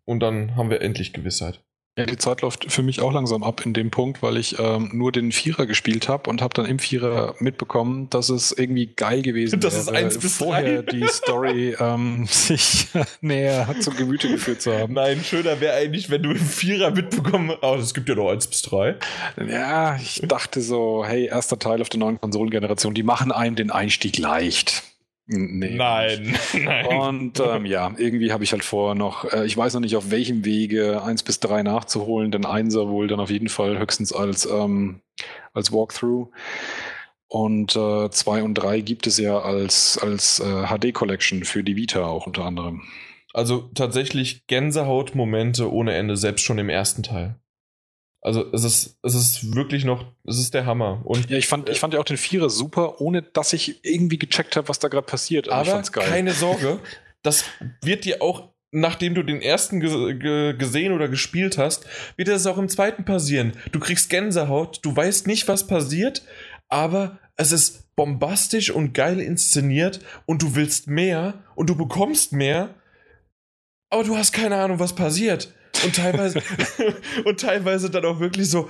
Und 0.04 0.20
dann 0.20 0.56
haben 0.56 0.70
wir 0.70 0.80
endlich 0.80 1.12
Gewissheit. 1.12 1.62
Ja, 1.98 2.06
die 2.06 2.16
Zeit 2.16 2.42
läuft 2.42 2.70
für 2.70 2.84
mich 2.84 3.00
auch 3.00 3.12
langsam 3.12 3.42
ab 3.42 3.66
in 3.66 3.74
dem 3.74 3.90
Punkt, 3.90 4.22
weil 4.22 4.36
ich 4.36 4.56
ähm, 4.60 4.88
nur 4.92 5.10
den 5.10 5.32
Vierer 5.32 5.66
gespielt 5.66 6.08
habe 6.08 6.30
und 6.30 6.40
habe 6.40 6.54
dann 6.54 6.64
im 6.64 6.78
Vierer 6.78 7.34
mitbekommen, 7.40 8.08
dass 8.08 8.28
es 8.28 8.52
irgendwie 8.52 8.86
geil 8.86 9.20
gewesen 9.22 9.58
das 9.58 9.72
wäre, 9.72 9.82
ist 9.82 10.04
eins 10.04 10.18
bis 10.18 10.36
vorher 10.36 10.84
drei. 10.84 10.96
die 10.96 11.08
Story 11.08 11.76
ähm, 11.80 12.24
sich 12.30 12.86
näher 13.20 13.74
zu 13.80 13.90
Gemüte 13.90 14.28
geführt 14.28 14.62
zu 14.62 14.78
haben. 14.78 14.94
Nein, 14.94 15.24
schöner 15.24 15.60
wäre 15.60 15.74
eigentlich, 15.74 16.08
wenn 16.08 16.22
du 16.22 16.30
im 16.30 16.36
Vierer 16.36 16.92
mitbekommen 16.92 17.50
hast, 17.50 17.58
oh, 17.62 17.74
es 17.74 17.92
gibt 17.92 18.08
ja 18.08 18.14
noch 18.14 18.30
eins 18.30 18.46
bis 18.46 18.62
drei. 18.62 18.94
Ja, 19.48 19.96
ich 19.96 20.22
dachte 20.24 20.60
so, 20.60 21.04
hey, 21.04 21.26
erster 21.26 21.58
Teil 21.58 21.82
auf 21.82 21.88
der 21.88 21.98
neuen 21.98 22.20
Konsolengeneration, 22.20 22.94
die 22.94 23.02
machen 23.02 23.32
einem 23.32 23.56
den 23.56 23.72
Einstieg 23.72 24.18
leicht. 24.18 24.84
Nee. 25.30 25.74
Nein, 25.74 26.38
nein. 26.54 26.86
Und 26.86 27.40
ähm, 27.40 27.66
ja, 27.66 27.92
irgendwie 27.98 28.32
habe 28.32 28.44
ich 28.44 28.52
halt 28.52 28.64
vor 28.64 28.94
noch, 28.94 29.30
äh, 29.30 29.44
ich 29.44 29.56
weiß 29.56 29.74
noch 29.74 29.82
nicht 29.82 29.96
auf 29.96 30.10
welchem 30.10 30.46
Wege, 30.46 31.02
eins 31.02 31.22
bis 31.22 31.38
drei 31.38 31.62
nachzuholen, 31.62 32.30
denn 32.30 32.46
Einser 32.46 32.88
wohl 32.88 33.08
dann 33.08 33.20
auf 33.20 33.30
jeden 33.30 33.50
Fall 33.50 33.78
höchstens 33.78 34.12
als, 34.14 34.46
ähm, 34.46 35.00
als 35.52 35.70
Walkthrough. 35.70 36.28
Und 37.26 37.76
äh, 37.76 38.08
zwei 38.10 38.42
und 38.42 38.54
drei 38.54 38.80
gibt 38.80 39.06
es 39.06 39.18
ja 39.18 39.38
als, 39.38 39.98
als 39.98 40.40
äh, 40.40 40.64
HD-Collection 40.66 41.44
für 41.44 41.62
die 41.62 41.76
Vita 41.76 42.06
auch 42.06 42.26
unter 42.26 42.46
anderem. 42.46 42.84
Also 43.34 43.68
tatsächlich 43.74 44.46
Gänsehautmomente 44.46 45.70
ohne 45.70 45.92
Ende, 45.92 46.16
selbst 46.16 46.42
schon 46.44 46.56
im 46.56 46.70
ersten 46.70 47.02
Teil. 47.02 47.38
Also 48.20 48.52
es 48.52 48.64
ist, 48.64 48.98
es 49.02 49.14
ist 49.14 49.54
wirklich 49.54 49.84
noch, 49.84 50.12
es 50.24 50.38
ist 50.38 50.52
der 50.54 50.66
Hammer. 50.66 51.02
Und, 51.04 51.30
ja, 51.30 51.38
ich 51.38 51.46
fand, 51.46 51.68
ich 51.68 51.78
fand 51.78 51.94
ja 51.94 52.00
auch 52.00 52.04
den 52.04 52.16
Vierer 52.16 52.50
super, 52.50 53.00
ohne 53.00 53.22
dass 53.22 53.52
ich 53.52 53.84
irgendwie 53.84 54.18
gecheckt 54.18 54.56
habe, 54.56 54.68
was 54.68 54.80
da 54.80 54.88
gerade 54.88 55.06
passiert. 55.06 55.48
Also 55.48 55.72
aber 55.72 55.82
keine 55.82 56.32
Sorge, 56.32 56.80
das 57.22 57.44
wird 57.82 58.04
dir 58.04 58.20
auch, 58.20 58.50
nachdem 58.72 59.14
du 59.14 59.22
den 59.22 59.40
ersten 59.40 59.80
ge 59.80 60.14
ge 60.14 60.56
gesehen 60.56 60.92
oder 60.92 61.08
gespielt 61.08 61.58
hast, 61.58 61.86
wird 62.16 62.28
das 62.28 62.46
auch 62.46 62.58
im 62.58 62.68
zweiten 62.68 63.04
passieren. 63.04 63.52
Du 63.70 63.78
kriegst 63.78 64.10
Gänsehaut, 64.10 64.80
du 64.82 64.94
weißt 64.94 65.26
nicht, 65.28 65.46
was 65.46 65.66
passiert, 65.66 66.22
aber 66.68 67.18
es 67.36 67.52
ist 67.52 67.94
bombastisch 67.94 68.70
und 68.70 68.94
geil 68.94 69.20
inszeniert 69.20 70.00
und 70.26 70.42
du 70.42 70.56
willst 70.56 70.88
mehr 70.88 71.44
und 71.54 71.70
du 71.70 71.76
bekommst 71.76 72.32
mehr, 72.32 72.74
aber 73.90 74.04
du 74.04 74.16
hast 74.16 74.32
keine 74.32 74.56
Ahnung, 74.56 74.80
was 74.80 74.94
passiert. 74.94 75.52
Und 75.84 75.96
teilweise, 75.96 76.42
und 77.24 77.40
teilweise 77.40 77.90
dann 77.90 78.04
auch 78.04 78.20
wirklich 78.20 78.50
so, 78.50 78.68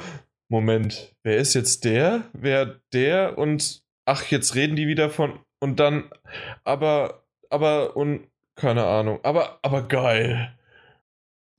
Moment, 0.48 1.14
wer 1.22 1.36
ist 1.36 1.54
jetzt 1.54 1.84
der? 1.84 2.24
Wer 2.32 2.80
der? 2.92 3.36
Und 3.38 3.82
ach, 4.06 4.24
jetzt 4.24 4.54
reden 4.54 4.76
die 4.76 4.86
wieder 4.86 5.10
von. 5.10 5.38
Und 5.60 5.78
dann, 5.80 6.10
aber, 6.64 7.24
aber, 7.50 7.96
und 7.96 8.26
keine 8.56 8.86
Ahnung. 8.86 9.20
Aber, 9.22 9.58
aber 9.62 9.82
geil. 9.82 10.54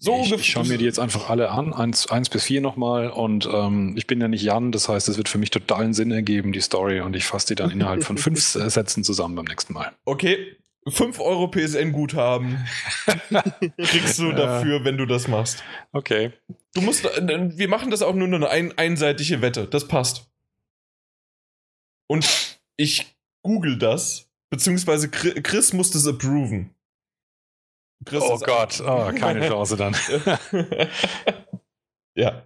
So 0.01 0.21
ich, 0.23 0.31
ich 0.31 0.45
schaue 0.45 0.65
mir 0.65 0.77
die 0.77 0.85
jetzt 0.85 0.99
einfach 0.99 1.30
alle 1.30 1.51
an, 1.51 1.73
eins, 1.73 2.07
eins 2.07 2.30
bis 2.30 2.45
vier 2.45 2.61
nochmal. 2.61 3.09
Und 3.09 3.47
ähm, 3.51 3.95
ich 3.97 4.07
bin 4.07 4.21
ja 4.21 4.30
nicht 4.30 4.43
Jan, 4.43 4.71
das 4.71 4.88
heißt, 4.88 5.09
es 5.09 5.17
wird 5.17 5.27
für 5.27 5.38
mich 5.38 5.51
totalen 5.51 5.93
Sinn 5.93 6.11
ergeben, 6.11 6.53
die 6.53 6.61
Story. 6.61 7.01
Und 7.01 7.15
ich 7.15 7.26
fasse 7.26 7.47
die 7.47 7.55
dann 7.55 7.69
innerhalb 7.69 8.03
von 8.03 8.17
fünf 8.19 8.39
Sätzen 8.39 9.03
zusammen 9.03 9.35
beim 9.35 9.45
nächsten 9.45 9.73
Mal. 9.73 9.91
Okay, 10.05 10.55
5 10.89 11.19
Euro 11.19 11.47
PSN-Guthaben 11.49 12.65
kriegst 13.77 14.19
du 14.19 14.31
dafür, 14.33 14.83
wenn 14.85 14.97
du 14.97 15.05
das 15.05 15.27
machst. 15.27 15.63
Okay. 15.91 16.33
Du 16.73 16.81
musst, 16.81 17.05
äh, 17.05 17.57
wir 17.57 17.67
machen 17.67 17.89
das 17.91 18.01
auch 18.01 18.15
nur 18.15 18.27
eine 18.27 18.49
ein, 18.49 18.77
einseitige 18.77 19.41
Wette. 19.41 19.67
Das 19.67 19.87
passt. 19.87 20.29
Und 22.07 22.59
ich 22.77 23.15
google 23.41 23.77
das, 23.77 24.29
beziehungsweise 24.49 25.09
Chris 25.09 25.73
muss 25.73 25.91
das 25.91 26.07
approven. 26.07 26.73
Chris 28.05 28.23
oh 28.23 28.39
Gott, 28.39 28.81
oh, 28.81 29.11
keine 29.13 29.47
Chance 29.47 29.75
dann. 29.75 29.95
ja. 32.15 32.43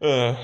Äh, 0.00 0.34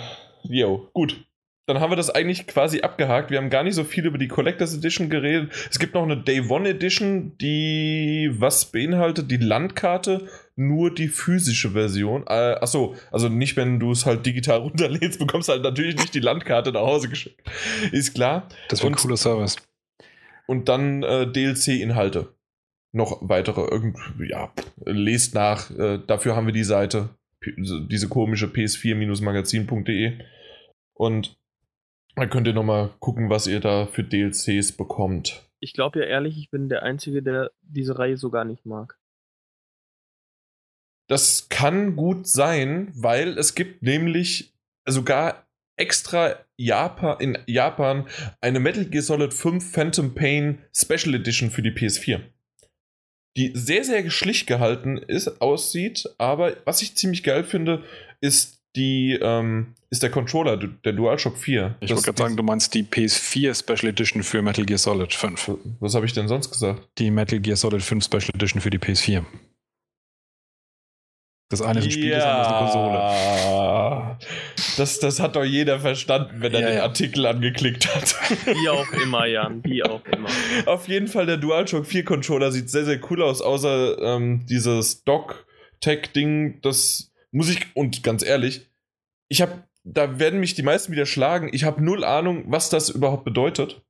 yo, 0.42 0.90
gut 0.92 1.27
dann 1.68 1.80
haben 1.80 1.92
wir 1.92 1.96
das 1.96 2.08
eigentlich 2.08 2.46
quasi 2.46 2.80
abgehakt. 2.80 3.30
Wir 3.30 3.36
haben 3.36 3.50
gar 3.50 3.62
nicht 3.62 3.74
so 3.74 3.84
viel 3.84 4.06
über 4.06 4.16
die 4.16 4.26
Collectors 4.26 4.74
Edition 4.74 5.10
geredet. 5.10 5.52
Es 5.70 5.78
gibt 5.78 5.92
noch 5.92 6.02
eine 6.02 6.16
Day 6.16 6.40
One 6.48 6.66
Edition, 6.66 7.36
die 7.36 8.30
was 8.32 8.64
beinhaltet? 8.72 9.30
Die 9.30 9.36
Landkarte, 9.36 10.28
nur 10.56 10.94
die 10.94 11.08
physische 11.08 11.72
Version. 11.72 12.22
Äh, 12.26 12.56
achso, 12.58 12.96
also 13.12 13.28
nicht, 13.28 13.58
wenn 13.58 13.78
du 13.78 13.90
es 13.90 14.06
halt 14.06 14.24
digital 14.24 14.58
runterlädst, 14.60 15.18
bekommst 15.18 15.50
du 15.50 15.52
halt 15.52 15.62
natürlich 15.62 15.96
nicht 15.96 16.14
die 16.14 16.20
Landkarte 16.20 16.72
nach 16.72 16.80
Hause 16.80 17.10
geschickt. 17.10 17.38
Ist 17.92 18.14
klar. 18.14 18.48
Das 18.70 18.80
wäre 18.80 18.90
ein 18.90 18.96
cooler 18.96 19.18
Service. 19.18 19.56
Und 20.46 20.70
dann 20.70 21.02
äh, 21.02 21.30
DLC-Inhalte. 21.30 22.34
Noch 22.92 23.18
weitere, 23.20 23.68
irgendwie, 23.70 24.30
ja, 24.30 24.54
lest 24.86 25.34
nach. 25.34 25.70
Äh, 25.78 25.98
dafür 26.06 26.34
haben 26.34 26.46
wir 26.46 26.54
die 26.54 26.64
Seite. 26.64 27.10
Diese 27.44 28.08
komische 28.08 28.46
ps4-magazin.de. 28.46 30.18
Und 30.94 31.38
dann 32.20 32.30
könnt 32.30 32.46
ihr 32.46 32.54
nochmal 32.54 32.90
gucken, 33.00 33.30
was 33.30 33.46
ihr 33.46 33.60
da 33.60 33.86
für 33.86 34.04
DLCs 34.04 34.72
bekommt. 34.72 35.48
Ich 35.60 35.72
glaube 35.72 36.00
ja 36.00 36.06
ehrlich, 36.06 36.38
ich 36.38 36.50
bin 36.50 36.68
der 36.68 36.82
Einzige, 36.82 37.22
der 37.22 37.50
diese 37.62 37.98
Reihe 37.98 38.16
so 38.16 38.30
gar 38.30 38.44
nicht 38.44 38.64
mag. 38.64 38.98
Das 41.08 41.48
kann 41.48 41.96
gut 41.96 42.28
sein, 42.28 42.92
weil 42.94 43.38
es 43.38 43.54
gibt 43.54 43.82
nämlich 43.82 44.54
sogar 44.86 45.46
extra 45.76 46.36
Japan, 46.56 47.20
in 47.20 47.38
Japan 47.46 48.06
eine 48.40 48.60
Metal 48.60 48.84
Gear 48.84 49.02
Solid 49.02 49.32
5 49.32 49.72
Phantom 49.72 50.14
Pain 50.14 50.58
Special 50.74 51.14
Edition 51.14 51.50
für 51.50 51.62
die 51.62 51.70
PS4. 51.70 52.20
Die 53.36 53.52
sehr, 53.54 53.84
sehr 53.84 54.10
schlicht 54.10 54.46
gehalten 54.46 54.98
ist, 54.98 55.40
aussieht, 55.40 56.08
aber 56.18 56.56
was 56.64 56.82
ich 56.82 56.96
ziemlich 56.96 57.22
geil 57.22 57.44
finde, 57.44 57.84
ist 58.20 58.57
die 58.78 59.18
ähm, 59.20 59.74
ist 59.90 60.02
der 60.02 60.10
Controller, 60.10 60.56
der 60.56 60.92
DualShock 60.92 61.36
4. 61.36 61.76
Ich 61.80 61.90
wollte 61.90 62.02
gerade 62.02 62.18
sagen, 62.18 62.36
du 62.36 62.42
meinst 62.42 62.72
die 62.74 62.84
PS4 62.84 63.58
Special 63.58 63.90
Edition 63.90 64.22
für 64.22 64.42
Metal 64.42 64.64
Gear 64.64 64.78
Solid 64.78 65.12
5. 65.12 65.50
Was 65.80 65.94
habe 65.94 66.06
ich 66.06 66.12
denn 66.12 66.28
sonst 66.28 66.50
gesagt? 66.50 66.88
Die 66.98 67.10
Metal 67.10 67.40
Gear 67.40 67.56
Solid 67.56 67.82
5 67.82 68.04
Special 68.04 68.30
Edition 68.34 68.60
für 68.60 68.70
die 68.70 68.78
PS4. 68.78 69.24
Das 71.50 71.62
eine 71.62 71.78
ist 71.78 71.86
ein 71.86 71.90
Spiel, 71.92 72.10
ja, 72.10 72.18
das 72.18 72.46
andere 72.46 72.68
ist 72.68 72.74
eine 72.74 73.38
Konsole. 73.38 74.18
Das, 74.76 75.00
das 75.00 75.18
hat 75.18 75.34
doch 75.34 75.44
jeder 75.44 75.80
verstanden, 75.80 76.42
wenn 76.42 76.52
er 76.52 76.60
ja, 76.60 76.66
den 76.66 76.76
ja. 76.76 76.82
Artikel 76.82 77.24
angeklickt 77.24 77.94
hat. 77.94 78.14
Wie 78.44 78.68
auch 78.68 78.92
immer, 79.02 79.24
Jan, 79.24 79.64
wie 79.64 79.82
auch 79.82 80.04
immer. 80.04 80.28
Auf 80.66 80.88
jeden 80.88 81.08
Fall, 81.08 81.24
der 81.24 81.38
DualShock 81.38 81.86
4 81.86 82.04
Controller 82.04 82.52
sieht 82.52 82.68
sehr, 82.68 82.84
sehr 82.84 83.00
cool 83.10 83.22
aus, 83.22 83.40
außer 83.40 83.98
ähm, 84.02 84.44
dieses 84.46 85.04
Dock-Tech-Ding, 85.04 86.60
das 86.60 87.12
muss 87.30 87.48
ich, 87.48 87.66
und 87.74 88.02
ganz 88.02 88.22
ehrlich, 88.22 88.67
ich 89.28 89.42
habe, 89.42 89.64
da 89.84 90.18
werden 90.18 90.40
mich 90.40 90.54
die 90.54 90.62
meisten 90.62 90.92
wieder 90.92 91.06
schlagen. 91.06 91.50
Ich 91.52 91.64
habe 91.64 91.82
null 91.82 92.04
Ahnung, 92.04 92.44
was 92.48 92.70
das 92.70 92.88
überhaupt 92.88 93.24
bedeutet. 93.24 93.82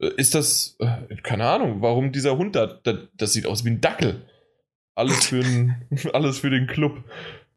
Äh, 0.00 0.10
ist 0.16 0.34
das, 0.34 0.76
äh, 0.78 1.16
keine 1.22 1.48
Ahnung, 1.48 1.82
warum 1.82 2.12
dieser 2.12 2.36
Hund 2.36 2.56
da, 2.56 2.66
das, 2.66 3.32
sieht 3.32 3.46
aus 3.46 3.64
wie 3.64 3.70
ein 3.70 3.80
Dackel. 3.80 4.26
Alles 4.94 5.26
für, 5.26 5.40
ein, 5.40 5.88
alles 6.12 6.38
für 6.38 6.50
den 6.50 6.66
Club. 6.66 7.04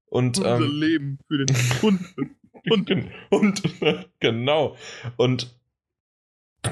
Und, 0.05 0.37
Unser 0.37 0.57
ähm, 0.57 0.79
Leben 0.79 1.19
für 1.27 1.45
den 1.45 1.55
Hund. 1.81 2.01
und, 2.69 2.91
und 3.31 3.63
genau. 4.19 4.77
Und 5.17 5.55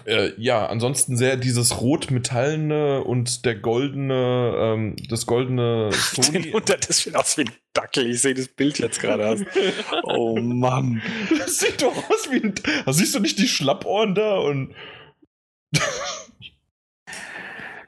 äh, 0.05 0.31
ja, 0.38 0.68
ansonsten 0.68 1.18
sehr 1.18 1.35
dieses 1.35 1.81
rot-metallene 1.81 3.03
und 3.03 3.45
der 3.45 3.55
goldene, 3.55 4.55
ähm, 4.57 4.95
das 5.09 5.26
goldene 5.26 5.89
Den 6.34 6.53
Unter, 6.53 6.77
das 6.77 6.99
sieht 6.99 7.15
aus 7.15 7.38
wie 7.38 7.41
ein 7.41 7.51
Dackel. 7.73 8.09
Ich 8.09 8.22
sehe 8.22 8.34
das 8.34 8.47
Bild 8.47 8.80
jetzt 8.80 9.01
gerade 9.01 9.27
aus. 9.27 9.41
Oh 10.03 10.39
Mann. 10.39 11.01
Das 11.38 11.59
sieht 11.59 11.81
doch 11.81 12.09
aus 12.09 12.31
wie 12.31 12.41
ein. 12.43 12.53
Da 12.85 12.93
siehst 12.93 13.13
du 13.15 13.19
nicht 13.19 13.38
die 13.38 13.47
Schlappohren 13.47 14.15
da 14.15 14.38
und. 14.38 14.73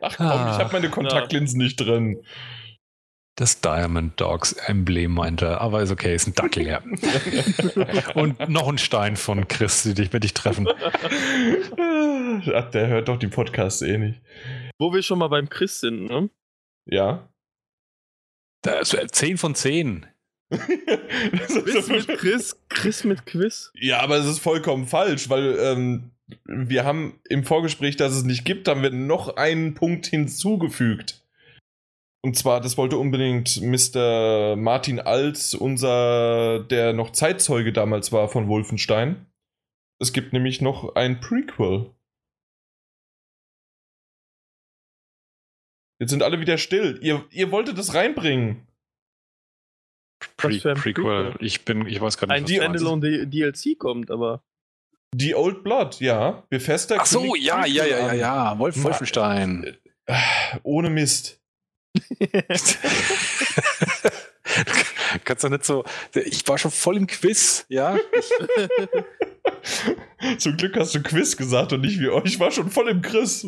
Ach 0.01 0.17
komm, 0.17 0.27
ich 0.27 0.31
habe 0.31 0.73
meine 0.73 0.89
Kontaktlinsen 0.89 1.59
nicht 1.59 1.77
drin. 1.77 2.21
Das 3.35 3.61
Diamond 3.61 4.19
Dogs 4.21 4.53
Emblem 4.53 5.11
meinte 5.11 5.45
er, 5.45 5.61
aber 5.61 5.81
ist 5.81 5.91
okay, 5.91 6.13
ist 6.13 6.27
ein 6.27 6.35
Dackel, 6.35 6.67
ja. 6.67 6.83
Und 8.13 8.47
noch 8.47 8.67
ein 8.67 8.77
Stein 8.77 9.15
von 9.15 9.47
Chris, 9.47 9.81
die 9.83 9.95
dich 9.95 10.13
mit 10.13 10.23
dich 10.23 10.35
treffen. 10.35 10.67
Ach, 10.67 12.69
der 12.69 12.87
hört 12.87 13.07
doch 13.07 13.17
die 13.17 13.27
Podcasts 13.27 13.81
eh 13.81 13.97
nicht. 13.97 14.21
Wo 14.77 14.93
wir 14.93 15.01
schon 15.01 15.17
mal 15.17 15.29
beim 15.29 15.49
Chris 15.49 15.79
sind, 15.79 16.05
ne? 16.05 16.29
Ja. 16.85 17.29
Das 18.65 18.93
ist 18.93 19.15
10 19.15 19.37
von 19.37 19.55
10. 19.55 20.05
Quiz 20.49 21.89
mit 21.89 22.07
Chris, 22.07 22.55
Chris 22.69 23.03
mit 23.03 23.25
Quiz. 23.25 23.73
Ja, 23.75 23.99
aber 23.99 24.15
es 24.15 24.25
ist 24.25 24.39
vollkommen 24.39 24.87
falsch, 24.87 25.29
weil 25.29 25.57
ähm, 25.59 26.11
wir 26.45 26.85
haben 26.85 27.19
im 27.27 27.43
Vorgespräch, 27.43 27.97
dass 27.97 28.13
es 28.13 28.23
nicht 28.23 28.45
gibt, 28.45 28.69
haben 28.69 28.81
wir 28.81 28.91
noch 28.91 29.35
einen 29.35 29.73
Punkt 29.73 30.05
hinzugefügt. 30.05 31.22
Und 32.25 32.37
zwar, 32.37 32.61
das 32.61 32.77
wollte 32.77 32.97
unbedingt 32.97 33.61
Mr. 33.61 34.55
Martin 34.55 35.01
Alt, 35.01 35.55
unser, 35.59 36.63
der 36.63 36.93
noch 36.93 37.11
Zeitzeuge 37.11 37.73
damals 37.73 38.13
war 38.13 38.29
von 38.29 38.47
Wolfenstein. 38.47 39.25
Es 39.99 40.13
gibt 40.13 40.31
nämlich 40.31 40.61
noch 40.61 40.95
ein 40.95 41.19
Prequel. 41.19 41.91
Jetzt 45.99 46.11
sind 46.11 46.23
alle 46.23 46.39
wieder 46.39 46.57
still. 46.57 46.97
Ihr, 47.01 47.25
ihr 47.29 47.51
wolltet 47.51 47.77
es 47.77 47.93
reinbringen. 47.93 48.67
Pre 50.37 50.49
Prequel. 50.49 50.75
Prequel? 50.75 51.35
Ich 51.39 51.65
bin, 51.65 51.87
ich 51.87 51.99
weiß 51.99 52.17
gar 52.17 52.27
nicht, 52.27 52.37
Ein. 52.37 52.47
Standalone 52.47 53.27
DLC 53.27 53.77
kommt, 53.77 54.09
aber. 54.09 54.41
Die 55.13 55.35
Old 55.35 55.63
Blood, 55.63 55.99
ja. 55.99 56.43
Bethesda 56.49 56.97
Ach 56.99 57.05
so, 57.05 57.35
ja, 57.35 57.65
ja, 57.65 57.85
ja, 57.85 57.99
ja, 57.99 58.13
ja. 58.13 58.59
Wolf, 58.59 58.81
Wolfenstein. 58.81 59.77
Ohne 60.63 60.89
Mist. 60.89 61.42
Kannst 65.25 65.43
doch 65.43 65.49
nicht 65.49 65.65
so. 65.65 65.83
Ich 66.15 66.47
war 66.47 66.57
schon 66.57 66.71
voll 66.71 66.97
im 66.97 67.07
Quiz, 67.07 67.65
ja? 67.69 67.97
Zum 70.37 70.57
Glück 70.57 70.75
hast 70.77 70.95
du 70.95 71.01
Quiz 71.03 71.37
gesagt 71.37 71.73
und 71.73 71.81
nicht 71.81 71.99
wie 71.99 72.09
euch. 72.09 72.25
Ich 72.25 72.39
war 72.39 72.51
schon 72.51 72.69
voll 72.69 72.89
im 72.89 73.01
Chris. 73.01 73.43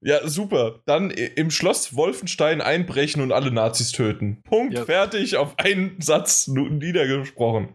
ja, 0.00 0.26
super. 0.28 0.80
Dann 0.86 1.10
im 1.10 1.50
Schloss 1.50 1.94
Wolfenstein 1.96 2.60
einbrechen 2.60 3.22
und 3.22 3.32
alle 3.32 3.50
Nazis 3.52 3.92
töten. 3.92 4.42
Punkt, 4.44 4.74
Ja. 4.74 4.84
fertig, 4.84 5.36
auf 5.36 5.58
einen 5.58 6.00
Satz 6.00 6.48
niedergesprochen. 6.48 7.74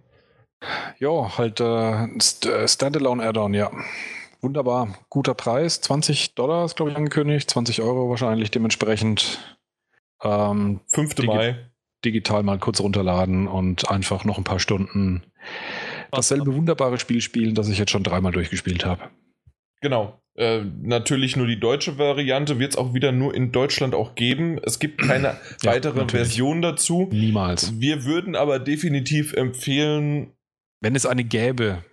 ja, 0.99 1.37
halt 1.37 1.59
äh, 1.59 2.07
St 2.21 2.45
äh, 2.47 2.67
Standalone 2.67 3.23
Add-on, 3.23 3.53
ja. 3.53 3.71
Wunderbar. 4.41 4.95
Guter 5.09 5.33
Preis. 5.33 5.81
20 5.81 6.35
Dollar 6.35 6.65
ist, 6.65 6.75
glaube 6.75 6.91
ich, 6.91 6.97
angekündigt. 6.97 7.49
20 7.49 7.81
Euro 7.81 8.09
wahrscheinlich 8.09 8.51
dementsprechend. 8.51 9.39
Ähm, 10.23 10.79
5. 10.87 11.13
Digi- 11.15 11.25
Mai. 11.27 11.69
digital 12.05 12.43
mal 12.43 12.59
kurz 12.59 12.79
runterladen 12.79 13.47
und 13.47 13.89
einfach 13.89 14.23
noch 14.25 14.37
ein 14.37 14.43
paar 14.43 14.59
Stunden 14.59 15.23
dasselbe 16.11 16.53
wunderbare 16.55 16.99
Spiel 16.99 17.21
spielen, 17.21 17.53
das 17.55 17.69
ich 17.69 17.77
jetzt 17.79 17.91
schon 17.91 18.03
dreimal 18.03 18.31
durchgespielt 18.31 18.85
habe. 18.85 19.09
Genau. 19.81 20.19
Äh, 20.35 20.61
natürlich 20.81 21.35
nur 21.35 21.47
die 21.47 21.59
deutsche 21.59 21.97
Variante 21.97 22.59
wird 22.59 22.71
es 22.73 22.77
auch 22.77 22.93
wieder 22.93 23.11
nur 23.11 23.33
in 23.33 23.51
Deutschland 23.51 23.95
auch 23.95 24.13
geben. 24.15 24.59
Es 24.63 24.79
gibt 24.79 25.01
keine 25.01 25.37
Ja, 25.63 25.71
weitere 25.71 25.97
natürlich. 25.99 26.27
Version 26.27 26.61
dazu. 26.61 27.09
Niemals. 27.11 27.79
Wir 27.79 28.05
würden 28.05 28.35
aber 28.35 28.59
definitiv 28.59 29.33
empfehlen. 29.33 30.31
Wenn 30.81 30.95
es 30.95 31.05
eine 31.07 31.23
gäbe. 31.23 31.83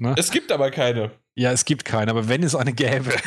Ne? 0.00 0.14
Es 0.18 0.30
gibt 0.30 0.50
aber 0.50 0.70
keine. 0.70 1.10
Ja, 1.34 1.52
es 1.52 1.64
gibt 1.64 1.84
keine, 1.84 2.10
aber 2.10 2.28
wenn 2.28 2.42
es 2.42 2.54
eine 2.54 2.72
gäbe. 2.72 3.12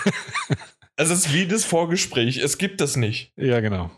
Es 0.95 1.09
ist 1.09 1.33
wie 1.33 1.47
das 1.47 1.65
Vorgespräch. 1.65 2.37
Es 2.37 2.59
gibt 2.59 2.79
das 2.79 2.95
nicht. 2.97 3.31
ja, 3.35 3.59
genau. 3.61 3.89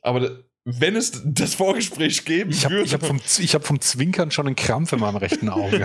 Aber 0.00 0.38
wenn 0.64 0.96
es 0.96 1.20
das 1.24 1.54
Vorgespräch 1.54 2.24
geben 2.24 2.50
Ich 2.50 2.64
habe 2.64 2.76
würde. 2.76 2.86
ich 2.86 2.94
hab 2.94 3.04
vom, 3.04 3.20
ich 3.38 3.54
hab 3.54 3.66
vom 3.66 3.80
Zwinkern 3.80 4.30
schon 4.30 4.46
einen 4.46 4.56
Krampf 4.56 4.92
in 4.92 5.00
meinem 5.00 5.16
rechten 5.16 5.48
Auge. 5.50 5.84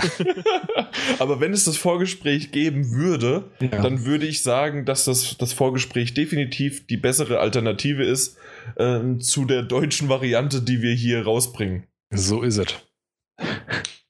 aber 1.20 1.40
wenn 1.40 1.52
es 1.52 1.66
das 1.66 1.76
Vorgespräch 1.78 2.52
geben 2.52 2.92
würde, 2.92 3.52
Ja. 3.60 3.82
dann 3.82 4.06
würde 4.06 4.26
ich 4.26 4.42
sagen, 4.42 4.86
dass 4.86 5.04
das, 5.06 5.36
das 5.38 5.52
Vorgespräch 5.52 6.14
definitiv 6.14 6.88
die 6.88 6.98
bessere 6.98 7.40
Alternative 7.40 8.04
ist 8.06 8.38
ähm, 8.78 9.20
zu 9.20 9.46
der 9.46 9.64
deutschen 9.64 10.10
Variante, 10.10 10.62
die 10.62 10.82
wir 10.82 10.94
hier 10.94 11.24
rausbringen. 11.26 11.84
so 12.12 12.42
ist 12.44 12.58
es. 12.58 12.68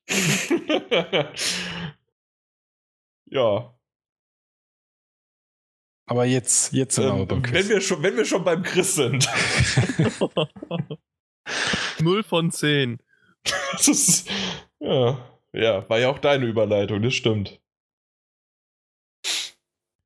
ja. 3.26 3.74
Aber 6.10 6.24
jetzt, 6.26 6.72
jetzt 6.74 6.96
sind 6.96 7.06
wir 7.06 7.14
Ähm, 7.22 7.28
beim 7.28 7.44
wenn, 7.44 7.52
Quiz. 7.52 7.70
wir 7.70 7.82
schon, 7.82 8.02
wenn 8.02 8.16
wir 8.16 8.26
schon 8.26 8.44
beim 8.44 8.64
Chris 8.64 8.96
sind. 8.96 9.28
0 12.00 12.24
von 12.24 12.52
10. 12.52 13.00
Das 13.44 13.88
ist, 13.88 14.30
ja, 14.80 15.40
ja, 15.54 15.90
war 15.90 16.00
ja 16.00 16.10
auch 16.10 16.20
deine 16.20 16.46
Überleitung, 16.46 17.02
das 17.02 17.14
stimmt. 17.14 17.60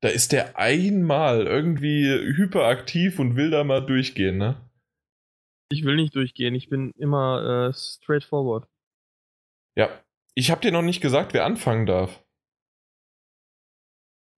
Da 0.00 0.08
ist 0.08 0.32
der 0.32 0.58
einmal 0.58 1.46
irgendwie 1.46 2.08
hyperaktiv 2.08 3.20
und 3.20 3.36
will 3.36 3.50
da 3.50 3.62
mal 3.62 3.84
durchgehen, 3.86 4.38
ne? 4.38 4.68
Ich 5.70 5.84
will 5.84 5.94
nicht 5.96 6.14
durchgehen, 6.16 6.54
ich 6.56 6.68
bin 6.68 6.90
immer 6.98 7.68
äh, 7.70 7.74
straightforward. 7.74 8.66
Ja. 9.76 10.02
Ich 10.34 10.50
habe 10.50 10.60
dir 10.60 10.72
noch 10.72 10.82
nicht 10.82 11.00
gesagt, 11.00 11.34
wer 11.34 11.44
anfangen 11.44 11.86
darf. 11.86 12.24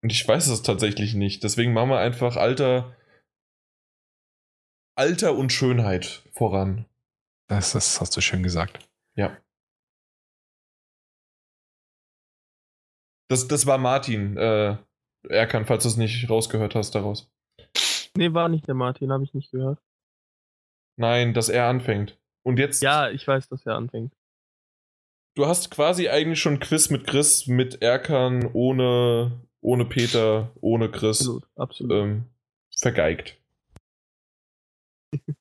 Und 0.03 0.11
ich 0.11 0.27
weiß 0.27 0.47
es 0.47 0.63
tatsächlich 0.63 1.13
nicht. 1.13 1.43
Deswegen 1.43 1.73
machen 1.73 1.89
wir 1.89 1.99
einfach 1.99 2.35
Alter. 2.35 2.97
Alter 4.95 5.35
und 5.35 5.51
Schönheit 5.51 6.23
voran. 6.33 6.85
Das, 7.47 7.73
das 7.73 7.99
hast 8.01 8.15
du 8.15 8.21
schön 8.21 8.43
gesagt. 8.43 8.87
Ja. 9.15 9.37
Das, 13.29 13.47
das 13.47 13.65
war 13.65 13.77
Martin. 13.77 14.37
Äh, 14.37 14.77
Erkan, 15.29 15.65
falls 15.65 15.83
du 15.83 15.89
es 15.89 15.97
nicht 15.97 16.29
rausgehört 16.29 16.75
hast 16.75 16.95
daraus. 16.95 17.31
Nee, 18.15 18.33
war 18.33 18.49
nicht 18.49 18.67
der 18.67 18.75
Martin, 18.75 19.11
habe 19.11 19.23
ich 19.23 19.33
nicht 19.33 19.51
gehört. 19.51 19.81
Nein, 20.99 21.33
dass 21.33 21.49
er 21.49 21.67
anfängt. 21.67 22.19
Und 22.45 22.59
jetzt, 22.59 22.83
Ja, 22.83 23.09
ich 23.09 23.25
weiß, 23.27 23.47
dass 23.47 23.65
er 23.65 23.75
anfängt. 23.75 24.13
Du 25.35 25.45
hast 25.45 25.71
quasi 25.71 26.09
eigentlich 26.09 26.39
schon 26.39 26.59
Quiz 26.59 26.89
mit 26.89 27.05
Chris, 27.05 27.47
mit 27.47 27.81
Erkan, 27.81 28.49
ohne, 28.53 29.41
ohne 29.61 29.85
Peter, 29.85 30.51
ohne 30.61 30.89
Chris 30.89 31.21
Absolut, 31.21 31.43
absolut. 31.55 31.91
ähm, 31.91 32.25
vergeigt. 32.77 33.39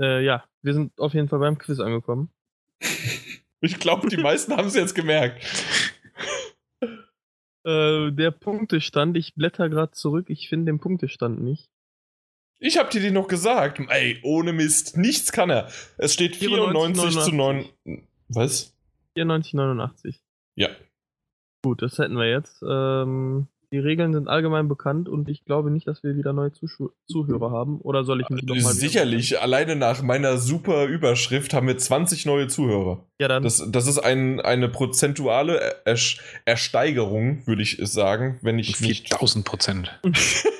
Äh, 0.00 0.24
ja, 0.24 0.44
wir 0.62 0.74
sind 0.74 0.96
auf 1.00 1.12
jeden 1.12 1.28
Fall 1.28 1.40
beim 1.40 1.58
Quiz 1.58 1.80
angekommen. 1.80 2.30
Ich 3.60 3.80
glaube, 3.80 4.08
die 4.08 4.16
meisten 4.16 4.56
haben 4.56 4.68
es 4.68 4.76
jetzt 4.76 4.94
gemerkt. 4.94 5.44
Äh, 7.66 8.12
der 8.12 8.30
Punktestand, 8.30 9.16
ich 9.16 9.34
blätter 9.34 9.68
gerade 9.68 9.90
zurück, 9.90 10.30
ich 10.30 10.48
finde 10.48 10.66
den 10.66 10.78
Punktestand 10.78 11.42
nicht. 11.42 11.68
Ich 12.60 12.78
hab 12.78 12.90
dir 12.90 13.00
die 13.00 13.10
noch 13.10 13.28
gesagt. 13.28 13.80
Ey, 13.88 14.20
ohne 14.22 14.52
Mist. 14.52 14.96
Nichts 14.96 15.32
kann 15.32 15.50
er. 15.50 15.70
Es 15.98 16.14
steht 16.14 16.36
94 16.36 17.18
zu 17.18 17.32
9. 17.34 17.68
Was? 18.28 18.74
94, 19.14 19.54
89. 19.54 20.20
Ja. 20.56 20.68
Gut, 21.64 21.82
das 21.82 21.98
hätten 21.98 22.14
wir 22.16 22.28
jetzt. 22.30 22.62
Ähm, 22.68 23.48
die 23.70 23.78
Regeln 23.78 24.14
sind 24.14 24.28
allgemein 24.28 24.66
bekannt 24.68 25.08
und 25.10 25.28
ich 25.28 25.44
glaube 25.44 25.70
nicht, 25.70 25.86
dass 25.86 26.02
wir 26.02 26.16
wieder 26.16 26.32
neue 26.32 26.52
Zuschau 26.52 26.90
Zuhörer 27.10 27.50
haben. 27.50 27.80
Oder 27.80 28.04
soll 28.04 28.20
ich 28.22 28.30
mich 28.30 28.42
noch 28.44 28.54
mal 28.54 28.72
Sicherlich. 28.72 29.40
Alleine 29.42 29.76
nach 29.76 30.00
meiner 30.02 30.38
super 30.38 30.86
Überschrift 30.86 31.52
haben 31.52 31.66
wir 31.66 31.76
20 31.76 32.24
neue 32.24 32.48
Zuhörer. 32.48 33.04
Ja, 33.20 33.28
dann. 33.28 33.42
Das, 33.42 33.62
das 33.70 33.86
ist 33.86 33.98
ein, 33.98 34.40
eine 34.40 34.68
prozentuale 34.70 35.60
Er- 35.84 35.96
Ersteigerung, 36.46 37.46
würde 37.46 37.62
ich 37.62 37.78
sagen, 37.82 38.38
wenn 38.40 38.58
ich 38.58 38.80
nicht. 38.80 39.08
4000 39.08 39.44
Prozent. 39.44 40.00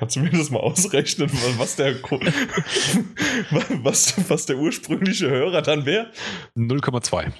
Kannst 0.00 0.16
du 0.16 0.20
mir 0.20 0.30
das 0.30 0.50
mal 0.50 0.60
ausrechnen, 0.60 1.28
was 1.58 1.76
der, 1.76 2.02
was, 3.84 4.30
was 4.30 4.46
der 4.46 4.56
ursprüngliche 4.56 5.28
Hörer 5.28 5.60
dann 5.60 5.84
wäre? 5.84 6.10
0,2. 6.56 7.30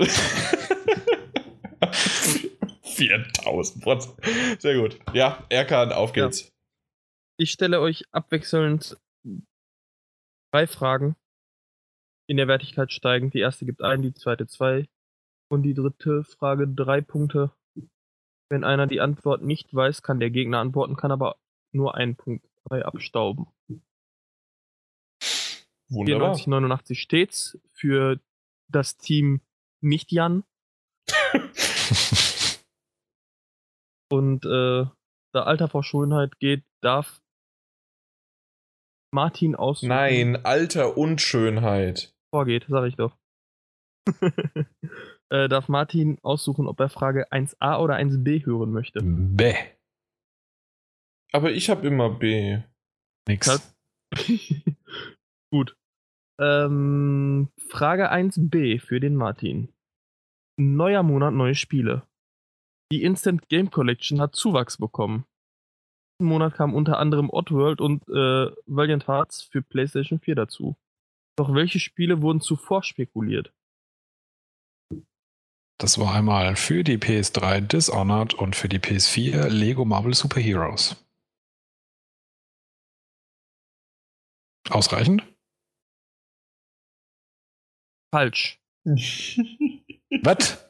4000 2.83 3.83
Prozent. 3.83 4.61
Sehr 4.61 4.79
gut. 4.79 4.99
Ja, 5.15 5.43
Erkan, 5.49 5.91
auf 5.91 6.13
geht's. 6.13 6.53
ich 7.39 7.51
stelle 7.51 7.81
euch 7.81 8.05
abwechselnd 8.13 8.99
drei 10.53 10.67
Fragen 10.67 11.17
in 12.29 12.37
der 12.37 12.47
Wertigkeit 12.47 12.93
steigend. 12.93 13.33
Die 13.33 13.41
erste 13.41 13.65
gibt 13.65 13.81
ein, 13.81 14.03
die 14.03 14.13
zweite 14.13 14.47
zwei 14.47 14.87
und 15.51 15.63
die 15.63 15.73
dritte 15.73 16.25
Frage 16.25 16.69
drei 16.69 17.01
Punkte. 17.01 17.53
Wenn 18.51 18.65
einer 18.65 18.87
die 18.87 19.01
Antwort 19.01 19.41
nicht 19.41 19.75
weiß, 19.75 20.03
kann 20.03 20.21
der 20.21 20.29
Gegner 20.29 20.59
antworten, 20.59 20.97
kann 20.97 21.11
aber 21.11 21.37
nur 21.73 21.95
einen 21.95 22.17
Punkt 22.17 22.50
dabei 22.65 22.85
abstauben. 22.85 23.47
Wunderbar. 25.89 26.35
94, 26.37 26.47
89 26.47 27.01
steht's 27.01 27.59
für 27.73 28.21
das 28.69 28.97
Team 28.97 29.41
nicht 29.83 30.13
Jan. 30.13 30.45
Und 34.13 34.45
äh, 34.45 34.87
da 35.33 35.43
Alter 35.45 35.69
vor 35.69 35.85
Schönheit 35.85 36.39
geht, 36.39 36.65
darf 36.83 37.23
Martin 39.13 39.55
aussuchen. 39.55 39.89
Nein, 39.89 40.45
Alter 40.45 40.97
und 40.97 41.21
Schönheit. 41.21 42.13
Vorgeht, 42.35 42.67
sag 42.69 42.87
ich 42.87 42.97
doch. 42.97 43.17
äh, 45.31 45.49
darf 45.49 45.69
Martin 45.69 46.19
aussuchen, 46.23 46.67
ob 46.67 46.81
er 46.81 46.89
Frage 46.89 47.31
1a 47.33 47.79
oder 47.81 47.97
1b 47.97 48.47
hören 48.47 48.73
möchte. 48.73 49.01
Bäh. 49.03 49.55
Aber 51.33 51.53
ich 51.53 51.71
habe 51.71 51.87
immer 51.87 52.11
B. 52.11 52.59
Nix. 53.29 53.73
Gut. 55.53 55.77
Ähm, 56.41 57.49
Frage 57.69 58.11
1b 58.13 58.81
für 58.81 58.99
den 58.99 59.15
Martin. 59.15 59.73
Neuer 60.59 61.03
Monat, 61.03 61.35
neue 61.35 61.55
Spiele. 61.55 62.07
Die 62.93 63.03
Instant 63.03 63.49
Game 63.49 63.71
Collection 63.71 64.21
hat 64.21 64.35
Zuwachs 64.35 64.79
bekommen. 64.79 65.25
Diesen 66.19 66.29
Monat 66.29 66.55
kam 66.55 66.75
unter 66.75 66.99
anderem 66.99 67.31
Oddworld 67.31 67.81
und 67.81 68.03
äh, 68.09 68.51
Valiant 68.67 69.07
Hearts 69.07 69.43
für 69.43 69.63
PlayStation 69.63 70.19
4 70.19 70.35
dazu. 70.35 70.77
Doch 71.39 71.55
welche 71.55 71.79
Spiele 71.79 72.21
wurden 72.21 72.41
zuvor 72.41 72.83
spekuliert? 72.83 73.53
Das 75.79 75.99
war 75.99 76.15
einmal 76.15 76.57
für 76.57 76.85
die 76.85 76.99
PS3 76.99 77.61
Dishonored 77.61 78.35
und 78.35 78.55
für 78.55 78.69
die 78.69 78.81
PS4 78.81 79.49
Lego 79.49 79.87
Marvel 79.87 80.13
Super 80.13 80.41
Heroes. 80.41 80.97
Ausreichend? 84.71 85.23
Falsch. 88.15 88.59
Was? 90.23 90.67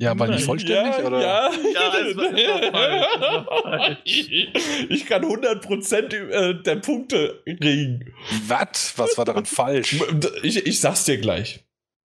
Ja, 0.00 0.12
aber 0.12 0.28
nicht 0.28 0.44
vollständig, 0.46 0.96
ja, 0.96 1.04
oder? 1.06 1.20
Ja, 1.20 1.50
Ja, 1.52 1.98
es 1.98 2.16
war- 2.16 2.32
es 2.32 2.48
war 2.48 2.72
falsch, 2.72 3.06
es 3.12 3.20
war 3.20 3.62
falsch. 3.62 3.98
Ich 4.88 5.04
kann 5.06 5.22
100% 5.24 6.14
äh, 6.14 6.62
der 6.62 6.76
Punkte 6.76 7.42
kriegen. 7.44 8.10
Was? 8.46 8.96
Was 8.96 9.18
war 9.18 9.26
daran 9.26 9.44
falsch? 9.44 10.00
Ich, 10.42 10.64
ich 10.66 10.80
sag's 10.80 11.04
dir 11.04 11.18
gleich. 11.18 11.66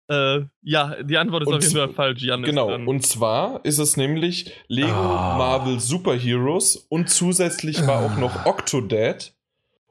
Äh, 0.09 0.41
ja, 0.61 1.03
die 1.03 1.17
Antwort 1.17 1.43
ist 1.43 1.47
Und 1.49 1.55
auf 1.55 1.63
jeden 1.63 1.75
Fall 1.75 1.89
falsch. 1.89 2.21
Jan 2.21 2.43
Genau, 2.43 2.73
und 2.73 3.05
zwar 3.05 3.63
ist 3.65 3.77
es 3.77 3.97
nämlich 3.97 4.53
Lego 4.69 4.87
Ah. 4.91 5.37
Marvel 5.37 5.79
Super 5.81 6.15
Heroes 6.17 6.77
und 6.77 7.09
zusätzlich 7.09 7.85
war 7.87 8.05
auch 8.05 8.15
noch. 8.17 8.45
Octodad. 8.45 9.33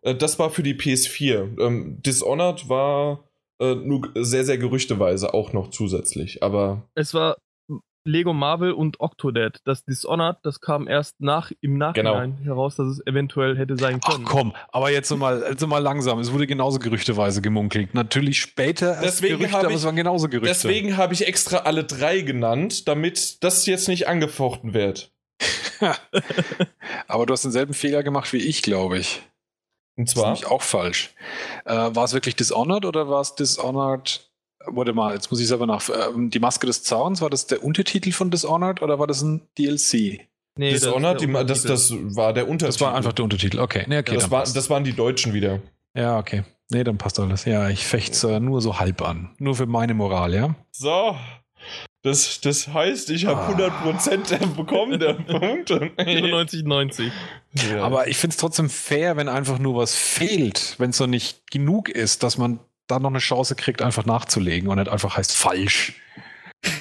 Äh, 0.03 0.15
Das 0.15 0.39
war 0.39 0.51
für 0.51 0.63
die 0.63 0.75
PS4. 0.75 1.61
Ähm, 1.61 2.01
Dishonored 2.03 2.69
war 2.69 3.25
äh, 3.61 3.75
nur 3.75 4.11
sehr, 4.17 4.45
sehr 4.45 4.59
gerüchteweise 4.59 5.35
auch 5.35 5.53
noch 5.53 5.71
zusätzlich, 5.71 6.43
aber 6.43 6.89
es 6.95 7.13
war 7.15 7.37
Lego 8.07 8.33
Marvel 8.33 8.73
und 8.73 8.99
Octodad. 9.01 9.59
Das 9.65 9.85
Dishonored, 9.85 10.39
das 10.43 10.63
kam 10.63 10.89
erst 10.89 11.21
nach, 11.21 11.53
im 11.61 11.77
Nachhinein 11.77 12.39
heraus, 12.39 12.77
dass 12.77 12.87
es 12.89 13.07
eventuell 13.07 13.59
hätte 13.59 13.77
sein 13.77 14.01
Ach 14.03 14.13
können. 14.15 14.25
komm, 14.25 14.55
aber 14.73 14.91
jetzt 14.91 15.15
mal, 15.15 15.45
jetzt 15.47 15.67
mal 15.67 15.81
langsam. 15.81 16.19
Es 16.19 16.33
wurde 16.33 16.47
genauso 16.47 16.79
gerüchteweise 16.79 17.43
gemunkelt. 17.43 17.93
Natürlich 17.95 18.41
später 18.41 18.93
erst 18.95 19.05
Deswegen 19.05 19.37
Gerüchte, 19.37 19.53
hab 19.59 19.65
aber 19.65 19.73
ich- 19.73 19.77
es 19.77 19.85
waren 19.85 19.97
genauso 19.97 20.31
Gerüchte. 20.31 20.49
deswegen 20.49 20.97
habe 20.97 21.13
ich 21.13 21.27
extra 21.27 21.59
alle 21.59 21.85
drei 21.85 22.23
genannt, 22.23 22.89
damit 22.89 23.45
das 23.45 23.67
jetzt 23.67 23.87
nicht 23.87 24.09
angefochten 24.09 24.73
wird. 24.73 25.13
aber 27.07 27.27
du 27.27 27.33
hast 27.35 27.45
denselben 27.45 27.75
Fehler 27.75 28.03
gemacht 28.03 28.33
wie 28.33 28.39
ich, 28.39 28.63
glaube 28.63 28.99
ich. 28.99 29.21
Und 29.97 30.09
Das 30.09 30.15
ist 30.15 30.21
zwar, 30.21 30.33
nämlich 30.33 30.47
auch 30.47 30.63
falsch. 30.63 31.15
Äh, 31.65 31.75
war 31.75 32.05
es 32.05 32.13
wirklich 32.13 32.37
Dishonored 32.37 32.85
oder 32.85 33.09
war 33.09 33.21
es 33.21 33.35
Dishonored? 33.35 34.31
Warte 34.67 34.93
mal, 34.93 35.15
jetzt 35.15 35.31
muss 35.31 35.41
ich 35.41 35.49
selber 35.49 35.67
nach. 35.67 35.89
Ähm, 35.89 36.31
die 36.31 36.39
Maske 36.39 36.67
des 36.67 36.83
Zauns, 36.83 37.21
war 37.21 37.31
das 37.31 37.47
der 37.47 37.65
Untertitel 37.65 38.13
von 38.13 38.31
Dishonored 38.31 38.83
oder 38.83 38.99
war 38.99 39.07
das 39.07 39.23
ein 39.23 39.49
DLC? 39.59 40.29
Nee, 40.57 40.73
das 40.73 40.83
ist 40.83 40.87
Dishonored, 40.87 41.21
das, 41.21 41.65
Untertitel. 41.65 41.69
das 41.69 42.17
war 42.17 42.33
der 42.33 42.49
Untertitel. 42.49 42.67
Das 42.67 42.81
war 42.81 42.95
einfach 42.95 43.13
der 43.13 43.25
Untertitel. 43.25 43.59
Okay, 43.61 43.85
nee, 43.89 43.99
okay. 43.99 44.15
das, 44.15 44.25
dann 44.25 44.31
war, 44.31 44.45
das 44.45 44.71
waren 44.71 44.85
die 44.85 44.93
Deutschen 44.93 45.33
wieder. 45.33 45.61
ja, 45.95 46.19
okay. 46.19 46.45
Nee, 46.73 46.85
dann 46.85 46.99
passt 46.99 47.19
alles. 47.19 47.45
Ja, 47.47 47.69
ich 47.69 47.85
fecht's 47.85 48.23
äh, 48.23 48.39
nur 48.39 48.61
so 48.61 48.79
halb 48.79 49.03
an. 49.03 49.31
Nur 49.39 49.57
für 49.57 49.67
meine 49.67 49.93
Moral, 49.93 50.33
ja? 50.33 50.55
So. 50.71 51.17
Das, 52.03 52.41
das 52.41 52.69
heißt, 52.69 53.11
ich 53.11 53.27
habe 53.27 53.41
Ah. 53.41 53.51
100% 53.93 54.55
bekommen 54.57 54.99
der 54.99 55.13
Punkte. 55.39 55.91
94, 56.03 56.65
90. 56.65 57.13
Ja. 57.71 57.83
Aber 57.85 58.09
ich 58.09 58.17
finde 58.17 58.33
es 58.33 58.39
trotzdem 58.39 58.71
fair, 58.71 59.17
wenn 59.17 59.29
einfach 59.29 59.59
nur 59.59 59.77
was 59.77 59.95
fehlt, 59.95 60.77
wenn 60.79 60.91
es 60.91 61.01
noch 61.01 61.07
nicht 61.07 61.51
genug 61.51 61.89
ist, 61.91 62.23
dass 62.23 62.39
man 62.39 62.59
da 62.87 62.99
noch 62.99 63.11
eine 63.11 63.19
Chance 63.19 63.55
kriegt, 63.55 63.83
einfach 63.83 64.07
nachzulegen 64.07 64.69
und 64.69 64.79
nicht 64.79 64.91
einfach 64.91 65.17
heißt 65.17 65.37
falsch. 65.37 65.95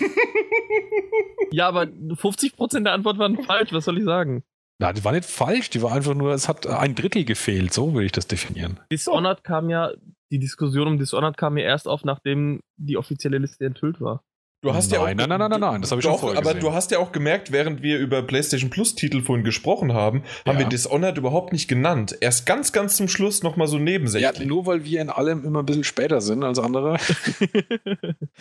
Ja, 1.52 1.68
aber 1.68 1.84
50% 1.84 2.84
der 2.84 2.94
Antwort 2.94 3.18
waren 3.18 3.44
falsch, 3.44 3.74
was 3.74 3.86
soll 3.86 3.98
ich 3.98 4.04
sagen? 4.04 4.44
Na, 4.78 4.94
die 4.94 5.04
war 5.04 5.12
nicht 5.14 5.26
falsch, 5.26 5.72
die 5.72 5.82
war 5.82 5.92
einfach 5.94 6.14
nur, 6.14 6.32
es 6.34 6.48
hat 6.48 6.68
ein 6.68 6.94
Drittel 6.94 7.26
gefehlt, 7.26 7.74
so 7.74 7.94
würde 7.94 8.06
ich 8.06 8.12
das 8.12 8.28
definieren. 8.28 8.80
Dishonored 8.92 9.44
kam 9.44 9.70
ja, 9.72 9.92
die 10.32 10.38
Diskussion 10.38 10.88
um 10.88 11.00
Dishonored 11.00 11.38
kam 11.38 11.58
ja 11.58 11.66
erst 11.66 11.88
auf, 11.88 12.04
nachdem 12.04 12.62
die 12.78 12.98
offizielle 12.98 13.40
Liste 13.40 13.66
enthüllt 13.66 14.00
war. 14.00 14.24
Du 14.62 14.74
hast 14.74 14.92
ja 14.92 15.00
auch, 15.00 15.06
Nein, 15.06 15.18
nein, 15.18 15.30
nein, 15.30 15.40
nein, 15.40 15.50
nein, 15.52 15.60
nein, 15.60 15.82
das 15.82 15.92
habe 15.92 16.00
ich 16.02 16.04
schon 16.04 16.14
Doch, 16.14 16.20
vorher 16.20 16.38
aber 16.40 16.50
gesehen. 16.54 16.62
du 16.68 16.74
hast 16.74 16.92
ja 16.92 17.00
auch 17.00 17.12
gemerkt, 17.12 17.52
während 17.52 17.82
wir 17.82 17.98
über 18.00 18.22
PlayStation 18.24 18.70
Plus 18.70 18.94
Titel 18.96 19.22
vorhin 19.22 19.44
gesprochen 19.46 19.94
haben, 19.94 20.24
haben 20.46 20.58
Ja. 20.58 20.60
wir 20.60 20.66
Dishonored 20.68 21.18
überhaupt 21.18 21.54
nicht 21.54 21.68
genannt. 21.68 22.18
Erst 22.22 22.46
ganz, 22.46 22.72
ganz 22.72 22.96
zum 22.98 23.08
Schluss 23.08 23.42
nochmal 23.44 23.68
so 23.68 23.78
Ja, 23.78 23.84
nebensächlich. 23.84 24.48
nur 24.48 24.66
weil 24.66 24.84
wir 24.84 25.02
in 25.02 25.10
allem 25.10 25.44
immer 25.46 25.60
ein 25.60 25.66
bisschen 25.66 25.84
später 25.84 26.22
sind 26.22 26.44
als 26.44 26.60
andere. 26.60 26.98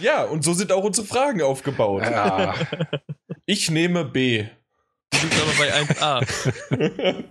Ja, 0.01 0.25
und 0.25 0.45
so 0.45 0.53
sind 0.55 0.71
auch 0.73 0.85
unsere 0.85 1.07
Fragen 1.07 1.43
aufgebaut. 1.43 2.03
Ja, 2.03 2.55
Ich 3.47 3.71
nehme 3.71 4.05
B. 4.05 4.45
Du 5.11 5.19
bist 5.21 5.43
aber 5.43 5.53
bei 5.59 5.73
1a. 5.75 7.25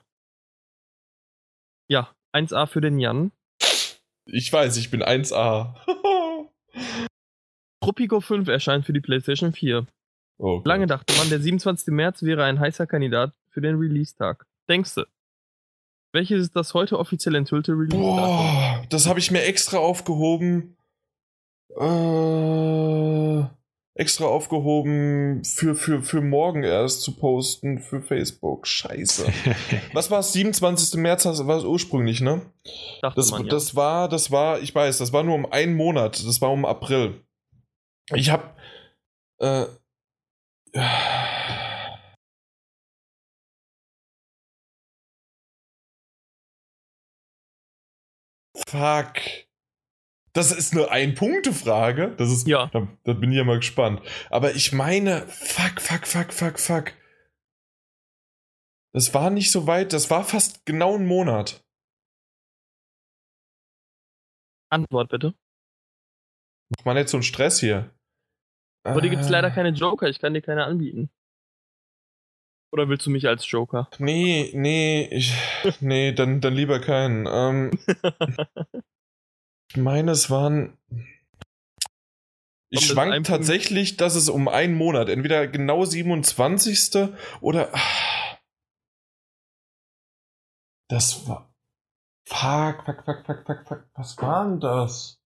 Ja, 1.88 2.10
1a 2.34 2.68
für 2.68 2.82
den 2.82 3.00
Jan. 3.00 3.32
Ich 4.26 4.52
weiß, 4.52 4.78
ich 4.78 4.90
bin 4.92 5.04
1A. 5.04 5.76
Tropico 7.82 8.20
5 8.20 8.48
erscheint 8.48 8.86
für 8.86 8.94
die 8.94 9.02
PlayStation 9.02 9.54
4. 9.54 9.86
oh, 10.38 10.58
Gott. 10.58 10.66
Lange 10.66 10.88
dachte 10.88 11.14
man, 11.18 11.30
der 11.30 11.40
27. 11.40 11.88
März 11.94 12.24
wäre 12.24 12.44
ein 12.44 12.60
heißer 12.60 12.88
Kandidat 12.88 13.34
für 13.50 13.62
den 13.62 13.78
Release-Tag. 13.78 14.46
Denkst 14.68 14.96
du? 14.96 15.04
Welches 16.12 16.42
ist 16.42 16.56
das 16.56 16.74
heute 16.74 16.98
offiziell 16.98 17.36
enthüllte 17.36 17.74
Release-Tag? 17.74 18.00
Boah, 18.00 18.86
das 18.90 19.08
habe 19.08 19.20
ich 19.20 19.32
mir 19.32 19.44
extra 19.44 19.78
aufgehoben. 19.78 20.76
Äh, 21.78 23.44
extra 23.96 24.26
aufgehoben 24.26 25.44
für, 25.46 25.74
für, 25.76 26.04
für 26.04 26.22
morgen 26.22 26.64
erst 26.64 27.02
zu 27.02 27.16
posten 27.16 27.80
für 27.80 28.02
Facebook. 28.02 28.68
Scheiße. 28.68 29.26
Was 29.94 30.12
war 30.12 30.20
es? 30.20 30.34
27. 30.34 31.00
März 31.00 31.26
war 31.26 31.58
es 31.58 31.64
ursprünglich, 31.64 32.20
ne? 32.20 32.42
Dachte 33.02 33.16
Das, 33.16 33.32
man, 33.32 33.46
ja. 33.46 33.50
das 33.50 33.76
war, 33.76 34.10
das 34.10 34.32
war, 34.32 34.60
ich 34.60 34.76
weiß, 34.76 34.98
das 34.98 35.14
war 35.14 35.24
nur 35.24 35.36
um 35.36 35.46
einen 35.50 35.76
Monat. 35.76 36.22
Das 36.26 36.42
war 36.42 36.52
um 36.52 36.66
April. 36.66 37.22
Ich 38.14 38.30
hab. 38.30 38.58
Äh, 39.40 39.66
fuck. 48.68 49.45
Das 50.36 50.52
ist 50.52 50.74
eine 50.74 50.90
Ein-Punkte-Frage. 50.92 52.14
Das 52.18 52.30
ist. 52.30 52.46
Ja. 52.46 52.68
Da, 52.74 52.86
da 53.06 53.14
bin 53.14 53.32
ich 53.32 53.38
ja 53.38 53.46
mal 53.46 53.56
gespannt. 53.56 54.02
Aber 54.30 54.54
ich 54.54 54.74
meine, 54.74 55.26
fuck, 55.30 55.80
fuck, 55.80 56.06
fuck, 56.06 56.34
fuck, 56.34 56.60
fuck. 56.60 56.94
Das 58.94 59.14
war 59.14 59.30
nicht 59.30 59.50
so 59.50 59.66
weit, 59.66 59.94
das 59.94 60.10
war 60.10 60.26
fast 60.26 60.66
genau 60.66 60.96
ein 60.96 61.06
Monat. 61.06 61.64
Antwort 64.70 65.10
bitte. 65.10 65.34
Mach 66.70 66.86
mal 66.86 66.94
nicht 66.96 67.10
so 67.10 67.18
einen 67.18 67.24
Stress 67.24 67.62
hier. 67.62 67.94
Aber 68.84 69.00
dir 69.00 69.10
gibt 69.10 69.22
es 69.22 69.30
leider 69.30 69.48
Äh, 69.48 69.56
keine 69.56 69.70
Joker, 69.70 70.08
ich 70.10 70.20
kann 70.20 70.34
dir 70.34 70.42
keine 70.42 70.66
anbieten. 70.66 71.10
Oder 72.74 72.90
willst 72.90 73.06
du 73.06 73.10
mich 73.10 73.26
als 73.28 73.50
Joker? 73.50 73.90
Nee, 74.00 74.52
nee, 74.54 75.08
ich, 75.12 75.34
nee, 75.80 76.12
dann, 76.12 76.42
dann 76.42 76.54
lieber 76.54 76.82
keinen. 76.82 77.26
Ähm, 77.26 77.72
ich 79.70 79.78
meine, 79.78 80.12
es 80.12 80.30
waren. 80.30 80.78
Ich 82.70 82.88
schwank 82.88 83.12
Punkt. 83.12 83.28
tatsächlich, 83.28 83.98
dass 83.98 84.16
es 84.16 84.28
um 84.28 84.48
einen 84.48 84.76
Monat, 84.76 85.10
entweder 85.10 85.48
genau 85.48 85.86
27. 85.86 87.10
oder. 87.42 87.72
Das 90.90 91.28
war. 91.28 91.52
Fuck, 92.28 92.86
fuck, 92.86 93.04
fuck, 93.06 93.26
fuck, 93.26 93.46
fuck, 93.46 93.68
fuck. 93.68 93.90
Was 93.96 94.18
war 94.18 94.46
denn 94.46 94.60
das? 94.60 95.18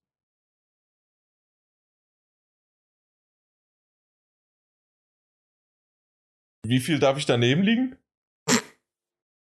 Wie 6.66 6.78
viel 6.78 6.98
darf 6.98 7.18
ich 7.18 7.26
daneben 7.26 7.62
liegen? 7.62 7.96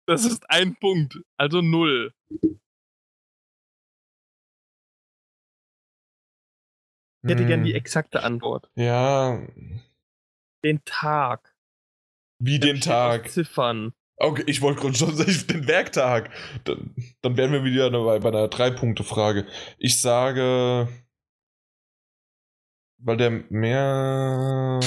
Das 0.08 0.24
ist 0.24 0.48
ein 0.50 0.76
Punkt, 0.76 1.20
also 1.36 1.62
null. 1.62 2.12
Ich 7.26 7.32
hätte 7.32 7.46
gern 7.46 7.64
die 7.64 7.70
Hm, 7.70 7.76
exakte 7.76 8.22
Antwort. 8.22 8.70
Ja, 8.76 9.40
Den 10.64 10.84
Tag. 10.84 11.54
wie 12.38 12.58
den 12.58 12.80
Tag. 12.80 13.28
Ziffern. 13.30 13.92
Okay, 14.18 14.44
ich 14.46 14.62
wollte 14.62 14.80
gerade 14.80 14.94
schon 14.98 15.14
sagen, 15.16 15.46
den 15.50 15.66
Werktag. 15.66 16.30
Dann, 16.64 16.94
dann 17.22 17.36
wären 17.36 17.52
wir 17.52 17.64
wieder 17.64 17.90
bei, 17.90 18.18
bei 18.18 18.28
einer 18.28 18.48
Drei-Punkte-Frage. 18.48 19.46
Ich 19.78 20.00
sage, 20.00 20.88
weil 22.98 23.16
der 23.16 23.30
mehr. 23.50 24.80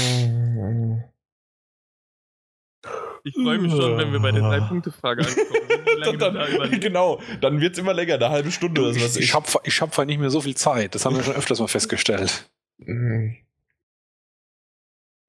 Ich 3.23 3.33
freue 3.33 3.57
mich 3.59 3.71
schon, 3.71 3.97
wenn 3.97 4.11
wir 4.11 4.19
bei 4.19 4.31
der 4.31 4.41
Drei-Punkte-Frage 4.41 5.25
ankommen. 5.25 5.59
Dann, 6.17 6.17
dann, 6.17 6.79
genau, 6.79 7.21
dann 7.41 7.59
wird 7.59 7.73
es 7.73 7.79
immer 7.79 7.93
länger, 7.93 8.15
eine 8.15 8.29
halbe 8.29 8.51
Stunde 8.51 8.81
oder 8.81 8.91
Ich, 8.91 8.99
sowas. 8.99 9.17
ich 9.17 9.33
habe 9.33 9.47
ich 9.63 9.81
hab 9.81 9.97
nicht 10.05 10.19
mehr 10.19 10.29
so 10.29 10.39
viel 10.39 10.55
Zeit. 10.55 10.95
Das 10.95 11.05
haben 11.05 11.15
wir 11.15 11.23
schon 11.23 11.35
öfters 11.35 11.59
mal 11.59 11.67
festgestellt. 11.67 12.49
Mhm. 12.77 13.35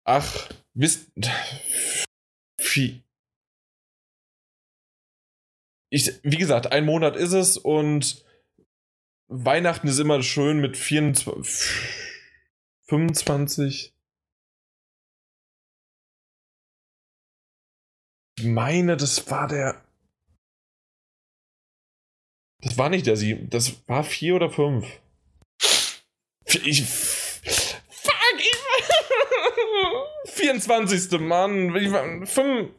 Ach, 0.04 0.48
wisst. 0.74 1.10
Ich, 5.90 6.12
wie 6.22 6.36
gesagt, 6.36 6.70
ein 6.70 6.84
Monat 6.84 7.16
ist 7.16 7.32
es 7.32 7.56
und 7.58 8.24
Weihnachten 9.26 9.88
ist 9.88 9.98
immer 9.98 10.22
schön 10.22 10.60
mit 10.60 10.76
24, 10.76 11.70
25. 12.86 13.94
meine, 18.44 18.96
das 18.96 19.30
war 19.30 19.48
der. 19.48 19.80
Das 22.62 22.76
war 22.76 22.90
nicht 22.90 23.06
der 23.06 23.16
sieben, 23.16 23.48
das 23.48 23.88
war 23.88 24.04
vier 24.04 24.36
oder 24.36 24.50
fünf. 24.50 24.86
Ich. 26.64 26.84
Fuck! 26.84 28.14
Ich, 28.38 28.56
24. 30.32 31.20
Mann. 31.20 31.74
Ich 31.76 31.90
war, 31.90 32.26
fünf, 32.26 32.70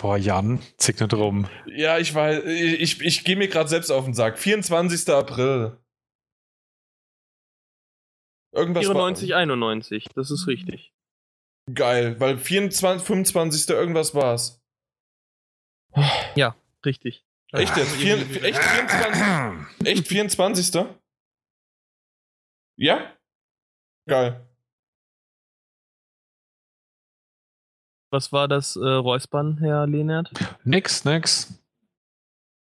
Boah, 0.00 0.16
Jan, 0.16 0.60
zick 0.78 0.98
nicht 0.98 1.12
rum. 1.12 1.46
ja, 1.66 1.98
ich 1.98 2.14
weiß. 2.14 2.44
Ich, 2.46 3.02
ich 3.02 3.22
gehe 3.22 3.36
mir 3.36 3.48
gerade 3.48 3.68
selbst 3.68 3.90
auf 3.90 4.06
den 4.06 4.14
Sack. 4.14 4.38
24. 4.38 5.06
April. 5.10 5.76
Irgendwas 8.52 8.84
94, 8.84 9.34
91, 9.34 10.06
das 10.14 10.30
ist 10.30 10.46
richtig. 10.46 10.94
Geil, 11.74 12.18
weil 12.20 12.38
24, 12.38 13.06
25. 13.06 13.70
irgendwas 13.70 14.14
war's. 14.14 14.62
Richtig. 16.84 17.24
Echt 17.52 17.76
jetzt? 17.76 17.92
Vier, 17.92 18.16
echt 18.44 18.58
24? 18.58 19.86
Echt 19.86 20.08
24. 20.08 20.86
Ja? 22.76 23.12
Geil. 24.06 24.46
Was 28.12 28.32
war 28.32 28.48
das 28.48 28.76
äh, 28.76 28.80
Räuspern, 28.80 29.58
Herr 29.58 29.86
Lehnert? 29.86 30.32
Nix, 30.64 31.04
nix. 31.04 31.54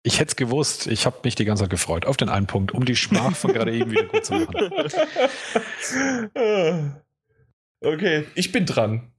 Ich 0.03 0.19
hätte 0.19 0.29
es 0.29 0.35
gewusst. 0.35 0.87
Ich 0.87 1.05
habe 1.05 1.19
mich 1.23 1.35
die 1.35 1.45
ganze 1.45 1.63
Zeit 1.63 1.69
gefreut. 1.69 2.05
Auf 2.05 2.17
den 2.17 2.29
einen 2.29 2.45
Punkt, 2.45 2.73
um 2.73 2.83
die 2.85 2.95
Schmach 2.95 3.35
von 3.35 3.53
gerade 3.53 3.73
eben 3.73 3.89
wieder 3.91 4.05
gut 4.05 4.25
zu 4.25 4.33
machen. 4.33 4.69
okay, 7.83 8.27
ich 8.35 8.51
bin 8.51 8.65
dran. 8.65 9.11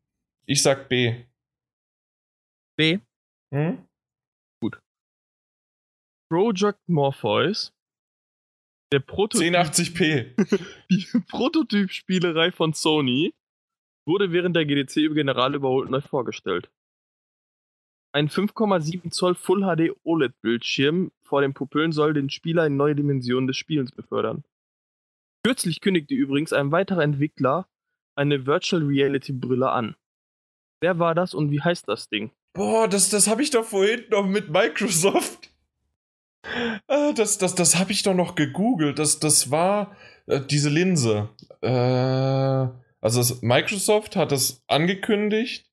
Ich 0.47 0.63
sag 0.63 0.89
B. 0.89 1.25
B. 2.77 2.99
Hm? 3.53 3.87
Project 6.35 6.81
Morpheus. 6.89 7.73
Der 8.93 9.01
Prototyp 9.01 9.55
1080p. 9.55 10.35
Die 10.91 11.21
Prototypspielerei 11.29 12.51
von 12.51 12.73
Sony 12.73 13.35
wurde 14.07 14.33
während 14.33 14.57
der 14.57 14.65
GDC 14.65 14.97
über 14.97 15.15
General 15.15 15.55
überholt 15.55 15.91
neu 15.91 16.01
vorgestellt. 16.01 16.71
Ein 18.13 18.29
5,7 18.29 19.11
Zoll 19.11 19.35
Full 19.35 19.63
HD 19.63 19.97
OLED-Bildschirm 20.05 21.13
vor 21.23 21.41
den 21.41 21.55
Pupillen 21.55 21.93
soll 21.93 22.15
den 22.15 22.31
Spieler 22.31 22.67
in 22.67 22.77
neue 22.77 22.95
Dimensionen 22.95 23.47
des 23.47 23.57
Spielens 23.57 23.93
befördern. 23.93 24.45
Kürzlich 25.45 25.81
kündigte 25.81 26.15
übrigens 26.15 26.53
ein 26.53 26.73
weiterer 26.73 27.03
Entwickler 27.03 27.69
eine 28.17 28.47
Virtual 28.47 28.83
Reality 28.83 29.33
Brille 29.33 29.71
an. 29.71 29.97
Wer 30.81 30.99
war 30.99 31.15
das 31.15 31.35
und 31.35 31.51
wie 31.51 31.61
heißt 31.63 31.89
das 31.89 32.09
Ding? 32.09 32.31
Boah, 32.55 32.89
das, 32.89 33.09
das 33.11 33.27
habe 33.29 33.43
ich 33.43 33.51
doch 33.51 33.65
vorhin 33.65 34.05
noch 34.11 34.27
mit 34.27 34.51
Microsoft. 34.51 35.51
Ah, 36.89 37.13
Das, 37.13 37.39
das, 37.39 37.55
das 37.55 37.77
habe 37.77 37.93
ich 37.93 38.03
doch 38.03 38.15
noch 38.15 38.35
gegoogelt. 38.35 38.99
Das, 38.99 39.19
das 39.19 39.51
war 39.51 39.97
äh, 40.27 40.41
diese 40.41 40.69
Linse. 40.69 41.31
Äh, 41.63 41.69
also 41.69 43.21
das, 43.21 43.43
Microsoft 43.43 44.15
hat 44.17 44.31
das 44.31 44.63
angekündigt 44.67 45.71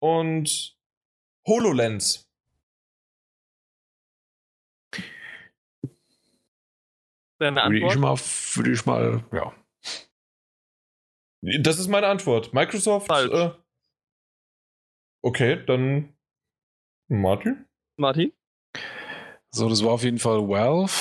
und 0.00 0.76
HoloLens. 1.46 2.28
Deine 7.38 7.60
Würde 7.64 7.78
ich 7.78 7.84
Antwort? 7.84 7.98
mal, 8.00 8.18
würde 8.56 8.72
ich 8.72 8.86
mal, 8.86 9.24
ja. 9.32 9.52
Das 11.42 11.78
ist 11.78 11.88
meine 11.88 12.08
Antwort. 12.08 12.52
Microsoft. 12.52 13.10
Äh, 13.10 13.50
okay, 15.22 15.64
dann 15.66 16.16
Martin. 17.08 17.66
Martin? 17.96 18.32
So, 19.50 19.68
das 19.68 19.84
war 19.84 19.92
auf 19.92 20.02
jeden 20.02 20.18
Fall 20.18 20.48
Valve. 20.48 20.92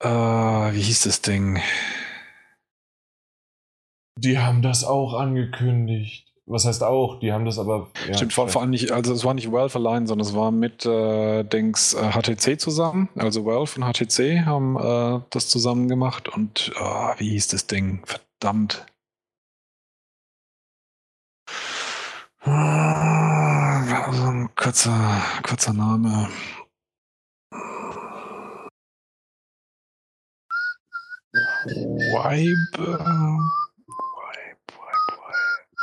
Äh, 0.00 0.08
wie 0.74 0.82
hieß 0.82 1.04
das 1.04 1.22
Ding? 1.22 1.60
Die 4.18 4.38
haben 4.38 4.62
das 4.62 4.84
auch 4.84 5.14
angekündigt. 5.14 6.31
Was 6.46 6.64
heißt 6.64 6.82
auch? 6.82 7.20
Die 7.20 7.32
haben 7.32 7.44
das 7.44 7.58
aber. 7.58 7.88
Ja, 8.08 8.14
Stimmt, 8.14 8.32
vor, 8.32 8.48
vor 8.48 8.62
allem 8.62 8.70
nicht, 8.70 8.90
also 8.90 9.12
es 9.12 9.24
war 9.24 9.32
nicht 9.32 9.52
Valve 9.52 9.78
allein, 9.78 10.06
sondern 10.06 10.26
es 10.26 10.34
war 10.34 10.50
mit 10.50 10.84
äh, 10.84 11.44
Dings 11.44 11.94
äh, 11.94 12.10
HTC 12.10 12.60
zusammen. 12.60 13.08
Also 13.16 13.44
Valve 13.46 13.80
und 13.80 13.84
HTC 13.84 14.44
haben 14.44 14.76
äh, 14.76 15.20
das 15.30 15.48
zusammen 15.48 15.88
gemacht 15.88 16.28
und 16.28 16.72
ah, 16.76 17.14
wie 17.18 17.30
hieß 17.30 17.48
das 17.48 17.68
Ding? 17.68 18.02
Verdammt. 18.06 18.86
Ah, 22.40 23.84
war 23.88 24.12
so 24.12 24.24
ein 24.24 24.50
kurzer, 24.56 25.22
kurzer 25.44 25.72
Name. 25.72 26.28
Vibe, 31.64 32.98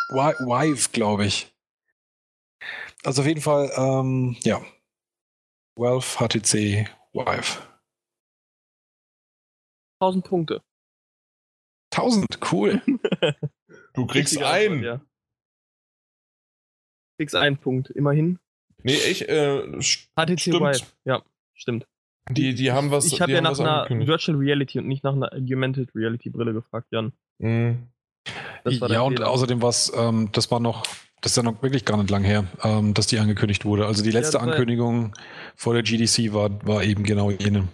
Vibe, 0.09 0.37
Vibe. 0.39 0.45
Wi- 0.45 0.71
Vive, 0.75 0.89
glaube 0.91 1.25
ich. 1.25 1.53
Also 3.03 3.21
auf 3.21 3.27
jeden 3.27 3.41
Fall, 3.41 3.71
ähm, 3.77 4.35
ja. 4.43 4.61
Valve, 5.75 6.05
HTC, 6.17 6.87
Vive. 7.13 7.61
1000 10.01 10.25
Punkte. 10.25 10.61
1000, 11.93 12.25
cool. 12.51 12.81
Du 13.93 14.05
kriegst 14.05 14.33
Richtige 14.33 14.47
einen. 14.47 14.75
Antwort, 14.85 15.01
ja. 15.01 15.05
Kriegst 17.17 17.35
einen 17.35 17.57
Punkt, 17.57 17.89
immerhin. 17.89 18.39
Nee, 18.83 18.93
ich, 18.95 19.27
äh, 19.27 19.61
HTC 20.15 20.39
Stimmt. 20.39 20.61
Vive, 20.61 20.85
ja, 21.05 21.23
stimmt. 21.53 21.87
die, 22.29 22.53
die 22.53 22.71
haben 22.71 22.91
was. 22.91 23.05
ich 23.07 23.19
habe 23.19 23.31
ja 23.33 23.41
nach 23.41 23.59
einer. 23.59 23.87
Virtual 24.07 24.37
Reality 24.37 24.79
und 24.79 24.87
nicht 24.87 25.03
nach 25.03 25.13
einer 25.13 25.33
Augmented 25.33 25.93
Reality 25.95 26.29
Brille 26.29 26.53
gefragt, 26.53 26.87
Jan. 26.91 27.11
Mhm. 27.39 27.89
War 28.63 28.91
ja, 28.91 29.01
und 29.01 29.13
Fehler. 29.17 29.29
außerdem 29.29 29.61
was, 29.61 29.91
ähm, 29.95 30.29
das 30.31 30.51
war 30.51 30.59
noch, 30.59 30.83
das 31.21 31.31
ist 31.33 31.37
ja 31.37 31.43
noch 31.43 31.61
wirklich 31.63 31.85
gar 31.85 31.97
nicht 31.97 32.09
lang 32.09 32.23
her, 32.23 32.45
ähm, 32.63 32.93
dass 32.93 33.07
die 33.07 33.19
angekündigt 33.19 33.65
wurde. 33.65 33.85
Also 33.85 34.03
die 34.03 34.11
letzte 34.11 34.35
war- 34.39 34.43
Ankündigung 34.43 35.13
vor 35.55 35.73
der 35.73 35.83
GDC 35.83 36.33
war, 36.33 36.49
war 36.65 36.83
eben 36.83 37.03
genau 37.03 37.31
jene. 37.31 37.67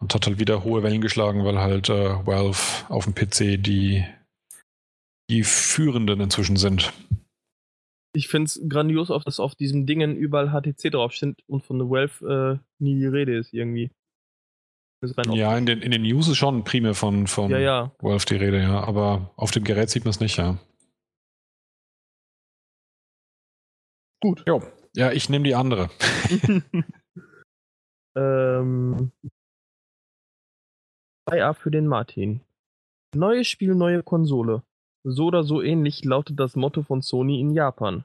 Und 0.00 0.14
hat 0.14 0.26
halt 0.26 0.38
wieder 0.38 0.64
hohe 0.64 0.82
Wellen 0.82 1.02
geschlagen, 1.02 1.44
weil 1.44 1.58
halt 1.58 1.90
äh, 1.90 2.26
Valve 2.26 2.58
auf 2.88 3.04
dem 3.04 3.14
PC 3.14 3.58
die, 3.62 4.04
die 5.28 5.42
Führenden 5.44 6.20
inzwischen 6.20 6.56
sind. 6.56 6.92
Ich 8.14 8.28
finde 8.28 8.46
es 8.46 8.60
grandios, 8.68 9.08
dass 9.24 9.38
auf 9.38 9.54
diesen 9.54 9.86
Dingen 9.86 10.16
überall 10.16 10.48
HTC 10.50 10.90
draufsteht 10.90 11.42
und 11.46 11.64
von 11.64 11.78
der 11.78 11.88
Valve 11.90 12.60
äh, 12.60 12.82
nie 12.82 12.98
die 12.98 13.06
Rede 13.06 13.36
ist 13.36 13.52
irgendwie. 13.52 13.90
Ja, 15.32 15.56
in 15.56 15.64
den, 15.64 15.80
in 15.80 15.92
den 15.92 16.02
News 16.02 16.28
ist 16.28 16.36
schon 16.36 16.62
primär 16.62 16.94
von, 16.94 17.26
von 17.26 17.50
ja, 17.50 17.58
ja. 17.58 17.92
Wolf 18.00 18.26
die 18.26 18.36
Rede, 18.36 18.60
ja. 18.60 18.84
Aber 18.84 19.32
auf 19.36 19.50
dem 19.50 19.64
Gerät 19.64 19.88
sieht 19.88 20.04
man 20.04 20.10
es 20.10 20.20
nicht, 20.20 20.36
ja. 20.36 20.58
Gut. 24.22 24.44
Jo. 24.46 24.62
Ja, 24.94 25.12
ich 25.12 25.30
nehme 25.30 25.44
die 25.44 25.54
andere. 25.54 25.88
ähm, 28.16 29.10
2A 31.28 31.54
für 31.54 31.70
den 31.70 31.86
Martin. 31.86 32.42
Neues 33.14 33.48
Spiel, 33.48 33.74
neue 33.74 34.02
Konsole. 34.02 34.62
So 35.02 35.26
oder 35.26 35.44
so 35.44 35.62
ähnlich 35.62 36.04
lautet 36.04 36.38
das 36.38 36.56
Motto 36.56 36.82
von 36.82 37.00
Sony 37.00 37.40
in 37.40 37.52
Japan. 37.52 38.04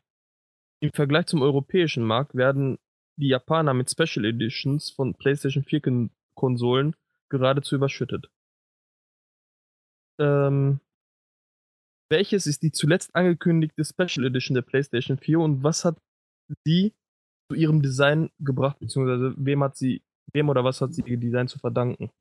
Im 0.81 0.91
Vergleich 0.93 1.25
zum 1.25 1.41
europäischen 1.41 2.03
Markt 2.03 2.35
werden 2.35 2.77
die 3.19 3.27
Japaner 3.27 3.73
mit 3.73 3.89
Special 3.89 4.25
Editions 4.25 4.89
von 4.91 5.13
PlayStation 5.13 5.63
4 5.63 5.81
Konsolen 6.35 6.95
geradezu 7.29 7.75
überschüttet. 7.75 8.29
Ähm, 10.19 10.79
welches 12.09 12.45
ist 12.45 12.61
die 12.61 12.71
zuletzt 12.71 13.15
angekündigte 13.15 13.83
Special 13.83 14.25
Edition 14.25 14.55
der 14.55 14.61
PlayStation 14.61 15.17
4 15.17 15.39
und 15.39 15.63
was 15.63 15.85
hat 15.85 15.97
sie 16.63 16.93
zu 17.49 17.57
ihrem 17.57 17.81
Design 17.81 18.29
gebracht, 18.39 18.79
beziehungsweise 18.79 19.33
wem 19.37 19.63
hat 19.63 19.75
sie, 19.75 20.03
wem 20.31 20.49
oder 20.49 20.63
was 20.63 20.81
hat 20.81 20.93
sie 20.93 21.03
ihr 21.05 21.17
Design 21.17 21.47
zu 21.47 21.59
verdanken? 21.59 22.11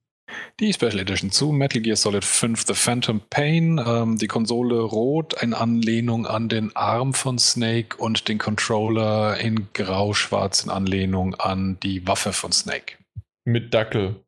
Die 0.58 0.72
Special 0.72 1.00
Edition 1.00 1.30
zu 1.30 1.52
Metal 1.52 1.82
Gear 1.82 1.96
Solid 1.96 2.24
5 2.24 2.66
The 2.66 2.74
Phantom 2.74 3.20
Pain, 3.28 3.80
ähm, 3.84 4.16
die 4.16 4.26
Konsole 4.26 4.80
rot 4.80 5.40
in 5.42 5.52
Anlehnung 5.52 6.26
an 6.26 6.48
den 6.48 6.74
Arm 6.74 7.12
von 7.12 7.38
Snake 7.38 7.96
und 7.98 8.28
den 8.28 8.38
Controller 8.38 9.38
in 9.38 9.68
grau-schwarz 9.74 10.64
in 10.64 10.70
Anlehnung 10.70 11.34
an 11.34 11.78
die 11.82 12.06
Waffe 12.06 12.32
von 12.32 12.52
Snake. 12.52 12.96
Mit 13.44 13.74
Dackel. 13.74 14.24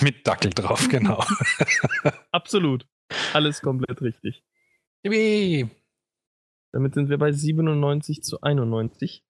Mit 0.00 0.26
Dackel 0.26 0.50
drauf, 0.50 0.88
genau. 0.88 1.22
Absolut. 2.32 2.86
Alles 3.34 3.60
komplett 3.60 4.00
richtig. 4.00 4.42
Yippie. 5.04 5.68
Damit 6.72 6.94
sind 6.94 7.10
wir 7.10 7.18
bei 7.18 7.32
97 7.32 8.22
zu 8.22 8.40
91. 8.40 9.24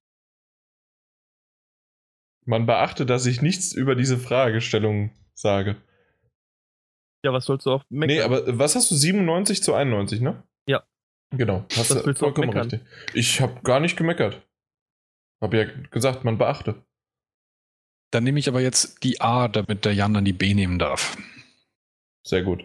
Man 2.47 2.67
beachte, 2.67 3.07
dass 3.07 3.27
ich 3.27 3.43
nichts 3.43 3.73
über 3.73 3.95
diese 3.95 4.19
Fragestellung 4.19 5.11
sage. 5.35 5.77
Ja, 7.25 7.33
was 7.33 7.45
sollst 7.45 7.67
du 7.67 7.73
auch 7.73 7.85
meckern? 7.91 8.17
Nee, 8.17 8.23
aber 8.23 8.59
was 8.59 8.77
hast 8.77 8.91
du? 8.91 8.95
97 8.95 9.63
zu 9.63 9.75
91, 9.75 10.21
ne? 10.21 10.43
Ja. 10.67 10.87
Genau. 11.31 11.67
Hast 11.77 11.91
du 11.91 12.15
vollkommen 12.15 12.51
richtig. 12.51 12.81
Ich 13.15 13.41
habe 13.41 13.61
gar 13.63 13.81
nicht 13.81 13.97
gemeckert. 13.97 14.47
Hab 15.41 15.55
ja 15.55 15.65
gesagt, 15.65 16.25
man 16.25 16.39
beachte. 16.39 16.85
Dann 18.11 18.25
nehme 18.25 18.39
ich 18.39 18.49
aber 18.49 18.61
jetzt 18.61 19.03
die 19.05 19.21
A, 19.21 19.49
damit 19.49 19.85
der 19.85 19.95
Jan 19.95 20.15
dann 20.15 20.25
die 20.25 20.33
B 20.33 20.55
nehmen 20.55 20.79
darf. 20.79 21.17
Sehr 22.27 22.43
gut. 22.43 22.65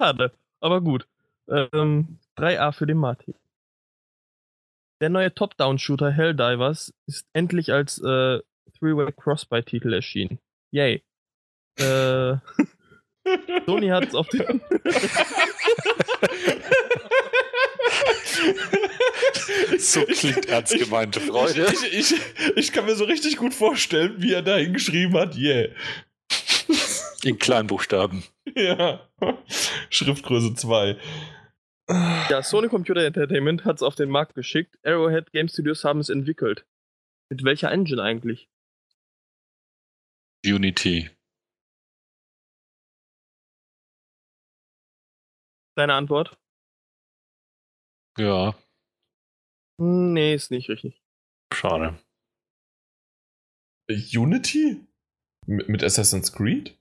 Schade, 0.00 0.32
aber 0.60 0.80
gut. 0.80 1.06
Ähm, 1.48 2.18
3A 2.36 2.72
für 2.72 2.86
den 2.86 2.98
Martin. 2.98 3.34
Der 5.00 5.08
neue 5.08 5.34
Top-Down-Shooter 5.34 6.10
Helldivers 6.10 6.92
ist 7.06 7.26
endlich 7.32 7.72
als 7.72 7.98
äh, 7.98 8.40
Three-Way 8.78 9.12
Crossbuy-Titel 9.12 9.92
erschienen. 9.92 10.38
Yay. 10.72 11.04
Äh, 11.78 12.36
Sony 13.66 13.88
hat 13.88 14.08
es 14.08 14.14
auf 14.14 14.28
den. 14.28 14.60
so 19.78 20.04
klingt 20.04 20.46
ernst 20.46 20.78
gemeinte 20.78 21.20
Freude. 21.20 21.66
Ich, 21.72 21.92
ich, 21.92 22.12
ich, 22.12 22.56
ich, 22.56 22.72
kann 22.72 22.86
mir 22.86 22.96
so 22.96 23.04
richtig 23.04 23.36
gut 23.36 23.54
vorstellen, 23.54 24.16
wie 24.18 24.32
er 24.32 24.42
da 24.42 24.56
hingeschrieben 24.56 25.16
hat, 25.18 25.36
yeah. 25.36 25.68
In 27.22 27.38
Kleinbuchstaben. 27.38 28.24
Ja. 28.54 29.08
Schriftgröße 29.90 30.54
2. 30.54 30.98
Ja, 31.88 32.42
Sony 32.42 32.68
Computer 32.68 33.04
Entertainment 33.04 33.64
hat 33.64 33.76
es 33.76 33.82
auf 33.82 33.94
den 33.94 34.08
Markt 34.08 34.34
geschickt. 34.34 34.78
Arrowhead 34.84 35.32
Game 35.32 35.48
Studios 35.48 35.84
haben 35.84 36.00
es 36.00 36.08
entwickelt. 36.08 36.64
Mit 37.30 37.44
welcher 37.44 37.70
Engine 37.70 38.02
eigentlich? 38.02 38.48
Unity. 40.46 41.10
Deine 45.76 45.94
Antwort? 45.94 46.38
Ja. 48.18 48.54
Nee, 49.78 50.34
ist 50.34 50.50
nicht 50.50 50.68
richtig. 50.68 51.02
Schade. 51.52 51.98
Unity? 53.88 54.86
M 55.46 55.62
mit 55.66 55.82
Assassin's 55.82 56.32
Creed? 56.32 56.78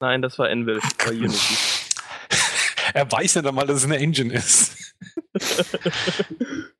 Nein, 0.00 0.22
das 0.22 0.38
war 0.38 0.48
Envil, 0.48 0.78
war 0.78 1.12
Unity. 1.12 1.54
er 2.94 3.10
weiß 3.10 3.34
ja 3.34 3.42
dann 3.42 3.54
mal, 3.54 3.66
dass 3.66 3.78
es 3.78 3.84
eine 3.84 3.98
Engine 3.98 4.32
ist. 4.32 4.94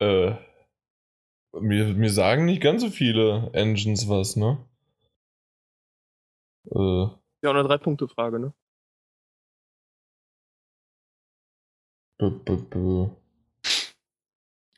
äh, 0.00 0.36
mir, 1.60 1.94
mir 1.94 2.10
sagen 2.10 2.44
nicht 2.44 2.62
ganz 2.62 2.82
so 2.82 2.90
viele 2.90 3.50
Engines 3.54 4.08
was, 4.08 4.36
ne? 4.36 4.68
Äh. 6.70 7.06
Ja, 7.44 7.50
eine 7.50 7.64
Drei-Punkte-Frage, 7.64 8.38
ne? 8.38 8.52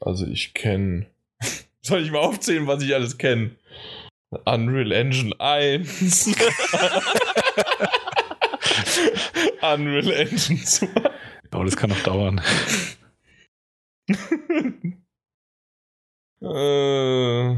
Also 0.01 0.27
ich 0.27 0.55
kenne. 0.55 1.11
Soll 1.83 2.03
ich 2.03 2.11
mal 2.11 2.21
aufzählen, 2.21 2.67
was 2.67 2.83
ich 2.83 2.95
alles 2.95 3.19
kenne? 3.19 3.57
Unreal 4.45 4.93
Engine 4.93 5.39
1. 5.39 6.27
Unreal 9.63 10.11
Engine 10.11 10.65
2. 10.65 10.89
Oh, 11.55 11.63
das 11.63 11.77
kann 11.77 11.91
noch 11.91 12.03
dauern. 12.03 12.41
äh, 16.41 17.55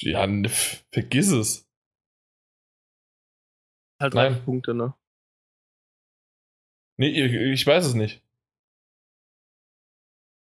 ja, 0.00 0.28
vergiss 0.92 1.30
es. 1.30 1.66
Halt 4.00 4.14
drei 4.14 4.30
Punkte, 4.34 4.74
ne? 4.74 4.94
Nee, 6.96 7.08
ich, 7.08 7.32
ich 7.32 7.66
weiß 7.66 7.86
es 7.86 7.94
nicht. 7.94 8.22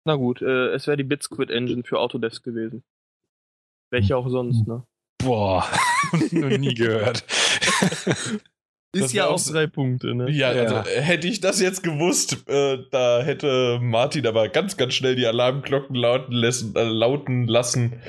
Na 0.05 0.15
gut, 0.15 0.41
äh, 0.41 0.73
es 0.73 0.87
wäre 0.87 0.97
die 0.97 1.03
Bitsquid 1.03 1.49
Engine 1.49 1.83
für 1.83 1.99
Autodesk 1.99 2.43
gewesen. 2.43 2.83
Welche 3.89 4.17
auch 4.17 4.27
sonst, 4.27 4.67
ne? 4.67 4.83
Boah, 5.19 5.65
noch 6.31 6.57
nie 6.57 6.73
gehört. 6.73 7.23
Ist 8.91 9.13
ja 9.13 9.27
auch 9.27 9.41
drei 9.41 9.67
Punkte, 9.67 10.13
ne? 10.13 10.29
Ja, 10.29 10.53
ja. 10.53 10.63
Also, 10.63 10.89
hätte 10.89 11.27
ich 11.27 11.39
das 11.39 11.59
jetzt 11.61 11.83
gewusst, 11.83 12.47
äh, 12.47 12.79
da 12.91 13.21
hätte 13.23 13.79
Martin 13.81 14.27
aber 14.27 14.49
ganz, 14.49 14.77
ganz 14.77 14.93
schnell 14.93 15.15
die 15.15 15.25
Alarmglocken 15.25 15.95
lauten, 15.95 16.33
lassen, 16.33 16.75
äh, 16.75 16.83
lauten 16.83 17.47
lassen 17.47 18.01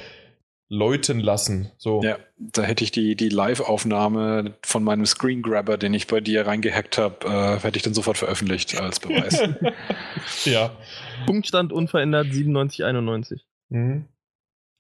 läuten 0.69 1.21
lassen. 1.21 1.71
So. 1.77 2.03
Ja, 2.03 2.19
da 2.37 2.63
hätte 2.63 2.85
ich 2.85 2.91
die, 2.91 3.17
die 3.17 3.29
Live-Aufnahme 3.29 4.55
von 4.63 4.83
meinem 4.83 5.07
Screen 5.07 5.43
Grabber, 5.43 5.77
den 5.77 5.95
ich 5.95 6.07
bei 6.07 6.21
dir 6.21 6.47
reingehackt 6.47 6.99
habe, 6.99 7.27
äh, 7.27 7.61
hätte 7.61 7.77
ich 7.77 7.83
dann 7.83 7.95
sofort 7.95 8.19
veröffentlicht 8.19 8.79
als 8.81 9.01
Beweis. 9.01 9.43
ja. 10.45 10.77
Punktstand 11.27 11.73
unverändert 11.73 12.29
97,91. 12.29 13.41
Mhm. 13.69 14.07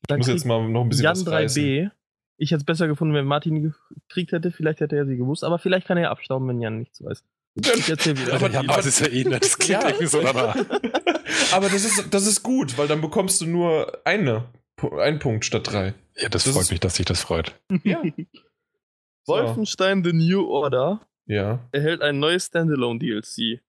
Ich 0.08 0.16
muss 0.16 0.26
jetzt 0.26 0.44
mal 0.44 0.68
noch 0.68 0.82
ein 0.82 0.88
bisschen 0.88 1.04
Jan 1.04 1.16
3b. 1.16 1.90
Ich 2.36 2.50
hätte 2.50 2.58
es 2.58 2.64
besser 2.64 2.88
gefunden, 2.88 3.14
wenn 3.14 3.26
Martin 3.26 3.74
gekriegt 4.08 4.32
hätte. 4.32 4.50
Vielleicht 4.50 4.80
hätte 4.80 4.96
er 4.96 5.06
sie 5.06 5.16
gewusst, 5.16 5.44
aber 5.44 5.58
vielleicht 5.58 5.86
kann 5.86 5.96
er 5.96 6.04
ja 6.04 6.10
abstauben, 6.10 6.48
wenn 6.48 6.60
Jan 6.60 6.78
nichts 6.78 7.02
weiß. 7.02 7.24
Ich 7.54 7.88
erzähl 7.88 8.18
wieder. 8.18 8.34
Aber, 8.34 8.50
Jan 8.50 8.66
weiß 8.66 8.86
es 8.86 8.98
ja 8.98 9.06
eh 9.06 9.24
nicht. 9.24 9.44
Das 9.44 9.58
klingt 9.58 9.82
ja. 9.82 9.88
irgendwie 9.88 10.06
so 10.06 10.20
danach. 10.20 10.56
aber 11.52 11.68
das 11.68 11.84
ist, 11.84 12.12
das 12.12 12.26
ist 12.26 12.42
gut, 12.42 12.76
weil 12.76 12.88
dann 12.88 13.00
bekommst 13.00 13.40
du 13.40 13.46
nur 13.46 14.00
eine 14.04 14.44
ein 14.92 15.18
Punkt 15.18 15.44
statt 15.44 15.70
drei. 15.70 15.94
Ja, 16.16 16.28
das, 16.28 16.44
das 16.44 16.54
freut 16.54 16.70
mich, 16.70 16.80
dass 16.80 16.96
sich 16.96 17.06
das 17.06 17.22
freut. 17.22 17.58
Ja. 17.82 18.02
Wolfenstein 19.26 20.04
The 20.04 20.12
New 20.12 20.46
Order 20.46 21.06
ja. 21.26 21.66
erhält 21.72 22.02
ein 22.02 22.18
neues 22.18 22.46
Standalone-DLC. 22.46 23.60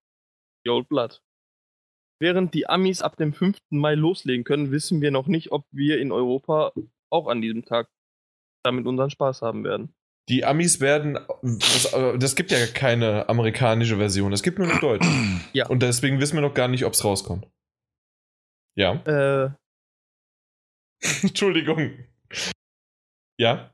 The 0.64 0.70
Old 0.70 0.90
Blood. 0.90 1.22
Während 2.20 2.54
die 2.54 2.68
Amis 2.68 3.02
ab 3.02 3.18
dem 3.18 3.34
5. 3.34 3.58
Mai 3.70 3.96
loslegen 3.96 4.44
können, 4.44 4.72
wissen 4.72 5.02
wir 5.02 5.12
noch 5.12 5.28
nicht, 5.28 5.52
ob 5.52 5.66
wir 5.72 6.00
in 6.00 6.12
Europa 6.12 6.74
auch 7.10 7.28
an 7.28 7.42
diesem 7.42 7.66
Tag 7.66 7.90
damit 8.64 8.86
unseren 8.86 9.10
Spaß 9.10 9.42
haben 9.42 9.64
werden. 9.64 9.94
Die 10.28 10.44
Amis 10.44 10.82
werden. 10.82 11.20
Das, 11.44 11.96
das 12.18 12.36
gibt 12.36 12.52
ja 12.52 12.66
keine 12.66 13.30
amerikanische 13.30 13.98
Version, 13.98 14.34
es 14.34 14.42
gibt 14.42 14.58
nur 14.58 14.68
eine 14.68 14.80
deutsche. 14.80 15.10
Ja. 15.54 15.68
Und 15.68 15.84
deswegen 15.84 16.20
wissen 16.20 16.36
wir 16.36 16.42
noch 16.42 16.56
gar 16.56 16.68
nicht, 16.68 16.86
ob 16.86 16.94
es 16.94 17.04
rauskommt. 17.04 17.48
Ja. 18.76 18.94
Äh, 19.06 19.52
Entschuldigung. 21.22 22.06
Ja? 23.38 23.74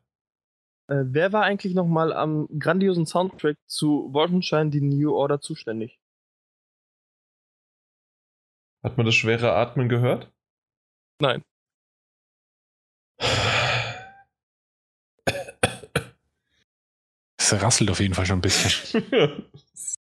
Äh, 0.88 1.04
wer 1.06 1.32
war 1.34 1.44
eigentlich 1.44 1.74
nochmal 1.74 2.14
am 2.14 2.48
grandiosen 2.60 3.06
Soundtrack 3.06 3.58
zu 3.68 4.14
Wolfenstein 4.14 4.72
die 4.72 4.82
New 4.82 5.14
Order 5.14 5.40
zuständig? 5.40 6.00
Hat 8.84 8.98
man 8.98 9.06
das 9.06 9.16
schwere 9.16 9.54
Atmen 9.54 9.90
gehört? 9.90 10.32
Nein. 11.20 11.44
Es 17.38 17.62
rasselt 17.62 17.92
auf 17.92 18.00
jeden 18.00 18.14
Fall 18.14 18.26
schon 18.26 18.40
ein 18.40 18.42
bisschen. 18.42 19.02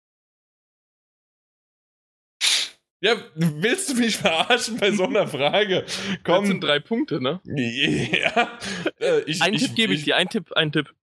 Ja, 3.03 3.17
willst 3.35 3.89
du 3.89 3.95
mich 3.95 4.15
verarschen 4.15 4.77
bei 4.77 4.93
so 4.93 5.03
einer 5.03 5.27
Frage? 5.27 5.85
Komm. 6.23 6.43
Das 6.43 6.47
sind 6.47 6.63
drei 6.63 6.79
Punkte, 6.79 7.19
ne? 7.19 7.41
Ja. 7.43 8.57
Äh, 8.97 9.23
ich, 9.23 9.41
einen 9.41 9.55
ich, 9.55 9.63
Tipp 9.63 9.75
gebe 9.75 9.91
ich, 9.93 9.99
ich 9.99 10.05
dir, 10.05 10.15
ein 10.15 10.29
Tipp, 10.29 10.53
ein 10.53 10.71
Tipp. 10.71 10.95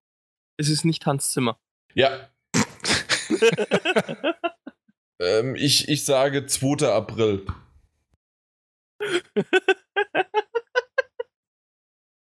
Es 0.57 0.71
ist 0.71 0.87
nicht 0.87 1.05
Hans 1.05 1.31
Zimmer. 1.31 1.61
Ja. 1.93 2.31
ähm, 5.21 5.55
ich, 5.57 5.91
ich 5.91 6.07
sage 6.07 6.47
2. 6.47 6.89
April. 6.89 7.45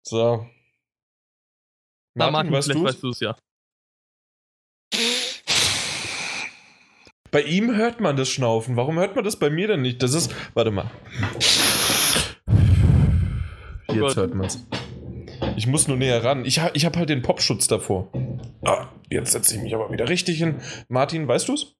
so. 0.06 0.48
Na, 2.14 2.30
Martin, 2.30 2.52
Martin 2.52 2.72
vielleicht 2.74 2.84
weißt 2.84 3.02
du 3.02 3.08
es 3.10 3.18
ja. 3.18 3.36
Bei 7.34 7.42
ihm 7.42 7.74
hört 7.74 8.00
man 8.00 8.14
das 8.14 8.28
Schnaufen. 8.28 8.76
Warum 8.76 8.96
hört 8.96 9.16
man 9.16 9.24
das 9.24 9.36
bei 9.36 9.50
mir 9.50 9.66
denn 9.66 9.82
nicht? 9.82 10.00
Das 10.04 10.14
ist. 10.14 10.32
Warte 10.54 10.70
mal. 10.70 10.88
Oh 13.88 13.92
Jetzt 13.92 13.98
Gott. 13.98 14.16
hört 14.16 14.34
man 14.36 14.46
es. 14.46 14.64
Ich 15.56 15.66
muss 15.66 15.88
nur 15.88 15.96
näher 15.96 16.22
ran. 16.22 16.44
Ich, 16.44 16.60
ha, 16.60 16.70
ich 16.74 16.84
habe 16.84 16.96
halt 16.96 17.08
den 17.08 17.22
Popschutz 17.22 17.66
davor. 17.66 18.12
Ah, 18.64 18.86
jetzt 19.10 19.32
setze 19.32 19.56
ich 19.56 19.62
mich 19.62 19.74
aber 19.74 19.90
wieder 19.90 20.08
richtig 20.08 20.38
hin. 20.38 20.60
Martin, 20.86 21.26
weißt 21.26 21.48
du's? 21.48 21.74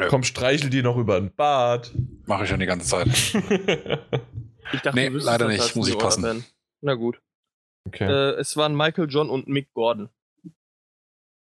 Ja. 0.00 0.08
Komm, 0.08 0.22
streichel 0.22 0.70
dir 0.70 0.82
noch 0.82 0.96
über 0.96 1.20
den 1.20 1.34
Bart. 1.34 1.92
Mache 2.24 2.44
ich 2.44 2.48
schon 2.48 2.60
die 2.60 2.66
ganze 2.66 2.86
Zeit. 2.88 3.08
ich 4.72 4.80
dachte, 4.80 4.94
nee, 4.94 5.08
leider 5.08 5.48
nicht. 5.48 5.76
Muss 5.76 5.90
ich 5.90 5.98
passen. 5.98 6.22
Werden. 6.22 6.46
Na 6.80 6.94
gut. 6.94 7.20
Okay. 7.86 8.06
Äh, 8.06 8.40
es 8.40 8.56
waren 8.56 8.74
Michael 8.74 9.10
John 9.10 9.28
und 9.28 9.48
Mick 9.48 9.70
Gordon. 9.74 10.08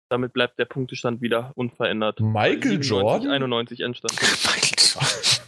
Damit 0.10 0.34
bleibt 0.34 0.58
der 0.58 0.66
Punktestand 0.66 1.22
wieder 1.22 1.52
unverändert. 1.56 2.20
Michael 2.20 2.82
97, 2.82 2.90
Jordan? 2.90 3.32
91 3.32 3.80
Endstand. 3.82 4.16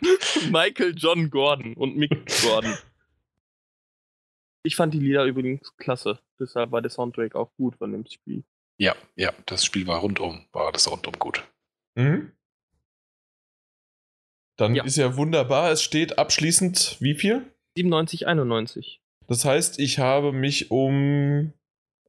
Michael 0.50 0.94
John 0.96 1.30
Gordon 1.30 1.74
und 1.74 1.96
Mick 1.96 2.10
Gordon. 2.42 2.74
Ich 4.62 4.76
fand 4.76 4.94
die 4.94 4.98
Lieder 4.98 5.24
übrigens 5.24 5.76
klasse. 5.76 6.18
Deshalb 6.38 6.72
war 6.72 6.82
der 6.82 6.90
Soundtrack 6.90 7.34
auch 7.34 7.54
gut 7.56 7.76
von 7.76 7.92
dem 7.92 8.06
Spiel. 8.06 8.44
Ja, 8.78 8.94
ja, 9.16 9.32
das 9.46 9.64
Spiel 9.64 9.86
war 9.86 9.98
rundum, 10.00 10.46
war 10.52 10.72
das 10.72 10.90
rundum 10.90 11.14
gut. 11.18 11.44
Mhm. 11.94 12.32
Dann 14.56 14.74
ja. 14.74 14.84
ist 14.84 14.96
ja 14.96 15.16
wunderbar. 15.16 15.70
Es 15.70 15.82
steht 15.82 16.18
abschließend 16.18 16.96
wie 17.00 17.14
viel? 17.14 17.52
97, 17.76 18.26
91. 18.26 19.00
Das 19.26 19.44
heißt, 19.44 19.78
ich 19.78 19.98
habe 19.98 20.32
mich 20.32 20.70
um 20.70 21.52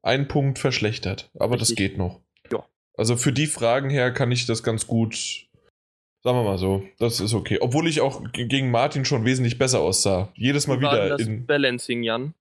einen 0.01 0.27
Punkt 0.27 0.59
verschlechtert. 0.59 1.29
Aber 1.37 1.55
Richtig. 1.55 1.69
das 1.69 1.75
geht 1.75 1.97
noch. 1.97 2.21
Ja. 2.51 2.65
Also 2.97 3.17
für 3.17 3.31
die 3.31 3.47
Fragen 3.47 3.89
her 3.89 4.11
kann 4.11 4.31
ich 4.31 4.45
das 4.45 4.63
ganz 4.63 4.87
gut, 4.87 5.47
sagen 6.23 6.37
wir 6.37 6.43
mal 6.43 6.57
so, 6.57 6.83
das 6.97 7.19
ist 7.19 7.33
okay. 7.33 7.59
Obwohl 7.61 7.87
ich 7.87 8.01
auch 8.01 8.23
gegen 8.31 8.71
Martin 8.71 9.05
schon 9.05 9.25
wesentlich 9.25 9.57
besser 9.57 9.81
aussah. 9.81 10.31
Jedes 10.35 10.67
Mal 10.67 10.77
Wie 10.77 10.81
wieder 10.81 11.09
das 11.09 11.21
in. 11.21 11.45
Balancing, 11.45 12.03
Jan. 12.03 12.33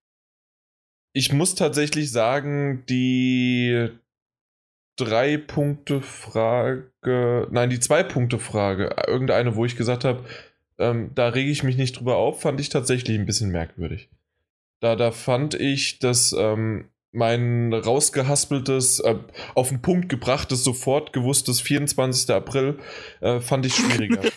Ich 1.13 1.33
muss 1.33 1.55
tatsächlich 1.55 2.13
sagen, 2.13 2.85
die 2.89 3.89
drei 4.99 5.37
Punkte 5.37 6.03
Frage, 6.03 7.49
nein, 7.51 7.71
die 7.71 7.81
zwei 7.81 8.03
Punkte 8.03 8.39
Frage, 8.39 8.95
irgendeine, 9.07 9.57
wo 9.57 9.65
ich 9.65 9.77
gesagt 9.77 10.05
habe, 10.05 10.25
ähm, 10.79 11.11
da 11.15 11.29
rege 11.29 11.51
ich 11.51 11.63
mich 11.63 11.77
nicht 11.77 11.99
drüber 11.99 12.17
auf, 12.17 12.43
fand 12.43 12.61
ich 12.61 12.69
tatsächlich 12.69 13.19
ein 13.19 13.27
bisschen 13.27 13.51
merkwürdig. 13.51 14.09
Da, 14.81 14.97
da 14.97 15.11
fand 15.11 15.55
ich, 15.55 15.99
dass 15.99 16.33
ähm, 16.39 16.89
mein 17.13 17.73
rausgehaspeltes, 17.73 19.01
äh, 19.01 19.17
auf 19.55 19.69
den 19.71 19.81
Punkt 19.83 20.09
gebrachtes, 20.09 20.65
sofort 20.65 21.13
gewusstes 21.13 21.61
24. 21.61 22.35
April 22.35 22.79
äh, 23.21 23.41
fand 23.41 23.67
ich 23.67 23.75
schwieriger. 23.75 24.21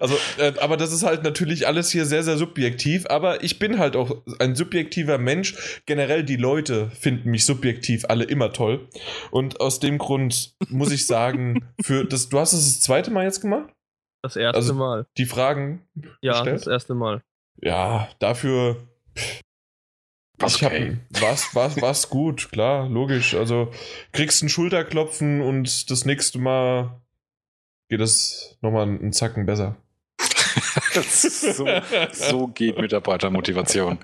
also, 0.00 0.16
äh, 0.38 0.52
aber 0.60 0.76
das 0.76 0.92
ist 0.92 1.02
halt 1.02 1.22
natürlich 1.22 1.66
alles 1.66 1.90
hier 1.90 2.04
sehr, 2.04 2.22
sehr 2.22 2.36
subjektiv. 2.36 3.06
Aber 3.08 3.42
ich 3.42 3.58
bin 3.58 3.78
halt 3.78 3.96
auch 3.96 4.22
ein 4.38 4.54
subjektiver 4.54 5.18
Mensch. 5.18 5.82
Generell 5.86 6.22
die 6.22 6.36
Leute 6.36 6.90
finden 6.90 7.30
mich 7.30 7.46
subjektiv 7.46 8.04
alle 8.08 8.24
immer 8.24 8.52
toll. 8.52 8.88
Und 9.30 9.60
aus 9.60 9.80
dem 9.80 9.98
Grund 9.98 10.54
muss 10.68 10.92
ich 10.92 11.06
sagen, 11.06 11.68
für 11.82 12.04
das, 12.04 12.28
du 12.28 12.38
hast 12.38 12.52
es 12.52 12.64
das 12.66 12.80
zweite 12.80 13.10
Mal 13.10 13.24
jetzt 13.24 13.40
gemacht? 13.40 13.70
Das 14.22 14.36
erste 14.36 14.56
also 14.56 14.74
Mal. 14.74 15.06
Die 15.16 15.26
Fragen. 15.26 15.86
Ja, 16.20 16.32
gestellt? 16.32 16.56
das 16.56 16.66
erste 16.66 16.94
Mal. 16.94 17.22
Ja, 17.62 18.08
dafür 18.18 18.76
was 20.38 20.62
okay. 20.62 20.98
hab, 21.14 21.22
was, 21.22 21.54
was, 21.54 21.80
was 21.80 22.08
gut, 22.10 22.50
klar, 22.52 22.88
logisch. 22.88 23.34
Also 23.34 23.70
kriegst 24.12 24.42
einen 24.42 24.48
Schulterklopfen 24.48 25.40
und 25.40 25.90
das 25.90 26.04
nächste 26.04 26.38
Mal 26.38 27.00
geht 27.88 28.00
es 28.00 28.58
nochmal 28.60 28.82
einen 28.82 29.12
Zacken 29.12 29.46
besser. 29.46 29.76
so, 31.02 31.66
so 32.12 32.46
geht 32.48 32.78
Mitarbeitermotivation. 32.78 33.98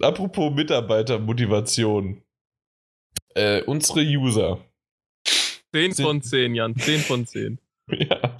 Apropos 0.00 0.54
Mitarbeitermotivation. 0.54 2.22
Äh, 3.34 3.62
unsere 3.62 4.00
User. 4.00 4.64
10 5.72 5.94
von 5.94 6.22
10, 6.22 6.54
Jan, 6.54 6.76
10 6.76 7.00
von 7.00 7.26
10. 7.26 7.58
Ja. 7.98 8.36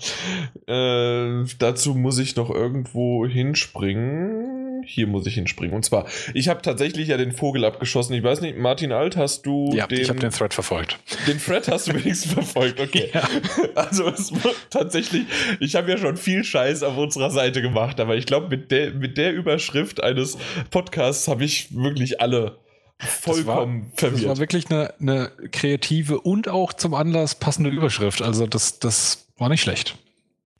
Äh, 0.66 1.44
dazu 1.58 1.94
muss 1.94 2.18
ich 2.18 2.34
noch 2.36 2.50
irgendwo 2.50 3.26
hinspringen. 3.26 4.82
Hier 4.84 5.06
muss 5.06 5.26
ich 5.26 5.34
hinspringen. 5.34 5.74
Und 5.74 5.84
zwar, 5.84 6.06
ich 6.34 6.48
habe 6.48 6.62
tatsächlich 6.62 7.08
ja 7.08 7.16
den 7.16 7.32
Vogel 7.32 7.64
abgeschossen. 7.64 8.14
Ich 8.14 8.22
weiß 8.22 8.40
nicht, 8.40 8.58
Martin 8.58 8.92
Alt, 8.92 9.16
hast 9.16 9.46
du 9.46 9.72
ja, 9.72 9.86
den... 9.86 10.00
ich 10.00 10.08
habe 10.08 10.20
den 10.20 10.30
Thread 10.30 10.54
verfolgt. 10.54 10.98
Den 11.26 11.40
Thread 11.40 11.68
hast 11.68 11.88
du 11.88 11.94
wenigstens 11.94 12.32
verfolgt, 12.32 12.80
okay. 12.80 13.10
Ja. 13.12 13.28
Also 13.74 14.08
es 14.08 14.32
tatsächlich, 14.70 15.26
ich 15.60 15.76
habe 15.76 15.90
ja 15.90 15.98
schon 15.98 16.16
viel 16.16 16.44
Scheiß 16.44 16.82
auf 16.82 16.96
unserer 16.96 17.30
Seite 17.30 17.62
gemacht, 17.62 18.00
aber 18.00 18.16
ich 18.16 18.26
glaube, 18.26 18.48
mit 18.48 18.70
der, 18.70 18.92
mit 18.92 19.18
der 19.18 19.32
Überschrift 19.32 20.02
eines 20.02 20.38
Podcasts 20.70 21.28
habe 21.28 21.44
ich 21.44 21.74
wirklich 21.74 22.20
alle 22.20 22.58
vollkommen 22.98 23.90
das 23.94 24.02
war, 24.02 24.10
verwirrt. 24.10 24.22
Das 24.22 24.28
war 24.28 24.38
wirklich 24.38 24.70
eine, 24.70 24.94
eine 25.00 25.30
kreative 25.52 26.20
und 26.20 26.48
auch 26.48 26.72
zum 26.72 26.94
Anlass 26.94 27.34
passende 27.34 27.70
Überschrift. 27.70 28.22
Also 28.22 28.46
das, 28.46 28.78
das 28.78 29.25
war 29.36 29.48
nicht 29.48 29.62
schlecht. 29.62 29.96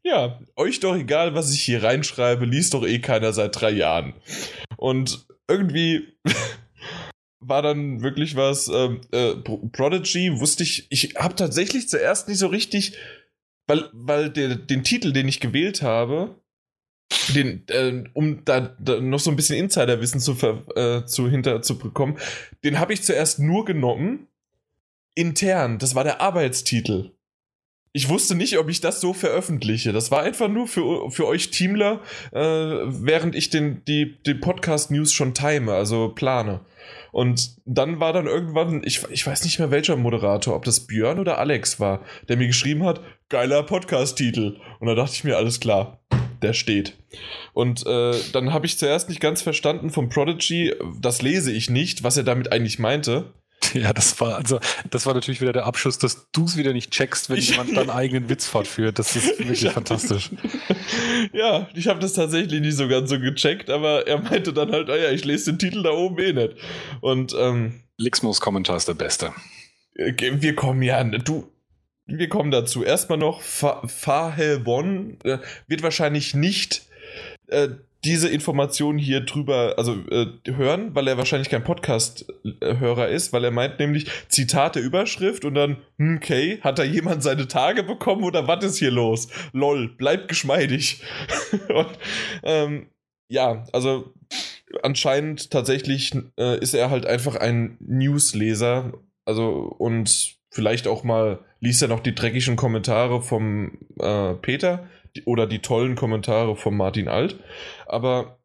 Ja, 0.03 0.39
euch 0.55 0.79
doch 0.81 0.95
egal, 0.95 1.35
was 1.35 1.53
ich 1.53 1.63
hier 1.63 1.83
reinschreibe, 1.83 2.45
liest 2.45 2.75
doch 2.75 2.87
eh 2.87 3.01
keiner 3.01 3.33
seit 3.33 3.61
drei 3.61 3.71
Jahren. 3.71 4.15
Und 4.77 5.27
irgendwie 5.49 6.17
war 7.41 7.63
dann 7.63 8.03
wirklich 8.03 8.37
was, 8.37 8.69
ähm, 8.69 9.01
äh, 9.11 9.35
Prodigy 9.35 10.39
wusste 10.39 10.63
ich, 10.63 10.87
ich 10.91 11.17
habe 11.17 11.35
tatsächlich 11.35 11.89
zuerst 11.89 12.29
nicht 12.29 12.39
so 12.39 12.47
richtig, 12.47 12.97
weil, 13.67 13.91
weil 13.93 14.31
der, 14.31 14.55
den 14.55 14.85
Titel, 14.85 15.13
den 15.13 15.27
ich 15.27 15.41
gewählt 15.41 15.83
habe, 15.83 16.37
den, 17.35 17.67
äh, 17.69 18.05
um 18.15 18.45
da, 18.45 18.77
da, 18.79 19.01
noch 19.01 19.21
so 19.21 19.31
ein 19.31 19.37
bisschen 19.37 19.59
Insiderwissen 19.59 20.21
zu, 20.21 20.37
äh, 20.77 21.05
zu 21.05 21.29
hinter 21.29 21.63
zu 21.63 21.79
bekommen, 21.79 22.19
den 22.65 22.79
habe 22.79 22.93
ich 22.93 23.03
zuerst 23.03 23.39
nur 23.39 23.65
genommen 23.65 24.29
intern. 25.15 25.79
Das 25.79 25.95
war 25.95 26.05
der 26.05 26.21
Arbeitstitel. 26.21 27.16
Ich 27.97 28.11
wusste 28.11 28.35
nicht, 28.35 28.59
ob 28.59 28.69
ich 28.69 28.83
das 28.83 29.01
so 29.01 29.15
veröffentliche. 29.15 29.91
Das 29.91 30.11
war 30.11 30.21
einfach 30.21 30.49
nur 30.49 30.69
für, 30.69 31.11
für 31.11 31.27
euch 31.27 31.49
Teamler, 31.49 32.03
äh, 32.31 32.39
während 32.41 33.35
ich 33.35 33.49
den, 33.49 33.83
die, 33.87 34.19
die 34.27 34.35
Podcast-News 34.35 35.15
schon 35.15 35.33
time, 35.33 35.73
also 35.73 36.11
plane. 36.11 36.61
Und 37.11 37.57
dann 37.65 37.99
war 37.99 38.13
dann 38.13 38.27
irgendwann, 38.27 38.83
ich, 38.85 39.03
ich 39.09 39.27
weiß 39.27 39.45
nicht 39.45 39.59
mehr 39.59 39.71
welcher 39.71 39.97
Moderator, 39.97 40.55
ob 40.55 40.67
das 40.67 40.81
Björn 40.81 41.19
oder 41.19 41.39
Alex 41.39 41.81
war, 41.81 42.03
der 42.29 42.37
mir 42.37 42.49
geschrieben 42.49 42.85
hat, 42.85 43.01
geiler 43.31 43.63
Podcast-Titel. 43.63 44.59
Und 44.79 44.89
da 44.89 44.95
dachte 44.95 45.15
ich 45.15 45.25
mir, 45.25 45.39
alles 45.39 45.59
klar, 45.59 45.99
der 46.43 46.53
steht. 46.53 46.99
Und 47.55 47.87
äh, 47.87 48.13
dann 48.35 48.53
habe 48.53 48.67
ich 48.67 48.77
zuerst 48.77 49.09
nicht 49.09 49.23
ganz 49.23 49.41
verstanden 49.41 49.89
vom 49.89 50.11
Prodigy, 50.11 50.75
das 51.01 51.23
lese 51.23 51.51
ich 51.51 51.71
nicht, 51.71 52.03
was 52.03 52.19
er 52.19 52.25
damit 52.25 52.53
eigentlich 52.53 52.79
meinte. 52.79 53.33
Ja, 53.83 53.93
das 53.93 54.19
war 54.21 54.37
also, 54.37 54.59
das 54.91 55.07
war 55.07 55.15
natürlich 55.15 55.41
wieder 55.41 55.53
der 55.53 55.67
Abschuss, 55.67 55.99
dass 55.99 56.31
du 56.33 56.45
es 56.45 56.57
wieder 56.57 56.73
nicht 56.73 56.91
checkst, 56.91 57.31
wenn 57.31 57.39
ich, 57.39 57.51
jemand 57.51 57.77
deinen 57.77 57.91
eigenen 58.03 58.29
Witz 58.29 58.47
fortführt. 58.47 58.99
Das 58.99 59.17
ist 59.17 59.39
wirklich 59.39 59.69
fantastisch. 59.71 60.31
ja, 61.33 61.69
ich 61.75 61.89
habe 61.89 62.01
das 62.01 62.15
tatsächlich 62.15 62.61
nicht 62.61 62.77
so 62.77 62.89
ganz 62.89 63.11
so 63.11 63.19
gecheckt, 63.19 63.71
aber 63.71 64.07
er 64.07 64.21
meinte 64.21 64.53
dann 64.53 64.73
halt, 64.73 64.89
ah 64.91 64.97
ja, 64.97 65.11
ich 65.11 65.25
lese 65.25 65.53
den 65.53 65.59
Titel 65.59 65.83
da 65.83 65.91
oben 65.91 66.19
eh 66.19 66.33
nicht. 66.33 66.55
Und 67.01 67.35
ähm, 67.39 67.83
Lixmos 67.99 68.41
Kommentar 68.41 68.77
ist 68.77 68.89
der 68.89 68.95
beste. 68.95 69.33
Äh, 69.95 70.15
wir 70.19 70.55
kommen 70.55 70.83
ja, 70.83 71.03
du, 71.05 71.51
wir 72.07 72.29
kommen 72.29 72.51
dazu. 72.51 72.83
Erstmal 72.83 73.19
noch, 73.19 73.43
Fahelbon 73.43 75.19
äh, 75.25 75.39
wird 75.67 75.83
wahrscheinlich 75.83 76.35
nicht 76.35 76.87
äh, 77.49 77.69
diese 78.07 78.29
Informationen 78.29 78.99
hier 78.99 79.21
drüber, 79.21 79.75
also 79.77 79.97
äh, 80.11 80.27
hören, 80.47 80.95
weil 80.95 81.09
er 81.09 81.19
wahrscheinlich 81.19 81.49
kein 81.49 81.65
Podcast-Hörer 81.65 83.09
ist, 83.09 83.33
weil 83.33 83.43
er 83.43 83.51
meint 83.51 83.81
nämlich 83.81 84.07
Zitate 84.29 84.79
Überschrift 84.79 85.45
und 85.45 85.55
dann, 85.55 85.79
hm, 85.99 86.19
okay, 86.19 86.61
hat 86.61 86.79
da 86.79 86.85
jemand 86.85 87.25
seine 87.25 87.49
Tage 87.49 87.83
bekommen 87.83 88.23
oder 88.23 88.47
was 88.47 88.65
ist 88.65 88.79
hier 88.79 88.93
los? 88.93 89.29
Lol, 89.53 89.89
bleib 89.89 90.29
geschmeidig. 90.29 91.03
und, 91.69 91.99
ähm, 92.45 92.87
ja, 93.29 93.65
also 93.73 94.15
anscheinend 94.85 95.51
tatsächlich 95.51 96.15
äh, 96.39 96.61
ist 96.61 96.75
er 96.75 96.91
halt 96.91 97.07
einfach 97.07 97.35
ein 97.35 97.77
Newsleser, 97.81 98.93
also 99.25 99.75
und 99.79 100.37
vielleicht 100.51 100.87
auch 100.87 101.03
mal 101.03 101.41
liest 101.59 101.83
er 101.83 101.89
noch 101.89 102.01
die 102.01 102.15
dreckigen 102.15 102.55
Kommentare 102.55 103.21
vom 103.21 103.79
äh, 103.99 104.35
Peter 104.35 104.89
oder 105.25 105.47
die 105.47 105.61
tollen 105.61 105.95
Kommentare 105.95 106.57
von 106.57 106.77
Martin 106.77 107.09
Alt. 107.09 107.39
Aber 107.87 108.39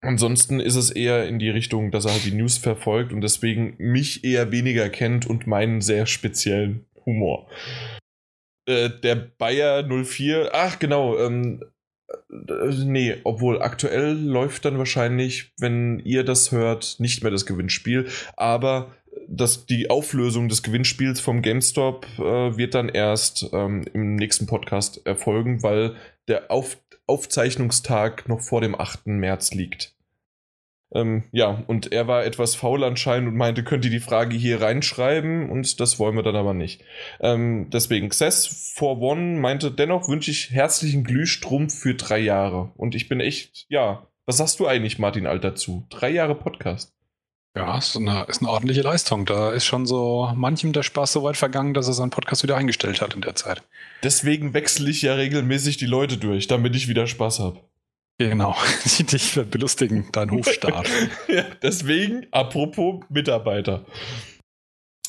ansonsten 0.00 0.60
ist 0.60 0.76
es 0.76 0.90
eher 0.90 1.26
in 1.28 1.38
die 1.38 1.50
Richtung, 1.50 1.90
dass 1.90 2.06
er 2.06 2.12
halt 2.12 2.24
die 2.24 2.34
News 2.34 2.58
verfolgt 2.58 3.12
und 3.12 3.20
deswegen 3.20 3.74
mich 3.78 4.24
eher 4.24 4.52
weniger 4.52 4.88
kennt 4.88 5.26
und 5.26 5.46
meinen 5.46 5.80
sehr 5.80 6.06
speziellen 6.06 6.86
Humor. 7.04 7.48
Äh, 8.66 8.90
der 9.02 9.16
Bayer 9.16 9.82
04, 9.82 10.50
ach 10.52 10.78
genau, 10.78 11.18
ähm, 11.18 11.62
äh, 12.30 12.84
nee, 12.84 13.16
obwohl 13.24 13.62
aktuell 13.62 14.12
läuft 14.12 14.64
dann 14.64 14.78
wahrscheinlich, 14.78 15.52
wenn 15.58 16.00
ihr 16.00 16.24
das 16.24 16.52
hört, 16.52 16.96
nicht 16.98 17.22
mehr 17.22 17.32
das 17.32 17.46
Gewinnspiel, 17.46 18.08
aber 18.36 18.94
das, 19.28 19.66
die 19.66 19.90
Auflösung 19.90 20.48
des 20.48 20.62
Gewinnspiels 20.62 21.20
vom 21.20 21.42
GameStop 21.42 22.06
äh, 22.18 22.56
wird 22.56 22.74
dann 22.74 22.88
erst 22.88 23.48
ähm, 23.52 23.84
im 23.92 24.16
nächsten 24.16 24.46
Podcast 24.46 25.06
erfolgen, 25.06 25.62
weil 25.62 25.94
der 26.28 26.50
Auf 26.50 26.78
Aufzeichnungstag 27.06 28.28
noch 28.28 28.40
vor 28.40 28.60
dem 28.60 28.78
8. 28.78 29.08
März 29.08 29.52
liegt. 29.52 29.96
Ähm, 30.92 31.24
ja, 31.32 31.62
und 31.66 31.92
er 31.92 32.08
war 32.08 32.24
etwas 32.24 32.54
faul 32.54 32.84
anscheinend 32.84 33.28
und 33.28 33.36
meinte, 33.36 33.64
könnt 33.64 33.84
ihr 33.84 33.90
die 33.90 34.00
Frage 34.00 34.36
hier 34.36 34.60
reinschreiben 34.60 35.50
und 35.50 35.80
das 35.80 35.98
wollen 35.98 36.16
wir 36.16 36.22
dann 36.22 36.36
aber 36.36 36.54
nicht. 36.54 36.82
Ähm, 37.20 37.68
deswegen, 37.70 38.08
Xess 38.08 38.72
for 38.76 39.00
One 39.00 39.38
meinte, 39.38 39.70
dennoch 39.70 40.08
wünsche 40.08 40.30
ich 40.30 40.50
herzlichen 40.50 41.04
Glühstrumpf 41.04 41.74
für 41.74 41.94
drei 41.94 42.18
Jahre. 42.18 42.72
Und 42.76 42.94
ich 42.94 43.08
bin 43.08 43.20
echt, 43.20 43.66
ja, 43.68 44.06
was 44.26 44.36
sagst 44.36 44.60
du 44.60 44.66
eigentlich, 44.66 44.98
Martin 44.98 45.26
Alt, 45.26 45.44
dazu? 45.44 45.86
Drei 45.90 46.10
Jahre 46.10 46.34
Podcast. 46.34 46.92
Ja, 47.56 47.78
ist 47.78 47.96
eine, 47.96 48.24
ist 48.28 48.42
eine 48.42 48.50
ordentliche 48.50 48.82
Leistung. 48.82 49.26
Da 49.26 49.50
ist 49.50 49.64
schon 49.64 49.84
so 49.84 50.32
manchem 50.36 50.72
der 50.72 50.84
Spaß 50.84 51.12
so 51.12 51.24
weit 51.24 51.36
vergangen, 51.36 51.74
dass 51.74 51.88
er 51.88 51.94
seinen 51.94 52.10
Podcast 52.10 52.44
wieder 52.44 52.56
eingestellt 52.56 53.00
hat 53.00 53.14
in 53.14 53.22
der 53.22 53.34
Zeit. 53.34 53.62
Deswegen 54.04 54.54
wechsle 54.54 54.88
ich 54.88 55.02
ja 55.02 55.14
regelmäßig 55.14 55.76
die 55.76 55.86
Leute 55.86 56.16
durch, 56.16 56.46
damit 56.46 56.76
ich 56.76 56.86
wieder 56.86 57.08
Spaß 57.08 57.40
habe. 57.40 57.60
Genau, 58.18 58.54
die 58.98 59.04
dich 59.04 59.40
belustigen, 59.50 60.08
dein 60.12 60.30
Hofstaat. 60.30 60.88
ja, 61.28 61.44
deswegen, 61.62 62.26
apropos 62.30 63.02
Mitarbeiter. 63.08 63.84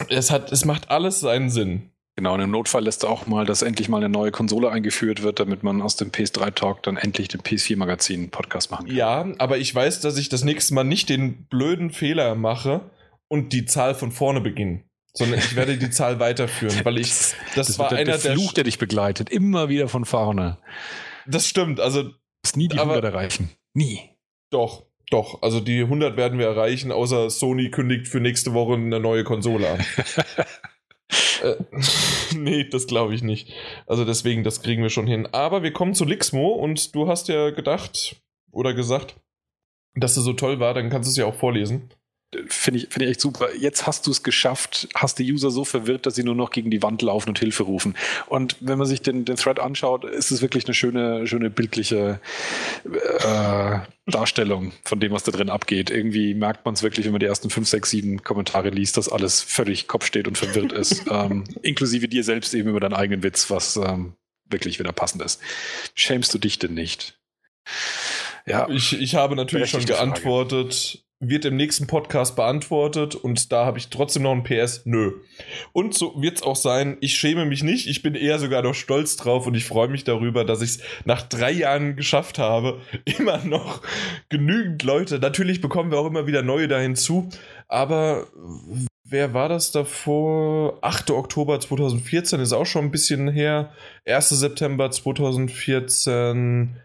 Es, 0.10 0.32
hat, 0.32 0.52
es 0.52 0.66
macht 0.66 0.90
alles 0.90 1.20
seinen 1.20 1.52
Sinn. 1.52 1.91
Genau, 2.22 2.35
und 2.35 2.41
im 2.41 2.52
Notfall 2.52 2.84
lässt 2.84 3.02
er 3.02 3.10
auch 3.10 3.26
mal, 3.26 3.48
dass 3.48 3.64
endlich 3.64 3.89
mal 3.89 3.98
eine 3.98 4.07
neue 4.07 4.30
Konsole 4.30 4.69
eingeführt 4.69 5.23
wird, 5.23 5.39
damit 5.39 5.64
man 5.64 5.81
aus 5.81 5.95
dem 5.95 6.11
PS3-Talk 6.11 6.84
dann 6.84 6.95
endlich 6.95 7.30
den 7.30 7.41
PS4-Magazin-Podcast 7.41 8.69
machen 8.69 8.85
kann. 8.85 8.95
Ja, 8.95 9.26
aber 9.39 9.57
ich 9.57 9.73
weiß, 9.73 10.02
dass 10.02 10.19
ich 10.19 10.30
das 10.30 10.43
nächste 10.43 10.76
Mal 10.76 10.84
nicht 10.84 11.10
den 11.10 11.48
blöden 11.48 11.89
Fehler 11.89 12.35
mache 12.35 12.91
und 13.27 13.53
die 13.53 13.65
Zahl 13.65 13.95
von 13.95 14.11
vorne 14.11 14.39
beginne. 14.39 14.84
Sondern 15.14 15.39
ich 15.39 15.56
werde 15.56 15.80
die 15.80 15.89
Zahl 15.89 16.19
weiterführen, 16.19 16.81
weil 16.84 16.99
ich. 16.99 17.10
Das, 17.10 17.35
das 17.56 17.80
war 17.80 17.89
der, 17.89 17.98
einer 17.98 18.19
der 18.19 18.34
Fluch, 18.34 18.53
der 18.53 18.65
dich 18.65 18.77
begleitet. 18.77 19.31
Immer 19.31 19.68
wieder 19.68 19.88
von 19.88 20.06
vorne. 20.06 20.60
Das 21.26 21.48
stimmt. 21.48 21.80
Also. 21.80 22.11
Wirst 22.43 22.56
nie 22.56 22.68
die 22.68 22.77
aber, 22.77 22.91
100 22.91 23.15
erreichen. 23.15 23.49
Nie. 23.73 23.99
Doch, 24.52 24.85
doch. 25.10 25.41
Also 25.41 25.60
die 25.60 25.81
100 25.81 26.18
werden 26.18 26.38
wir 26.38 26.45
erreichen, 26.45 26.91
außer 26.91 27.31
Sony 27.31 27.72
kündigt 27.72 28.07
für 28.07 28.19
nächste 28.19 28.53
Woche 28.53 28.76
eine 28.76 28.99
neue 28.99 29.23
Konsole 29.23 29.72
an. 29.72 29.84
Äh, 31.44 31.56
nee, 32.36 32.64
das 32.64 32.88
glaube 32.88 33.16
ich 33.16 33.24
nicht. 33.24 33.52
Also 33.88 34.06
deswegen, 34.06 34.44
das 34.44 34.62
kriegen 34.62 34.82
wir 34.82 34.90
schon 34.90 35.08
hin. 35.08 35.28
Aber 35.32 35.64
wir 35.64 35.74
kommen 35.74 35.94
zu 35.94 36.06
Lixmo 36.06 36.50
und 36.50 36.96
du 36.96 37.08
hast 37.08 37.28
ja 37.28 37.50
gedacht 37.50 38.22
oder 38.52 38.74
gesagt, 38.74 39.16
dass 39.96 40.18
es 40.18 40.24
so 40.24 40.34
toll 40.34 40.60
war, 40.60 40.74
dann 40.74 40.90
kannst 40.90 41.08
du 41.08 41.12
es 41.12 41.18
ja 41.18 41.26
auch 41.26 41.36
vorlesen. 41.36 41.90
Finde 42.48 42.80
ich, 42.80 42.88
find 42.90 43.03
ich 43.03 43.10
echt 43.10 43.22
super. 43.22 43.53
Jetzt 43.56 43.86
hast 43.88 44.08
du 44.08 44.12
es 44.12 44.24
geschafft, 44.24 44.88
hast 44.95 45.20
die 45.20 45.30
User 45.30 45.52
so 45.52 45.66
verwirrt, 45.66 46.06
dass 46.06 46.16
sie 46.16 46.24
nur 46.24 46.36
noch 46.36 46.52
gegen 46.52 46.72
die 46.72 46.82
Wand 46.82 47.02
laufen 47.02 47.28
und 47.28 47.40
Hilfe 47.40 47.64
rufen. 47.64 47.98
Und 48.28 48.56
wenn 48.62 48.78
man 48.78 48.88
sich 48.88 49.02
den, 49.02 49.26
den 49.26 49.36
Thread 49.36 49.60
anschaut, 49.60 50.06
ist 50.06 50.32
es 50.32 50.41
wirklich 50.41 50.66
eine 50.66 50.74
schöne, 50.74 51.28
schöne 51.28 51.49
bildliche 51.49 52.22
äh, 52.86 53.80
Darstellung 54.06 54.72
von 54.86 55.02
dem, 55.02 55.12
was 55.12 55.24
da 55.24 55.34
drin 55.34 55.49
abgeht. 55.49 55.90
Irgendwie 55.90 56.34
merkt 56.34 56.64
man 56.64 56.74
es 56.74 56.84
wirklich, 56.84 57.06
wenn 57.06 57.12
man 57.12 57.20
die 57.20 57.26
ersten 57.26 57.49
fünf, 57.49 57.68
sechs, 57.68 57.90
sieben 57.90 58.24
Kommentare 58.24 58.70
liest, 58.70 58.95
dass 58.95 59.10
alles 59.10 59.41
völlig 59.41 59.90
Kopf 59.90 60.06
steht 60.06 60.28
und 60.28 60.38
verwirrt 60.38 60.72
ist. 60.72 61.03
ähm, 61.12 61.44
inklusive 61.62 62.08
dir 62.08 62.24
selbst 62.24 62.53
eben 62.53 62.70
über 62.70 62.80
deinen 62.80 62.94
eigenen 62.94 63.24
Witz, 63.24 63.49
was 63.49 63.76
ähm, 63.76 64.14
wirklich 64.45 64.80
wieder 64.80 64.94
passend 64.94 65.22
ist. 65.22 65.41
Schämst 65.95 66.34
du 66.34 66.38
dich 66.38 66.60
denn 66.60 66.76
nicht? 66.76 67.20
Ja. 68.45 68.70
Ich, 68.70 68.99
ich 68.99 69.16
habe 69.16 69.36
natürlich 69.36 69.72
schon 69.72 69.86
geantwortet. 69.86 70.74
Frage 70.74 71.11
wird 71.22 71.45
im 71.45 71.56
nächsten 71.56 71.85
Podcast 71.85 72.35
beantwortet 72.35 73.14
und 73.14 73.52
da 73.52 73.64
habe 73.64 73.77
ich 73.77 73.89
trotzdem 73.89 74.23
noch 74.23 74.31
ein 74.31 74.43
PS. 74.43 74.81
Nö. 74.85 75.14
Und 75.72 75.93
so 75.93 76.19
wird 76.19 76.38
es 76.38 76.43
auch 76.43 76.56
sein. 76.56 76.98
Ich 76.99 77.15
schäme 77.15 77.45
mich 77.45 77.61
nicht. 77.64 77.88
Ich 77.88 78.02
bin 78.02 78.15
eher 78.15 78.39
sogar 78.39 78.64
noch 78.64 78.73
stolz 78.73 79.18
drauf 79.18 79.45
und 79.45 79.53
ich 79.56 79.65
freue 79.65 79.88
mich 79.88 80.03
darüber, 80.03 80.43
dass 80.43 80.64
ich 80.64 80.72
es 80.72 80.80
nach 81.06 81.22
drei 81.22 81.52
Jahren 81.52 81.95
geschafft 81.95 82.39
habe. 82.39 82.81
Immer 83.06 83.38
noch 83.45 83.81
genügend 84.30 84.81
Leute. 84.81 85.19
Natürlich 85.19 85.61
bekommen 85.61 85.91
wir 85.91 85.99
auch 85.99 86.07
immer 86.07 86.26
wieder 86.26 86.41
neue 86.41 86.68
da 86.68 86.80
hinzu. 86.80 87.30
Aber 87.68 88.26
wer 89.03 89.35
war 89.35 89.48
das 89.48 89.72
davor? 89.72 90.80
8. 90.81 91.11
Oktober 91.11 91.60
2014 91.60 92.39
ist 92.39 92.52
auch 92.52 92.65
schon 92.65 92.85
ein 92.85 92.91
bisschen 92.91 93.27
her. 93.30 93.72
1. 94.06 94.30
September 94.30 94.89
2014. 94.89 96.76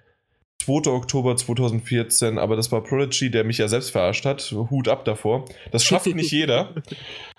2. 0.65 0.91
Oktober 0.91 1.37
2014, 1.37 2.39
aber 2.39 2.57
das 2.57 2.73
war 2.73 2.83
Prodigy, 2.83 3.31
der 3.31 3.45
mich 3.45 3.59
ja 3.59 3.69
selbst 3.69 3.91
verarscht 3.91 4.25
hat. 4.25 4.51
Hut 4.53 4.89
ab 4.89 5.05
davor. 5.05 5.45
Das 5.71 5.85
schafft 5.85 6.07
nicht 6.07 6.31
jeder. 6.33 6.75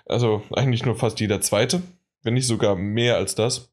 Also 0.06 0.42
eigentlich 0.52 0.84
nur 0.84 0.96
fast 0.96 1.20
jeder 1.20 1.40
Zweite, 1.40 1.82
wenn 2.22 2.34
nicht 2.34 2.46
sogar 2.46 2.74
mehr 2.74 3.16
als 3.16 3.34
das. 3.34 3.70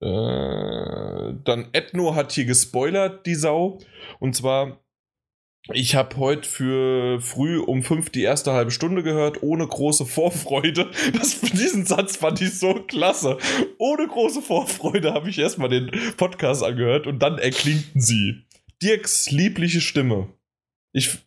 Äh, 0.00 1.34
dann 1.44 1.68
Ethno 1.72 2.14
hat 2.14 2.32
hier 2.32 2.44
gespoilert, 2.44 3.26
die 3.26 3.34
Sau. 3.34 3.78
Und 4.20 4.34
zwar, 4.34 4.80
ich 5.72 5.96
habe 5.96 6.16
heute 6.16 6.48
für 6.48 7.20
früh 7.20 7.58
um 7.58 7.82
fünf 7.82 8.08
die 8.10 8.22
erste 8.22 8.52
halbe 8.52 8.70
Stunde 8.70 9.02
gehört, 9.02 9.42
ohne 9.42 9.66
große 9.66 10.06
Vorfreude. 10.06 10.90
Das, 11.12 11.40
diesen 11.40 11.84
Satz 11.84 12.16
fand 12.16 12.40
ich 12.40 12.58
so 12.58 12.74
klasse. 12.74 13.38
Ohne 13.78 14.06
große 14.06 14.40
Vorfreude 14.40 15.12
habe 15.12 15.28
ich 15.28 15.38
erstmal 15.38 15.68
den 15.68 15.90
Podcast 16.16 16.62
angehört 16.62 17.06
und 17.06 17.18
dann 17.18 17.38
erklingten 17.38 18.00
sie. 18.00 18.44
Dirks 18.82 19.30
liebliche 19.30 19.80
Stimme. 19.80 20.28
Ich, 20.92 21.18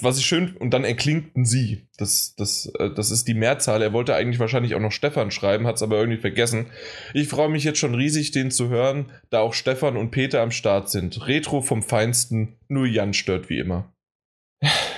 was 0.00 0.18
ich 0.18 0.26
schön, 0.26 0.56
und 0.56 0.70
dann 0.70 0.84
erklingten 0.84 1.44
sie. 1.44 1.86
Das, 1.96 2.34
das, 2.36 2.66
äh, 2.78 2.90
das 2.94 3.10
ist 3.10 3.28
die 3.28 3.34
Mehrzahl. 3.34 3.82
Er 3.82 3.92
wollte 3.92 4.14
eigentlich 4.14 4.38
wahrscheinlich 4.38 4.74
auch 4.74 4.80
noch 4.80 4.92
Stefan 4.92 5.30
schreiben, 5.30 5.66
hat 5.66 5.76
es 5.76 5.82
aber 5.82 5.98
irgendwie 5.98 6.20
vergessen. 6.20 6.66
Ich 7.12 7.28
freue 7.28 7.48
mich 7.48 7.64
jetzt 7.64 7.78
schon 7.78 7.94
riesig, 7.94 8.30
den 8.30 8.50
zu 8.50 8.68
hören, 8.68 9.12
da 9.30 9.40
auch 9.40 9.54
Stefan 9.54 9.96
und 9.96 10.10
Peter 10.10 10.40
am 10.40 10.50
Start 10.50 10.90
sind. 10.90 11.26
Retro 11.26 11.62
vom 11.62 11.82
Feinsten, 11.82 12.56
nur 12.68 12.86
Jan 12.86 13.14
stört 13.14 13.48
wie 13.48 13.58
immer. 13.58 13.93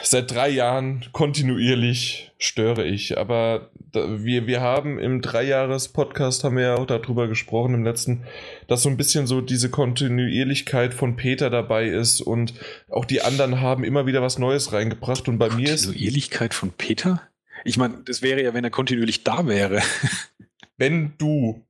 Seit 0.03 0.31
drei 0.31 0.49
Jahren 0.49 1.05
kontinuierlich 1.13 2.33
störe 2.39 2.87
ich, 2.87 3.19
aber 3.19 3.71
wir, 3.93 4.47
wir 4.47 4.61
haben 4.61 4.99
im 4.99 5.21
Dreijahres-Podcast, 5.21 6.45
haben 6.45 6.57
wir 6.57 6.65
ja 6.65 6.75
auch 6.77 6.87
darüber 6.87 7.27
gesprochen 7.27 7.75
im 7.75 7.85
letzten, 7.85 8.25
dass 8.69 8.83
so 8.83 8.89
ein 8.89 8.97
bisschen 8.97 9.27
so 9.27 9.41
diese 9.41 9.71
Kontinuierlichkeit 9.71 10.95
von 10.95 11.17
Peter 11.17 11.51
dabei 11.51 11.89
ist 11.89 12.21
und 12.21 12.55
auch 12.89 13.05
die 13.05 13.23
anderen 13.23 13.61
haben 13.61 13.83
immer 13.83 14.07
wieder 14.07 14.23
was 14.23 14.39
Neues 14.39 14.73
reingebracht 14.73 15.29
und 15.29 15.39
bei 15.39 15.51
mir 15.51 15.73
ist... 15.73 15.87
Kontinuierlichkeit 15.87 16.55
von 16.55 16.71
Peter? 16.73 17.23
Ich 17.65 17.77
meine, 17.77 17.99
das 18.05 18.23
wäre 18.23 18.43
ja, 18.43 18.55
wenn 18.55 18.65
er 18.65 18.71
kontinuierlich 18.71 19.25
da 19.25 19.47
wäre. 19.49 19.83
wenn 20.77 21.15
du 21.19 21.67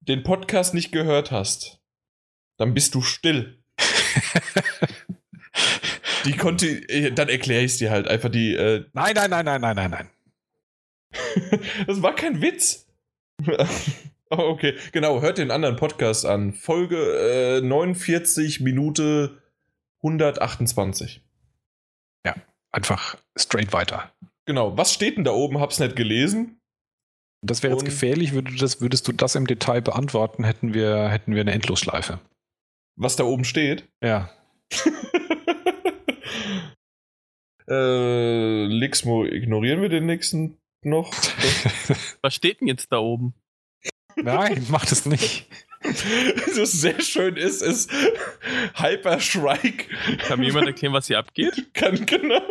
den 0.00 0.22
Podcast 0.22 0.74
nicht 0.74 0.92
gehört 0.92 1.30
hast, 1.30 1.80
dann 2.58 2.74
bist 2.74 2.94
du 2.94 3.00
still. 3.00 3.62
Die 6.24 6.36
konnte, 6.36 6.66
äh, 6.66 7.10
dann 7.12 7.28
erkläre 7.28 7.62
ich 7.62 7.72
es 7.72 7.78
dir 7.78 7.90
halt 7.90 8.08
einfach 8.08 8.28
die. 8.28 8.54
Äh 8.54 8.84
nein, 8.92 9.14
nein, 9.14 9.30
nein, 9.30 9.44
nein, 9.44 9.60
nein, 9.60 9.76
nein, 9.76 9.90
nein. 9.90 10.10
das 11.86 12.02
war 12.02 12.14
kein 12.14 12.42
Witz. 12.42 12.86
oh, 14.30 14.36
okay, 14.36 14.74
genau, 14.92 15.20
hört 15.20 15.38
den 15.38 15.50
anderen 15.50 15.76
Podcast 15.76 16.26
an. 16.26 16.52
Folge 16.52 17.58
äh, 17.58 17.60
49 17.60 18.60
Minute 18.60 19.42
128. 20.02 21.22
Ja, 22.26 22.34
einfach 22.72 23.16
straight 23.36 23.72
weiter. 23.72 24.12
Genau, 24.46 24.76
was 24.76 24.92
steht 24.92 25.16
denn 25.16 25.24
da 25.24 25.32
oben? 25.32 25.60
Hab's 25.60 25.78
nicht 25.78 25.96
gelesen. 25.96 26.58
Das 27.42 27.62
wäre 27.62 27.74
jetzt 27.74 27.84
gefährlich, 27.84 28.32
würde 28.32 28.52
das, 28.56 28.80
würdest 28.80 29.06
du 29.06 29.12
das 29.12 29.36
im 29.36 29.46
Detail 29.46 29.80
beantworten, 29.80 30.42
hätten 30.42 30.74
wir, 30.74 31.08
hätten 31.08 31.34
wir 31.34 31.42
eine 31.42 31.52
Endlosschleife. 31.52 32.18
Was 32.96 33.14
da 33.14 33.24
oben 33.24 33.44
steht? 33.44 33.88
Ja. 34.02 34.30
Äh, 37.68 38.64
Lixmo, 38.66 39.24
ignorieren 39.24 39.82
wir 39.82 39.88
den 39.88 40.06
nächsten 40.06 40.56
noch? 40.82 41.12
Was 42.22 42.34
steht 42.34 42.60
denn 42.60 42.68
jetzt 42.68 42.92
da 42.92 42.98
oben? 42.98 43.34
Nein, 44.16 44.66
mach 44.70 44.86
das 44.86 45.06
nicht. 45.06 45.46
Was 45.82 46.72
sehr 46.72 47.00
schön 47.00 47.36
ist, 47.36 47.62
ist 47.62 47.90
Hyper 48.74 49.20
Shrike. 49.20 49.84
Kann 50.26 50.40
mir 50.40 50.46
jemand 50.46 50.66
erklären, 50.66 50.92
was 50.92 51.06
hier 51.06 51.18
abgeht? 51.18 51.68
Kann 51.74 52.04
genau, 52.04 52.42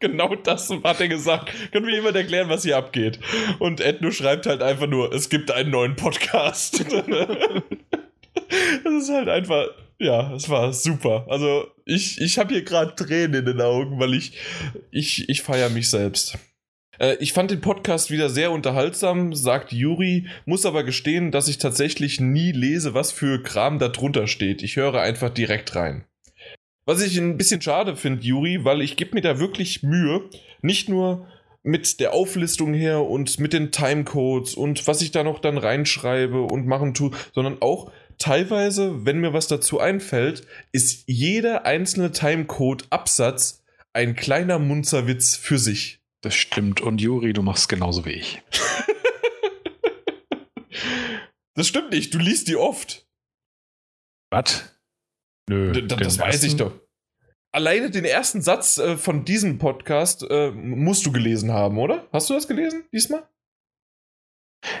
genau 0.00 0.34
das 0.34 0.68
hat 0.70 1.00
er 1.00 1.08
gesagt. 1.08 1.52
Kann 1.70 1.84
mir 1.84 1.94
jemand 1.94 2.16
erklären, 2.16 2.48
was 2.48 2.64
hier 2.64 2.76
abgeht? 2.76 3.20
Und 3.60 3.80
Edno 3.80 4.10
schreibt 4.10 4.46
halt 4.46 4.62
einfach 4.62 4.88
nur, 4.88 5.12
es 5.12 5.28
gibt 5.28 5.52
einen 5.52 5.70
neuen 5.70 5.94
Podcast. 5.94 6.84
Das 8.84 8.92
ist 8.92 9.10
halt 9.10 9.28
einfach, 9.28 9.68
ja, 10.02 10.34
es 10.34 10.48
war 10.48 10.72
super. 10.72 11.26
Also 11.28 11.66
ich, 11.84 12.20
ich 12.20 12.38
habe 12.38 12.54
hier 12.54 12.64
gerade 12.64 12.94
Tränen 12.94 13.34
in 13.34 13.46
den 13.46 13.60
Augen, 13.60 13.98
weil 13.98 14.14
ich, 14.14 14.32
ich, 14.90 15.28
ich 15.28 15.42
feiere 15.42 15.70
mich 15.70 15.88
selbst. 15.88 16.38
Äh, 16.98 17.16
ich 17.20 17.32
fand 17.32 17.50
den 17.50 17.60
Podcast 17.60 18.10
wieder 18.10 18.30
sehr 18.30 18.50
unterhaltsam, 18.50 19.34
sagt 19.34 19.72
Juri, 19.72 20.26
muss 20.44 20.66
aber 20.66 20.84
gestehen, 20.84 21.30
dass 21.30 21.48
ich 21.48 21.58
tatsächlich 21.58 22.20
nie 22.20 22.52
lese, 22.52 22.94
was 22.94 23.12
für 23.12 23.42
Kram 23.42 23.78
da 23.78 23.88
drunter 23.88 24.26
steht. 24.26 24.62
Ich 24.62 24.76
höre 24.76 25.00
einfach 25.00 25.30
direkt 25.30 25.74
rein. 25.74 26.04
Was 26.84 27.02
ich 27.02 27.16
ein 27.18 27.36
bisschen 27.36 27.62
schade 27.62 27.96
finde, 27.96 28.24
Juri, 28.24 28.64
weil 28.64 28.82
ich 28.82 28.96
gebe 28.96 29.14
mir 29.14 29.20
da 29.20 29.38
wirklich 29.38 29.82
Mühe, 29.82 30.28
nicht 30.62 30.88
nur 30.88 31.28
mit 31.62 32.00
der 32.00 32.12
Auflistung 32.12 32.74
her 32.74 33.02
und 33.02 33.38
mit 33.38 33.52
den 33.52 33.70
Timecodes 33.70 34.54
und 34.54 34.86
was 34.88 35.00
ich 35.00 35.12
da 35.12 35.22
noch 35.22 35.38
dann 35.38 35.58
reinschreibe 35.58 36.42
und 36.42 36.66
machen 36.66 36.92
tue, 36.92 37.12
sondern 37.34 37.58
auch 37.60 37.92
teilweise, 38.22 39.04
wenn 39.04 39.18
mir 39.18 39.32
was 39.32 39.48
dazu 39.48 39.80
einfällt, 39.80 40.46
ist 40.70 41.04
jeder 41.06 41.66
einzelne 41.66 42.12
Timecode-Absatz 42.12 43.64
ein 43.92 44.14
kleiner 44.14 44.58
Munzerwitz 44.58 45.36
für 45.36 45.58
sich. 45.58 46.00
Das 46.22 46.34
stimmt. 46.34 46.80
Und 46.80 47.00
Juri, 47.00 47.32
du 47.32 47.42
machst 47.42 47.68
genauso 47.68 48.04
wie 48.04 48.12
ich. 48.12 48.42
das 51.54 51.66
stimmt 51.66 51.90
nicht. 51.90 52.14
Du 52.14 52.18
liest 52.18 52.48
die 52.48 52.56
oft. 52.56 53.06
Was? 54.30 54.72
Nö. 55.48 55.72
D 55.72 55.86
das 55.86 56.18
weiß 56.18 56.34
ersten? 56.34 56.46
ich 56.46 56.56
doch. 56.56 56.72
Alleine 57.50 57.90
den 57.90 58.04
ersten 58.04 58.40
Satz 58.40 58.78
äh, 58.78 58.96
von 58.96 59.24
diesem 59.24 59.58
Podcast 59.58 60.24
äh, 60.30 60.52
musst 60.52 61.04
du 61.04 61.12
gelesen 61.12 61.52
haben, 61.52 61.76
oder? 61.76 62.08
Hast 62.12 62.30
du 62.30 62.34
das 62.34 62.48
gelesen 62.48 62.84
diesmal? 62.92 63.28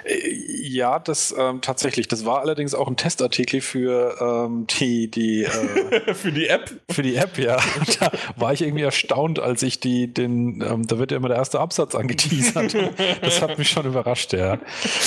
Ja, 0.04 0.98
das 0.98 1.34
ähm, 1.36 1.60
tatsächlich. 1.60 2.06
Das 2.06 2.24
war 2.24 2.40
allerdings 2.40 2.74
auch 2.74 2.86
ein 2.86 2.96
Testartikel 2.96 3.60
für 3.60 4.16
ähm, 4.20 4.66
die, 4.78 5.10
die 5.10 5.44
äh, 5.44 6.14
für 6.14 6.30
die 6.30 6.46
App. 6.46 6.70
Für 6.90 7.02
die 7.02 7.16
App, 7.16 7.36
ja. 7.38 7.58
da 8.00 8.12
war 8.36 8.52
ich 8.52 8.62
irgendwie 8.62 8.84
erstaunt, 8.84 9.40
als 9.40 9.62
ich 9.62 9.80
die, 9.80 10.12
den, 10.12 10.62
ähm, 10.62 10.86
da 10.86 10.98
wird 10.98 11.10
ja 11.10 11.16
immer 11.16 11.28
der 11.28 11.36
erste 11.36 11.58
Absatz 11.60 11.94
angeteasert. 11.94 12.76
das 13.20 13.42
hat 13.42 13.58
mich 13.58 13.70
schon 13.70 13.86
überrascht, 13.86 14.32
ja. 14.32 14.58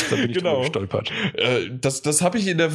Da 0.10 0.15
bin 0.15 0.30
ich 0.30 0.38
genau. 0.38 0.61
gestolpert. 0.61 1.11
Äh, 1.35 1.69
das 1.72 2.02
das 2.02 2.22
habe 2.22 2.38
ich 2.38 2.47
in 2.47 2.57
der 2.57 2.72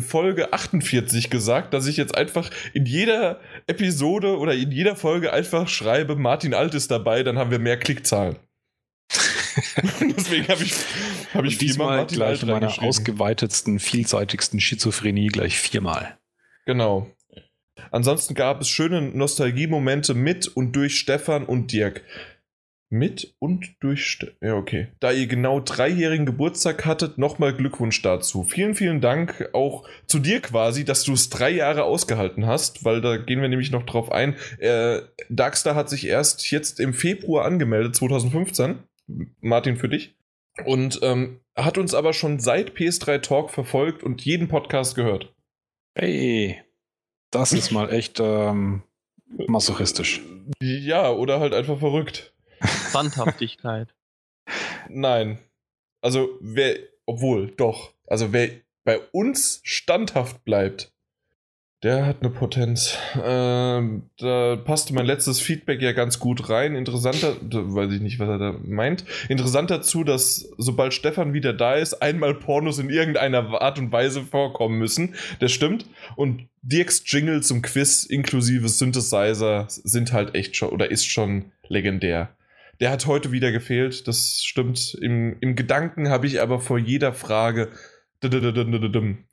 Folge 0.00 0.52
48 0.52 1.30
gesagt, 1.30 1.74
dass 1.74 1.86
ich 1.86 1.96
jetzt 1.96 2.16
einfach 2.16 2.50
in 2.72 2.86
jeder 2.86 3.40
Episode 3.66 4.38
oder 4.38 4.54
in 4.54 4.72
jeder 4.72 4.96
Folge 4.96 5.32
einfach 5.32 5.68
schreibe, 5.68 6.16
Martin 6.16 6.54
Alt 6.54 6.74
ist 6.74 6.90
dabei, 6.90 7.22
dann 7.22 7.38
haben 7.38 7.50
wir 7.50 7.58
mehr 7.58 7.78
Klickzahlen. 7.78 8.36
Deswegen 10.16 10.48
habe 10.48 10.62
ich, 10.62 10.74
hab 11.32 11.44
ich 11.44 11.58
diesmal 11.58 11.98
Martin 11.98 12.16
gleich 12.16 12.42
in 12.42 12.48
meiner 12.48 12.82
ausgeweitetsten, 12.82 13.78
vielseitigsten 13.78 14.60
Schizophrenie 14.60 15.28
gleich 15.28 15.58
viermal. 15.58 16.18
Genau. 16.66 17.10
Ansonsten 17.90 18.34
gab 18.34 18.60
es 18.60 18.68
schöne 18.68 19.02
Nostalgiemomente 19.02 20.14
mit 20.14 20.48
und 20.48 20.72
durch 20.72 20.98
Stefan 20.98 21.44
und 21.44 21.72
Dirk. 21.72 22.02
Mit 22.88 23.34
und 23.40 23.74
durch. 23.80 24.06
Ste 24.06 24.36
ja, 24.40 24.54
okay. 24.54 24.88
Da 25.00 25.10
ihr 25.10 25.26
genau 25.26 25.58
dreijährigen 25.58 26.24
Geburtstag 26.24 26.84
hattet, 26.84 27.18
nochmal 27.18 27.52
Glückwunsch 27.52 28.00
dazu. 28.00 28.44
Vielen, 28.44 28.76
vielen 28.76 29.00
Dank 29.00 29.48
auch 29.52 29.88
zu 30.06 30.20
dir 30.20 30.40
quasi, 30.40 30.84
dass 30.84 31.02
du 31.02 31.12
es 31.12 31.28
drei 31.28 31.50
Jahre 31.50 31.82
ausgehalten 31.82 32.46
hast, 32.46 32.84
weil 32.84 33.00
da 33.00 33.16
gehen 33.16 33.42
wir 33.42 33.48
nämlich 33.48 33.72
noch 33.72 33.84
drauf 33.84 34.12
ein. 34.12 34.36
Äh, 34.58 35.00
Darkstar 35.28 35.74
hat 35.74 35.90
sich 35.90 36.06
erst 36.06 36.48
jetzt 36.52 36.78
im 36.78 36.94
Februar 36.94 37.44
angemeldet, 37.44 37.96
2015. 37.96 38.78
Martin, 39.40 39.76
für 39.76 39.88
dich. 39.88 40.14
Und 40.64 41.00
ähm, 41.02 41.40
hat 41.54 41.78
uns 41.78 41.94
aber 41.94 42.12
schon 42.12 42.38
seit 42.38 42.70
PS3 42.70 43.20
Talk 43.20 43.50
verfolgt 43.50 44.02
und 44.02 44.24
jeden 44.24 44.48
Podcast 44.48 44.94
gehört. 44.94 45.34
Hey, 45.94 46.62
das 47.30 47.52
ist 47.52 47.70
mal 47.70 47.92
echt 47.92 48.20
ähm, 48.20 48.82
masochistisch. 49.46 50.22
Ja, 50.60 51.10
oder 51.10 51.40
halt 51.40 51.54
einfach 51.54 51.78
verrückt. 51.78 52.34
Standhaftigkeit. 52.88 53.94
Nein. 54.88 55.38
Also, 56.00 56.38
wer, 56.40 56.78
obwohl, 57.04 57.50
doch. 57.50 57.92
Also, 58.06 58.32
wer 58.32 58.50
bei 58.84 59.00
uns 59.12 59.60
standhaft 59.64 60.44
bleibt, 60.44 60.92
der 61.82 62.06
hat 62.06 62.22
eine 62.22 62.30
Potenz. 62.30 62.96
Ähm, 63.22 64.10
da 64.18 64.56
passte 64.56 64.94
mein 64.94 65.04
letztes 65.04 65.40
Feedback 65.40 65.82
ja 65.82 65.92
ganz 65.92 66.18
gut 66.18 66.48
rein. 66.48 66.74
Interessanter, 66.74 67.36
weiß 67.42 67.92
ich 67.92 68.00
nicht, 68.00 68.18
was 68.18 68.28
er 68.28 68.38
da 68.38 68.54
meint. 68.64 69.04
Interessant 69.28 69.70
dazu, 69.70 70.02
dass 70.02 70.48
sobald 70.56 70.94
Stefan 70.94 71.34
wieder 71.34 71.52
da 71.52 71.74
ist, 71.74 71.94
einmal 71.94 72.34
Pornos 72.34 72.78
in 72.78 72.88
irgendeiner 72.88 73.60
Art 73.60 73.78
und 73.78 73.92
Weise 73.92 74.22
vorkommen 74.22 74.78
müssen. 74.78 75.14
Das 75.38 75.52
stimmt. 75.52 75.86
Und 76.16 76.48
Dirks 76.62 77.02
Jingle 77.06 77.42
zum 77.42 77.62
Quiz 77.62 78.04
inklusive 78.04 78.68
Synthesizer 78.68 79.66
sind 79.68 80.12
halt 80.12 80.34
echt 80.34 80.56
schon 80.56 80.70
oder 80.70 80.90
ist 80.90 81.06
schon 81.06 81.52
legendär. 81.68 82.30
Der 82.80 82.90
hat 82.90 83.06
heute 83.06 83.32
wieder 83.32 83.52
gefehlt, 83.52 84.08
das 84.08 84.42
stimmt. 84.42 84.98
Im, 85.00 85.36
im 85.40 85.56
Gedanken 85.56 86.08
habe 86.08 86.26
ich 86.26 86.40
aber 86.40 86.58
vor 86.58 86.78
jeder 86.78 87.12
Frage 87.12 87.70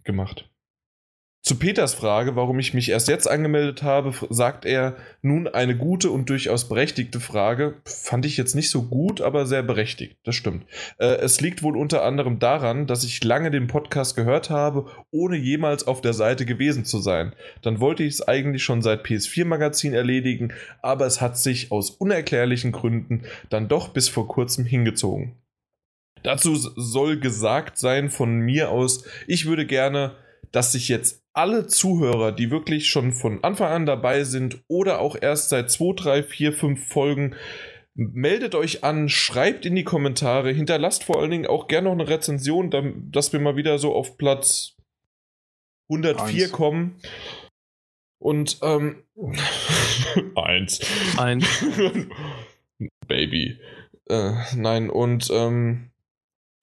gemacht. 0.03 0.49
Zu 1.45 1.57
Peters 1.57 1.93
Frage, 1.93 2.37
warum 2.37 2.57
ich 2.59 2.73
mich 2.73 2.87
erst 2.87 3.09
jetzt 3.09 3.29
angemeldet 3.29 3.83
habe, 3.83 4.13
sagt 4.29 4.63
er, 4.63 4.95
nun 5.21 5.49
eine 5.49 5.75
gute 5.75 6.09
und 6.09 6.29
durchaus 6.29 6.69
berechtigte 6.69 7.19
Frage. 7.19 7.73
Fand 7.83 8.25
ich 8.25 8.37
jetzt 8.37 8.55
nicht 8.55 8.69
so 8.69 8.83
gut, 8.83 9.19
aber 9.19 9.45
sehr 9.45 9.61
berechtigt. 9.61 10.15
Das 10.23 10.35
stimmt. 10.35 10.65
Äh, 10.99 11.17
es 11.17 11.41
liegt 11.41 11.61
wohl 11.61 11.75
unter 11.75 12.05
anderem 12.05 12.39
daran, 12.39 12.87
dass 12.87 13.03
ich 13.03 13.21
lange 13.25 13.51
den 13.51 13.67
Podcast 13.67 14.15
gehört 14.15 14.49
habe, 14.49 14.85
ohne 15.11 15.35
jemals 15.35 15.85
auf 15.85 15.99
der 15.99 16.13
Seite 16.13 16.45
gewesen 16.45 16.85
zu 16.85 16.99
sein. 16.99 17.33
Dann 17.61 17.81
wollte 17.81 18.03
ich 18.03 18.13
es 18.13 18.25
eigentlich 18.25 18.63
schon 18.63 18.81
seit 18.81 19.05
PS4 19.05 19.43
Magazin 19.43 19.93
erledigen, 19.93 20.53
aber 20.81 21.05
es 21.05 21.19
hat 21.19 21.37
sich 21.37 21.73
aus 21.73 21.89
unerklärlichen 21.89 22.71
Gründen 22.71 23.23
dann 23.49 23.67
doch 23.67 23.89
bis 23.89 24.07
vor 24.07 24.29
kurzem 24.29 24.63
hingezogen. 24.63 25.35
Dazu 26.23 26.55
soll 26.55 27.19
gesagt 27.19 27.77
sein 27.77 28.09
von 28.09 28.39
mir 28.39 28.69
aus, 28.69 29.03
ich 29.27 29.45
würde 29.45 29.65
gerne, 29.65 30.15
dass 30.53 30.71
sich 30.71 30.87
jetzt 30.87 31.23
alle 31.33 31.67
Zuhörer, 31.67 32.31
die 32.31 32.51
wirklich 32.51 32.87
schon 32.87 33.11
von 33.11 33.43
Anfang 33.43 33.71
an 33.71 33.85
dabei 33.85 34.23
sind 34.23 34.63
oder 34.67 35.01
auch 35.01 35.17
erst 35.19 35.49
seit 35.49 35.71
2, 35.71 35.93
3, 35.95 36.23
4, 36.23 36.53
5 36.53 36.87
Folgen, 36.87 37.35
meldet 37.95 38.55
euch 38.55 38.83
an, 38.83 39.09
schreibt 39.09 39.65
in 39.65 39.75
die 39.75 39.83
Kommentare, 39.83 40.51
hinterlasst 40.51 41.03
vor 41.03 41.19
allen 41.19 41.31
Dingen 41.31 41.47
auch 41.47 41.67
gerne 41.67 41.89
noch 41.89 41.93
eine 41.93 42.07
Rezension, 42.07 42.69
dass 43.11 43.33
wir 43.33 43.39
mal 43.39 43.55
wieder 43.55 43.79
so 43.79 43.93
auf 43.93 44.17
Platz 44.17 44.77
104 45.89 46.43
eins. 46.43 46.51
kommen. 46.51 47.01
Und 48.19 48.59
ähm, 48.61 49.03
eins. 50.35 50.79
Eins. 51.17 51.65
Baby. 53.07 53.59
Äh, 54.07 54.33
nein, 54.55 54.89
und 54.89 55.29
ähm, 55.31 55.92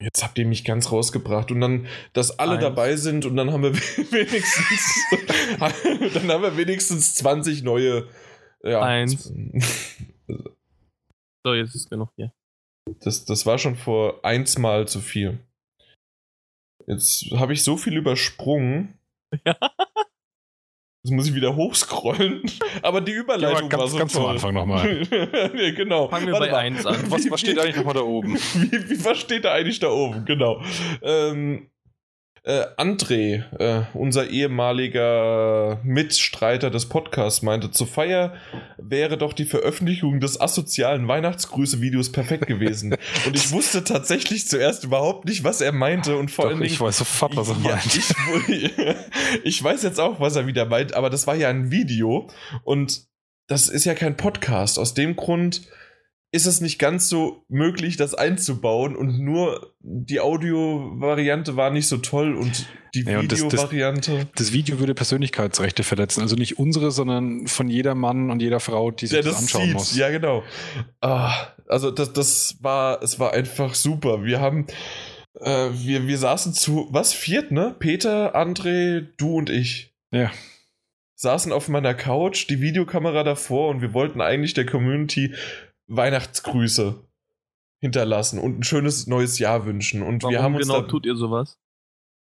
Jetzt 0.01 0.23
habt 0.23 0.37
ihr 0.39 0.45
mich 0.47 0.63
ganz 0.63 0.91
rausgebracht 0.91 1.51
und 1.51 1.61
dann, 1.61 1.87
dass 2.13 2.39
alle 2.39 2.53
Eins. 2.53 2.61
dabei 2.61 2.95
sind 2.95 3.25
und 3.25 3.35
dann 3.35 3.51
haben 3.51 3.63
wir 3.63 3.75
wenigstens, 4.11 5.05
dann 6.13 6.31
haben 6.31 6.43
wir 6.43 6.57
wenigstens 6.57 7.13
20 7.15 7.63
neue. 7.63 8.07
Ja. 8.63 8.81
Eins. 8.81 9.25
so, 11.45 11.53
jetzt 11.53 11.75
ist 11.75 11.89
genug 11.89 12.09
hier. 12.15 12.33
Das, 13.01 13.25
das 13.25 13.45
war 13.45 13.57
schon 13.57 13.75
vor 13.75 14.25
eins 14.25 14.57
Mal 14.57 14.87
zu 14.87 14.99
viel. 14.99 15.39
Jetzt 16.87 17.31
habe 17.31 17.53
ich 17.53 17.63
so 17.63 17.77
viel 17.77 17.95
übersprungen. 17.95 18.97
Ja. 19.45 19.55
Jetzt 21.03 21.13
muss 21.13 21.27
ich 21.27 21.33
wieder 21.33 21.55
hochscrollen. 21.55 22.43
Aber 22.83 23.01
die 23.01 23.13
Überleitung 23.13 23.63
ja, 23.63 23.67
ganz, 23.69 23.81
war 23.81 23.87
so 23.87 23.97
ganz 23.97 24.13
toll. 24.13 24.23
am 24.23 24.29
Anfang 24.29 24.53
nochmal. 24.53 25.01
nee, 25.55 25.71
genau. 25.75 26.07
Fangen 26.07 26.27
wir 26.27 26.33
Warte 26.33 26.51
bei 26.51 26.57
1 26.57 26.85
an. 26.85 26.95
Was, 27.09 27.29
was 27.31 27.39
steht 27.39 27.57
eigentlich 27.57 27.75
nochmal 27.75 27.95
da 27.95 28.01
oben? 28.01 28.35
Wie, 28.35 28.89
wie, 28.89 29.03
was 29.03 29.17
steht 29.17 29.45
da 29.45 29.53
eigentlich 29.53 29.79
da 29.79 29.89
oben? 29.89 30.25
Genau. 30.25 30.61
Ähm, 31.01 31.70
äh, 32.43 32.65
André, 32.77 33.43
äh, 33.59 33.85
unser 33.93 34.29
ehemaliger 34.29 35.79
Mitstreiter 35.83 36.71
des 36.71 36.87
Podcasts, 36.89 37.43
meinte, 37.43 37.69
zur 37.69 37.85
Feier 37.85 38.33
wäre 38.77 39.17
doch 39.17 39.33
die 39.33 39.45
Veröffentlichung 39.45 40.19
des 40.19 40.41
asozialen 40.41 41.07
Weihnachtsgrüße-Videos 41.07 42.11
perfekt 42.11 42.47
gewesen. 42.47 42.95
und 43.27 43.35
ich 43.35 43.51
wusste 43.51 43.83
tatsächlich 43.83 44.47
zuerst 44.47 44.83
überhaupt 44.83 45.25
nicht, 45.25 45.43
was 45.43 45.61
er 45.61 45.71
meinte 45.71 46.17
und 46.17 46.31
vor 46.31 46.47
allem. 46.47 46.63
Ich 46.63 46.81
weiß 46.81 46.97
sofort, 46.97 47.35
was 47.35 47.49
er 47.49 47.57
ja, 47.63 47.75
meint. 47.75 47.95
Ich, 47.95 48.73
ich 49.43 49.63
weiß 49.63 49.83
jetzt 49.83 49.99
auch, 49.99 50.19
was 50.19 50.35
er 50.35 50.47
wieder 50.47 50.65
meint, 50.65 50.95
aber 50.95 51.11
das 51.11 51.27
war 51.27 51.35
ja 51.35 51.49
ein 51.49 51.69
Video 51.69 52.27
und 52.63 53.05
das 53.47 53.69
ist 53.69 53.85
ja 53.85 53.93
kein 53.93 54.17
Podcast. 54.17 54.79
Aus 54.79 54.93
dem 54.93 55.15
Grund 55.15 55.67
ist 56.33 56.45
es 56.45 56.61
nicht 56.61 56.79
ganz 56.79 57.09
so 57.09 57.43
möglich, 57.49 57.97
das 57.97 58.13
einzubauen 58.15 58.95
und 58.95 59.19
nur 59.19 59.73
die 59.81 60.19
Audio-Variante 60.21 61.55
war 61.57 61.69
nicht 61.71 61.87
so 61.87 61.97
toll 61.97 62.35
und 62.35 62.67
die 62.95 63.03
Ja, 63.03 63.19
und 63.19 63.31
das- 63.31 63.39
das- 63.41 63.51
Video-Variante. 63.53 64.27
Das 64.35 64.53
Video 64.53 64.79
würde 64.79 64.93
Persönlichkeitsrechte 64.93 65.83
verletzen. 65.83 66.21
Also 66.21 66.35
nicht 66.35 66.57
unsere, 66.57 66.91
sondern 66.91 67.47
von 67.47 67.67
jeder 67.69 67.95
Mann 67.95 68.29
und 68.31 68.41
jeder 68.41 68.59
Frau, 68.59 68.91
die 68.91 69.07
sich 69.07 69.15
der 69.21 69.23
das, 69.23 69.33
das 69.33 69.41
anschauen 69.43 69.65
sieht. 69.65 69.73
muss. 69.73 69.95
Ja, 69.97 70.09
genau. 70.09 70.43
Ah, 71.01 71.47
also 71.67 71.91
das, 71.91 72.13
das 72.13 72.57
war, 72.61 73.01
es 73.03 73.19
war 73.19 73.33
einfach 73.33 73.75
super. 73.75 74.23
Wir 74.23 74.39
haben, 74.39 74.67
äh, 75.39 75.69
wir, 75.73 76.07
wir 76.07 76.17
saßen 76.17 76.53
zu, 76.53 76.87
was, 76.91 77.13
viert, 77.13 77.51
ne? 77.51 77.75
Peter, 77.79 78.35
André, 78.35 79.07
du 79.17 79.35
und 79.37 79.49
ich. 79.49 79.93
Ja. 80.11 80.31
Saßen 81.15 81.51
auf 81.51 81.67
meiner 81.69 81.93
Couch, 81.93 82.49
die 82.49 82.61
Videokamera 82.61 83.23
davor 83.23 83.69
und 83.69 83.81
wir 83.81 83.93
wollten 83.93 84.21
eigentlich 84.21 84.53
der 84.53 84.65
Community 84.65 85.33
Weihnachtsgrüße 85.95 86.95
hinterlassen 87.79 88.39
und 88.39 88.59
ein 88.59 88.63
schönes 88.63 89.07
neues 89.07 89.39
Jahr 89.39 89.65
wünschen. 89.65 90.01
Und 90.03 90.23
Warum 90.23 90.33
wir 90.33 90.43
haben 90.43 90.55
uns 90.55 90.67
genau 90.67 90.81
da, 90.81 90.87
tut 90.87 91.05
ihr 91.05 91.15
sowas? 91.15 91.57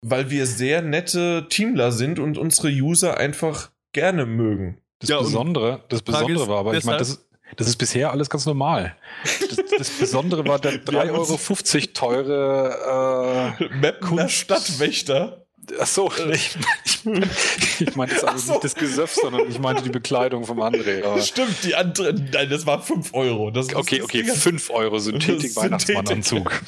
weil 0.01 0.29
wir 0.29 0.45
sehr 0.45 0.81
nette 0.83 1.47
Teamler 1.49 1.91
sind 1.91 2.19
und 2.19 2.37
unsere 2.37 2.67
User 2.69 3.17
einfach 3.17 3.71
gerne 3.93 4.25
mögen. 4.27 4.77
Das 4.99 5.09
Ja, 5.09 5.19
Besondere, 5.19 5.83
das 5.89 6.01
Besondere 6.03 6.43
ist 6.43 6.47
war, 6.47 6.59
aber 6.59 6.75
ich 6.77 6.83
meine, 6.85 6.99
das, 6.99 7.09
ist- 7.09 7.27
das 7.55 7.67
ist 7.67 7.77
bisher 7.77 8.11
alles 8.11 8.29
ganz 8.29 8.45
normal. 8.45 8.95
Das, 9.23 9.57
das 9.77 9.89
Besondere 9.89 10.45
war 10.47 10.59
der 10.59 10.73
Wir 10.87 10.99
haben 10.99 11.09
uns- 11.11 11.29
3,50 11.31 12.01
Euro 12.01 12.23
teure. 12.23 13.55
Mapner 13.81 13.91
Kunst- 13.93 14.33
Stadtwächter. 14.35 15.46
Äh, 15.71 15.75
ach 15.79 15.87
so, 15.87 16.11
ich, 16.31 16.57
ich, 16.85 17.05
ich 17.79 17.95
meinte 17.95 18.15
jetzt 18.15 18.25
also 18.25 18.39
so. 18.39 18.51
nicht 18.53 18.63
das 18.63 18.75
Gesöff, 18.75 19.13
sondern 19.13 19.49
ich 19.49 19.59
meinte 19.59 19.83
die 19.83 19.89
Bekleidung 19.89 20.45
vom 20.45 20.59
André. 20.59 21.03
Aber 21.03 21.21
Stimmt, 21.21 21.63
die 21.63 21.75
andere, 21.75 22.13
nein, 22.13 22.49
das 22.49 22.65
war 22.65 22.81
5 22.81 23.13
Euro. 23.13 23.51
Das, 23.51 23.73
okay, 23.73 23.97
das, 23.97 24.05
okay, 24.05 24.23
Das, 24.23 24.39
5 24.39 24.69
Euro 24.69 24.99
Synthetik-Weihnachtsmannanzug. 24.99 26.51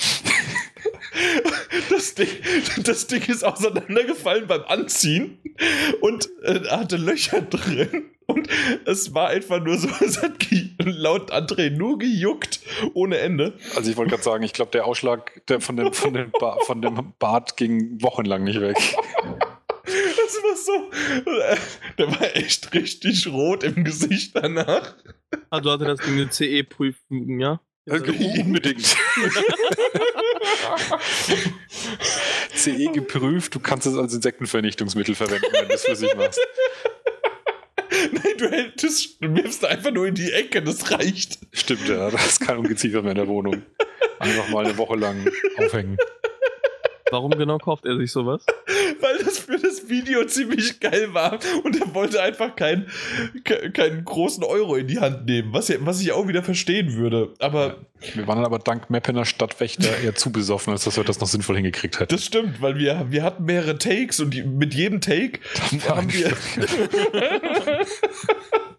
das, 1.89 2.15
Ding, 2.15 2.27
das 2.83 3.07
Ding 3.07 3.23
ist 3.23 3.43
auseinandergefallen 3.43 4.47
beim 4.47 4.63
Anziehen 4.63 5.39
und 6.01 6.29
äh, 6.43 6.59
hatte 6.69 6.97
Löcher 6.97 7.41
drin. 7.41 8.11
Und 8.27 8.47
es 8.85 9.15
war 9.15 9.29
einfach 9.29 9.59
nur 9.59 9.77
so, 9.77 9.89
es 10.05 10.21
hat 10.21 10.33
laut 10.83 11.33
André 11.33 11.71
nur 11.71 11.97
gejuckt 11.97 12.59
ohne 12.93 13.17
Ende. 13.17 13.57
Also 13.75 13.89
ich 13.89 13.97
wollte 13.97 14.11
gerade 14.11 14.23
sagen, 14.23 14.43
ich 14.43 14.53
glaube, 14.53 14.71
der 14.71 14.85
Ausschlag 14.85 15.41
der 15.47 15.61
von, 15.61 15.77
dem, 15.77 15.93
von, 15.93 16.13
dem 16.13 16.31
ba 16.39 16.57
von 16.65 16.81
dem 16.81 17.13
Bart 17.17 17.57
ging 17.57 18.01
wochenlang 18.01 18.43
nicht 18.43 18.61
weg. 18.61 18.77
Das 19.83 20.43
war 20.43 20.55
so. 20.55 20.91
äh, 21.31 21.57
Der 21.97 22.07
war 22.11 22.35
echt 22.35 22.71
richtig 22.75 23.25
rot 23.27 23.63
im 23.63 23.83
Gesicht 23.83 24.35
danach. 24.35 24.95
Also 25.49 25.71
hatte 25.71 25.85
das 25.85 25.99
Ding 25.99 26.13
eine 26.13 26.29
CE-Prüfung, 26.29 27.39
ja? 27.39 27.59
Also, 27.89 28.11
unbedingt. 28.41 28.85
CE 32.53 32.91
geprüft, 32.91 33.55
du 33.55 33.59
kannst 33.59 33.87
es 33.87 33.97
als 33.97 34.13
Insektenvernichtungsmittel 34.13 35.15
verwenden, 35.15 35.47
wenn 35.51 35.67
du 35.67 35.73
es 35.73 35.83
flüssig 35.83 36.15
machst. 36.15 36.39
Nein, 38.11 38.37
du 38.37 38.49
hältst, 38.49 39.21
du 39.21 39.35
wirfst 39.35 39.65
einfach 39.65 39.91
nur 39.91 40.07
in 40.07 40.15
die 40.15 40.31
Ecke, 40.31 40.61
das 40.61 40.91
reicht. 40.91 41.39
Stimmt, 41.51 41.87
ja, 41.87 42.09
da 42.09 42.17
ist 42.17 42.39
kein 42.39 42.57
Ungeziefer 42.57 43.01
mehr 43.01 43.11
in 43.11 43.17
der 43.17 43.27
Wohnung. 43.27 43.63
Einfach 44.19 44.49
mal 44.49 44.65
eine 44.65 44.77
Woche 44.77 44.95
lang 44.95 45.29
aufhängen. 45.57 45.97
Warum 47.11 47.31
genau 47.31 47.57
kauft 47.57 47.85
er 47.85 47.97
sich 47.97 48.11
sowas? 48.11 48.45
Weil 49.01 49.17
das 49.23 49.39
für 49.39 49.57
das 49.57 49.89
Video 49.89 50.23
ziemlich 50.25 50.79
geil 50.79 51.13
war 51.13 51.39
und 51.63 51.79
er 51.79 51.93
wollte 51.95 52.21
einfach 52.21 52.55
keinen 52.55 52.87
ke- 53.43 53.71
keinen 53.71 54.05
großen 54.05 54.43
Euro 54.43 54.75
in 54.75 54.87
die 54.87 54.99
Hand 54.99 55.25
nehmen, 55.25 55.51
was, 55.53 55.67
ja- 55.69 55.77
was 55.81 56.01
ich 56.01 56.11
auch 56.11 56.27
wieder 56.27 56.43
verstehen 56.43 56.95
würde. 56.95 57.33
Aber 57.39 57.77
Wir 58.13 58.27
waren 58.27 58.37
dann 58.37 58.45
aber 58.45 58.59
dank 58.59 58.89
Mappener 58.89 59.25
Stadtwächter 59.25 59.97
eher 60.03 60.15
zu 60.15 60.31
besoffen, 60.31 60.73
als 60.73 60.83
dass 60.83 60.97
wir 60.97 61.03
das 61.03 61.19
noch 61.19 61.27
sinnvoll 61.27 61.55
hingekriegt 61.55 61.99
hätten. 61.99 62.13
das 62.13 62.25
stimmt, 62.25 62.61
weil 62.61 62.77
wir, 62.77 63.07
wir 63.09 63.23
hatten 63.23 63.43
mehrere 63.45 63.77
Takes 63.77 64.19
und 64.19 64.31
die, 64.33 64.43
mit 64.43 64.73
jedem 64.73 65.01
Take 65.01 65.39
haben 65.87 66.11
wir, 66.13 66.31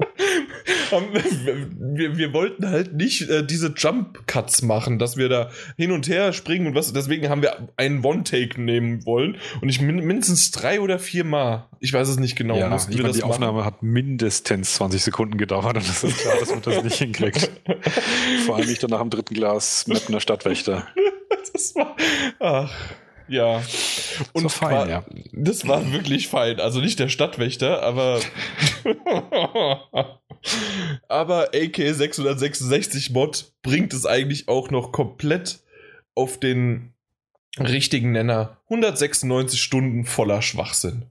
wir, 0.90 2.16
wir 2.16 2.32
wollten 2.32 2.68
halt 2.68 2.94
nicht 2.94 3.28
äh, 3.28 3.44
diese 3.44 3.72
Jump 3.76 4.26
Cuts 4.26 4.62
machen, 4.62 4.98
dass 4.98 5.16
wir 5.16 5.28
da 5.28 5.50
hin 5.76 5.92
und 5.92 6.08
her 6.08 6.32
springen 6.32 6.66
und 6.66 6.74
was. 6.74 6.92
Deswegen 6.92 7.28
haben 7.28 7.42
wir 7.42 7.68
einen 7.76 8.04
One-Take 8.04 8.60
nehmen 8.60 9.04
wollen 9.06 9.36
und 9.60 9.68
ich 9.68 9.80
min 9.80 9.96
mindestens 9.96 10.50
drei 10.50 10.80
oder 10.80 10.98
vier 10.98 11.24
Mal. 11.24 11.68
Ich 11.80 11.92
weiß 11.92 12.08
es 12.08 12.18
nicht 12.18 12.36
genau. 12.36 12.56
ja, 12.56 12.74
ich 12.74 12.88
wir 12.88 13.02
meine, 13.02 13.12
die 13.12 13.20
machen. 13.20 13.30
Aufnahme 13.30 13.64
hat 13.64 13.82
mindestens 13.82 14.74
20 14.74 15.02
Sekunden 15.02 15.38
gedauert 15.38 15.76
und 15.76 15.88
es 15.88 16.04
ist 16.04 16.18
klar, 16.18 16.34
dass 16.38 16.50
man 16.50 16.62
das 16.62 16.82
nicht 16.82 16.96
hinkriegt. 16.96 17.50
Vor 18.46 18.56
allem 18.56 18.68
nicht 18.68 18.82
dann 18.82 18.90
nach 18.90 19.00
dem 19.00 19.10
dritten 19.10 19.34
Glas 19.34 19.86
Mappener 19.86 20.20
Stadtwächter. 20.20 20.86
Das 21.52 21.74
war. 21.74 21.96
Ach. 22.38 22.70
Ja. 23.30 23.62
Und 24.32 24.42
So 24.42 24.48
fein, 24.48 24.72
war, 24.72 24.88
ja. 24.88 25.04
das 25.32 25.66
war 25.68 25.92
wirklich 25.92 26.26
fein. 26.28 26.58
Also 26.58 26.80
nicht 26.80 26.98
der 26.98 27.08
Stadtwächter, 27.08 27.82
aber. 27.82 28.20
aber 31.08 31.50
AK 31.54 31.76
666 31.76 33.10
Mod 33.10 33.52
bringt 33.62 33.94
es 33.94 34.04
eigentlich 34.04 34.48
auch 34.48 34.70
noch 34.70 34.90
komplett 34.90 35.60
auf 36.16 36.40
den 36.40 36.92
richtigen 37.58 38.10
Nenner. 38.12 38.58
196 38.64 39.62
Stunden 39.62 40.04
voller 40.04 40.42
Schwachsinn. 40.42 41.06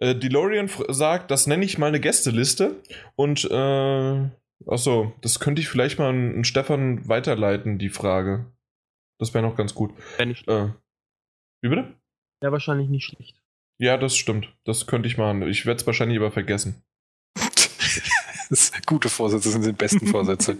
Äh, 0.00 0.14
DeLorean 0.14 0.70
sagt, 0.88 1.30
das 1.30 1.46
nenne 1.46 1.64
ich 1.64 1.78
mal 1.78 1.86
eine 1.86 2.00
Gästeliste. 2.00 2.76
Und, 3.16 3.50
äh, 3.50 4.28
achso, 4.66 5.12
das 5.22 5.40
könnte 5.40 5.62
ich 5.62 5.68
vielleicht 5.68 5.98
mal 5.98 6.10
an, 6.10 6.36
an 6.36 6.44
Stefan 6.44 7.08
weiterleiten, 7.08 7.78
die 7.78 7.88
Frage. 7.88 8.52
Das 9.18 9.34
wäre 9.34 9.44
noch 9.44 9.56
ganz 9.56 9.74
gut. 9.74 9.92
Wenn 10.18 10.28
nicht, 10.28 10.46
Äh, 10.48 10.68
wie 11.62 11.68
bitte? 11.68 11.94
ja, 12.42 12.52
wahrscheinlich 12.52 12.88
nicht 12.88 13.04
schlecht. 13.06 13.40
Ja, 13.80 13.96
das 13.96 14.16
stimmt. 14.16 14.52
Das 14.64 14.86
könnte 14.86 15.08
ich 15.08 15.18
machen. 15.18 15.42
Ich 15.42 15.64
werde 15.66 15.80
es 15.80 15.86
wahrscheinlich 15.86 16.18
aber 16.18 16.30
vergessen. 16.32 16.82
Gute 18.86 19.08
Vorsätze 19.08 19.50
sind 19.50 19.64
die 19.64 19.72
besten 19.72 20.06
Vorsätze. 20.06 20.58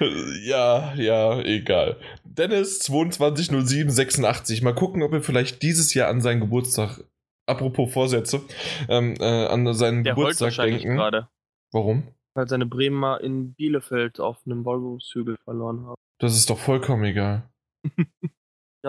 ja, 0.44 0.94
ja, 0.94 1.40
egal. 1.40 1.96
Dennis 2.24 2.78
220786. 2.80 4.62
Mal 4.62 4.74
gucken, 4.74 5.02
ob 5.02 5.12
wir 5.12 5.22
vielleicht 5.22 5.62
dieses 5.62 5.94
Jahr 5.94 6.08
an 6.08 6.20
seinen 6.20 6.40
Geburtstag, 6.40 7.00
apropos 7.46 7.92
Vorsätze, 7.92 8.42
ähm, 8.88 9.14
äh, 9.20 9.24
an 9.46 9.72
seinen 9.74 10.04
Der 10.04 10.14
Geburtstag 10.14 10.46
wahrscheinlich 10.46 10.82
denken. 10.82 10.96
gerade, 10.96 11.28
Warum? 11.72 12.08
weil 12.34 12.46
seine 12.48 12.66
Bremer 12.66 13.20
in 13.20 13.54
Bielefeld 13.54 14.20
auf 14.20 14.38
einem 14.46 14.64
Volvo-Hügel 14.64 15.38
verloren 15.44 15.86
haben. 15.86 15.96
Das 16.20 16.36
ist 16.36 16.50
doch 16.50 16.58
vollkommen 16.58 17.04
egal. 17.04 17.48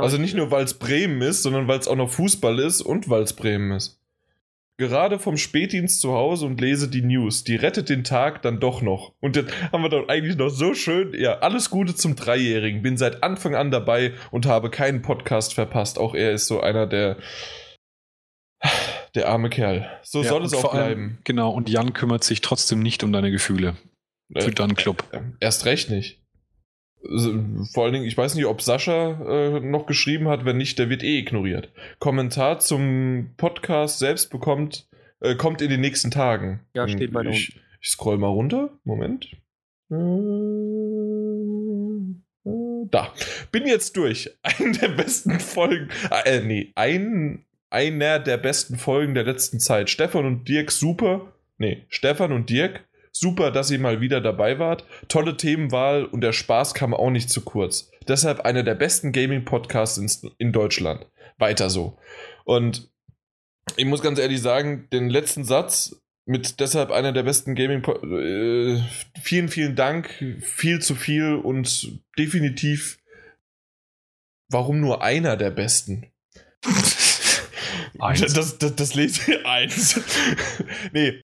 Also 0.04 0.18
nicht 0.18 0.36
nur, 0.36 0.52
weil 0.52 0.64
es 0.64 0.74
Bremen 0.76 1.22
ist, 1.22 1.44
sondern 1.44 1.68
weil 1.68 1.80
es 1.80 1.88
auch 1.88 1.96
noch 1.96 2.10
Fußball 2.10 2.60
ist 2.60 2.82
und 2.82 3.10
weil 3.10 3.22
es 3.24 3.34
Bremen 3.34 3.72
ist. 3.72 3.98
Gerade 4.78 5.20
vom 5.20 5.36
Spätdienst 5.36 6.00
zu 6.00 6.14
Hause 6.14 6.46
und 6.46 6.62
lese 6.62 6.88
die 6.90 7.02
News. 7.02 7.44
Die 7.44 7.58
rettet 7.58 7.90
den 7.90 8.06
Tag 8.06 8.42
dann 8.44 8.62
doch 8.62 8.82
noch. 8.82 9.14
Und 9.20 9.36
dann 9.36 9.48
haben 9.74 9.84
wir 9.84 9.90
doch 9.90 10.08
eigentlich 10.08 10.38
noch 10.38 10.48
so 10.50 10.74
schön, 10.74 11.14
ja, 11.20 11.40
alles 11.40 11.70
Gute 11.70 11.96
zum 11.96 12.16
Dreijährigen. 12.16 12.82
Bin 12.82 12.96
seit 12.96 13.22
Anfang 13.22 13.56
an 13.56 13.72
dabei 13.72 14.14
und 14.32 14.46
habe 14.46 14.70
keinen 14.70 15.02
Podcast 15.02 15.54
verpasst. 15.54 16.00
Auch 16.00 16.16
er 16.16 16.32
ist 16.32 16.48
so 16.48 16.62
einer 16.62 16.88
der. 16.88 17.18
Der 19.16 19.28
arme 19.30 19.50
Kerl. 19.50 19.90
So 20.04 20.22
Ja, 20.22 20.30
soll 20.30 20.44
es 20.46 20.54
auch 20.54 20.62
vor 20.62 20.74
allem- 20.76 20.86
bleiben. 20.86 21.18
Genau, 21.24 21.50
und 21.52 21.70
Jan 21.70 21.94
kümmert 21.94 22.24
sich 22.24 22.42
trotzdem 22.42 22.80
nicht 22.80 23.04
um 23.04 23.12
deine 23.12 23.32
Gefühle. 23.32 23.76
Für 24.38 24.48
Äh, 24.50 24.52
deinen 24.52 24.76
Club. 24.76 25.04
Erst 25.40 25.66
recht 25.66 25.90
nicht. 25.90 26.22
Vor 27.02 27.86
allen 27.86 27.94
Dingen, 27.94 28.06
ich 28.06 28.18
weiß 28.18 28.36
nicht, 28.36 28.46
ob 28.46 28.62
Sascha 28.62 29.22
äh, 29.28 29.60
noch 29.62 29.86
geschrieben 29.86 30.28
hat, 30.28 30.44
wenn 30.46 30.58
nicht, 30.58 30.78
der 30.80 30.90
wird 30.90 31.04
eh 31.04 31.20
ignoriert. 31.20 31.72
Kommentar 32.00 32.60
zum 32.60 33.32
Podcast 33.38 34.00
selbst 34.00 34.30
bekommt, 34.30 34.88
äh, 35.22 35.36
kommt 35.36 35.62
in 35.62 35.70
den 35.70 35.82
nächsten 35.82 36.12
Tagen. 36.12 36.60
Ja, 36.74 36.88
steht 36.88 37.14
weiter 37.14 37.30
ich, 37.30 37.60
ich 37.82 37.90
scroll 37.90 38.18
mal 38.18 38.28
runter. 38.28 38.70
Moment. 38.84 39.32
Da. 42.92 43.14
Bin 43.52 43.66
jetzt 43.66 43.96
durch. 43.96 44.32
Eine 44.44 44.74
der 44.74 44.90
besten 44.90 45.40
Folgen. 45.40 45.90
Äh, 46.26 46.42
nee, 46.42 46.72
ein, 46.76 47.46
einer 47.70 48.20
der 48.20 48.38
besten 48.38 48.78
Folgen 48.78 49.14
der 49.14 49.24
letzten 49.24 49.60
Zeit. 49.60 49.90
Stefan 49.90 50.26
und 50.26 50.48
Dirk 50.48 50.72
super. 50.72 51.34
Nee, 51.58 51.86
Stefan 51.90 52.32
und 52.34 52.50
Dirk 52.50 52.84
Super, 53.12 53.52
dass 53.52 53.72
ihr 53.72 53.80
mal 53.80 54.02
wieder 54.02 54.22
dabei 54.22 54.60
wart. 54.60 54.86
Tolle 55.08 55.38
Themenwahl 55.38 56.06
und 56.06 56.22
der 56.22 56.34
Spaß 56.34 56.74
kam 56.74 56.94
auch 56.94 57.10
nicht 57.10 57.30
zu 57.30 57.42
kurz. 57.42 57.92
Deshalb 58.08 58.42
einer 58.42 58.64
der 58.64 58.76
besten 58.76 59.12
Gaming-Podcasts 59.12 59.98
in, 59.98 60.32
in 60.38 60.52
Deutschland. 60.52 61.06
Weiter 61.38 61.70
so. 61.70 61.98
Und 62.46 62.90
ich 63.78 63.86
muss 63.86 64.02
ganz 64.02 64.20
ehrlich 64.20 64.42
sagen, 64.42 64.88
den 64.92 65.10
letzten 65.10 65.44
Satz 65.44 65.96
mit 66.26 66.60
deshalb 66.60 66.92
einer 66.92 67.12
der 67.12 67.24
besten 67.24 67.56
Gaming 67.56 67.84
äh, 67.84 68.82
vielen 69.20 69.50
vielen 69.50 69.76
Dank 69.76 70.10
viel 70.42 70.80
zu 70.80 70.94
viel 70.94 71.34
und 71.34 72.00
definitiv 72.20 73.00
warum 74.48 74.80
nur 74.80 75.02
einer 75.02 75.38
der 75.38 75.50
besten 75.50 76.12
Eins. 78.00 78.22
das, 78.34 78.60
das, 78.60 78.76
das 78.76 78.94
lese 78.94 79.32
ich 79.32 79.46
eins 79.46 80.00
nee 80.94 81.22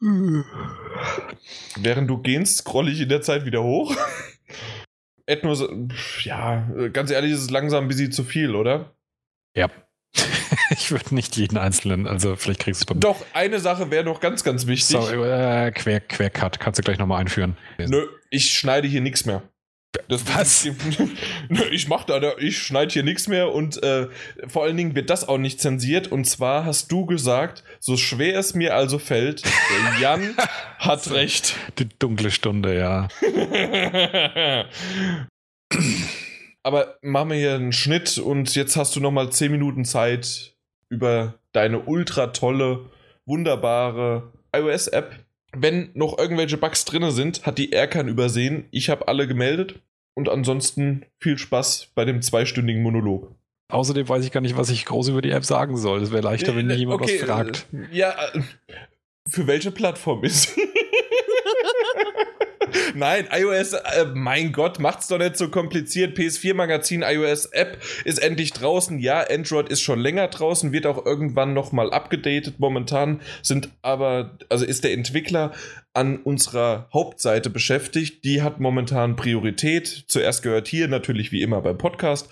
Während 0.00 2.10
du 2.10 2.18
gehst, 2.18 2.58
scrolle 2.58 2.90
ich 2.90 3.00
in 3.00 3.08
der 3.08 3.22
Zeit 3.22 3.44
wieder 3.44 3.62
hoch. 3.62 3.96
Etwas, 5.26 5.64
ja, 6.22 6.68
ganz 6.92 7.10
ehrlich, 7.10 7.32
ist 7.32 7.40
es 7.40 7.50
langsam 7.50 7.84
ein 7.84 7.88
bisschen 7.88 8.12
zu 8.12 8.22
viel, 8.22 8.54
oder? 8.54 8.94
Ja. 9.56 9.68
ich 10.70 10.92
würde 10.92 11.14
nicht 11.14 11.36
jeden 11.36 11.58
einzelnen, 11.58 12.06
also 12.06 12.36
vielleicht 12.36 12.60
kriegst 12.60 12.88
du 12.88 12.94
es 12.94 13.00
Doch, 13.00 13.24
eine 13.32 13.58
Sache 13.58 13.90
wäre 13.90 14.04
noch 14.04 14.20
ganz, 14.20 14.44
ganz 14.44 14.66
wichtig. 14.66 14.96
Sorry, 14.96 15.28
äh, 15.28 15.72
Quer, 15.72 16.00
Quercut, 16.00 16.60
kannst 16.60 16.78
du 16.78 16.82
gleich 16.82 16.98
nochmal 16.98 17.20
einführen. 17.20 17.56
Nö, 17.78 18.06
ich 18.30 18.52
schneide 18.52 18.86
hier 18.86 19.00
nichts 19.00 19.24
mehr. 19.24 19.42
Das, 20.08 20.24
Was? 20.34 20.68
Ich 21.70 21.88
mach 21.88 22.04
da, 22.04 22.20
ich 22.38 22.58
schneide 22.58 22.92
hier 22.92 23.02
nichts 23.02 23.28
mehr 23.28 23.52
und 23.52 23.82
äh, 23.82 24.08
vor 24.46 24.64
allen 24.64 24.76
Dingen 24.76 24.94
wird 24.94 25.10
das 25.10 25.28
auch 25.28 25.38
nicht 25.38 25.60
zensiert. 25.60 26.10
Und 26.12 26.24
zwar 26.26 26.64
hast 26.64 26.92
du 26.92 27.06
gesagt, 27.06 27.64
so 27.80 27.96
schwer 27.96 28.38
es 28.38 28.54
mir 28.54 28.74
also 28.74 28.98
fällt, 28.98 29.42
Jan 30.00 30.36
hat 30.78 31.10
recht. 31.10 31.56
Die 31.78 31.88
dunkle 31.98 32.30
Stunde, 32.30 32.78
ja. 32.78 33.08
Aber 36.62 36.98
machen 37.00 37.30
wir 37.30 37.36
hier 37.36 37.54
einen 37.54 37.72
Schnitt 37.72 38.18
und 38.18 38.54
jetzt 38.56 38.76
hast 38.76 38.96
du 38.96 39.00
nochmal 39.00 39.30
10 39.30 39.52
Minuten 39.52 39.84
Zeit 39.84 40.56
über 40.88 41.34
deine 41.52 41.80
ultra 41.80 42.28
tolle, 42.28 42.90
wunderbare 43.24 44.32
iOS-App. 44.54 45.25
Wenn 45.58 45.90
noch 45.94 46.18
irgendwelche 46.18 46.56
Bugs 46.56 46.84
drin 46.84 47.10
sind, 47.10 47.46
hat 47.46 47.58
die 47.58 47.72
Erkan 47.72 48.08
übersehen. 48.08 48.66
Ich 48.70 48.90
habe 48.90 49.08
alle 49.08 49.26
gemeldet. 49.26 49.80
Und 50.14 50.30
ansonsten 50.30 51.04
viel 51.20 51.36
Spaß 51.36 51.90
bei 51.94 52.06
dem 52.06 52.22
zweistündigen 52.22 52.82
Monolog. 52.82 53.34
Außerdem 53.68 54.08
weiß 54.08 54.24
ich 54.24 54.32
gar 54.32 54.40
nicht, 54.40 54.56
was 54.56 54.70
ich 54.70 54.86
groß 54.86 55.08
über 55.08 55.20
die 55.20 55.30
App 55.30 55.44
sagen 55.44 55.76
soll. 55.76 56.00
Es 56.02 56.10
wäre 56.10 56.22
leichter, 56.22 56.56
wenn 56.56 56.68
mich 56.68 56.78
jemand 56.78 57.02
okay, 57.02 57.18
was 57.20 57.26
fragt. 57.26 57.66
Ja, 57.92 58.14
äh, 58.32 58.40
für 59.28 59.46
welche 59.46 59.70
Plattform 59.70 60.24
ist? 60.24 60.54
sie? 60.54 60.62
Nein, 62.96 63.28
iOS, 63.30 63.74
äh, 63.74 64.06
mein 64.14 64.52
Gott, 64.52 64.78
macht's 64.78 65.08
doch 65.08 65.18
nicht 65.18 65.36
so 65.36 65.50
kompliziert. 65.50 66.16
PS4 66.16 66.54
Magazin 66.54 67.02
iOS 67.02 67.44
App 67.46 67.82
ist 68.06 68.16
endlich 68.18 68.54
draußen. 68.54 68.98
Ja, 68.98 69.20
Android 69.28 69.68
ist 69.68 69.82
schon 69.82 70.00
länger 70.00 70.28
draußen, 70.28 70.72
wird 70.72 70.86
auch 70.86 71.04
irgendwann 71.04 71.52
nochmal 71.52 71.92
abgedatet. 71.92 72.58
Momentan 72.58 73.20
sind 73.42 73.68
aber, 73.82 74.38
also 74.48 74.64
ist 74.64 74.82
der 74.82 74.94
Entwickler 74.94 75.52
an 75.92 76.16
unserer 76.16 76.88
Hauptseite 76.94 77.50
beschäftigt. 77.50 78.24
Die 78.24 78.40
hat 78.40 78.60
momentan 78.60 79.14
Priorität. 79.14 80.04
Zuerst 80.08 80.42
gehört 80.42 80.66
hier 80.66 80.88
natürlich 80.88 81.32
wie 81.32 81.42
immer 81.42 81.60
beim 81.60 81.76
Podcast 81.76 82.30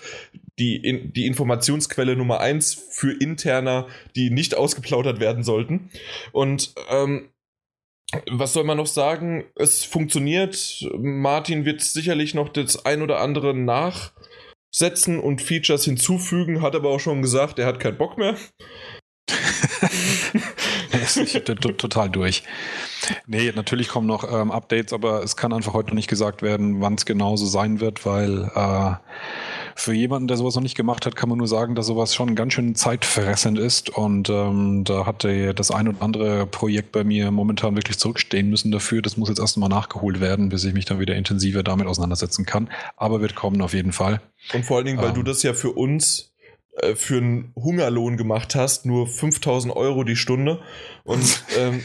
die, 0.57 0.77
in, 0.77 1.13
die 1.13 1.27
Informationsquelle 1.27 2.15
Nummer 2.15 2.39
eins 2.39 2.73
für 2.73 3.11
Interner, 3.11 3.87
die 4.15 4.31
nicht 4.31 4.55
ausgeplaudert 4.55 5.19
werden 5.19 5.43
sollten. 5.43 5.89
Und 6.31 6.73
ähm, 6.89 7.29
was 8.31 8.53
soll 8.53 8.63
man 8.63 8.77
noch 8.77 8.87
sagen? 8.87 9.45
Es 9.55 9.83
funktioniert. 9.83 10.87
Martin 10.97 11.65
wird 11.65 11.81
sicherlich 11.81 12.33
noch 12.33 12.49
das 12.49 12.85
ein 12.85 13.01
oder 13.01 13.19
andere 13.19 13.53
nachsetzen 13.55 15.19
und 15.19 15.41
Features 15.41 15.85
hinzufügen, 15.85 16.61
hat 16.61 16.75
aber 16.75 16.89
auch 16.89 16.99
schon 16.99 17.21
gesagt, 17.21 17.59
er 17.59 17.67
hat 17.67 17.79
keinen 17.79 17.97
Bock 17.97 18.17
mehr. 18.17 18.35
ist 21.17 21.45
total 21.45 22.09
durch. 22.09 22.43
Nee, 23.27 23.51
natürlich 23.55 23.89
kommen 23.89 24.07
noch 24.07 24.31
ähm, 24.31 24.51
Updates, 24.51 24.93
aber 24.93 25.23
es 25.23 25.35
kann 25.35 25.53
einfach 25.53 25.73
heute 25.73 25.89
noch 25.89 25.95
nicht 25.95 26.09
gesagt 26.09 26.41
werden, 26.41 26.81
wann 26.81 26.95
es 26.95 27.05
genauso 27.05 27.45
sein 27.45 27.79
wird, 27.79 28.05
weil 28.05 28.51
äh, 28.55 28.93
für 29.77 29.93
jemanden, 29.93 30.29
der 30.29 30.37
sowas 30.37 30.55
noch 30.55 30.63
nicht 30.63 30.77
gemacht 30.77 31.05
hat, 31.05 31.17
kann 31.17 31.27
man 31.27 31.37
nur 31.37 31.47
sagen, 31.47 31.75
dass 31.75 31.87
sowas 31.87 32.15
schon 32.15 32.33
ganz 32.33 32.53
schön 32.53 32.75
zeitfressend 32.75 33.59
ist. 33.59 33.89
Und 33.89 34.29
ähm, 34.29 34.85
da 34.85 35.05
hat 35.05 35.23
der, 35.23 35.53
das 35.53 35.69
ein 35.69 35.89
oder 35.89 36.01
andere 36.01 36.47
Projekt 36.47 36.93
bei 36.93 37.03
mir 37.03 37.29
momentan 37.29 37.75
wirklich 37.75 37.99
zurückstehen 37.99 38.49
müssen 38.49 38.71
dafür. 38.71 39.01
Das 39.01 39.17
muss 39.17 39.27
jetzt 39.27 39.39
erst 39.39 39.57
mal 39.57 39.67
nachgeholt 39.67 40.21
werden, 40.21 40.47
bis 40.47 40.63
ich 40.63 40.73
mich 40.73 40.85
dann 40.85 40.99
wieder 40.99 41.15
intensiver 41.15 41.61
damit 41.61 41.87
auseinandersetzen 41.87 42.45
kann. 42.45 42.69
Aber 42.95 43.19
wird 43.19 43.35
kommen 43.35 43.61
auf 43.61 43.73
jeden 43.73 43.91
Fall. 43.91 44.21
Und 44.53 44.65
vor 44.65 44.77
allen 44.77 44.85
Dingen, 44.85 44.99
weil 44.99 45.09
ähm, 45.09 45.15
du 45.15 45.23
das 45.23 45.43
ja 45.43 45.53
für 45.53 45.71
uns 45.71 46.33
äh, 46.77 46.95
für 46.95 47.17
einen 47.17 47.51
Hungerlohn 47.55 48.15
gemacht 48.15 48.55
hast, 48.55 48.85
nur 48.85 49.07
5000 49.07 49.75
Euro 49.75 50.05
die 50.05 50.15
Stunde. 50.15 50.61
Und 51.03 51.43
ähm, 51.59 51.81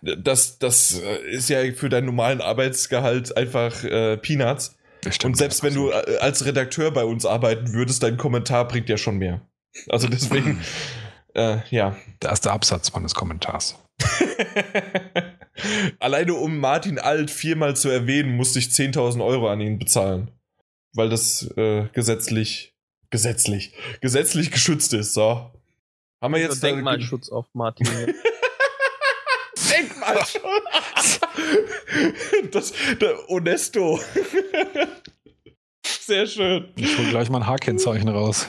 das, 0.00 0.58
das 0.58 0.98
äh, 0.98 1.30
ist 1.30 1.50
ja 1.50 1.58
für 1.74 1.90
deinen 1.90 2.06
normalen 2.06 2.40
Arbeitsgehalt 2.40 3.36
einfach 3.36 3.84
äh, 3.84 4.16
Peanuts. 4.16 4.76
Stimmt, 5.12 5.24
und 5.24 5.36
selbst 5.36 5.62
wenn 5.62 5.74
du 5.74 5.90
äh, 5.90 6.18
als 6.20 6.44
Redakteur 6.44 6.90
bei 6.90 7.04
uns 7.04 7.26
arbeiten 7.26 7.72
würdest, 7.72 8.02
dein 8.02 8.16
Kommentar 8.16 8.66
bringt 8.68 8.88
ja 8.88 8.96
schon 8.96 9.18
mehr. 9.18 9.40
Also 9.88 10.08
deswegen, 10.08 10.60
äh, 11.34 11.58
ja. 11.70 11.96
Der 12.22 12.30
Absatz 12.30 12.92
meines 12.92 13.14
Kommentars. 13.14 13.78
Alleine 16.00 16.34
um 16.34 16.58
Martin 16.58 16.98
Alt 16.98 17.30
viermal 17.30 17.76
zu 17.76 17.88
erwähnen, 17.88 18.36
musste 18.36 18.58
ich 18.58 18.66
10.000 18.66 19.24
Euro 19.24 19.48
an 19.48 19.60
ihn 19.60 19.78
bezahlen. 19.78 20.30
Weil 20.94 21.08
das 21.08 21.42
äh, 21.56 21.88
gesetzlich, 21.92 22.74
gesetzlich, 23.10 23.74
gesetzlich 24.00 24.50
geschützt 24.50 24.94
ist. 24.94 25.14
So. 25.14 25.50
Haben 26.20 26.34
wir 26.34 26.40
jetzt 26.40 26.62
Denkmalschutz 26.62 27.28
auf 27.28 27.46
Martin. 27.52 27.86
Denkmalschutz. 30.04 31.20
das, 32.52 32.72
der 33.00 33.30
Onesto. 33.30 34.00
Sehr 35.86 36.26
schön. 36.26 36.72
Ich 36.76 36.98
hole 36.98 37.10
gleich 37.10 37.30
mal 37.30 37.38
ein 37.38 37.46
H-Kennzeichen 37.46 38.08
raus. 38.08 38.48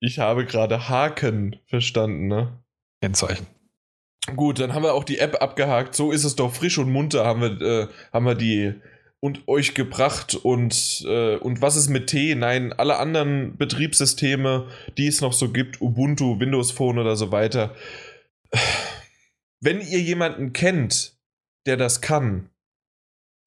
Ich 0.00 0.18
habe 0.18 0.44
gerade 0.44 0.88
Haken 0.88 1.56
verstanden, 1.66 2.28
ne? 2.28 2.60
Kennzeichen. 3.00 3.46
Gut, 4.34 4.58
dann 4.58 4.74
haben 4.74 4.82
wir 4.82 4.94
auch 4.94 5.04
die 5.04 5.18
App 5.18 5.40
abgehakt. 5.40 5.94
So 5.94 6.10
ist 6.10 6.24
es 6.24 6.34
doch 6.36 6.52
frisch 6.52 6.78
und 6.78 6.90
munter, 6.90 7.24
haben 7.24 7.40
wir, 7.40 7.60
äh, 7.60 7.88
haben 8.12 8.26
wir 8.26 8.34
die 8.34 8.74
und 9.20 9.48
euch 9.48 9.74
gebracht 9.74 10.34
und, 10.34 11.04
äh, 11.06 11.36
und 11.36 11.62
was 11.62 11.76
ist 11.76 11.88
mit 11.88 12.08
T? 12.08 12.34
Nein, 12.34 12.72
alle 12.72 12.98
anderen 12.98 13.56
Betriebssysteme, 13.56 14.68
die 14.98 15.06
es 15.06 15.20
noch 15.20 15.32
so 15.32 15.50
gibt, 15.50 15.80
Ubuntu, 15.80 16.38
Windows 16.38 16.70
Phone 16.70 16.98
oder 16.98 17.16
so 17.16 17.32
weiter. 17.32 17.74
Wenn 19.60 19.80
ihr 19.80 20.00
jemanden 20.00 20.52
kennt, 20.52 21.16
der 21.66 21.76
das 21.76 22.00
kann, 22.00 22.50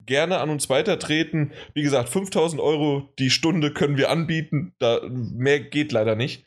gerne 0.05 0.39
an 0.39 0.49
uns 0.49 0.69
weitertreten. 0.69 1.53
Wie 1.73 1.83
gesagt, 1.83 2.09
5000 2.09 2.61
Euro 2.61 3.13
die 3.19 3.29
Stunde 3.29 3.73
können 3.73 3.97
wir 3.97 4.09
anbieten. 4.09 4.73
Da, 4.79 5.01
mehr 5.07 5.59
geht 5.59 5.91
leider 5.91 6.15
nicht. 6.15 6.45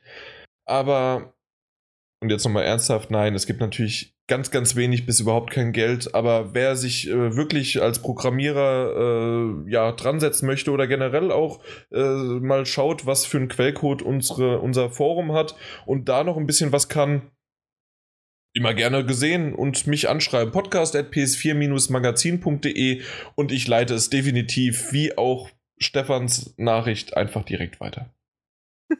Aber, 0.66 1.34
und 2.20 2.30
jetzt 2.30 2.44
nochmal 2.44 2.64
ernsthaft, 2.64 3.10
nein, 3.10 3.34
es 3.34 3.46
gibt 3.46 3.60
natürlich 3.60 4.14
ganz, 4.26 4.50
ganz 4.50 4.76
wenig 4.76 5.06
bis 5.06 5.20
überhaupt 5.20 5.50
kein 5.52 5.72
Geld. 5.72 6.14
Aber 6.14 6.54
wer 6.54 6.76
sich 6.76 7.08
äh, 7.08 7.36
wirklich 7.36 7.80
als 7.80 8.00
Programmierer 8.00 9.64
äh, 9.66 9.70
ja, 9.70 9.92
dran 9.92 10.20
setzen 10.20 10.46
möchte 10.46 10.72
oder 10.72 10.86
generell 10.86 11.30
auch 11.30 11.62
äh, 11.92 12.00
mal 12.00 12.66
schaut, 12.66 13.06
was 13.06 13.26
für 13.26 13.38
ein 13.38 13.48
Quellcode 13.48 14.02
unsere, 14.02 14.58
unser 14.60 14.90
Forum 14.90 15.32
hat 15.32 15.54
und 15.86 16.08
da 16.08 16.24
noch 16.24 16.36
ein 16.36 16.46
bisschen 16.46 16.72
was 16.72 16.88
kann, 16.88 17.30
immer 18.54 18.74
gerne 18.74 19.04
gesehen 19.04 19.54
und 19.54 19.86
mich 19.86 20.08
anschreiben. 20.08 20.52
Podcast 20.52 20.96
at 20.96 21.12
ps4-magazin.de 21.12 23.02
und 23.34 23.52
ich 23.52 23.66
leite 23.68 23.94
es 23.94 24.10
definitiv 24.10 24.92
wie 24.92 25.16
auch 25.16 25.48
Stefans 25.78 26.54
Nachricht 26.58 27.16
einfach 27.16 27.44
direkt 27.44 27.80
weiter. 27.80 28.14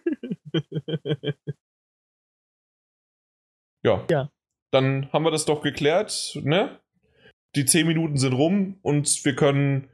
ja. 3.85 4.05
ja. 4.11 4.31
Dann 4.73 5.13
haben 5.13 5.25
wir 5.25 5.31
das 5.31 5.45
doch 5.45 5.63
geklärt, 5.63 6.39
ne? 6.43 6.81
Die 7.55 7.67
10 7.67 7.87
Minuten 7.87 8.17
sind 8.17 8.33
rum 8.33 8.79
und 8.81 9.23
wir 9.27 9.37
können 9.37 9.91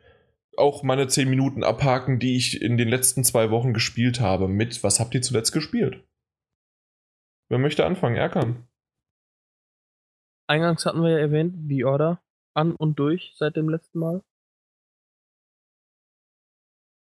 auch 0.56 0.84
meine 0.84 1.08
10 1.08 1.28
Minuten 1.28 1.64
abhaken, 1.64 2.20
die 2.20 2.36
ich 2.36 2.62
in 2.62 2.76
den 2.76 2.88
letzten 2.88 3.24
zwei 3.24 3.50
Wochen 3.50 3.74
gespielt 3.74 4.20
habe. 4.20 4.46
Mit 4.46 4.84
was 4.84 5.00
habt 5.00 5.14
ihr 5.14 5.22
zuletzt 5.22 5.52
gespielt? 5.52 6.04
Wer 7.48 7.58
möchte 7.58 7.84
anfangen? 7.84 8.16
Erkan. 8.16 8.68
Eingangs 10.48 10.86
hatten 10.86 11.02
wir 11.02 11.10
ja 11.10 11.18
erwähnt, 11.18 11.54
The 11.68 11.84
Order 11.84 12.22
an 12.54 12.74
und 12.74 12.98
durch 12.98 13.34
seit 13.36 13.56
dem 13.56 13.68
letzten 13.68 13.98
Mal. 13.98 14.22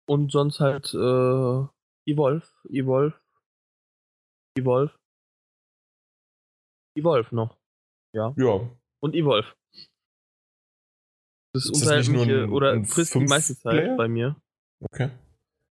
Und 0.07 0.32
sonst 0.32 0.60
halt 0.60 0.94
äh, 0.94 1.68
Evolve, 2.10 2.48
Evolve, 2.69 3.19
Evolve, 4.57 4.94
Evolve 6.95 7.36
noch. 7.36 7.57
Ja. 8.14 8.34
Ja. 8.38 8.69
Und 9.02 9.15
Evolve. 9.15 9.53
Das 11.53 11.65
ist, 11.65 11.82
ist 11.82 11.86
das 11.86 12.07
mich, 12.07 12.22
ein, 12.22 12.49
oder 12.49 12.72
ein 12.72 12.86
frisst 12.86 13.15
die 13.15 13.19
meiste 13.19 13.56
Zeit 13.57 13.74
Player? 13.74 13.98
bei 13.98 14.07
mir. 14.07 14.36
Okay. 14.80 15.10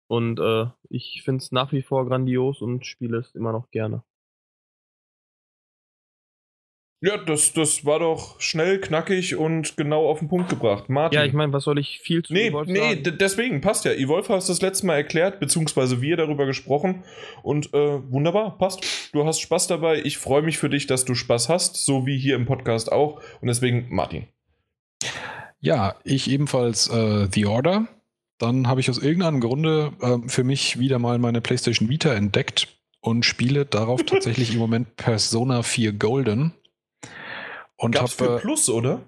Und 0.10 0.40
äh, 0.40 0.68
ich 0.90 1.22
finde 1.24 1.44
es 1.44 1.52
nach 1.52 1.72
wie 1.72 1.84
vor 1.84 2.08
grandios 2.08 2.62
und 2.62 2.86
spiele 2.86 3.20
es 3.20 3.34
immer 3.36 3.52
noch 3.52 3.70
gerne. 3.70 4.04
Ja, 7.01 7.15
das, 7.17 7.53
das 7.53 7.85
war 7.85 7.99
doch 7.99 8.41
schnell, 8.41 8.80
knackig 8.81 9.38
und 9.38 9.77
genau 9.77 10.07
auf 10.09 10.19
den 10.19 10.27
Punkt 10.27 10.49
gebracht. 10.49 10.89
Martin. 10.89 11.17
Ja, 11.17 11.23
ich 11.23 11.31
meine, 11.31 11.53
was 11.53 11.63
soll 11.63 11.80
ich 11.80 11.99
viel 12.03 12.23
zu 12.23 12.34
Nee, 12.34 12.47
Evolve 12.47 12.69
nee, 12.73 12.80
sagen? 12.80 13.03
d- 13.03 13.11
deswegen 13.11 13.61
passt 13.61 13.85
ja. 13.85 13.93
Evolve 13.93 14.34
hast 14.34 14.49
das 14.49 14.61
letzte 14.61 14.85
Mal 14.85 14.95
erklärt, 14.95 15.39
beziehungsweise 15.39 16.01
wir 16.01 16.17
darüber 16.17 16.45
gesprochen. 16.45 17.05
Und 17.41 17.73
äh, 17.73 18.11
wunderbar, 18.11 18.57
passt. 18.57 18.81
Du 19.13 19.26
hast 19.26 19.39
Spaß 19.39 19.67
dabei. 19.67 20.01
Ich 20.03 20.17
freue 20.17 20.41
mich 20.41 20.57
für 20.57 20.69
dich, 20.69 20.88
dass 20.88 21.05
du 21.05 21.15
Spaß 21.15 21.47
hast, 21.47 21.77
so 21.85 22.05
wie 22.05 22.17
hier 22.17 22.35
im 22.35 22.45
Podcast 22.45 22.91
auch. 22.91 23.21
Und 23.39 23.47
deswegen, 23.47 23.88
Martin. 23.89 24.26
Ja, 25.61 25.95
ich 26.03 26.30
ebenfalls 26.30 26.89
äh, 26.89 27.27
The 27.31 27.45
Order. 27.45 27.88
Dann 28.39 28.67
habe 28.67 28.80
ich 28.81 28.89
aus 28.89 28.97
irgendeinem 28.97 29.39
Grunde 29.41 29.93
ähm, 30.01 30.30
für 30.30 30.43
mich 30.43 30.80
wieder 30.80 30.99
mal 30.99 31.17
meine 31.17 31.41
PlayStation 31.41 31.89
Vita 31.89 32.13
entdeckt 32.13 32.67
und 33.01 33.23
spiele 33.26 33.65
darauf 33.65 34.03
tatsächlich 34.05 34.53
im 34.53 34.59
Moment 34.59 34.95
Persona 34.97 35.63
4 35.63 35.93
Golden. 35.93 36.53
Und 37.80 37.95
Gab's 37.95 38.14
für 38.14 38.26
habe 38.26 38.39
Plus, 38.41 38.69
oder? 38.69 39.01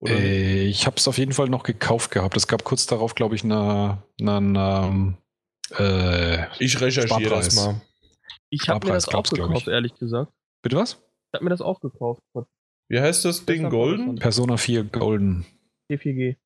Oder 0.00 0.14
äh, 0.14 0.64
ich 0.64 0.86
habe 0.86 0.96
es 0.96 1.06
auf 1.06 1.18
jeden 1.18 1.32
Fall 1.32 1.48
noch 1.48 1.62
gekauft 1.62 2.10
gehabt. 2.10 2.36
Es 2.36 2.48
gab 2.48 2.64
kurz 2.64 2.86
darauf, 2.86 3.14
glaube 3.14 3.34
ich, 3.34 3.44
eine, 3.44 4.02
eine, 4.20 5.16
äh, 5.78 6.46
ich 6.58 6.80
recherchiere 6.80 7.30
das 7.30 7.54
mal. 7.54 7.82
Ich 8.48 8.68
habe 8.68 8.86
mir 8.86 8.94
das 8.94 9.08
auch 9.08 9.22
gekauft, 9.24 9.62
ich. 9.62 9.68
ehrlich 9.68 9.94
gesagt. 9.94 10.32
bitte 10.62 10.76
was? 10.76 10.92
Ich 10.92 11.34
habe 11.34 11.44
mir 11.44 11.50
das 11.50 11.60
auch 11.60 11.80
gekauft. 11.80 12.22
Wie 12.88 13.00
heißt 13.00 13.24
das 13.24 13.44
Ding? 13.44 13.68
Golden? 13.68 14.16
Persona 14.16 14.56
4 14.56 14.84
Golden. 14.84 15.44
T4G. 15.90 16.36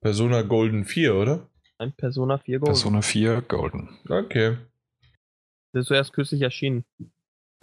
Persona 0.00 0.42
Golden 0.42 0.84
4, 0.84 1.14
oder? 1.14 1.50
Ein 1.78 1.92
Persona 1.92 2.38
4 2.38 2.60
Gold. 2.60 2.68
Persona 2.68 3.02
4 3.02 3.42
Golden. 3.42 3.98
Okay. 4.08 4.56
Das 5.72 5.82
ist 5.82 5.88
zuerst 5.88 6.12
kürzlich 6.12 6.40
erschienen. 6.40 6.84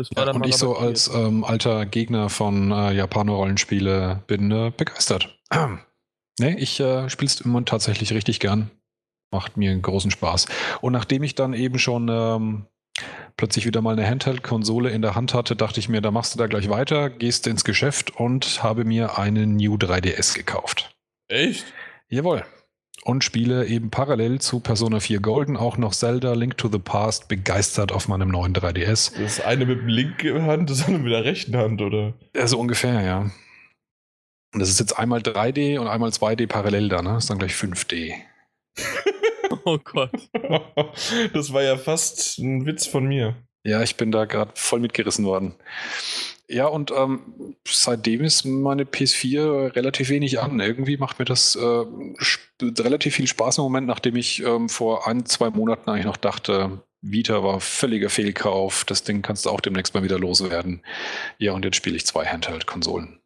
Das 0.09 0.17
war 0.17 0.25
dann 0.25 0.37
Und 0.37 0.47
ich 0.47 0.55
so 0.55 0.75
als 0.75 1.07
ähm, 1.13 1.43
alter 1.43 1.85
Gegner 1.85 2.29
von 2.29 2.71
äh, 2.71 2.93
Japaner-Rollenspiele 2.93 4.23
bin 4.27 4.51
äh, 4.51 4.71
begeistert. 4.75 5.39
nee, 6.39 6.55
ich 6.57 6.79
äh, 6.79 7.09
spiele 7.09 7.27
es 7.27 7.41
im 7.41 7.51
Moment 7.51 7.69
tatsächlich 7.69 8.13
richtig 8.13 8.39
gern. 8.39 8.71
Macht 9.31 9.57
mir 9.57 9.71
einen 9.71 9.81
großen 9.81 10.11
Spaß. 10.11 10.47
Und 10.81 10.93
nachdem 10.93 11.23
ich 11.23 11.35
dann 11.35 11.53
eben 11.53 11.79
schon 11.79 12.09
ähm, 12.09 12.65
plötzlich 13.37 13.65
wieder 13.65 13.81
mal 13.81 13.93
eine 13.93 14.07
Handheld-Konsole 14.07 14.89
in 14.89 15.01
der 15.01 15.15
Hand 15.15 15.33
hatte, 15.33 15.55
dachte 15.55 15.79
ich 15.79 15.89
mir, 15.89 16.01
da 16.01 16.11
machst 16.11 16.33
du 16.33 16.37
da 16.37 16.47
gleich 16.47 16.69
weiter, 16.69 17.09
gehst 17.09 17.47
ins 17.47 17.63
Geschäft 17.63 18.11
und 18.15 18.63
habe 18.63 18.83
mir 18.83 19.17
einen 19.17 19.55
New 19.55 19.75
3DS 19.75 20.35
gekauft. 20.35 20.95
Echt? 21.27 21.65
Jawohl. 22.09 22.43
Und 23.03 23.23
spiele 23.23 23.65
eben 23.65 23.89
parallel 23.89 24.39
zu 24.39 24.59
Persona 24.59 24.99
4 24.99 25.21
Golden 25.21 25.57
auch 25.57 25.77
noch 25.77 25.93
Zelda 25.93 26.33
Link 26.33 26.57
to 26.57 26.69
the 26.71 26.77
Past 26.77 27.27
begeistert 27.27 27.91
auf 27.91 28.07
meinem 28.07 28.29
neuen 28.29 28.53
3DS. 28.53 29.19
Das 29.19 29.41
eine 29.41 29.65
mit 29.65 29.79
dem 29.79 29.87
linken 29.87 30.43
Hand, 30.43 30.69
das 30.69 30.85
andere 30.85 31.03
mit 31.03 31.11
der 31.11 31.25
rechten 31.25 31.57
Hand, 31.57 31.81
oder? 31.81 32.13
Ja, 32.35 32.45
so 32.45 32.59
ungefähr, 32.59 33.01
ja. 33.01 33.31
Und 34.53 34.59
das 34.59 34.69
ist 34.69 34.79
jetzt 34.79 34.99
einmal 34.99 35.21
3D 35.21 35.79
und 35.79 35.87
einmal 35.87 36.09
2D 36.09 36.45
parallel 36.47 36.89
da, 36.89 37.01
ne? 37.01 37.13
Das 37.13 37.23
ist 37.23 37.29
dann 37.29 37.39
gleich 37.39 37.53
5D. 37.53 38.13
Oh 39.65 39.77
Gott. 39.77 40.11
das 41.33 41.53
war 41.53 41.61
ja 41.61 41.77
fast 41.77 42.39
ein 42.39 42.65
Witz 42.65 42.87
von 42.87 43.05
mir. 43.05 43.35
Ja, 43.63 43.83
ich 43.83 43.95
bin 43.95 44.11
da 44.11 44.25
gerade 44.25 44.53
voll 44.55 44.79
mitgerissen 44.79 45.25
worden. 45.25 45.55
Ja, 46.51 46.67
und 46.67 46.91
ähm, 46.91 47.55
seitdem 47.65 48.25
ist 48.25 48.43
meine 48.43 48.83
PS4 48.83 49.73
relativ 49.73 50.09
wenig 50.09 50.41
an. 50.41 50.59
Irgendwie 50.59 50.97
macht 50.97 51.17
mir 51.17 51.23
das 51.23 51.55
äh, 51.55 51.85
relativ 52.61 53.15
viel 53.15 53.27
Spaß 53.27 53.59
im 53.59 53.63
Moment, 53.63 53.87
nachdem 53.87 54.17
ich 54.17 54.43
ähm, 54.43 54.67
vor 54.67 55.07
ein, 55.07 55.25
zwei 55.25 55.49
Monaten 55.49 55.89
eigentlich 55.89 56.05
noch 56.05 56.17
dachte, 56.17 56.83
Vita 56.99 57.41
war 57.41 57.61
völliger 57.61 58.09
Fehlkauf. 58.09 58.83
Das 58.83 59.05
Ding 59.05 59.21
kannst 59.21 59.45
du 59.45 59.49
auch 59.49 59.61
demnächst 59.61 59.93
mal 59.93 60.03
wieder 60.03 60.19
loswerden. 60.19 60.83
Ja, 61.37 61.53
und 61.53 61.63
jetzt 61.63 61.77
spiele 61.77 61.95
ich 61.95 62.05
zwei 62.05 62.25
Handheld-Konsolen. 62.25 63.21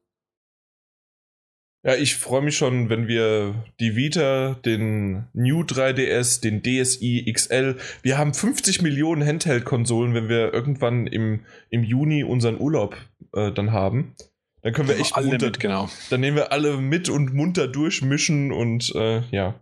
Ja, 1.86 1.94
ich 1.94 2.16
freue 2.16 2.42
mich 2.42 2.58
schon, 2.58 2.90
wenn 2.90 3.08
wir 3.08 3.64
die 3.80 3.96
Vita, 3.96 4.56
den 4.66 5.28
New 5.34 5.62
3DS, 5.62 6.42
den 6.42 6.64
DSi 6.64 7.32
XL, 7.32 7.78
wir 8.02 8.18
haben 8.18 8.34
50 8.34 8.82
Millionen 8.82 9.24
Handheld-Konsolen, 9.24 10.16
wenn 10.16 10.28
wir 10.28 10.52
irgendwann 10.52 11.06
im, 11.06 11.42
im 11.70 11.84
Juni 11.84 12.24
unseren 12.24 12.60
Urlaub 12.60 12.98
äh, 13.36 13.52
dann 13.52 13.72
haben. 13.72 14.16
Dann 14.62 14.74
können 14.74 14.88
wir 14.90 14.98
echt 15.00 15.16
alle 15.16 15.28
munter, 15.28 15.46
mit, 15.46 15.60
genau. 15.60 15.90
dann 16.10 16.22
nehmen 16.22 16.38
wir 16.38 16.52
alle 16.52 16.78
mit 16.78 17.08
und 17.10 17.34
munter 17.34 17.68
durchmischen 17.68 18.52
und 18.52 18.94
äh, 18.96 19.22
ja. 19.30 19.60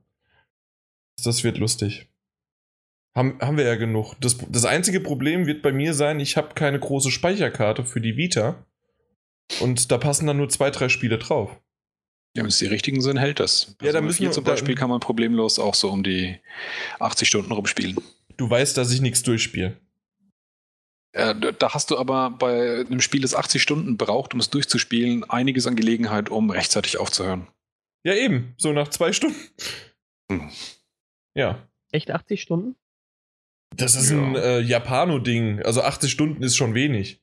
Das 1.24 1.44
wird 1.44 1.58
lustig. 1.58 2.08
Haben, 3.16 3.38
haben 3.42 3.58
wir 3.58 3.66
ja 3.66 3.76
genug. 3.76 4.16
Das, 4.22 4.38
das 4.50 4.66
einzige 4.66 5.00
Problem 5.00 5.46
wird 5.46 5.62
bei 5.62 5.72
mir 5.72 5.94
sein, 5.94 6.20
ich 6.20 6.36
habe 6.38 6.56
keine 6.56 6.80
große 6.80 7.12
Speicherkarte 7.12 7.84
für 7.84 8.02
die 8.02 8.18
Vita. 8.18 8.66
Und 9.60 9.92
da 9.92 9.98
passen 9.98 10.26
dann 10.26 10.38
nur 10.38 10.50
zwei, 10.50 10.72
drei 10.72 10.90
Spiele 10.90 11.18
drauf. 11.20 11.52
Ja, 12.36 12.42
wenn 12.42 12.48
es 12.50 12.58
die 12.58 12.66
richtigen 12.66 13.02
sind, 13.02 13.18
hält 13.18 13.40
das. 13.40 13.68
Ja, 13.68 13.92
da 13.92 14.00
Persona 14.00 14.02
müssen 14.02 14.18
4 14.18 14.28
wir- 14.30 14.32
zum 14.34 14.44
da- 14.46 14.52
Beispiel 14.52 14.74
kann 14.76 14.90
man 14.90 15.00
problemlos 15.00 15.60
auch 15.60 15.76
so 15.76 15.92
um 15.92 16.02
die 16.02 16.40
80 17.00 17.28
Stunden 17.28 17.52
rumspielen. 17.52 17.98
Du 18.38 18.50
weißt, 18.50 18.76
dass 18.78 18.92
ich 18.92 19.02
nichts 19.02 19.22
durchspiele. 19.22 19.78
Äh, 21.14 21.36
da 21.60 21.74
hast 21.74 21.92
du 21.92 21.98
aber 21.98 22.32
bei 22.32 22.82
einem 22.82 23.00
Spiel, 23.00 23.22
das 23.22 23.36
80 23.36 23.62
Stunden 23.62 23.98
braucht, 23.98 24.34
um 24.34 24.40
es 24.40 24.50
durchzuspielen, 24.50 25.24
einiges 25.30 25.68
an 25.68 25.76
Gelegenheit, 25.76 26.30
um 26.30 26.50
rechtzeitig 26.50 26.98
aufzuhören. 26.98 27.48
Ja, 28.04 28.14
eben. 28.16 28.54
So 28.58 28.74
nach 28.74 28.90
zwei 28.90 29.14
Stunden. 29.14 29.38
Hm. 30.32 30.50
Ja. 31.36 31.68
Echt 31.92 32.12
80 32.12 32.42
Stunden? 32.42 32.76
Das 33.76 33.96
ist 33.96 34.12
Ja. 34.12 34.18
ein 34.22 34.36
äh, 34.36 34.60
Japano-Ding. 34.60 35.62
Also 35.64 35.82
80 35.84 36.12
Stunden 36.12 36.44
ist 36.44 36.56
schon 36.56 36.74
wenig. 36.74 37.23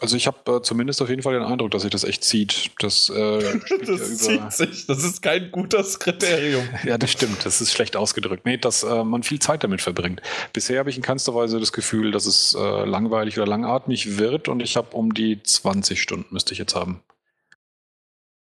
Also 0.00 0.16
ich 0.16 0.28
habe 0.28 0.58
äh, 0.58 0.62
zumindest 0.62 1.02
auf 1.02 1.08
jeden 1.08 1.22
Fall 1.22 1.34
den 1.34 1.42
Eindruck, 1.42 1.72
dass 1.72 1.82
sich 1.82 1.90
das 1.90 2.04
echt 2.04 2.22
zieht. 2.22 2.70
Das, 2.78 3.08
äh, 3.10 3.14
Das 3.80 4.26
ja 4.26 4.34
über- 4.34 4.48
zieht 4.50 4.52
sich. 4.52 4.86
Das 4.86 5.02
ist 5.02 5.22
kein 5.22 5.50
gutes 5.50 5.98
Kriterium. 5.98 6.62
Ja, 6.84 6.98
das 6.98 7.10
stimmt. 7.10 7.44
Das 7.44 7.60
ist 7.60 7.72
schlecht 7.72 7.96
ausgedrückt. 7.96 8.46
Nee, 8.46 8.58
dass 8.58 8.84
äh, 8.84 9.02
man 9.02 9.24
viel 9.24 9.40
Zeit 9.40 9.64
damit 9.64 9.80
verbringt. 9.82 10.22
Bisher 10.52 10.78
habe 10.78 10.90
ich 10.90 10.96
in 10.96 11.02
keinster 11.02 11.34
Weise 11.34 11.58
das 11.58 11.72
Gefühl, 11.72 12.12
dass 12.12 12.26
es 12.26 12.54
äh, 12.54 12.84
langweilig 12.84 13.36
oder 13.38 13.48
langatmig 13.48 14.18
wird 14.18 14.48
und 14.48 14.60
ich 14.60 14.76
habe 14.76 14.96
um 14.96 15.14
die 15.14 15.42
20 15.42 16.00
Stunden 16.00 16.32
müsste 16.32 16.52
ich 16.52 16.58
jetzt 16.60 16.76
haben. 16.76 17.02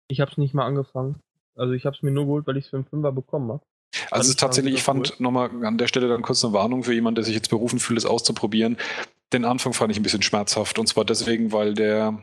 Ich 0.09 0.21
habe 0.21 0.31
es 0.31 0.39
nicht 0.39 0.55
mal 0.55 0.65
angefangen. 0.67 1.17
Also 1.57 1.73
ich 1.75 1.85
habe 1.87 1.97
es 1.97 2.03
mir 2.03 2.13
nur 2.13 2.25
geholt, 2.27 2.47
weil 2.47 2.57
ich 2.57 2.65
es 2.67 2.71
für 2.71 2.77
einen 2.77 2.87
Fünfer 2.87 3.11
bekommen 3.13 3.51
habe. 3.51 3.63
Also 4.11 4.23
es 4.23 4.29
ist 4.31 4.41
tatsächlich, 4.41 4.75
ich 4.75 4.83
fand 4.83 5.19
nochmal 5.21 5.51
an 5.67 5.77
der 5.77 5.87
Stelle 5.87 6.09
dann 6.09 6.23
kurz 6.23 6.43
eine 6.45 6.53
Warnung 6.55 6.83
für 6.85 6.95
jemanden, 6.95 7.17
der 7.17 7.25
sich 7.25 7.35
jetzt 7.35 7.51
berufen 7.51 7.79
fühlt, 7.79 7.99
es 7.99 8.07
auszuprobieren. 8.07 8.79
Den 9.33 9.45
Anfang 9.45 9.73
fand 9.73 9.91
ich 9.93 9.99
ein 9.99 10.03
bisschen 10.03 10.23
schmerzhaft. 10.23 10.79
Und 10.79 10.89
zwar 10.89 11.05
deswegen, 11.05 11.53
weil 11.53 11.75
der, 11.75 12.23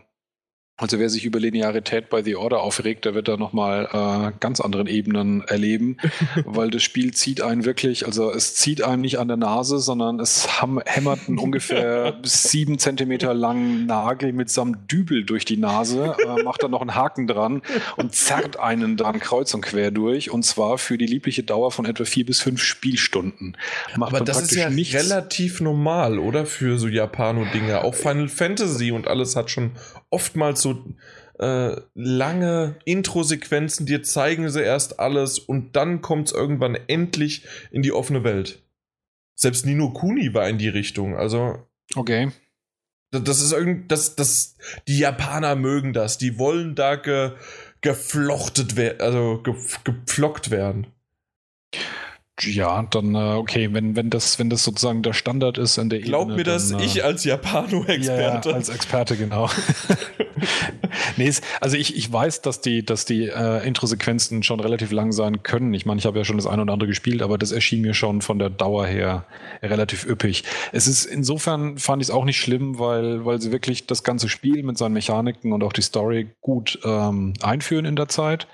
also 0.79 0.97
wer 0.97 1.09
sich 1.09 1.25
über 1.25 1.39
Linearität 1.39 2.09
bei 2.09 2.23
The 2.23 2.35
Order 2.37 2.61
aufregt, 2.61 3.05
der 3.05 3.13
wird 3.13 3.27
da 3.27 3.37
nochmal 3.37 3.89
äh, 3.91 4.31
ganz 4.39 4.59
anderen 4.61 4.87
Ebenen 4.87 5.43
erleben, 5.47 5.97
weil 6.45 6.69
das 6.71 6.83
Spiel 6.83 7.13
zieht 7.13 7.41
einen 7.41 7.65
wirklich, 7.65 8.05
also 8.05 8.31
es 8.31 8.55
zieht 8.55 8.81
einem 8.81 9.01
nicht 9.01 9.19
an 9.19 9.27
der 9.27 9.37
Nase, 9.37 9.79
sondern 9.79 10.19
es 10.19 10.61
ham- 10.61 10.81
hämmert 10.85 11.19
einen 11.27 11.37
ungefähr 11.37 12.17
sieben 12.23 12.79
Zentimeter 12.79 13.33
langen 13.33 13.85
Nagel 13.85 14.31
mitsamt 14.33 14.91
Dübel 14.91 15.25
durch 15.25 15.45
die 15.45 15.57
Nase, 15.57 16.15
äh, 16.25 16.43
macht 16.43 16.63
dann 16.63 16.71
noch 16.71 16.81
einen 16.81 16.95
Haken 16.95 17.27
dran 17.27 17.61
und 17.97 18.15
zerrt 18.15 18.57
einen 18.57 18.95
dann 18.97 19.19
kreuz 19.19 19.53
und 19.53 19.61
quer 19.61 19.91
durch 19.91 20.31
und 20.31 20.43
zwar 20.43 20.77
für 20.77 20.97
die 20.97 21.05
liebliche 21.07 21.43
Dauer 21.43 21.71
von 21.71 21.85
etwa 21.85 22.05
vier 22.05 22.25
bis 22.25 22.41
fünf 22.41 22.61
Spielstunden. 22.61 23.57
Macht 23.97 24.13
Aber 24.15 24.23
das 24.23 24.41
ist 24.43 24.55
ja 24.55 24.69
nichts. 24.69 24.95
relativ 24.95 25.59
normal, 25.61 26.19
oder? 26.19 26.45
Für 26.45 26.79
so 26.79 26.87
Japano-Dinge. 26.87 27.83
Auch 27.83 27.95
Final 27.95 28.29
Fantasy 28.29 28.91
und 28.91 29.07
alles 29.07 29.35
hat 29.35 29.49
schon 29.51 29.71
oftmals 30.09 30.61
so 30.61 30.83
äh, 31.39 31.75
lange 31.93 32.75
Intro-Sequenzen. 32.85 33.85
Dir 33.85 34.03
zeigen 34.03 34.49
sie 34.49 34.61
erst 34.61 34.99
alles 34.99 35.39
und 35.39 35.75
dann 35.75 36.01
kommt 36.01 36.27
es 36.27 36.33
irgendwann 36.33 36.75
endlich 36.87 37.45
in 37.71 37.81
die 37.81 37.91
offene 37.91 38.23
Welt. 38.23 38.61
Selbst 39.35 39.65
Nino 39.65 39.91
Kuni 39.93 40.33
war 40.33 40.49
in 40.49 40.57
die 40.57 40.67
Richtung. 40.69 41.15
Also, 41.15 41.65
Okay. 41.95 42.31
das- 43.11 43.41
ist 43.41 43.53
irgend. 43.53 43.91
Das, 43.91 44.15
das, 44.15 44.57
die 44.87 44.99
Japaner 44.99 45.55
mögen 45.55 45.93
das. 45.93 46.17
Die 46.17 46.37
wollen 46.37 46.75
da 46.75 46.95
ge, 46.95 47.31
geflochtet 47.81 48.75
werden, 48.75 48.99
also 49.01 49.41
ge, 49.41 49.55
gepflockt 49.85 50.51
werden. 50.51 50.87
Ja, 52.43 52.83
dann 52.89 53.15
äh, 53.15 53.35
okay, 53.35 53.69
wenn, 53.71 53.95
wenn, 53.95 54.09
das, 54.09 54.39
wenn 54.39 54.49
das 54.49 54.63
sozusagen 54.63 55.03
der 55.03 55.13
Standard 55.13 55.57
ist 55.57 55.79
an 55.79 55.89
der 55.89 55.99
Glaub 55.99 56.23
Ebene. 56.23 56.37
mir 56.37 56.43
das, 56.43 56.69
dann, 56.69 56.79
äh, 56.79 56.85
ich 56.85 57.03
als 57.03 57.23
Japano-Experte. 57.23 58.49
Ja, 58.49 58.55
als 58.55 58.69
Experte, 58.69 59.17
genau. 59.17 59.49
nee, 61.17 61.31
also 61.61 61.77
ich, 61.77 61.95
ich 61.95 62.11
weiß, 62.11 62.41
dass 62.41 62.61
die, 62.61 62.85
dass 62.85 63.05
die 63.05 63.27
äh, 63.27 63.65
Intro-Sequenzen 63.67 64.43
schon 64.43 64.59
relativ 64.59 64.91
lang 64.91 65.11
sein 65.11 65.43
können. 65.43 65.73
Ich 65.73 65.85
meine, 65.85 65.99
ich 65.99 66.05
habe 66.05 66.17
ja 66.17 66.25
schon 66.25 66.37
das 66.37 66.47
eine 66.47 66.61
oder 66.61 66.73
andere 66.73 66.87
gespielt, 66.87 67.21
aber 67.21 67.37
das 67.37 67.51
erschien 67.51 67.81
mir 67.81 67.93
schon 67.93 68.21
von 68.21 68.39
der 68.39 68.49
Dauer 68.49 68.85
her 68.85 69.25
relativ 69.61 70.05
üppig. 70.05 70.43
Es 70.71 70.87
ist 70.87 71.05
insofern 71.05 71.77
fand 71.77 72.01
ich 72.01 72.09
es 72.09 72.13
auch 72.13 72.25
nicht 72.25 72.39
schlimm, 72.39 72.79
weil, 72.79 73.25
weil 73.25 73.41
sie 73.41 73.51
wirklich 73.51 73.87
das 73.87 74.03
ganze 74.03 74.29
Spiel 74.29 74.63
mit 74.63 74.77
seinen 74.77 74.93
Mechaniken 74.93 75.53
und 75.53 75.63
auch 75.63 75.73
die 75.73 75.81
Story 75.81 76.29
gut 76.41 76.79
ähm, 76.83 77.33
einführen 77.41 77.85
in 77.85 77.95
der 77.95 78.07
Zeit. 78.07 78.47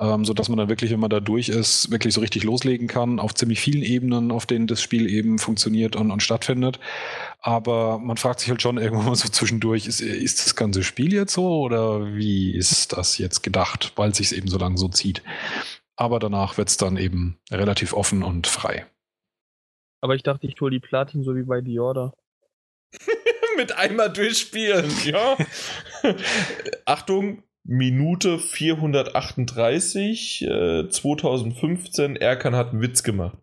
Ähm, 0.00 0.24
so 0.24 0.32
dass 0.32 0.48
man 0.48 0.58
dann 0.58 0.68
wirklich, 0.68 0.92
wenn 0.92 1.00
man 1.00 1.10
da 1.10 1.18
durch 1.18 1.48
ist, 1.48 1.90
wirklich 1.90 2.14
so 2.14 2.20
richtig 2.20 2.44
loslegen 2.44 2.86
kann, 2.86 3.18
auf 3.18 3.34
ziemlich 3.34 3.60
vielen 3.60 3.82
Ebenen, 3.82 4.30
auf 4.30 4.46
denen 4.46 4.68
das 4.68 4.80
Spiel 4.80 5.08
eben 5.10 5.38
funktioniert 5.38 5.96
und, 5.96 6.10
und 6.10 6.22
stattfindet. 6.22 6.78
Aber 7.40 7.98
man 7.98 8.16
fragt 8.16 8.40
sich 8.40 8.50
halt 8.50 8.62
schon 8.62 8.78
irgendwann 8.78 9.06
mal 9.06 9.14
so 9.16 9.28
zwischendurch, 9.28 9.86
ist, 9.86 10.00
ist 10.00 10.44
das 10.44 10.54
ganze 10.54 10.84
Spiel 10.84 11.12
jetzt 11.12 11.34
so 11.34 11.60
oder 11.60 12.14
wie 12.14 12.54
ist 12.54 12.92
das 12.96 13.18
jetzt 13.18 13.42
gedacht, 13.42 13.92
weil 13.96 14.10
es 14.10 14.18
sich 14.18 14.36
eben 14.36 14.48
so 14.48 14.58
lange 14.58 14.78
so 14.78 14.88
zieht. 14.88 15.22
Aber 15.96 16.20
danach 16.20 16.58
wird 16.58 16.68
es 16.68 16.76
dann 16.76 16.96
eben 16.96 17.38
relativ 17.50 17.92
offen 17.92 18.22
und 18.22 18.46
frei. 18.46 18.86
Aber 20.00 20.14
ich 20.14 20.22
dachte, 20.22 20.46
ich 20.46 20.60
hole 20.60 20.70
die 20.70 20.80
Platin 20.80 21.24
so 21.24 21.34
wie 21.34 21.42
bei 21.42 21.60
The 21.60 21.80
Order. 21.80 22.14
Mit 23.56 23.72
einmal 23.72 24.12
durchspielen, 24.12 24.90
ja. 25.04 25.36
Achtung, 26.84 27.42
Minute 27.70 28.38
438, 28.38 30.40
äh, 30.40 30.88
2015, 30.88 32.16
Erkan 32.16 32.56
hat 32.56 32.70
einen 32.70 32.80
Witz 32.80 33.02
gemacht. 33.02 33.36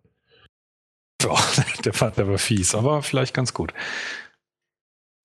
Boah, 1.22 1.39
der, 1.85 2.02
war, 2.02 2.10
der 2.10 2.27
war 2.27 2.39
fies, 2.39 2.73
aber 2.73 3.03
vielleicht 3.03 3.35
ganz 3.35 3.53
gut. 3.53 3.72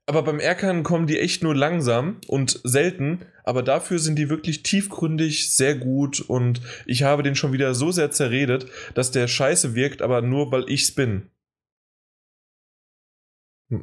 Aber 0.06 0.22
beim 0.22 0.38
Erkan 0.38 0.82
kommen 0.82 1.06
die 1.06 1.18
echt 1.18 1.42
nur 1.42 1.56
langsam 1.56 2.20
und 2.26 2.60
selten, 2.62 3.24
aber 3.42 3.62
dafür 3.62 3.98
sind 3.98 4.16
die 4.16 4.28
wirklich 4.28 4.64
tiefgründig, 4.64 5.50
sehr 5.50 5.76
gut 5.76 6.20
und 6.20 6.60
ich 6.84 7.02
habe 7.02 7.22
den 7.22 7.36
schon 7.36 7.54
wieder 7.54 7.74
so 7.74 7.92
sehr 7.92 8.10
zerredet, 8.10 8.66
dass 8.92 9.12
der 9.12 9.28
scheiße 9.28 9.74
wirkt, 9.74 10.02
aber 10.02 10.20
nur 10.20 10.52
weil 10.52 10.68
ich's 10.68 10.94
bin. 10.94 11.30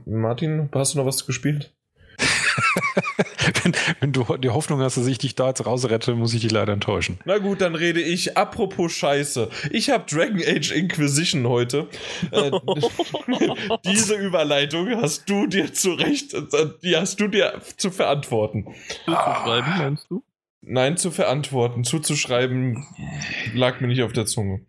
Martin, 0.06 0.69
hast 0.73 0.94
du 0.94 0.99
noch 0.99 1.07
was 1.07 1.26
gespielt? 1.26 1.76
wenn, 3.64 3.73
wenn, 3.99 4.11
du 4.11 4.38
die 4.38 4.49
Hoffnung 4.49 4.80
hast, 4.81 4.98
dass 4.98 5.07
ich 5.07 5.18
dich 5.18 5.35
da 5.35 5.49
jetzt 5.49 5.65
rausrette, 5.65 6.15
muss 6.15 6.34
ich 6.34 6.41
dich 6.41 6.52
leider 6.52 6.73
enttäuschen. 6.73 7.19
Na 7.26 7.38
gut, 7.38 7.61
dann 7.61 7.76
rede 7.76 8.02
ich. 8.02 8.38
Apropos 8.38 8.91
Scheiße. 8.94 9.49
Ich 9.72 9.89
habe 9.89 10.06
Dragon 10.10 10.41
Age 10.41 10.72
Inquisition 10.72 11.48
heute. 11.48 11.88
Äh, 12.31 12.52
diese 13.85 14.15
Überleitung 14.15 14.89
hast 15.02 15.30
du 15.30 15.48
dir 15.48 15.73
zu 15.73 15.94
Recht, 15.94 16.35
die 16.84 16.98
hast 16.98 17.19
du 17.19 17.27
dir 17.27 17.61
zu 17.77 17.91
verantworten. 17.91 18.65
Zuzuschreiben, 19.06 19.77
meinst 19.77 20.07
du? 20.10 20.23
Nein, 20.61 20.98
zu 20.98 21.11
verantworten. 21.11 21.84
Zuzuschreiben 21.84 22.85
lag 23.53 23.80
mir 23.80 23.88
nicht 23.88 24.02
auf 24.03 24.14
der 24.14 24.26
Zunge. 24.26 24.61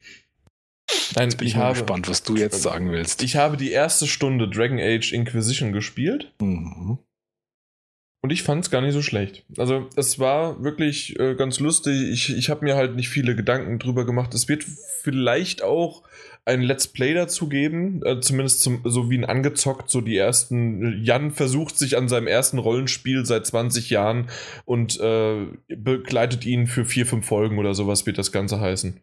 Nein, 1.14 1.28
jetzt 1.28 1.38
bin 1.38 1.46
ich, 1.46 1.54
ich 1.54 1.58
habe, 1.58 1.78
gespannt, 1.78 2.08
was 2.08 2.22
du 2.22 2.36
jetzt 2.36 2.62
sagen 2.62 2.90
willst. 2.92 3.22
Ich 3.22 3.36
habe 3.36 3.56
die 3.56 3.70
erste 3.70 4.06
Stunde 4.06 4.48
Dragon 4.48 4.78
Age 4.78 5.12
Inquisition 5.12 5.72
gespielt. 5.72 6.32
Mhm. 6.40 6.98
Und 8.28 8.32
ich 8.32 8.42
fand 8.42 8.62
es 8.62 8.70
gar 8.70 8.82
nicht 8.82 8.92
so 8.92 9.00
schlecht. 9.00 9.46
Also 9.56 9.88
es 9.96 10.18
war 10.18 10.62
wirklich 10.62 11.18
äh, 11.18 11.34
ganz 11.34 11.60
lustig. 11.60 12.10
Ich, 12.10 12.36
ich 12.36 12.50
habe 12.50 12.62
mir 12.62 12.76
halt 12.76 12.94
nicht 12.94 13.08
viele 13.08 13.34
Gedanken 13.34 13.78
drüber 13.78 14.04
gemacht. 14.04 14.34
Es 14.34 14.50
wird 14.50 14.64
vielleicht 14.64 15.62
auch 15.62 16.02
ein 16.44 16.60
Let's 16.60 16.88
Play 16.88 17.14
dazu 17.14 17.48
geben, 17.48 18.02
äh, 18.04 18.20
zumindest 18.20 18.60
zum, 18.60 18.82
so 18.84 19.08
wie 19.08 19.16
ein 19.16 19.24
angezockt, 19.24 19.88
so 19.88 20.02
die 20.02 20.18
ersten. 20.18 21.02
Jan 21.02 21.30
versucht 21.30 21.78
sich 21.78 21.96
an 21.96 22.06
seinem 22.06 22.26
ersten 22.26 22.58
Rollenspiel 22.58 23.24
seit 23.24 23.46
20 23.46 23.88
Jahren 23.88 24.28
und 24.66 25.00
äh, 25.00 25.46
begleitet 25.68 26.44
ihn 26.44 26.66
für 26.66 26.84
vier, 26.84 27.06
fünf 27.06 27.24
Folgen 27.24 27.58
oder 27.58 27.72
sowas 27.72 28.04
wird 28.04 28.18
das 28.18 28.30
Ganze 28.30 28.60
heißen. 28.60 29.00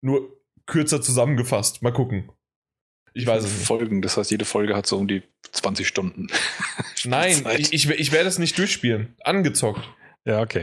Nur 0.00 0.42
kürzer 0.66 1.00
zusammengefasst. 1.00 1.82
Mal 1.82 1.92
gucken. 1.92 2.32
Ich 3.14 3.26
weiß 3.26 3.44
es 3.44 3.52
nicht. 3.52 3.66
Folgen, 3.66 4.02
das 4.02 4.16
heißt, 4.16 4.30
jede 4.30 4.44
Folge 4.44 4.74
hat 4.76 4.86
so 4.86 4.98
um 4.98 5.06
die 5.06 5.22
20 5.52 5.86
Stunden. 5.86 6.26
Nein, 7.04 7.46
ich, 7.56 7.72
ich, 7.72 7.88
ich 7.88 8.12
werde 8.12 8.28
es 8.28 8.38
nicht 8.38 8.58
durchspielen. 8.58 9.14
Angezockt. 9.22 9.88
Ja, 10.24 10.42
okay. 10.42 10.62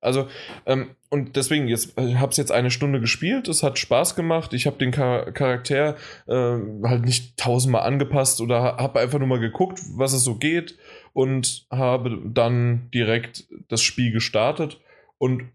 Also, 0.00 0.28
ähm, 0.66 0.90
und 1.08 1.36
deswegen, 1.36 1.68
jetzt, 1.68 1.98
ich 1.98 2.16
habe 2.16 2.30
es 2.30 2.36
jetzt 2.36 2.52
eine 2.52 2.70
Stunde 2.70 3.00
gespielt, 3.00 3.48
es 3.48 3.62
hat 3.62 3.78
Spaß 3.78 4.14
gemacht, 4.14 4.52
ich 4.52 4.66
habe 4.66 4.78
den 4.78 4.92
Char 4.92 5.32
Charakter 5.32 5.96
äh, 6.26 6.58
halt 6.84 7.04
nicht 7.04 7.36
tausendmal 7.36 7.82
angepasst 7.82 8.40
oder 8.40 8.76
habe 8.76 9.00
einfach 9.00 9.18
nur 9.18 9.28
mal 9.28 9.40
geguckt, 9.40 9.80
was 9.94 10.12
es 10.12 10.24
so 10.24 10.36
geht 10.36 10.76
und 11.12 11.66
habe 11.70 12.20
dann 12.24 12.90
direkt 12.92 13.46
das 13.68 13.82
Spiel 13.82 14.12
gestartet 14.12 14.80
und 15.18 15.50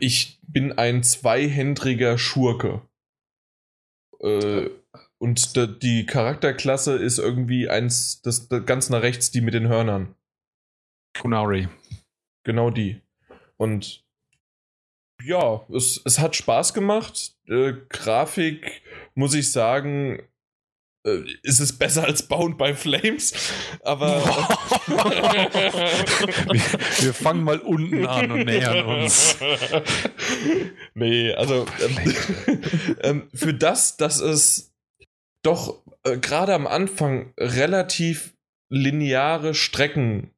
ich 0.00 0.40
bin 0.46 0.72
ein 0.72 1.02
zweihändriger 1.02 2.18
Schurke. 2.18 2.82
Äh, 4.20 4.70
und 5.24 5.82
die 5.82 6.04
Charakterklasse 6.04 6.96
ist 6.96 7.18
irgendwie 7.18 7.70
eins, 7.70 8.20
das, 8.20 8.46
das 8.48 8.66
ganz 8.66 8.90
nach 8.90 9.00
rechts, 9.00 9.30
die 9.30 9.40
mit 9.40 9.54
den 9.54 9.68
Hörnern. 9.68 10.14
Kunari. 11.18 11.66
Genau 12.44 12.68
die. 12.68 13.00
Und 13.56 14.04
ja, 15.22 15.64
es, 15.74 16.02
es 16.04 16.18
hat 16.18 16.36
Spaß 16.36 16.74
gemacht. 16.74 17.38
Äh, 17.48 17.72
Grafik, 17.88 18.82
muss 19.14 19.32
ich 19.32 19.50
sagen, 19.50 20.20
äh, 21.06 21.20
ist 21.42 21.60
es 21.60 21.78
besser 21.78 22.04
als 22.04 22.28
Bound 22.28 22.58
by 22.58 22.74
Flames, 22.74 23.32
aber 23.82 24.22
wir, 26.48 26.60
wir, 27.00 27.14
fangen 27.14 27.44
mal 27.44 27.60
unten 27.60 28.04
an 28.06 28.30
und 28.30 28.44
nähern 28.44 28.84
uns. 28.84 29.38
nee, 30.92 31.32
also 31.32 31.64
ähm, 31.80 32.14
ähm, 33.02 33.28
für 33.32 33.54
das, 33.54 33.96
dass 33.96 34.20
es 34.20 34.73
doch 35.44 35.82
äh, 36.02 36.18
gerade 36.18 36.54
am 36.54 36.66
Anfang 36.66 37.32
relativ 37.38 38.34
lineare 38.70 39.54
Strecken 39.54 40.30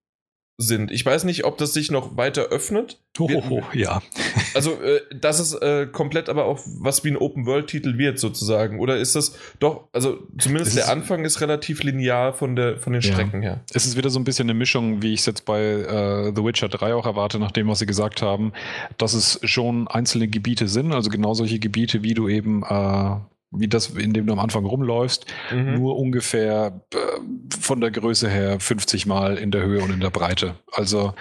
sind. 0.59 0.91
Ich 0.91 1.05
weiß 1.05 1.24
nicht, 1.24 1.45
ob 1.45 1.59
das 1.59 1.74
sich 1.74 1.91
noch 1.91 2.16
weiter 2.16 2.45
öffnet. 2.45 2.99
Oh, 3.19 3.28
oh, 3.51 3.62
ja. 3.74 4.01
also, 4.55 4.81
äh, 4.81 5.01
dass 5.15 5.39
es 5.39 5.53
äh, 5.53 5.87
komplett 5.87 6.31
aber 6.31 6.47
auch 6.47 6.61
was 6.81 7.05
wie 7.05 7.11
ein 7.11 7.19
Open-World-Titel 7.19 7.99
wird, 7.99 8.19
sozusagen. 8.19 8.81
Oder 8.81 8.97
ist 8.97 9.15
das 9.16 9.37
doch, 9.59 9.89
also 9.93 10.19
zumindest 10.39 10.70
es 10.70 10.77
der 10.77 10.89
Anfang 10.91 11.27
ist 11.27 11.43
relativ 11.43 11.83
linear 11.83 12.33
von, 12.33 12.57
der, 12.57 12.78
von 12.78 12.95
den 12.95 13.03
Strecken 13.03 13.43
ja. 13.43 13.51
her. 13.51 13.61
Es 13.74 13.85
ist 13.85 13.99
wieder 13.99 14.09
so 14.09 14.19
ein 14.19 14.24
bisschen 14.24 14.47
eine 14.49 14.59
Mischung, 14.59 15.03
wie 15.03 15.12
ich 15.12 15.20
es 15.20 15.27
jetzt 15.27 15.45
bei 15.45 15.61
äh, 15.61 16.33
The 16.35 16.43
Witcher 16.43 16.69
3 16.69 16.95
auch 16.95 17.07
erwarte, 17.07 17.39
nach 17.39 17.53
dem, 17.53 17.69
was 17.69 17.81
sie 17.81 17.87
gesagt 17.87 18.23
haben, 18.23 18.53
dass 18.97 19.12
es 19.12 19.39
schon 19.43 19.89
einzelne 19.89 20.27
Gebiete 20.27 20.69
sind, 20.69 20.93
also 20.93 21.11
genau 21.11 21.35
solche 21.35 21.59
Gebiete, 21.59 22.03
wie 22.03 22.15
du 22.15 22.28
eben 22.28 22.62
äh, 22.62 23.16
wie 23.59 23.69
das, 23.69 23.91
in 23.91 24.12
dem 24.12 24.27
du 24.27 24.33
am 24.33 24.39
Anfang 24.39 24.65
rumläufst, 24.65 25.27
mhm. 25.53 25.74
nur 25.74 25.99
ungefähr 25.99 26.81
äh, 26.93 26.97
von 27.59 27.81
der 27.81 27.91
Größe 27.91 28.28
her 28.28 28.61
50 28.61 29.07
Mal 29.07 29.37
in 29.37 29.51
der 29.51 29.62
Höhe 29.62 29.83
und 29.83 29.91
in 29.93 30.01
der 30.01 30.11
Breite. 30.11 30.57
Also 30.73 31.15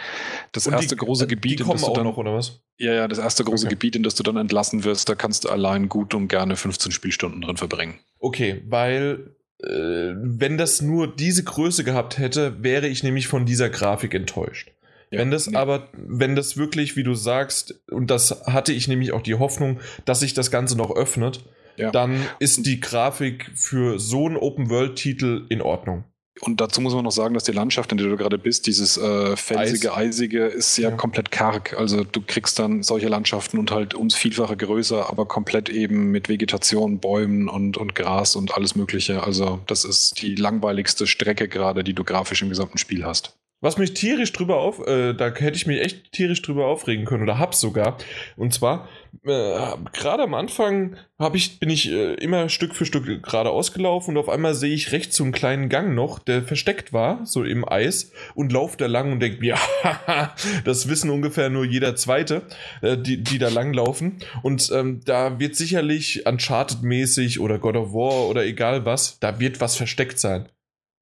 das 0.52 0.68
und 0.68 0.74
erste 0.74 0.96
die, 0.96 1.00
große 1.00 1.28
Gebiet, 1.28 1.62
in 1.62 1.68
das 1.68 1.84
du 1.84 1.94
dann, 1.94 2.08
auch, 2.08 2.18
oder 2.18 2.34
was? 2.34 2.62
Ja, 2.78 2.94
ja, 2.94 3.08
das 3.08 3.20
erste 3.20 3.44
große 3.44 3.68
okay. 3.68 3.76
Gebiet, 3.76 3.96
in 3.96 4.04
das 4.04 4.16
du 4.16 4.24
dann 4.24 4.38
entlassen 4.38 4.84
wirst, 4.84 5.08
da 5.10 5.16
kannst 5.16 5.46
du 5.46 5.50
allein 5.50 5.90
gut 5.90 6.14
und 6.14 6.28
gerne 6.28 6.56
15 6.56 6.92
Spielstunden 6.92 7.42
drin 7.42 7.58
verbringen. 7.58 8.00
Okay, 8.20 8.62
weil 8.68 9.36
äh, 9.64 9.68
wenn 10.16 10.58
das 10.58 10.82
nur 10.82 11.08
diese 11.08 11.44
Größe 11.44 11.84
gehabt 11.84 12.18
hätte, 12.18 12.64
wäre 12.64 12.88
ich 12.88 13.04
nämlich 13.04 13.28
von 13.28 13.46
dieser 13.46 13.70
Grafik 13.70 14.14
enttäuscht. 14.14 14.72
Ja, 15.12 15.20
wenn 15.20 15.32
das 15.32 15.48
nee. 15.48 15.56
aber, 15.56 15.90
wenn 15.94 16.36
das 16.36 16.58
wirklich, 16.58 16.96
wie 16.96 17.04
du 17.04 17.14
sagst, 17.14 17.80
und 17.90 18.10
das 18.10 18.46
hatte 18.46 18.74
ich 18.74 18.88
nämlich 18.88 19.14
auch 19.14 19.22
die 19.22 19.36
Hoffnung, 19.36 19.80
dass 20.04 20.20
sich 20.20 20.34
das 20.34 20.52
Ganze 20.52 20.78
noch 20.78 20.96
öffnet, 20.96 21.46
ja. 21.78 21.92
dann 21.92 22.26
ist 22.40 22.66
die 22.66 22.80
Grafik 22.80 23.52
für 23.56 24.00
so 24.00 24.26
einen 24.26 24.38
Open-World-Titel 24.38 25.46
in 25.50 25.62
Ordnung. 25.62 26.06
Und 26.42 26.60
dazu 26.60 26.82
muss 26.82 26.94
man 26.94 27.06
noch 27.06 27.12
sagen, 27.12 27.34
dass 27.34 27.46
die 27.46 27.54
Landschaft, 27.54 27.94
in 27.94 27.98
der 27.98 28.08
du 28.08 28.18
gerade 28.18 28.38
bist, 28.38 28.68
dieses 28.68 28.98
äh, 28.98 29.38
felsige, 29.38 29.94
Eis. 29.94 30.08
eisige, 30.08 30.46
ist 30.46 30.78
ja, 30.78 30.90
ja, 30.90 30.96
komplett 30.96 31.32
karg. 31.32 31.76
Also 31.78 32.04
du 32.04 32.22
kriegst 32.22 32.60
dann 32.60 32.84
solche 32.84 33.08
Landschaften 33.08 33.58
und 33.58 33.72
halt 33.72 33.96
ums 33.96 34.16
Vielfache 34.16 34.58
größer, 34.58 35.10
aber 35.10 35.26
komplett 35.28 35.70
eben 35.70 36.12
mit 36.12 36.28
Vegetation, 36.28 37.00
Bäumen 37.00 37.48
und, 37.48 37.78
und 37.78 37.96
Gras 37.96 38.36
und 38.36 38.54
alles 38.54 38.76
Mögliche. 38.76 39.24
Also 39.24 39.62
das 39.68 39.86
ist 39.86 40.22
die 40.22 40.36
langweiligste 40.36 41.08
Strecke 41.08 41.48
gerade, 41.48 41.86
die 41.86 41.94
du 41.94 42.04
grafisch 42.04 42.42
im 42.42 42.50
gesamten 42.50 42.78
Spiel 42.78 43.06
hast. 43.06 43.38
Was 43.66 43.80
mich 43.80 43.96
tierisch 43.96 44.32
drüber 44.32 44.58
auf, 44.58 44.86
äh, 44.86 45.14
da 45.14 45.34
hätte 45.34 45.58
ich 45.58 45.66
mich 45.66 45.82
echt 45.82 46.12
tierisch 46.12 46.44
drüber 46.44 46.68
aufregen 46.68 47.04
können 47.04 47.24
oder 47.24 47.40
hab's 47.40 47.60
sogar. 47.60 47.98
Und 48.38 48.54
zwar, 48.54 48.88
äh, 49.26 49.58
gerade 49.92 50.22
am 50.22 50.36
Anfang 50.36 50.98
ich, 51.34 51.60
bin 51.60 51.72
ich 51.72 51.92
äh, 51.92 52.14
immer 52.14 52.48
Stück 52.50 52.76
für 52.76 52.86
Stück 52.86 53.24
geradeaus 53.24 53.74
gelaufen 53.74 54.12
und 54.12 54.18
auf 54.18 54.30
einmal 54.30 54.54
sehe 54.54 54.76
ich 54.76 54.92
rechts 54.92 55.16
so 55.16 55.24
einen 55.24 55.34
kleinen 55.34 55.68
Gang 55.68 55.96
noch, 55.96 56.20
der 56.20 56.44
versteckt 56.44 56.94
war, 56.94 57.26
so 57.26 57.44
im 57.44 57.68
Eis, 57.68 58.12
und 58.36 58.52
laufe 58.52 58.78
da 58.78 58.86
lang 58.86 59.12
und 59.12 59.20
denke 59.20 59.40
mir, 59.40 59.58
das 60.64 60.88
wissen 60.88 61.10
ungefähr 61.10 61.50
nur 61.50 61.66
jeder 61.66 61.96
Zweite, 61.96 62.44
äh, 62.84 62.96
die, 63.00 63.24
die 63.24 63.40
da 63.40 63.50
lang 63.50 63.74
laufen. 63.74 64.20
Und 64.44 64.72
ähm, 64.76 65.02
da 65.06 65.40
wird 65.40 65.56
sicherlich 65.56 66.28
Uncharted-mäßig 66.28 67.40
oder 67.40 67.58
God 67.58 67.78
of 67.78 67.94
War 67.94 68.30
oder 68.30 68.46
egal 68.46 68.86
was, 68.86 69.20
da 69.20 69.40
wird 69.40 69.60
was 69.60 69.76
versteckt 69.76 70.20
sein. 70.20 70.50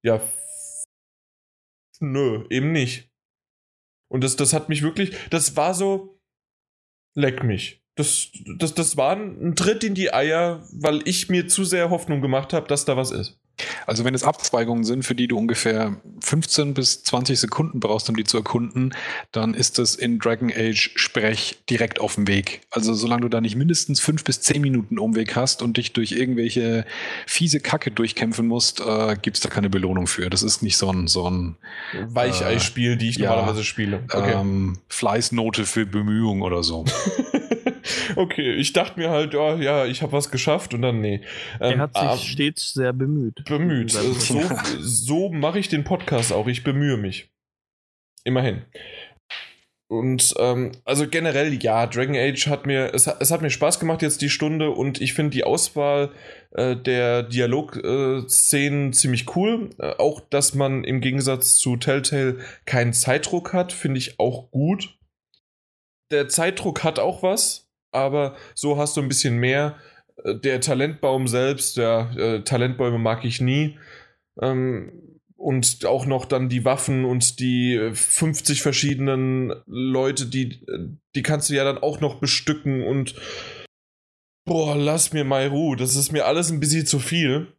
Ja, 0.02 0.22
Nö, 2.12 2.44
eben 2.50 2.72
nicht. 2.72 3.10
Und 4.08 4.22
das, 4.22 4.36
das 4.36 4.52
hat 4.52 4.68
mich 4.68 4.82
wirklich, 4.82 5.16
das 5.30 5.56
war 5.56 5.74
so, 5.74 6.20
leck 7.14 7.42
mich. 7.42 7.82
Das, 7.96 8.30
das, 8.58 8.74
das 8.74 8.96
war 8.96 9.16
ein 9.16 9.54
Tritt 9.54 9.84
in 9.84 9.94
die 9.94 10.12
Eier, 10.12 10.66
weil 10.72 11.06
ich 11.06 11.28
mir 11.28 11.46
zu 11.46 11.64
sehr 11.64 11.90
Hoffnung 11.90 12.20
gemacht 12.20 12.52
habe, 12.52 12.66
dass 12.66 12.84
da 12.84 12.96
was 12.96 13.12
ist. 13.12 13.40
Also 13.86 14.04
wenn 14.04 14.14
es 14.14 14.24
Abzweigungen 14.24 14.84
sind, 14.84 15.04
für 15.04 15.14
die 15.14 15.28
du 15.28 15.38
ungefähr 15.38 15.96
15 16.20 16.74
bis 16.74 17.04
20 17.04 17.38
Sekunden 17.38 17.80
brauchst, 17.80 18.08
um 18.08 18.16
die 18.16 18.24
zu 18.24 18.38
erkunden, 18.38 18.94
dann 19.32 19.54
ist 19.54 19.78
das 19.78 19.94
in 19.94 20.18
Dragon 20.18 20.52
Age 20.54 20.92
Sprech 20.96 21.58
direkt 21.70 22.00
auf 22.00 22.16
dem 22.16 22.26
Weg. 22.26 22.62
Also 22.70 22.94
solange 22.94 23.22
du 23.22 23.28
da 23.28 23.40
nicht 23.40 23.56
mindestens 23.56 24.00
5 24.00 24.24
bis 24.24 24.40
10 24.40 24.60
Minuten 24.60 24.98
Umweg 24.98 25.36
hast 25.36 25.62
und 25.62 25.76
dich 25.76 25.92
durch 25.92 26.12
irgendwelche 26.12 26.84
fiese 27.26 27.60
Kacke 27.60 27.90
durchkämpfen 27.90 28.46
musst, 28.46 28.80
äh, 28.80 29.16
gibt 29.20 29.36
es 29.36 29.42
da 29.42 29.48
keine 29.48 29.70
Belohnung 29.70 30.06
für. 30.06 30.30
Das 30.30 30.42
ist 30.42 30.62
nicht 30.62 30.76
so 30.76 30.90
ein, 30.90 31.06
so 31.06 31.28
ein 31.30 31.56
Weichei-Spiel, 32.08 32.96
die 32.96 33.10
ich 33.10 33.16
ja, 33.16 33.30
normalerweise 33.30 33.64
spiele. 33.64 34.02
Okay. 34.12 34.32
Ähm, 34.34 34.78
Fleißnote 34.88 35.64
für 35.64 35.86
Bemühung 35.86 36.42
oder 36.42 36.62
so. 36.62 36.84
okay, 38.16 38.54
ich 38.54 38.72
dachte 38.72 38.98
mir 38.98 39.10
halt, 39.10 39.34
oh, 39.34 39.56
ja, 39.56 39.86
ich 39.86 40.02
habe 40.02 40.12
was 40.12 40.30
geschafft 40.30 40.74
und 40.74 40.82
dann 40.82 41.00
nee. 41.00 41.20
Ähm, 41.60 41.74
er 41.74 41.78
hat 41.78 41.94
sich 41.94 42.02
ah, 42.02 42.16
stets 42.16 42.74
sehr 42.74 42.92
bemüht. 42.92 43.44
Bemüht. 43.44 43.90
So, 43.90 44.42
so 44.80 45.28
mache 45.30 45.58
ich 45.58 45.68
den 45.68 45.84
Podcast 45.84 46.32
auch. 46.32 46.46
Ich 46.46 46.64
bemühe 46.64 46.96
mich. 46.96 47.30
Immerhin. 48.24 48.62
Und 49.86 50.34
ähm, 50.38 50.72
also 50.84 51.06
generell, 51.06 51.52
ja, 51.62 51.86
Dragon 51.86 52.16
Age 52.16 52.46
hat 52.46 52.66
mir, 52.66 52.94
es, 52.94 53.06
es 53.06 53.30
hat 53.30 53.42
mir 53.42 53.50
Spaß 53.50 53.78
gemacht 53.78 54.00
jetzt 54.02 54.22
die 54.22 54.30
Stunde 54.30 54.70
und 54.70 55.00
ich 55.00 55.12
finde 55.12 55.30
die 55.30 55.44
Auswahl 55.44 56.10
äh, 56.52 56.74
der 56.74 57.22
Dialogszenen 57.22 58.88
äh, 58.88 58.92
ziemlich 58.92 59.36
cool. 59.36 59.70
Äh, 59.78 59.92
auch, 59.98 60.20
dass 60.20 60.54
man 60.54 60.84
im 60.84 61.00
Gegensatz 61.00 61.56
zu 61.56 61.76
Telltale 61.76 62.38
keinen 62.64 62.94
Zeitdruck 62.94 63.52
hat, 63.52 63.72
finde 63.72 63.98
ich 63.98 64.18
auch 64.18 64.50
gut. 64.50 64.98
Der 66.10 66.28
Zeitdruck 66.28 66.82
hat 66.82 66.98
auch 66.98 67.22
was, 67.22 67.63
aber 67.94 68.36
so 68.54 68.76
hast 68.76 68.96
du 68.96 69.00
ein 69.00 69.08
bisschen 69.08 69.38
mehr. 69.38 69.76
Äh, 70.24 70.36
der 70.36 70.60
Talentbaum 70.60 71.28
selbst, 71.28 71.76
der 71.76 72.10
äh, 72.16 72.40
Talentbäume 72.42 72.98
mag 72.98 73.24
ich 73.24 73.40
nie. 73.40 73.78
Ähm, 74.40 74.92
und 75.36 75.84
auch 75.84 76.06
noch 76.06 76.24
dann 76.24 76.48
die 76.48 76.64
Waffen 76.64 77.04
und 77.04 77.38
die 77.38 77.90
50 77.92 78.62
verschiedenen 78.62 79.52
Leute, 79.66 80.24
die, 80.24 80.64
die 81.14 81.22
kannst 81.22 81.50
du 81.50 81.54
ja 81.54 81.64
dann 81.64 81.76
auch 81.76 82.00
noch 82.00 82.18
bestücken 82.18 82.82
und 82.82 83.14
boah, 84.46 84.74
lass 84.74 85.12
mir 85.12 85.24
mal 85.24 85.48
Ruhe. 85.48 85.76
Das 85.76 85.96
ist 85.96 86.12
mir 86.12 86.24
alles 86.24 86.50
ein 86.50 86.60
bisschen 86.60 86.86
zu 86.86 86.98
viel. 86.98 87.52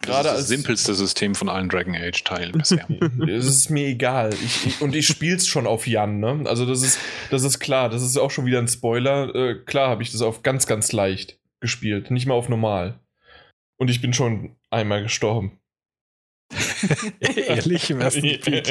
Gerade 0.00 0.28
das 0.28 0.40
ist 0.40 0.42
das 0.42 0.48
simpelste 0.48 0.94
System 0.94 1.34
von 1.34 1.48
allen 1.48 1.68
Dragon 1.68 1.94
Age 1.94 2.22
Teilen 2.24 2.52
bisher. 2.58 2.86
Es 3.28 3.46
ist 3.46 3.70
mir 3.70 3.88
egal. 3.88 4.32
Ich, 4.34 4.66
ich, 4.66 4.80
und 4.80 4.94
ich 4.94 5.06
spiel's 5.06 5.46
schon 5.46 5.66
auf 5.66 5.86
Jan, 5.86 6.20
ne? 6.20 6.42
Also 6.46 6.66
das 6.66 6.82
ist, 6.82 6.98
das 7.30 7.42
ist 7.42 7.58
klar. 7.58 7.88
Das 7.88 8.02
ist 8.02 8.16
auch 8.16 8.30
schon 8.30 8.46
wieder 8.46 8.58
ein 8.58 8.68
Spoiler. 8.68 9.34
Äh, 9.34 9.54
klar 9.64 9.88
habe 9.88 10.02
ich 10.02 10.12
das 10.12 10.22
auf 10.22 10.42
ganz, 10.42 10.66
ganz 10.66 10.92
leicht 10.92 11.38
gespielt. 11.60 12.10
Nicht 12.10 12.26
mal 12.26 12.34
auf 12.34 12.48
normal. 12.48 13.00
Und 13.78 13.90
ich 13.90 14.00
bin 14.00 14.12
schon 14.12 14.56
einmal 14.70 15.02
gestorben. 15.02 15.58
Ehrlich 17.48 17.90
ersten 17.90 18.22
Gebiet. 18.22 18.68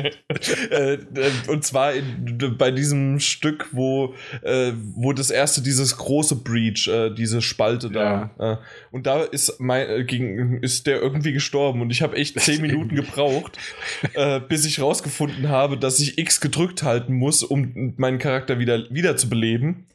Äh, 0.71 0.93
äh, 0.93 0.99
und 1.47 1.63
zwar 1.65 1.93
in, 1.93 2.55
bei 2.57 2.71
diesem 2.71 3.19
Stück, 3.19 3.67
wo, 3.71 4.15
äh, 4.43 4.71
wo 4.93 5.11
das 5.13 5.29
erste, 5.29 5.61
dieses 5.61 5.97
große 5.97 6.37
Breach, 6.37 6.87
äh, 6.87 7.09
diese 7.09 7.41
Spalte 7.41 7.89
da. 7.89 8.31
Ja. 8.39 8.53
Äh, 8.53 8.57
und 8.91 9.07
da 9.07 9.23
ist, 9.23 9.59
mein, 9.59 10.07
gegen, 10.07 10.61
ist 10.63 10.87
der 10.87 11.01
irgendwie 11.01 11.33
gestorben. 11.33 11.81
Und 11.81 11.89
ich 11.89 12.01
habe 12.01 12.15
echt 12.15 12.39
zehn 12.39 12.61
Minuten 12.61 12.95
gebraucht, 12.95 13.57
bis 14.47 14.65
ich 14.65 14.79
rausgefunden 14.79 15.49
habe, 15.49 15.77
dass 15.77 15.99
ich 15.99 16.17
X 16.17 16.39
gedrückt 16.39 16.83
halten 16.83 17.13
muss, 17.13 17.43
um 17.43 17.93
meinen 17.97 18.19
Charakter 18.19 18.59
wieder, 18.59 18.89
wieder 18.89 19.17
zu 19.17 19.29
beleben. 19.29 19.87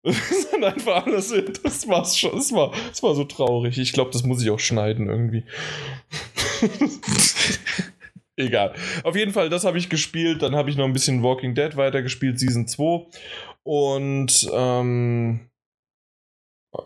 Das 0.02 0.50
sind 0.50 0.64
einfach 0.64 1.06
alles. 1.06 1.34
Das 1.62 1.86
war's 1.88 2.18
schon. 2.18 2.32
Das 2.32 2.52
war, 2.52 2.72
das 2.88 3.02
war 3.02 3.14
so 3.14 3.24
traurig. 3.24 3.78
Ich 3.78 3.92
glaube, 3.92 4.10
das 4.10 4.24
muss 4.24 4.42
ich 4.42 4.50
auch 4.50 4.58
schneiden 4.58 5.08
irgendwie. 5.08 5.44
Egal. 8.36 8.74
Auf 9.04 9.16
jeden 9.16 9.32
Fall, 9.32 9.50
das 9.50 9.64
habe 9.64 9.78
ich 9.78 9.90
gespielt. 9.90 10.42
Dann 10.42 10.56
habe 10.56 10.70
ich 10.70 10.76
noch 10.76 10.86
ein 10.86 10.92
bisschen 10.92 11.22
Walking 11.22 11.54
Dead 11.54 11.76
weitergespielt, 11.76 12.38
Season 12.38 12.66
2. 12.66 13.06
Und 13.62 14.48
ähm, 14.52 15.50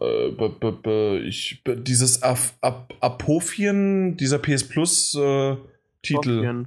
äh, 0.01 1.19
ich, 1.19 1.63
dieses 1.65 2.23
Ap 2.23 2.39
Ap 2.61 2.95
Apophien, 3.01 4.17
dieser 4.17 4.39
PS 4.39 4.69
Plus 4.69 5.15
äh, 5.15 5.57
Titel. 6.03 6.67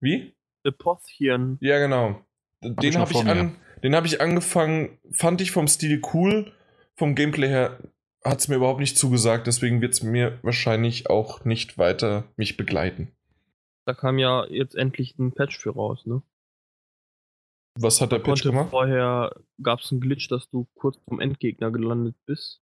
Wie? 0.00 0.34
Apophien. 0.64 1.58
Ja, 1.60 1.78
genau. 1.78 2.20
Den 2.62 2.76
habe 2.76 2.86
ich, 2.86 2.96
hab 2.96 3.10
ich 3.10 3.26
an. 3.26 3.56
Den 3.82 3.96
habe 3.96 4.06
ich 4.06 4.20
angefangen, 4.20 4.98
fand 5.10 5.40
ich 5.40 5.50
vom 5.50 5.66
Stil 5.66 6.00
cool. 6.14 6.52
Vom 6.94 7.14
Gameplay 7.14 7.48
her 7.48 7.78
hat 8.24 8.40
es 8.40 8.48
mir 8.48 8.56
überhaupt 8.56 8.80
nicht 8.80 8.96
zugesagt, 8.96 9.46
deswegen 9.46 9.80
wird 9.80 9.94
es 9.94 10.02
mir 10.02 10.38
wahrscheinlich 10.42 11.10
auch 11.10 11.44
nicht 11.44 11.78
weiter 11.78 12.24
mich 12.36 12.56
begleiten. 12.56 13.12
Da 13.84 13.94
kam 13.94 14.18
ja 14.18 14.46
jetzt 14.46 14.76
endlich 14.76 15.18
ein 15.18 15.32
Patch 15.32 15.58
für 15.58 15.70
raus, 15.70 16.06
ne? 16.06 16.22
Was 17.78 18.00
hat 18.00 18.12
der 18.12 18.18
da 18.18 18.24
Patch 18.24 18.42
gemacht? 18.42 18.70
Vorher 18.70 19.34
gab 19.62 19.80
es 19.80 19.90
einen 19.90 20.00
Glitch, 20.00 20.28
dass 20.28 20.48
du 20.50 20.66
kurz 20.74 20.98
vom 21.08 21.20
Endgegner 21.20 21.70
gelandet 21.70 22.16
bist, 22.26 22.60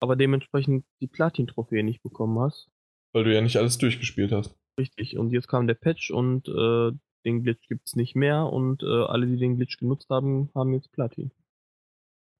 aber 0.00 0.16
dementsprechend 0.16 0.86
die 1.00 1.08
Platin-Trophäe 1.08 1.82
nicht 1.82 2.02
bekommen 2.02 2.38
hast. 2.38 2.68
Weil 3.12 3.24
du 3.24 3.34
ja 3.34 3.40
nicht 3.40 3.56
alles 3.56 3.78
durchgespielt 3.78 4.32
hast. 4.32 4.56
Richtig, 4.78 5.18
und 5.18 5.30
jetzt 5.30 5.48
kam 5.48 5.66
der 5.66 5.74
Patch 5.74 6.10
und 6.10 6.48
äh, 6.48 6.92
den 7.24 7.42
Glitch 7.42 7.66
gibt 7.68 7.88
es 7.88 7.96
nicht 7.96 8.14
mehr 8.14 8.44
und 8.46 8.82
äh, 8.82 8.86
alle, 8.86 9.26
die 9.26 9.36
den 9.36 9.56
Glitch 9.56 9.78
genutzt 9.78 10.08
haben, 10.08 10.50
haben 10.54 10.72
jetzt 10.72 10.92
Platin. 10.92 11.32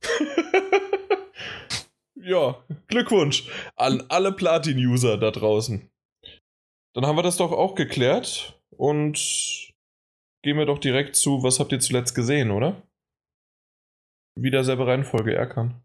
ja, 2.23 2.65
Glückwunsch 2.86 3.49
an 3.77 4.05
alle 4.09 4.32
Platin-User 4.32 5.19
da 5.19 5.31
draußen. 5.31 5.90
Dann 6.95 7.07
haben 7.07 7.16
wir 7.16 7.23
das 7.23 7.36
doch 7.36 7.53
auch 7.53 7.74
geklärt 7.74 8.61
und 8.70 9.16
gehen 10.43 10.57
wir 10.57 10.66
doch 10.66 10.78
direkt 10.78 11.16
zu, 11.16 11.43
was 11.43 11.61
habt 11.61 11.73
ihr 11.73 11.81
zuletzt 11.81 12.15
gesehen, 12.15 12.51
oder? 12.51 12.82
Wieder 14.36 14.65
selbe 14.65 14.86
Reihenfolge, 14.86 15.35
er 15.35 15.47
kann. 15.47 15.82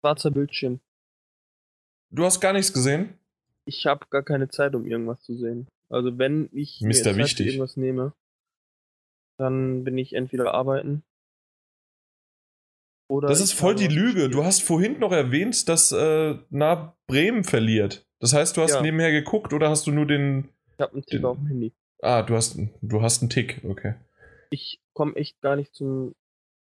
Schwarzer 0.00 0.30
Bildschirm. 0.30 0.80
Du 2.12 2.24
hast 2.24 2.40
gar 2.40 2.52
nichts 2.52 2.72
gesehen? 2.72 3.18
Ich 3.64 3.86
habe 3.86 4.06
gar 4.10 4.22
keine 4.22 4.48
Zeit, 4.48 4.74
um 4.74 4.86
irgendwas 4.86 5.20
zu 5.22 5.36
sehen. 5.36 5.66
Also 5.88 6.18
wenn 6.18 6.48
ich 6.52 6.80
Mister 6.80 7.12
mir 7.12 7.24
wichtig. 7.24 7.46
irgendwas 7.46 7.76
nehme, 7.76 8.12
dann 9.38 9.84
bin 9.84 9.98
ich 9.98 10.14
entweder 10.14 10.54
arbeiten 10.54 11.02
oder. 13.08 13.28
Das 13.28 13.40
ist 13.40 13.52
voll 13.52 13.74
die 13.74 13.88
Lüge. 13.88 14.28
Du 14.28 14.44
hast 14.44 14.62
vorhin 14.62 14.98
noch 14.98 15.12
erwähnt, 15.12 15.68
dass 15.68 15.92
äh, 15.92 16.36
Na 16.50 16.96
Bremen 17.06 17.44
verliert. 17.44 18.06
Das 18.20 18.32
heißt, 18.32 18.56
du 18.56 18.62
hast 18.62 18.74
ja. 18.74 18.82
nebenher 18.82 19.12
geguckt 19.12 19.52
oder 19.52 19.70
hast 19.70 19.86
du 19.86 19.92
nur 19.92 20.06
den. 20.06 20.48
Ich 20.74 20.80
habe 20.80 20.92
einen 20.92 21.02
Tick 21.02 21.20
den, 21.20 21.24
auf 21.24 21.36
dem 21.36 21.46
Handy. 21.46 21.72
Ah, 22.02 22.22
du 22.22 22.34
hast, 22.34 22.58
du 22.82 23.02
hast 23.02 23.22
einen 23.22 23.30
Tick, 23.30 23.62
okay. 23.64 23.94
Ich 24.50 24.80
komme 24.92 25.16
echt 25.16 25.40
gar 25.40 25.56
nicht 25.56 25.74
zum 25.74 26.14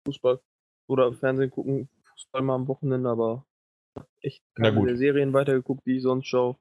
Fußball 0.06 0.40
oder 0.88 1.14
Fernsehen 1.14 1.52
gucken. 1.52 1.90
Fußball 2.14 2.42
mal 2.42 2.56
am 2.56 2.68
Wochenende, 2.68 3.10
aber 3.10 3.46
echt 4.22 4.44
keine 4.56 4.98
Serien 4.98 5.34
weitergeguckt, 5.34 5.86
die 5.86 5.98
ich 5.98 6.04
sonst 6.04 6.28
schaue. 6.28 6.58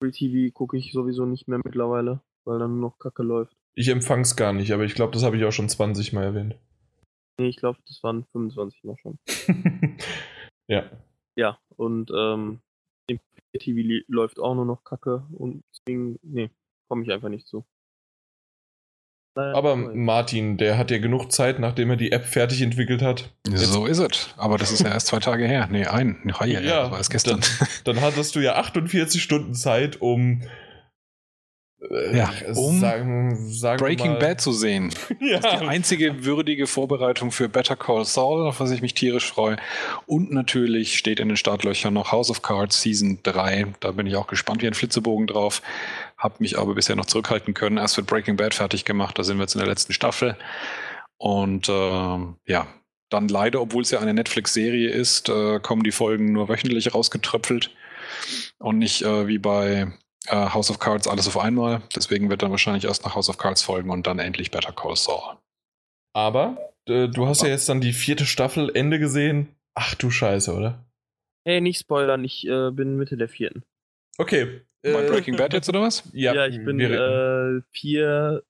Free 0.00 0.10
TV 0.10 0.52
gucke 0.52 0.76
ich 0.76 0.92
sowieso 0.92 1.26
nicht 1.26 1.48
mehr 1.48 1.60
mittlerweile, 1.64 2.20
weil 2.44 2.58
dann 2.58 2.72
nur 2.72 2.90
noch 2.90 2.98
Kacke 2.98 3.22
läuft. 3.22 3.56
Ich 3.74 3.88
empfang's 3.88 4.36
gar 4.36 4.52
nicht, 4.52 4.72
aber 4.72 4.84
ich 4.84 4.94
glaube, 4.94 5.12
das 5.12 5.22
habe 5.22 5.36
ich 5.36 5.44
auch 5.44 5.52
schon 5.52 5.68
20 5.68 6.12
Mal 6.12 6.24
erwähnt. 6.24 6.56
Nee, 7.38 7.48
ich 7.48 7.56
glaube, 7.56 7.78
das 7.86 8.02
waren 8.02 8.24
25 8.32 8.84
Mal 8.84 8.96
schon. 8.98 9.18
ja. 10.68 10.90
Ja, 11.36 11.58
und 11.76 12.10
ähm, 12.14 12.60
im 13.06 13.18
TV 13.58 14.04
läuft 14.06 14.38
auch 14.38 14.54
nur 14.54 14.66
noch 14.66 14.84
Kacke 14.84 15.26
und 15.32 15.62
deswegen, 15.72 16.18
nee, 16.22 16.50
komme 16.88 17.04
ich 17.04 17.12
einfach 17.12 17.28
nicht 17.28 17.46
zu. 17.46 17.64
Aber 19.34 19.76
Martin, 19.76 20.58
der 20.58 20.76
hat 20.76 20.90
ja 20.90 20.98
genug 20.98 21.32
Zeit, 21.32 21.58
nachdem 21.58 21.88
er 21.88 21.96
die 21.96 22.12
App 22.12 22.26
fertig 22.26 22.60
entwickelt 22.60 23.00
hat. 23.00 23.32
So 23.48 23.86
ist 23.86 23.98
es. 23.98 24.34
Aber 24.36 24.58
das 24.58 24.70
ist 24.72 24.82
ja 24.82 24.90
erst 24.90 25.06
zwei 25.06 25.20
Tage 25.20 25.46
her. 25.46 25.68
Nee, 25.70 25.86
ein. 25.86 26.18
Ja, 26.26 26.44
ja, 26.44 26.60
ja, 26.60 26.82
das 26.82 26.90
war 26.90 26.98
erst 26.98 27.10
gestern. 27.10 27.40
Dann, 27.40 27.96
dann 27.96 28.00
hattest 28.02 28.36
du 28.36 28.40
ja 28.40 28.56
48 28.56 29.22
Stunden 29.22 29.54
Zeit, 29.54 30.02
um 30.02 30.42
äh, 30.42 30.46
ja, 31.90 32.30
um 32.54 32.78
sagen, 32.78 33.50
sagen 33.50 33.82
Breaking 33.82 34.18
Bad 34.18 34.40
zu 34.40 34.52
sehen. 34.52 34.92
ja. 35.20 35.38
Das 35.42 35.54
ist 35.54 35.62
die 35.62 35.66
einzige 35.66 36.24
würdige 36.24 36.66
Vorbereitung 36.66 37.32
für 37.32 37.48
Better 37.48 37.76
Call 37.76 38.04
Saul, 38.04 38.46
auf 38.46 38.60
was 38.60 38.70
ich 38.70 38.82
mich 38.82 38.94
tierisch 38.94 39.26
freue. 39.26 39.56
Und 40.06 40.30
natürlich 40.30 40.96
steht 40.96 41.18
in 41.18 41.28
den 41.28 41.36
Startlöchern 41.36 41.94
noch 41.94 42.12
House 42.12 42.30
of 42.30 42.42
Cards 42.42 42.80
Season 42.80 43.18
3. 43.22 43.66
Da 43.80 43.92
bin 43.92 44.06
ich 44.06 44.16
auch 44.16 44.26
gespannt 44.26 44.62
wie 44.62 44.66
ein 44.66 44.74
Flitzebogen 44.74 45.26
drauf. 45.26 45.62
Hab 46.16 46.40
mich 46.40 46.58
aber 46.58 46.74
bisher 46.74 46.96
noch 46.96 47.06
zurückhalten 47.06 47.54
können. 47.54 47.78
Erst 47.78 47.96
wird 47.96 48.06
Breaking 48.06 48.36
Bad 48.36 48.54
fertig 48.54 48.84
gemacht, 48.84 49.18
da 49.18 49.24
sind 49.24 49.38
wir 49.38 49.42
jetzt 49.42 49.54
in 49.54 49.60
der 49.60 49.68
letzten 49.68 49.92
Staffel. 49.92 50.36
Und 51.18 51.68
äh, 51.68 52.18
ja, 52.46 52.66
dann 53.10 53.28
leider, 53.28 53.60
obwohl 53.60 53.82
es 53.82 53.90
ja 53.90 54.00
eine 54.00 54.14
Netflix-Serie 54.14 54.90
ist, 54.90 55.28
äh, 55.28 55.58
kommen 55.60 55.82
die 55.82 55.92
Folgen 55.92 56.32
nur 56.32 56.48
wöchentlich 56.48 56.94
rausgetröpfelt. 56.94 57.70
Und 58.58 58.78
nicht 58.78 59.02
äh, 59.02 59.26
wie 59.26 59.38
bei 59.38 59.92
äh, 60.28 60.50
House 60.50 60.70
of 60.70 60.78
Cards 60.78 61.08
alles 61.08 61.26
auf 61.26 61.38
einmal. 61.38 61.82
Deswegen 61.94 62.30
wird 62.30 62.42
dann 62.42 62.50
wahrscheinlich 62.50 62.84
erst 62.84 63.04
nach 63.04 63.14
House 63.14 63.28
of 63.28 63.38
Cards 63.38 63.62
folgen 63.62 63.90
und 63.90 64.06
dann 64.06 64.18
endlich 64.18 64.50
Better 64.50 64.72
Call 64.72 64.96
Saul. 64.96 65.36
Aber 66.14 66.72
äh, 66.88 67.08
du 67.08 67.26
hast 67.26 67.42
ja 67.42 67.48
jetzt 67.48 67.68
dann 67.68 67.80
die 67.80 67.92
vierte 67.92 68.26
Staffel 68.26 68.70
Ende 68.74 68.98
gesehen. 68.98 69.54
Ach 69.74 69.94
du 69.94 70.10
Scheiße, 70.10 70.52
oder? 70.54 70.84
Hey, 71.44 71.60
nicht 71.60 71.80
spoilern, 71.80 72.24
ich 72.24 72.46
äh, 72.46 72.70
bin 72.70 72.96
Mitte 72.96 73.16
der 73.16 73.28
vierten. 73.28 73.64
Okay, 74.18 74.62
Bei 74.82 75.08
Breaking 75.08 75.36
Bad 75.36 75.54
jetzt 75.54 75.68
oder 75.68 75.80
was? 75.80 76.08
Ja, 76.12 76.34
ja 76.34 76.46
ich 76.46 76.62
bin 76.64 76.78
äh, 76.78 77.62
vier, 77.72 78.44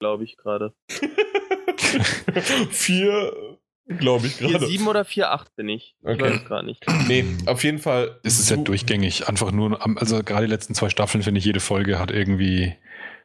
glaube 0.00 0.24
ich 0.24 0.36
gerade. 0.36 0.74
vier, 2.70 3.58
glaube 3.98 4.26
ich 4.26 4.38
gerade. 4.38 4.66
sieben 4.66 4.86
oder 4.86 5.04
vier 5.04 5.30
acht 5.30 5.54
bin 5.56 5.68
ich. 5.68 5.96
Ich 6.00 6.08
okay. 6.08 6.22
weiß 6.22 6.44
gar 6.46 6.62
nicht. 6.62 6.84
Nee, 7.08 7.24
auf 7.46 7.64
jeden 7.64 7.78
Fall. 7.78 8.20
Es 8.22 8.38
ist 8.38 8.50
ja 8.50 8.56
durchgängig. 8.56 9.28
Einfach 9.28 9.52
nur, 9.52 9.84
also 9.98 10.22
gerade 10.22 10.46
die 10.46 10.50
letzten 10.52 10.74
zwei 10.74 10.88
Staffeln 10.88 11.22
finde 11.22 11.38
ich, 11.38 11.44
jede 11.44 11.60
Folge 11.60 11.98
hat 11.98 12.10
irgendwie 12.10 12.74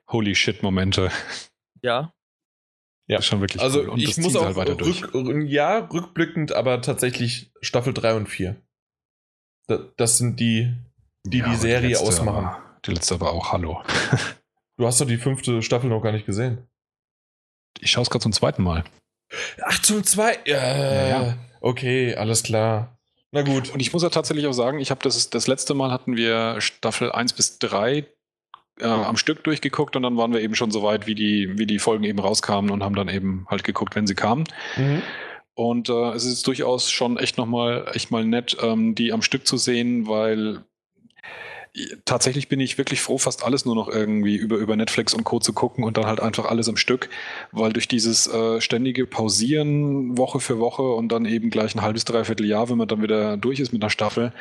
Holy 0.08 0.36
shit 0.36 0.64
Momente. 0.64 1.12
Ja. 1.82 2.14
Ja, 3.08 3.22
schon 3.22 3.40
wirklich 3.40 3.62
Also 3.62 3.82
cool. 3.82 4.02
ich 4.02 4.18
muss 4.18 4.36
auch 4.36 4.56
halt 4.56 4.82
rück, 4.82 5.48
ja, 5.48 5.78
rückblickend, 5.78 6.54
aber 6.54 6.82
tatsächlich 6.82 7.52
Staffel 7.62 7.94
3 7.94 8.16
und 8.16 8.28
4. 8.28 8.56
Das, 9.68 9.82
das 9.96 10.18
sind 10.18 10.40
die, 10.40 10.74
die 11.24 11.40
ja, 11.40 11.50
die 11.50 11.56
Serie 11.56 11.90
die 11.90 11.98
ausmachen. 11.98 12.46
Aber, 12.46 12.80
die 12.86 12.92
letzte 12.92 13.14
aber 13.14 13.32
auch, 13.32 13.52
hallo. 13.52 13.84
du 14.78 14.88
hast 14.88 15.00
doch 15.00 15.06
die 15.06 15.18
fünfte 15.18 15.62
Staffel 15.62 15.90
noch 15.90 16.02
gar 16.02 16.12
nicht 16.12 16.26
gesehen. 16.26 16.68
Ich 17.80 17.92
schaue 17.92 18.04
es 18.04 18.10
gerade 18.10 18.24
zum 18.24 18.34
zweiten 18.34 18.64
Mal. 18.64 18.84
Ach, 19.64 19.82
zum 19.82 20.04
zweiten? 20.04 20.50
Äh, 20.50 21.10
ja, 21.10 21.24
ja. 21.24 21.38
Okay, 21.62 22.16
alles 22.16 22.44
klar. 22.44 22.98
Na 23.32 23.42
gut. 23.42 23.74
Und 23.74 23.82
ich 23.82 23.92
muss 23.92 24.04
ja 24.04 24.10
tatsächlich 24.10 24.48
auch 24.48 24.54
sagen, 24.54 24.80
ich 24.80 24.92
habe 24.92 25.02
das, 25.04 25.30
das 25.30 25.48
letzte 25.48 25.74
Mal 25.74 25.92
hatten 25.92 26.16
wir 26.16 26.62
Staffel 26.62 27.12
1 27.12 27.34
bis 27.34 27.60
3 27.60 28.06
äh, 28.80 28.86
am 28.86 29.18
Stück 29.18 29.44
durchgeguckt 29.44 29.96
und 29.96 30.04
dann 30.04 30.18
waren 30.18 30.34
wir 30.34 30.42
eben 30.42 30.56
schon 30.56 30.72
so 30.72 30.84
weit, 30.84 31.08
wie 31.08 31.16
die, 31.16 31.58
wie 31.58 31.66
die 31.66 31.80
Folgen 31.80 32.04
eben 32.04 32.20
rauskamen 32.20 32.72
und 32.72 32.84
haben 32.84 32.96
dann 32.96 33.10
eben 33.10 33.46
halt 33.50 33.64
geguckt, 33.64 33.96
wenn 33.96 34.08
sie 34.08 34.16
kamen. 34.16 34.46
Mhm. 34.78 35.02
Und 35.54 35.90
äh, 35.90 36.12
es 36.12 36.26
ist 36.26 36.46
durchaus 36.48 36.92
schon 36.92 37.18
echt 37.18 37.38
nochmal 37.38 37.90
echt 37.94 38.12
mal 38.12 38.26
nett, 38.26 38.58
ähm, 38.62 38.94
die 38.94 39.14
am 39.14 39.22
Stück 39.22 39.48
zu 39.48 39.58
sehen, 39.58 40.08
weil 40.08 40.64
tatsächlich 42.06 42.48
bin 42.48 42.60
ich 42.60 42.78
wirklich 42.78 43.02
froh, 43.02 43.18
fast 43.18 43.44
alles 43.44 43.66
nur 43.66 43.76
noch 43.76 43.88
irgendwie 43.88 44.36
über, 44.36 44.58
über 44.58 44.76
Netflix 44.76 45.14
und 45.14 45.24
Co. 45.24 45.40
zu 45.40 45.54
gucken 45.54 45.84
und 45.84 45.98
dann 45.98 46.06
halt 46.06 46.20
einfach 46.20 46.46
alles 46.46 46.70
am 46.70 46.78
Stück, 46.78 47.10
weil 47.52 47.74
durch 47.74 47.88
dieses 47.88 48.28
äh, 48.28 48.62
ständige 48.62 49.06
Pausieren 49.06 50.18
Woche 50.18 50.40
für 50.40 50.60
Woche 50.60 50.84
und 50.84 51.12
dann 51.12 51.26
eben 51.26 51.50
gleich 51.50 51.76
ein 51.76 51.82
halbes, 51.82 52.06
dreiviertel 52.06 52.46
Jahr, 52.46 52.70
wenn 52.70 52.78
man 52.78 52.88
dann 52.88 53.02
wieder 53.02 53.38
durch 53.38 53.60
ist 53.60 53.74
mit 53.74 53.84
einer 53.84 53.90
Staffel, 53.90 54.32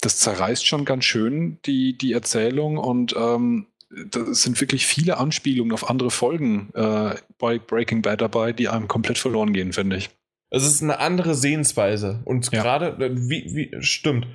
das 0.00 0.18
zerreißt 0.18 0.66
schon 0.66 0.84
ganz 0.84 1.04
schön 1.04 1.58
die, 1.66 1.96
die 1.96 2.12
Erzählung 2.12 2.78
und 2.78 3.14
ähm, 3.16 3.66
da 3.90 4.32
sind 4.32 4.60
wirklich 4.60 4.86
viele 4.86 5.18
Anspielungen 5.18 5.72
auf 5.72 5.90
andere 5.90 6.10
Folgen 6.10 6.70
äh, 6.74 7.16
bei 7.38 7.58
Breaking 7.58 8.02
Bad 8.02 8.20
dabei, 8.20 8.52
die 8.52 8.68
einem 8.68 8.86
komplett 8.86 9.18
verloren 9.18 9.52
gehen, 9.52 9.72
finde 9.72 9.96
ich. 9.96 10.10
Es 10.50 10.66
ist 10.66 10.82
eine 10.82 10.98
andere 10.98 11.34
Sehensweise. 11.34 12.20
Und 12.24 12.50
ja. 12.52 12.60
gerade, 12.60 13.04
äh, 13.04 13.10
wie, 13.14 13.54
wie, 13.54 13.82
stimmt. 13.82 14.26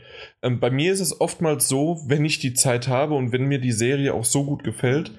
Ähm, 0.42 0.60
bei 0.60 0.72
mir 0.72 0.92
ist 0.94 1.02
es 1.02 1.20
oftmals 1.20 1.68
so, 1.68 2.02
wenn 2.08 2.26
ich 2.26 2.40
die 2.40 2.54
Zeit 2.54 2.88
habe 2.88 3.16
und 3.16 3.32
wenn 3.32 3.46
mir 3.46 3.60
die 3.60 3.74
Serie 3.74 4.14
auch 4.14 4.26
so 4.26 4.46
gut 4.46 4.64
gefällt, 4.64 5.12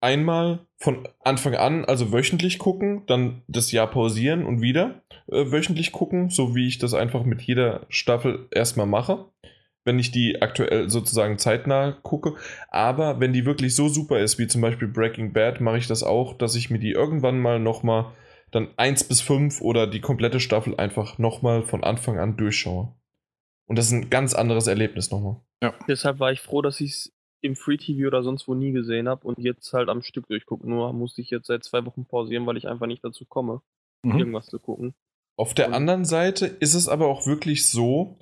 einmal 0.00 0.66
von 0.78 1.08
Anfang 1.20 1.54
an, 1.54 1.84
also 1.84 2.12
wöchentlich 2.12 2.58
gucken, 2.58 3.04
dann 3.06 3.42
das 3.46 3.70
Jahr 3.70 3.86
pausieren 3.86 4.44
und 4.44 4.60
wieder 4.60 5.02
äh, 5.30 5.52
wöchentlich 5.52 5.92
gucken, 5.92 6.28
so 6.28 6.56
wie 6.56 6.66
ich 6.66 6.78
das 6.78 6.92
einfach 6.92 7.24
mit 7.24 7.40
jeder 7.42 7.86
Staffel 7.88 8.48
erstmal 8.50 8.86
mache, 8.86 9.26
wenn 9.84 10.00
ich 10.00 10.10
die 10.10 10.42
aktuell 10.42 10.90
sozusagen 10.90 11.38
zeitnah 11.38 11.92
gucke. 12.02 12.34
Aber 12.68 13.20
wenn 13.20 13.32
die 13.32 13.46
wirklich 13.46 13.76
so 13.76 13.88
super 13.88 14.18
ist, 14.18 14.40
wie 14.40 14.48
zum 14.48 14.60
Beispiel 14.60 14.88
Breaking 14.88 15.32
Bad, 15.32 15.60
mache 15.60 15.78
ich 15.78 15.86
das 15.86 16.02
auch, 16.02 16.36
dass 16.36 16.56
ich 16.56 16.68
mir 16.68 16.80
die 16.80 16.92
irgendwann 16.92 17.38
mal 17.38 17.60
nochmal 17.60 18.06
dann 18.52 18.68
1 18.76 19.04
bis 19.04 19.20
5 19.20 19.60
oder 19.60 19.86
die 19.86 20.00
komplette 20.00 20.38
Staffel 20.38 20.76
einfach 20.76 21.18
nochmal 21.18 21.62
von 21.62 21.82
Anfang 21.82 22.18
an 22.18 22.36
durchschaue. 22.36 22.94
Und 23.66 23.76
das 23.76 23.86
ist 23.86 23.92
ein 23.92 24.10
ganz 24.10 24.34
anderes 24.34 24.66
Erlebnis 24.66 25.10
nochmal. 25.10 25.40
Ja. 25.62 25.74
Deshalb 25.88 26.20
war 26.20 26.30
ich 26.30 26.40
froh, 26.40 26.62
dass 26.62 26.80
ich 26.80 26.92
es 26.92 27.12
im 27.40 27.56
Free 27.56 27.76
TV 27.76 28.06
oder 28.06 28.22
sonst 28.22 28.46
wo 28.46 28.54
nie 28.54 28.72
gesehen 28.72 29.08
habe 29.08 29.26
und 29.26 29.38
jetzt 29.38 29.72
halt 29.72 29.88
am 29.88 30.02
Stück 30.02 30.28
durchgucken. 30.28 30.70
Nur 30.70 30.92
musste 30.92 31.20
ich 31.22 31.30
jetzt 31.30 31.46
seit 31.46 31.64
zwei 31.64 31.84
Wochen 31.84 32.04
pausieren, 32.04 32.46
weil 32.46 32.56
ich 32.56 32.68
einfach 32.68 32.86
nicht 32.86 33.04
dazu 33.04 33.24
komme, 33.24 33.62
mhm. 34.04 34.18
irgendwas 34.18 34.46
zu 34.46 34.58
gucken. 34.58 34.94
Auf 35.36 35.54
der 35.54 35.68
und 35.68 35.74
anderen 35.74 36.04
Seite 36.04 36.46
ist 36.46 36.74
es 36.74 36.88
aber 36.88 37.08
auch 37.08 37.26
wirklich 37.26 37.68
so, 37.68 38.18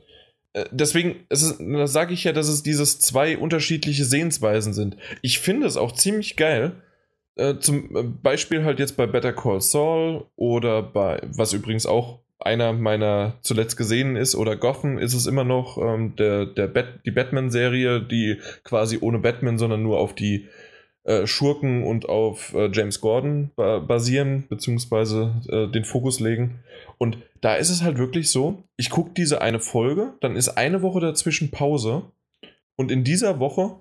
äh, 0.53 0.65
deswegen, 0.71 1.27
da 1.29 1.87
sage 1.87 2.15
ich 2.15 2.25
ja, 2.25 2.33
dass 2.33 2.49
es 2.49 2.63
dieses 2.63 3.01
zwei 3.01 3.37
unterschiedliche 3.37 4.05
Sehensweisen 4.05 4.73
sind. 4.73 4.97
Ich 5.23 5.41
finde 5.41 5.67
es 5.67 5.77
auch 5.77 5.93
ziemlich 5.93 6.37
geil, 6.37 6.83
äh, 7.37 7.59
zum 7.59 7.97
äh, 7.97 8.03
Beispiel 8.03 8.65
halt 8.65 8.79
jetzt 8.79 8.97
bei 8.97 9.07
Better 9.07 9.33
Call 9.33 9.61
Saul 9.61 10.27
oder 10.37 10.83
bei, 10.83 11.21
was 11.35 11.53
übrigens 11.53 11.87
auch 11.87 12.21
einer 12.41 12.73
meiner 12.73 13.35
zuletzt 13.43 13.77
gesehen 13.77 14.17
ist, 14.17 14.35
oder 14.35 14.57
Gotham 14.57 14.99
ist 14.99 15.15
es 15.15 15.27
immer 15.27 15.45
noch 15.45 15.79
ähm, 15.79 16.17
der, 16.17 16.47
der 16.47 16.69
Bat 16.69 17.01
die 17.05 17.11
Batman-Serie, 17.11 18.01
die 18.01 18.41
quasi 18.65 18.99
ohne 19.01 19.19
Batman, 19.19 19.59
sondern 19.59 19.83
nur 19.83 19.99
auf 19.99 20.15
die 20.15 20.49
äh, 21.05 21.27
Schurken 21.27 21.83
und 21.83 22.09
auf 22.09 22.55
äh, 22.55 22.71
James 22.73 23.01
Gordon 23.01 23.51
ba 23.57 23.79
basieren, 23.79 24.47
beziehungsweise 24.49 25.41
äh, 25.49 25.67
den 25.71 25.85
Fokus 25.85 26.21
legen. 26.21 26.61
Und 26.99 27.19
da 27.41 27.55
ist 27.57 27.71
es 27.71 27.83
halt 27.83 27.99
wirklich 27.99 28.31
so, 28.31 28.65
ich 28.77 28.91
gucke 28.91 29.13
diese 29.17 29.41
eine 29.41 29.61
Folge, 29.61 30.15
dann 30.21 30.37
ist 30.37 30.51
eine 30.51 30.83
Woche 30.83 31.01
dazwischen 31.01 31.51
Pause 31.51 32.03
und 32.77 32.91
in 32.91 33.05
dieser 33.05 33.39
Woche 33.39 33.81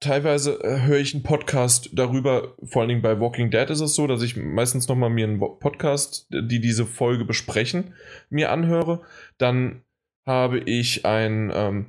teilweise 0.00 0.62
äh, 0.62 0.82
höre 0.82 0.98
ich 0.98 1.14
einen 1.14 1.22
Podcast 1.22 1.90
darüber, 1.92 2.54
vor 2.62 2.82
allen 2.82 2.88
Dingen 2.88 3.02
bei 3.02 3.18
Walking 3.20 3.50
Dead 3.50 3.68
ist 3.70 3.80
es 3.80 3.94
so, 3.94 4.06
dass 4.06 4.22
ich 4.22 4.36
meistens 4.36 4.88
nochmal 4.88 5.10
mir 5.10 5.26
einen 5.26 5.38
Podcast, 5.38 6.26
die 6.30 6.60
diese 6.60 6.86
Folge 6.86 7.24
besprechen, 7.24 7.94
mir 8.30 8.50
anhöre. 8.50 9.02
Dann 9.38 9.82
habe 10.26 10.58
ich 10.58 11.04
ein, 11.04 11.50
ähm, 11.54 11.86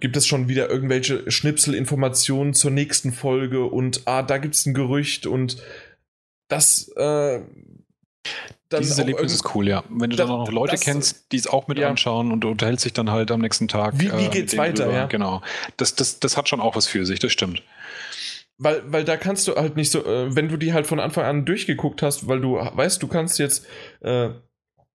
gibt 0.00 0.16
es 0.16 0.26
schon 0.26 0.48
wieder 0.48 0.68
irgendwelche 0.68 1.30
Schnipselinformationen 1.30 2.54
zur 2.54 2.70
nächsten 2.70 3.12
Folge 3.12 3.64
und 3.64 4.02
ah, 4.06 4.22
da 4.22 4.38
gibt 4.38 4.54
es 4.54 4.66
ein 4.66 4.74
Gerücht 4.74 5.26
und 5.26 5.62
das 6.48 6.88
äh, 6.96 7.40
dieses 8.78 8.98
Erlebnis 8.98 9.34
ist 9.34 9.54
cool, 9.54 9.68
ja. 9.68 9.82
Wenn 9.88 10.10
du 10.10 10.16
das, 10.16 10.26
dann 10.26 10.36
auch 10.36 10.46
noch 10.46 10.52
Leute 10.52 10.72
das, 10.72 10.80
kennst, 10.80 11.32
die 11.32 11.36
es 11.36 11.46
auch 11.46 11.66
mit 11.68 11.78
ja. 11.78 11.88
anschauen 11.88 12.30
und 12.30 12.40
du 12.40 12.48
unterhältst 12.48 12.84
dich 12.84 12.92
dann 12.92 13.10
halt 13.10 13.30
am 13.30 13.40
nächsten 13.40 13.68
Tag. 13.68 13.94
Wie, 13.98 14.12
wie 14.12 14.26
äh, 14.26 14.28
geht's 14.28 14.56
weiter, 14.56 14.84
drüber. 14.84 14.96
ja? 14.96 15.06
Genau. 15.06 15.42
Das, 15.76 15.94
das, 15.94 16.20
das 16.20 16.36
hat 16.36 16.48
schon 16.48 16.60
auch 16.60 16.76
was 16.76 16.86
für 16.86 17.04
sich, 17.04 17.18
das 17.18 17.32
stimmt. 17.32 17.62
Weil, 18.58 18.82
weil 18.86 19.04
da 19.04 19.16
kannst 19.16 19.48
du 19.48 19.56
halt 19.56 19.76
nicht 19.76 19.90
so, 19.90 20.04
äh, 20.04 20.34
wenn 20.36 20.48
du 20.48 20.56
die 20.56 20.72
halt 20.72 20.86
von 20.86 21.00
Anfang 21.00 21.24
an 21.24 21.44
durchgeguckt 21.46 22.02
hast, 22.02 22.28
weil 22.28 22.40
du 22.40 22.56
weißt, 22.56 23.02
du 23.02 23.08
kannst 23.08 23.38
jetzt, 23.38 23.66
äh, 24.00 24.30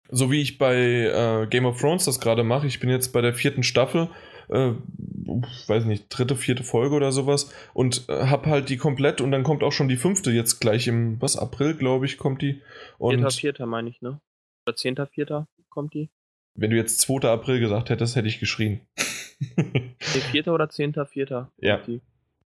so 0.09 0.32
wie 0.32 0.41
ich 0.41 0.58
bei 0.58 0.75
äh, 0.75 1.48
Game 1.48 1.66
of 1.66 1.80
Thrones 1.80 2.06
das 2.06 2.19
gerade 2.19 2.43
mache, 2.43 2.67
ich 2.67 2.80
bin 2.80 2.90
jetzt 2.90 3.14
bei 3.14 3.22
der 3.22 3.33
vierten 3.33 3.64
Staffel 3.64 4.09
äh, 4.51 4.73
weiß 5.67 5.85
nicht, 5.85 6.05
dritte, 6.09 6.35
vierte 6.35 6.63
Folge 6.63 6.95
oder 6.95 7.11
sowas 7.11 7.53
und 7.73 8.09
äh, 8.09 8.27
hab 8.27 8.45
halt 8.45 8.69
die 8.69 8.77
komplett 8.77 9.21
und 9.21 9.31
dann 9.31 9.43
kommt 9.43 9.63
auch 9.63 9.71
schon 9.71 9.88
die 9.88 9.97
fünfte 9.97 10.31
jetzt 10.31 10.59
gleich 10.59 10.88
im, 10.88 11.21
was, 11.21 11.38
April, 11.38 11.75
glaube 11.75 12.05
ich, 12.05 12.17
kommt 12.17 12.41
die. 12.41 12.61
Und 12.97 13.15
Vierter, 13.15 13.31
Vierter 13.31 13.65
meine 13.65 13.89
ich, 13.89 14.01
ne? 14.01 14.19
Oder 14.65 14.75
Zehnter, 14.75 15.07
Vierter 15.07 15.47
kommt 15.69 15.93
die. 15.93 16.09
Wenn 16.53 16.71
du 16.71 16.75
jetzt 16.75 16.99
2. 17.01 17.30
April 17.30 17.59
gesagt 17.59 17.89
hättest, 17.89 18.15
hätte 18.15 18.27
ich 18.27 18.39
geschrien. 18.39 18.81
Vierter 20.31 20.53
oder 20.53 20.69
Zehnter, 20.69 21.05
Vierter. 21.05 21.51
Ja. 21.57 21.77
Die. 21.77 22.01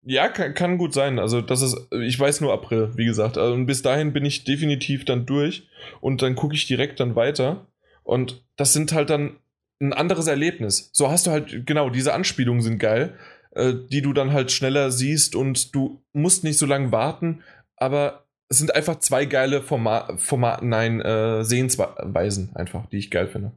Ja, 0.03 0.27
kann, 0.27 0.53
kann, 0.53 0.77
gut 0.77 0.93
sein. 0.93 1.17
Also, 1.17 1.41
das 1.41 1.61
ist, 1.61 1.87
ich 1.91 2.19
weiß 2.19 2.41
nur 2.41 2.53
April, 2.53 2.91
wie 2.95 3.05
gesagt. 3.05 3.37
Also, 3.37 3.53
und 3.53 3.65
bis 3.65 3.81
dahin 3.81 4.13
bin 4.13 4.25
ich 4.25 4.43
definitiv 4.43 5.05
dann 5.05 5.25
durch 5.25 5.67
und 6.01 6.21
dann 6.21 6.35
gucke 6.35 6.53
ich 6.53 6.67
direkt 6.67 6.99
dann 6.99 7.15
weiter. 7.15 7.65
Und 8.03 8.43
das 8.55 8.73
sind 8.73 8.93
halt 8.93 9.09
dann 9.09 9.37
ein 9.81 9.93
anderes 9.93 10.27
Erlebnis. 10.27 10.89
So 10.93 11.09
hast 11.09 11.27
du 11.27 11.31
halt, 11.31 11.65
genau, 11.65 11.89
diese 11.89 12.13
Anspielungen 12.13 12.61
sind 12.61 12.79
geil, 12.79 13.17
äh, 13.51 13.73
die 13.91 14.01
du 14.01 14.13
dann 14.13 14.33
halt 14.33 14.51
schneller 14.51 14.91
siehst 14.91 15.35
und 15.35 15.73
du 15.75 16.03
musst 16.13 16.43
nicht 16.43 16.57
so 16.57 16.65
lange 16.65 16.91
warten, 16.91 17.43
aber 17.77 18.25
es 18.49 18.57
sind 18.59 18.75
einfach 18.75 18.99
zwei 18.99 19.25
geile 19.25 19.61
Format, 19.61 20.19
Format 20.21 20.61
nein, 20.61 21.01
äh, 21.01 21.43
Sehensweisen 21.43 22.55
einfach, 22.55 22.85
die 22.87 22.97
ich 22.97 23.11
geil 23.11 23.27
finde. 23.27 23.51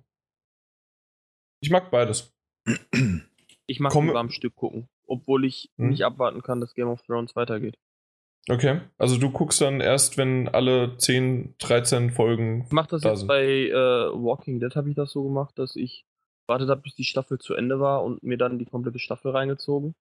Ich 1.61 1.71
mag 1.71 1.91
beides. 1.91 2.33
Ich 3.67 3.81
mag 3.81 3.93
Komm, 3.93 4.07
lieber 4.07 4.21
am 4.21 4.31
Stück 4.31 4.55
gucken, 4.55 4.89
obwohl 5.07 5.45
ich 5.45 5.71
hm? 5.77 5.91
nicht 5.91 6.03
abwarten 6.03 6.43
kann, 6.43 6.61
dass 6.61 6.75
Game 6.75 6.89
of 6.89 7.03
Thrones 7.03 7.37
weitergeht. 7.37 7.77
Okay, 8.51 8.81
also 8.97 9.19
du 9.19 9.31
guckst 9.31 9.61
dann 9.61 9.81
erst, 9.81 10.17
wenn 10.17 10.49
alle 10.49 10.97
10, 10.97 11.57
13 11.59 12.11
Folgen. 12.11 12.65
Ich 12.65 12.73
mach 12.73 12.87
das 12.87 13.03
da 13.03 13.11
jetzt 13.11 13.21
sind. 13.21 13.29
bei 13.29 13.45
äh, 13.45 13.73
Walking 13.75 14.59
Dead, 14.59 14.75
habe 14.75 14.89
ich 14.89 14.97
das 14.97 15.11
so 15.11 15.23
gemacht, 15.25 15.59
dass 15.59 15.77
ich 15.77 16.07
wartet 16.49 16.69
habe, 16.69 16.83
bis 16.83 16.95
die 16.95 17.05
Staffel 17.05 17.39
zu 17.39 17.55
Ende 17.55 17.81
war 17.81 18.03
und 18.03 18.23
mir 18.23 18.39
dann 18.39 18.59
die 18.59 18.65
komplette 18.65 18.99
Staffel 18.99 19.33
reingezogen. 19.33 19.95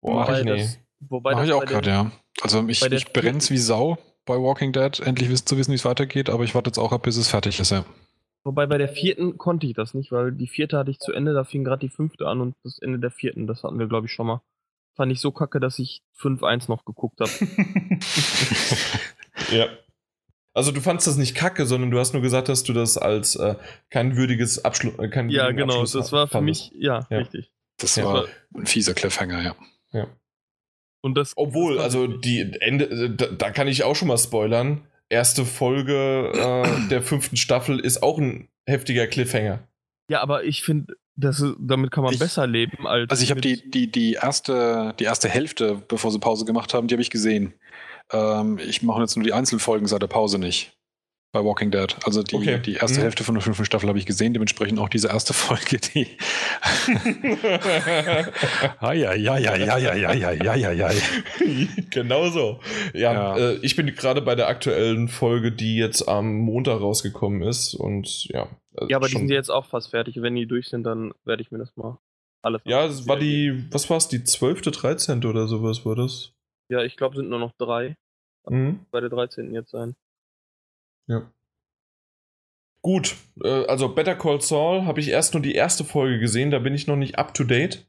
Boah, 0.00 0.26
wobei 0.26 0.40
ich 0.40 0.46
das, 0.46 0.78
wobei 1.00 1.34
Mach 1.34 1.44
ich 1.44 1.52
auch 1.52 1.64
gerade, 1.64 1.90
ja. 1.90 2.12
Also 2.42 2.66
ich, 2.68 2.82
ich 2.82 3.12
brenn's 3.12 3.50
wie 3.50 3.58
Sau 3.58 3.98
bei 4.26 4.34
Walking 4.34 4.72
Dead, 4.72 4.98
endlich 5.00 5.28
wissen, 5.28 5.46
zu 5.46 5.56
wissen, 5.56 5.72
wie 5.72 5.76
es 5.76 5.84
weitergeht, 5.84 6.30
aber 6.30 6.44
ich 6.44 6.54
warte 6.54 6.68
jetzt 6.68 6.78
auch 6.78 6.92
ab, 6.92 7.02
bis 7.02 7.16
es 7.16 7.28
fertig 7.28 7.60
ist, 7.60 7.70
ja. 7.70 7.84
Wobei 8.42 8.66
bei 8.66 8.76
der 8.76 8.88
vierten 8.88 9.38
konnte 9.38 9.66
ich 9.66 9.74
das 9.74 9.94
nicht, 9.94 10.12
weil 10.12 10.32
die 10.32 10.46
vierte 10.46 10.76
hatte 10.76 10.90
ich 10.90 10.98
zu 10.98 11.12
Ende, 11.12 11.32
da 11.32 11.44
fing 11.44 11.64
gerade 11.64 11.80
die 11.80 11.88
fünfte 11.88 12.26
an 12.26 12.40
und 12.40 12.54
das 12.62 12.78
Ende 12.78 12.98
der 12.98 13.10
vierten, 13.10 13.46
das 13.46 13.62
hatten 13.62 13.78
wir, 13.78 13.86
glaube 13.86 14.06
ich, 14.06 14.12
schon 14.12 14.26
mal 14.26 14.42
fand 14.94 15.12
ich 15.12 15.20
so 15.20 15.32
kacke, 15.32 15.60
dass 15.60 15.78
ich 15.78 16.02
5-1 16.18 16.68
noch 16.68 16.84
geguckt 16.84 17.20
habe. 17.20 17.30
ja. 19.50 19.66
Also 20.54 20.70
du 20.70 20.80
fandst 20.80 21.06
das 21.08 21.16
nicht 21.16 21.34
kacke, 21.34 21.66
sondern 21.66 21.90
du 21.90 21.98
hast 21.98 22.12
nur 22.12 22.22
gesagt, 22.22 22.48
dass 22.48 22.62
du 22.62 22.72
das 22.72 22.96
als 22.96 23.34
äh, 23.34 23.56
kein 23.90 24.16
würdiges 24.16 24.64
Abschluss, 24.64 24.96
äh, 25.00 25.08
kein 25.08 25.28
Ja, 25.28 25.50
genau, 25.50 25.80
Abschluss 25.80 25.92
das 25.92 26.12
war 26.12 26.28
für 26.28 26.40
mich, 26.40 26.70
ja, 26.78 27.06
ja, 27.10 27.18
richtig. 27.18 27.50
Das 27.78 28.00
war 28.02 28.26
ein 28.54 28.66
fieser 28.66 28.94
Cliffhanger, 28.94 29.42
ja. 29.42 29.56
Ja. 29.92 30.06
Und 31.02 31.18
das, 31.18 31.32
Obwohl, 31.36 31.76
das 31.76 31.84
also 31.84 32.06
die 32.06 32.52
Ende, 32.60 33.10
da, 33.10 33.26
da, 33.26 33.50
kann 33.50 33.66
ich 33.66 33.82
auch 33.82 33.96
schon 33.96 34.08
mal 34.08 34.16
spoilern. 34.16 34.86
Erste 35.08 35.44
Folge 35.44 36.32
äh, 36.32 36.88
der 36.88 37.02
fünften 37.02 37.36
Staffel 37.36 37.80
ist 37.80 38.02
auch 38.02 38.18
ein 38.18 38.48
heftiger 38.64 39.06
Cliffhanger. 39.08 39.66
Ja, 40.08 40.22
aber 40.22 40.44
ich 40.44 40.62
finde, 40.62 40.94
damit 41.16 41.90
kann 41.90 42.04
man 42.04 42.12
ich, 42.12 42.18
besser 42.18 42.46
leben 42.46 42.86
als. 42.86 43.10
Also 43.10 43.22
ich 43.22 43.30
habe 43.30 43.40
die, 43.40 43.70
die, 43.70 43.90
die, 43.90 44.14
erste, 44.14 44.94
die 44.98 45.04
erste 45.04 45.28
Hälfte, 45.28 45.82
bevor 45.88 46.10
sie 46.10 46.18
Pause 46.18 46.44
gemacht 46.44 46.74
haben, 46.74 46.86
die 46.86 46.94
habe 46.94 47.02
ich 47.02 47.10
gesehen. 47.10 47.54
Ähm, 48.12 48.58
ich 48.58 48.82
mache 48.82 49.00
jetzt 49.00 49.16
nur 49.16 49.24
die 49.24 49.32
Einzelfolgen 49.32 49.86
seit 49.86 50.02
der 50.02 50.06
Pause 50.08 50.38
nicht 50.38 50.76
bei 51.34 51.44
Walking 51.44 51.70
Dead. 51.70 51.94
Also 52.04 52.22
die, 52.22 52.36
okay. 52.36 52.60
die 52.64 52.74
erste 52.74 53.00
mhm. 53.00 53.02
Hälfte 53.02 53.24
von 53.24 53.34
der 53.34 53.42
fünften 53.42 53.64
Staffel 53.64 53.88
habe 53.88 53.98
ich 53.98 54.06
gesehen, 54.06 54.32
dementsprechend 54.32 54.78
auch 54.78 54.88
diese 54.88 55.08
erste 55.08 55.34
Folge, 55.34 55.78
die. 55.78 56.06
ja, 58.80 58.92
ja, 58.92 59.14
ja, 59.14 59.36
ja, 59.36 59.56
ja, 59.56 59.76
ja, 59.76 60.12
ja, 60.14 60.32
ja, 60.32 60.54
ja, 60.54 60.72
ja. 60.72 60.90
genau 61.90 62.30
so. 62.30 62.60
Ja, 62.94 63.12
ja. 63.12 63.36
Äh, 63.36 63.54
ich 63.62 63.76
bin 63.76 63.86
gerade 63.94 64.22
bei 64.22 64.36
der 64.36 64.48
aktuellen 64.48 65.08
Folge, 65.08 65.50
die 65.52 65.76
jetzt 65.76 66.08
am 66.08 66.36
Montag 66.36 66.80
rausgekommen 66.80 67.42
ist 67.42 67.74
und 67.74 68.26
ja. 68.28 68.48
Also 68.76 68.88
ja, 68.88 68.96
aber 68.96 69.08
die 69.08 69.16
sind 69.16 69.30
jetzt 69.30 69.50
auch 69.50 69.66
fast 69.66 69.90
fertig. 69.90 70.16
Wenn 70.22 70.34
die 70.34 70.46
durch 70.46 70.68
sind, 70.68 70.84
dann 70.84 71.12
werde 71.24 71.42
ich 71.42 71.50
mir 71.50 71.58
das 71.58 71.76
mal 71.76 71.98
alle 72.42 72.60
Ja, 72.64 72.86
es 72.86 73.08
war 73.08 73.18
die, 73.18 73.66
was 73.70 73.90
war 73.90 73.96
es, 73.96 74.08
die 74.08 74.22
12., 74.22 74.62
13. 74.62 75.24
oder 75.24 75.46
sowas 75.48 75.84
war 75.84 75.96
das? 75.96 76.32
Ja, 76.68 76.82
ich 76.82 76.96
glaube, 76.96 77.16
sind 77.16 77.28
nur 77.28 77.38
noch 77.38 77.52
drei. 77.58 77.96
Mhm. 78.48 78.86
Bei 78.90 79.00
der 79.00 79.10
13. 79.10 79.54
jetzt 79.54 79.70
sein. 79.70 79.94
Ja. 81.06 81.30
Gut, 82.82 83.16
äh, 83.42 83.64
also 83.66 83.94
Better 83.94 84.14
Call 84.14 84.40
Saul 84.40 84.84
habe 84.84 85.00
ich 85.00 85.08
erst 85.08 85.34
nur 85.34 85.42
die 85.42 85.54
erste 85.54 85.84
Folge 85.84 86.18
gesehen, 86.18 86.50
da 86.50 86.58
bin 86.58 86.74
ich 86.74 86.86
noch 86.86 86.96
nicht 86.96 87.18
up 87.18 87.32
to 87.34 87.44
date. 87.44 87.86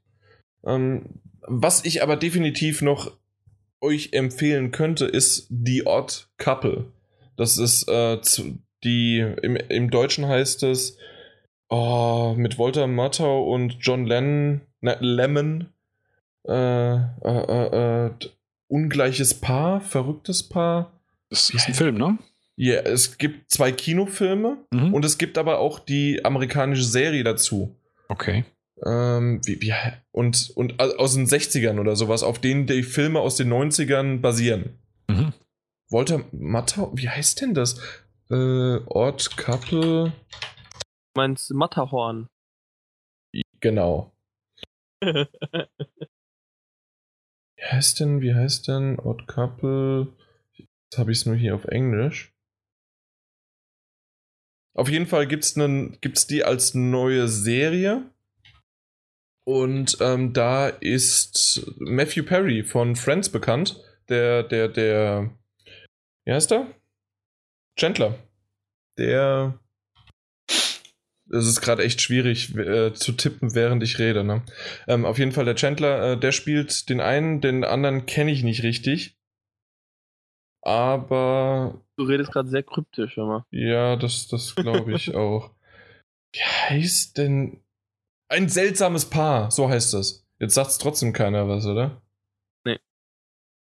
Ähm, 0.65 1.21
was 1.41 1.83
ich 1.85 2.01
aber 2.01 2.15
definitiv 2.15 2.81
noch 2.81 3.11
euch 3.81 4.13
empfehlen 4.13 4.71
könnte, 4.71 5.05
ist 5.05 5.47
The 5.49 5.85
Odd 5.85 6.27
Couple. 6.37 6.85
Das 7.35 7.57
ist 7.57 7.89
äh, 7.89 8.19
die, 8.83 9.19
im, 9.19 9.55
im 9.55 9.89
Deutschen 9.89 10.27
heißt 10.27 10.63
es 10.63 10.97
oh, 11.69 12.33
mit 12.37 12.57
Walter 12.57 12.87
Matthau 12.87 13.43
und 13.51 13.77
John 13.81 14.05
Lennon, 14.05 14.61
ne, 14.81 14.97
Lemon, 15.01 15.73
äh, 16.47 16.95
äh, 16.95 17.05
äh, 17.23 18.05
äh 18.07 18.11
ungleiches 18.67 19.33
Paar, 19.33 19.81
verrücktes 19.81 20.47
Paar. 20.47 20.91
Das 21.29 21.49
ist 21.49 21.67
ein 21.67 21.73
Film, 21.73 21.97
ne? 21.97 22.17
Ja, 22.57 22.75
es 22.81 23.17
gibt 23.17 23.51
zwei 23.51 23.71
Kinofilme 23.71 24.57
mhm. 24.71 24.93
und 24.93 25.03
es 25.03 25.17
gibt 25.17 25.37
aber 25.37 25.59
auch 25.59 25.79
die 25.79 26.23
amerikanische 26.23 26.83
Serie 26.83 27.23
dazu. 27.23 27.75
Okay. 28.07 28.45
Ähm, 28.85 29.41
wie, 29.45 29.61
wie, 29.61 29.73
und, 30.11 30.51
und 30.55 30.79
aus 30.79 31.15
den 31.15 31.25
60ern 31.25 31.79
oder 31.79 31.95
sowas, 31.95 32.23
auf 32.23 32.39
denen 32.39 32.67
die 32.67 32.83
Filme 32.83 33.19
aus 33.19 33.35
den 33.35 33.51
90ern 33.51 34.21
basieren. 34.21 34.79
Mhm. 35.07 35.33
Walter 35.89 36.23
Matthau, 36.31 36.91
wie 36.95 37.09
heißt 37.09 37.41
denn 37.41 37.53
das? 37.53 37.79
Äh, 38.29 38.77
Ort 38.85 39.37
Couple. 39.37 40.13
Meinst 41.15 41.53
Matterhorn? 41.53 42.27
Genau. 43.59 44.11
heißt 47.71 47.99
denn, 47.99 48.21
wie 48.21 48.33
heißt 48.33 48.67
denn 48.67 48.99
Odd 48.99 49.27
Couple? 49.27 50.13
Jetzt 50.53 50.97
habe 50.97 51.11
ich 51.11 51.19
es 51.19 51.25
nur 51.25 51.35
hier 51.35 51.55
auf 51.55 51.65
Englisch. 51.65 52.33
Auf 54.75 54.89
jeden 54.89 55.07
Fall 55.07 55.25
gibt 55.25 55.45
es 55.45 56.27
die 56.27 56.43
als 56.43 56.73
neue 56.73 57.27
Serie. 57.27 58.03
Und 59.47 59.97
ähm, 60.01 60.33
da 60.33 60.67
ist 60.67 61.71
Matthew 61.77 62.23
Perry 62.23 62.63
von 62.63 62.95
Friends 62.95 63.29
bekannt. 63.29 63.81
Der, 64.09 64.43
der, 64.43 64.67
der. 64.67 65.31
Wie 66.25 66.33
heißt 66.33 66.51
er? 66.51 66.67
Chandler. 67.77 68.17
Der. 68.97 69.59
Es 71.31 71.47
ist 71.47 71.61
gerade 71.61 71.83
echt 71.83 72.01
schwierig 72.01 72.55
äh, 72.55 72.93
zu 72.93 73.11
tippen, 73.11 73.55
während 73.55 73.81
ich 73.83 73.97
rede. 73.97 74.23
Ne? 74.23 74.43
Ähm, 74.87 75.05
auf 75.05 75.17
jeden 75.17 75.31
Fall 75.31 75.45
der 75.45 75.55
Chandler, 75.55 76.11
äh, 76.11 76.19
der 76.19 76.31
spielt 76.31 76.89
den 76.89 77.01
einen, 77.01 77.41
den 77.41 77.63
anderen 77.63 78.05
kenne 78.05 78.31
ich 78.31 78.43
nicht 78.43 78.63
richtig. 78.63 79.17
Aber 80.61 81.81
Du 81.97 82.03
redest 82.03 82.31
gerade 82.31 82.49
sehr 82.49 82.63
kryptisch, 82.63 83.17
immer. 83.17 83.45
Ja, 83.51 83.95
das, 83.95 84.27
das 84.27 84.55
glaube 84.55 84.93
ich 84.93 85.15
auch. 85.15 85.51
Wie 86.33 86.39
heißt 86.39 87.17
denn. 87.17 87.61
Ein 88.27 88.49
seltsames 88.49 89.05
Paar, 89.05 89.51
so 89.51 89.69
heißt 89.69 89.93
das. 89.93 90.27
Jetzt 90.39 90.55
sagt 90.55 90.71
es 90.71 90.77
trotzdem 90.79 91.13
keiner 91.13 91.47
was, 91.47 91.65
oder? 91.67 92.01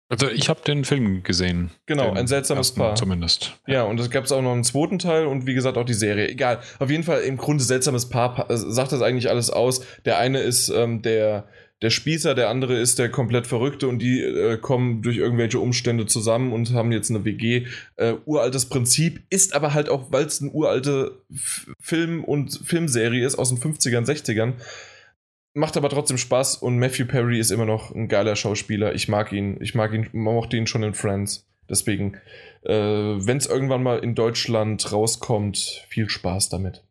Also 0.10 0.28
ich 0.28 0.50
habe 0.50 0.62
den 0.66 0.86
Film 0.86 1.22
gesehen. 1.22 1.70
Genau, 1.86 2.12
ein 2.12 2.26
seltsames 2.26 2.74
Paar. 2.74 2.96
Zumindest. 2.96 3.60
Ja, 3.68 3.84
und 3.84 4.00
es 4.00 4.10
gab 4.10 4.30
auch 4.32 4.42
noch 4.42 4.54
einen 4.54 4.64
zweiten 4.64 4.98
Teil 4.98 5.28
und 5.28 5.46
wie 5.46 5.54
gesagt 5.54 5.78
auch 5.78 5.86
die 5.86 5.94
Serie. 5.94 6.28
Egal. 6.28 6.60
Auf 6.80 6.90
jeden 6.90 7.04
Fall 7.04 7.22
im 7.22 7.38
Grunde 7.38 7.64
seltsames 7.64 8.10
Paar 8.10 8.48
sagt 8.50 8.92
das 8.92 9.04
eigentlich 9.04 9.30
alles 9.30 9.52
aus. 9.52 9.86
Der 10.06 10.18
eine 10.18 10.40
ist 10.40 10.70
ähm, 10.70 11.04
der 11.04 11.48
der 11.82 11.92
Spießer, 11.92 12.36
der 12.36 12.50
andere 12.50 12.78
ist 12.78 13.00
der 13.00 13.10
komplett 13.10 13.48
Verrückte 13.48 13.88
und 13.88 14.00
die 14.00 14.22
äh, 14.22 14.58
kommen 14.58 15.02
durch 15.02 15.18
irgendwelche 15.18 15.60
Umstände 15.60 16.06
zusammen 16.08 16.52
und 16.52 16.74
haben 16.74 16.92
jetzt 16.92 17.10
eine 17.10 17.24
WG. 17.24 17.68
Äh, 17.96 18.16
uraltes 18.26 18.66
Prinzip, 18.66 19.22
ist 19.30 19.56
aber 19.56 19.74
halt 19.74 19.88
auch, 19.88 20.12
weil 20.12 20.26
es 20.26 20.42
eine 20.42 20.52
uralte 20.52 21.22
F 21.34 21.68
Film- 21.80 22.24
und 22.26 22.60
Filmserie 22.66 23.26
ist 23.26 23.36
aus 23.36 23.50
den 23.50 23.60
50ern, 23.60 24.06
60ern. 24.06 24.54
Macht 25.53 25.78
aber 25.78 25.90
trotzdem 25.90 26.18
Spaß 26.18 26.58
und 26.58 26.78
Matthew 26.78 27.06
Perry 27.06 27.40
ist 27.40 27.52
immer 27.52 27.66
noch 27.66 27.94
ein 27.94 28.08
geiler 28.08 28.36
Schauspieler. 28.36 28.94
Ich 28.94 29.08
mag 29.08 29.32
ihn. 29.32 29.58
Ich 29.61 29.76
mag 29.76 29.94
ihn, 29.94 30.08
mochte 30.14 30.58
ihn 30.58 30.68
schon 30.68 30.84
in 30.84 30.94
Friends. 30.94 31.48
Deswegen, 31.69 32.18
äh, 32.64 32.74
wenn 32.74 33.38
es 33.38 33.45
irgendwann 33.45 33.84
mal 33.84 34.00
in 34.00 34.16
Deutschland 34.16 34.92
rauskommt, 34.92 35.86
viel 35.90 36.10
Spaß 36.10 36.50
damit. 36.50 36.84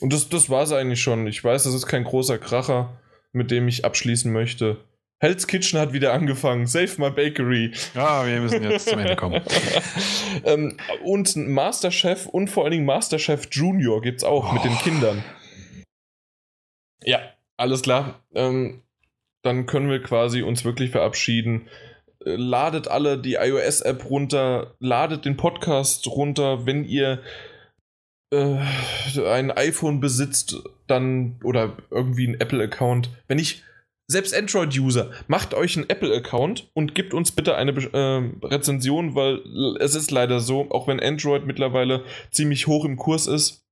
Und 0.00 0.12
das, 0.12 0.28
das 0.28 0.50
war 0.50 0.62
es 0.62 0.72
eigentlich 0.72 1.00
schon. 1.00 1.26
Ich 1.26 1.42
weiß, 1.42 1.64
das 1.64 1.74
ist 1.74 1.86
kein 1.86 2.04
großer 2.04 2.38
Kracher 2.38 2.98
mit 3.32 3.50
dem 3.50 3.68
ich 3.68 3.84
abschließen 3.84 4.32
möchte. 4.32 4.84
Hell's 5.18 5.46
Kitchen 5.46 5.78
hat 5.78 5.92
wieder 5.92 6.12
angefangen. 6.12 6.66
Save 6.66 6.90
my 6.98 7.10
bakery. 7.10 7.72
Ja, 7.94 8.26
wir 8.26 8.40
müssen 8.40 8.62
jetzt 8.64 8.88
zum 8.88 8.98
Ende 8.98 9.14
kommen. 9.14 9.40
ähm, 10.44 10.76
und 11.04 11.36
Masterchef 11.36 12.26
und 12.26 12.50
vor 12.50 12.64
allen 12.64 12.72
Dingen 12.72 12.84
Masterchef 12.84 13.46
Junior 13.50 14.02
gibt's 14.02 14.24
auch 14.24 14.50
oh. 14.50 14.54
mit 14.54 14.64
den 14.64 14.72
oh. 14.72 14.82
Kindern. 14.82 15.24
Ja, 17.04 17.20
alles 17.56 17.82
klar. 17.82 18.20
Ähm, 18.34 18.82
dann 19.42 19.66
können 19.66 19.90
wir 19.90 20.02
quasi 20.02 20.42
uns 20.42 20.64
wirklich 20.64 20.90
verabschieden. 20.90 21.68
Äh, 22.24 22.36
ladet 22.36 22.88
alle 22.88 23.18
die 23.18 23.34
iOS-App 23.34 24.08
runter, 24.08 24.74
ladet 24.78 25.24
den 25.24 25.36
Podcast 25.36 26.06
runter, 26.06 26.66
wenn 26.66 26.84
ihr 26.84 27.22
äh, 28.32 28.58
ein 29.26 29.50
iPhone 29.50 30.00
besitzt, 30.00 30.62
dann 30.86 31.40
oder 31.44 31.76
irgendwie 31.90 32.26
ein 32.26 32.40
Apple-Account, 32.40 33.10
wenn 33.28 33.38
ich 33.38 33.62
selbst 34.08 34.34
Android-User, 34.34 35.10
macht 35.26 35.54
euch 35.54 35.76
einen 35.76 35.88
Apple-Account 35.88 36.70
und 36.74 36.94
gebt 36.94 37.14
uns 37.14 37.32
bitte 37.32 37.56
eine 37.56 37.72
äh, 37.72 38.46
Rezension, 38.46 39.14
weil 39.14 39.40
es 39.80 39.94
ist 39.94 40.10
leider 40.10 40.40
so, 40.40 40.70
auch 40.70 40.86
wenn 40.88 41.00
Android 41.00 41.46
mittlerweile 41.46 42.04
ziemlich 42.30 42.66
hoch 42.66 42.84
im 42.84 42.96
Kurs 42.96 43.26
ist, 43.26 43.64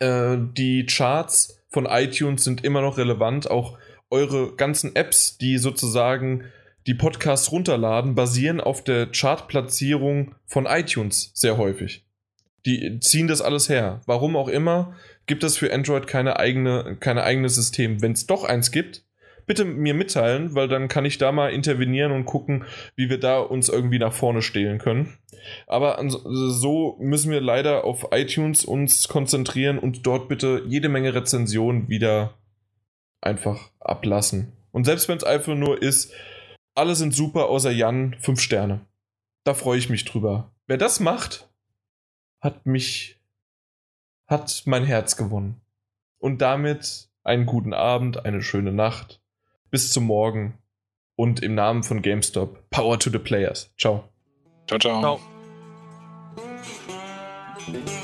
äh, 0.00 0.36
die 0.38 0.86
Charts 0.86 1.61
von 1.72 1.86
iTunes 1.86 2.44
sind 2.44 2.64
immer 2.64 2.82
noch 2.82 2.98
relevant. 2.98 3.50
Auch 3.50 3.78
eure 4.10 4.54
ganzen 4.54 4.94
Apps, 4.94 5.38
die 5.38 5.58
sozusagen 5.58 6.44
die 6.86 6.94
Podcasts 6.94 7.50
runterladen, 7.50 8.14
basieren 8.14 8.60
auf 8.60 8.84
der 8.84 9.06
Chartplatzierung 9.06 10.34
von 10.46 10.66
iTunes 10.66 11.32
sehr 11.34 11.56
häufig. 11.56 12.04
Die 12.66 13.00
ziehen 13.00 13.26
das 13.26 13.40
alles 13.40 13.68
her. 13.68 14.02
Warum 14.06 14.36
auch 14.36 14.48
immer, 14.48 14.94
gibt 15.26 15.42
es 15.42 15.56
für 15.56 15.72
Android 15.72 16.06
keine 16.06 16.38
eigene, 16.38 16.96
keine 17.00 17.24
eigene 17.24 17.48
System. 17.48 18.02
Wenn 18.02 18.12
es 18.12 18.26
doch 18.26 18.44
eins 18.44 18.70
gibt, 18.70 19.04
bitte 19.46 19.64
mir 19.64 19.94
mitteilen, 19.94 20.54
weil 20.54 20.68
dann 20.68 20.88
kann 20.88 21.04
ich 21.04 21.18
da 21.18 21.32
mal 21.32 21.52
intervenieren 21.52 22.12
und 22.12 22.24
gucken, 22.24 22.64
wie 22.94 23.10
wir 23.10 23.18
da 23.18 23.38
uns 23.40 23.68
irgendwie 23.68 23.98
nach 23.98 24.12
vorne 24.12 24.42
stehlen 24.42 24.78
können. 24.78 25.18
Aber 25.66 25.98
so 26.08 26.96
müssen 27.00 27.30
wir 27.30 27.40
leider 27.40 27.84
auf 27.84 28.08
iTunes 28.12 28.64
uns 28.64 29.08
konzentrieren 29.08 29.78
und 29.78 30.06
dort 30.06 30.28
bitte 30.28 30.62
jede 30.66 30.88
Menge 30.88 31.14
Rezensionen 31.14 31.88
wieder 31.88 32.34
einfach 33.20 33.70
ablassen. 33.80 34.52
Und 34.72 34.84
selbst 34.84 35.08
wenn 35.08 35.18
es 35.18 35.24
einfach 35.24 35.54
nur 35.54 35.80
ist, 35.80 36.12
alle 36.74 36.94
sind 36.94 37.14
super 37.14 37.48
außer 37.48 37.70
Jan, 37.70 38.16
fünf 38.20 38.40
Sterne. 38.40 38.80
Da 39.44 39.54
freue 39.54 39.78
ich 39.78 39.90
mich 39.90 40.04
drüber. 40.04 40.50
Wer 40.66 40.78
das 40.78 41.00
macht, 41.00 41.48
hat 42.40 42.66
mich, 42.66 43.20
hat 44.26 44.62
mein 44.66 44.84
Herz 44.84 45.16
gewonnen. 45.16 45.60
Und 46.18 46.40
damit 46.40 47.08
einen 47.24 47.46
guten 47.46 47.74
Abend, 47.74 48.24
eine 48.24 48.42
schöne 48.42 48.72
Nacht. 48.72 49.20
Bis 49.70 49.92
zum 49.92 50.04
Morgen. 50.04 50.58
Und 51.16 51.42
im 51.42 51.54
Namen 51.54 51.82
von 51.82 52.02
GameStop, 52.02 52.70
Power 52.70 52.98
to 52.98 53.10
the 53.10 53.18
Players. 53.18 53.70
Ciao. 53.78 54.08
Ciao, 54.66 54.78
ciao. 54.78 55.00
ciao. 55.00 55.31
Thank 57.64 57.90
you. 57.90 58.01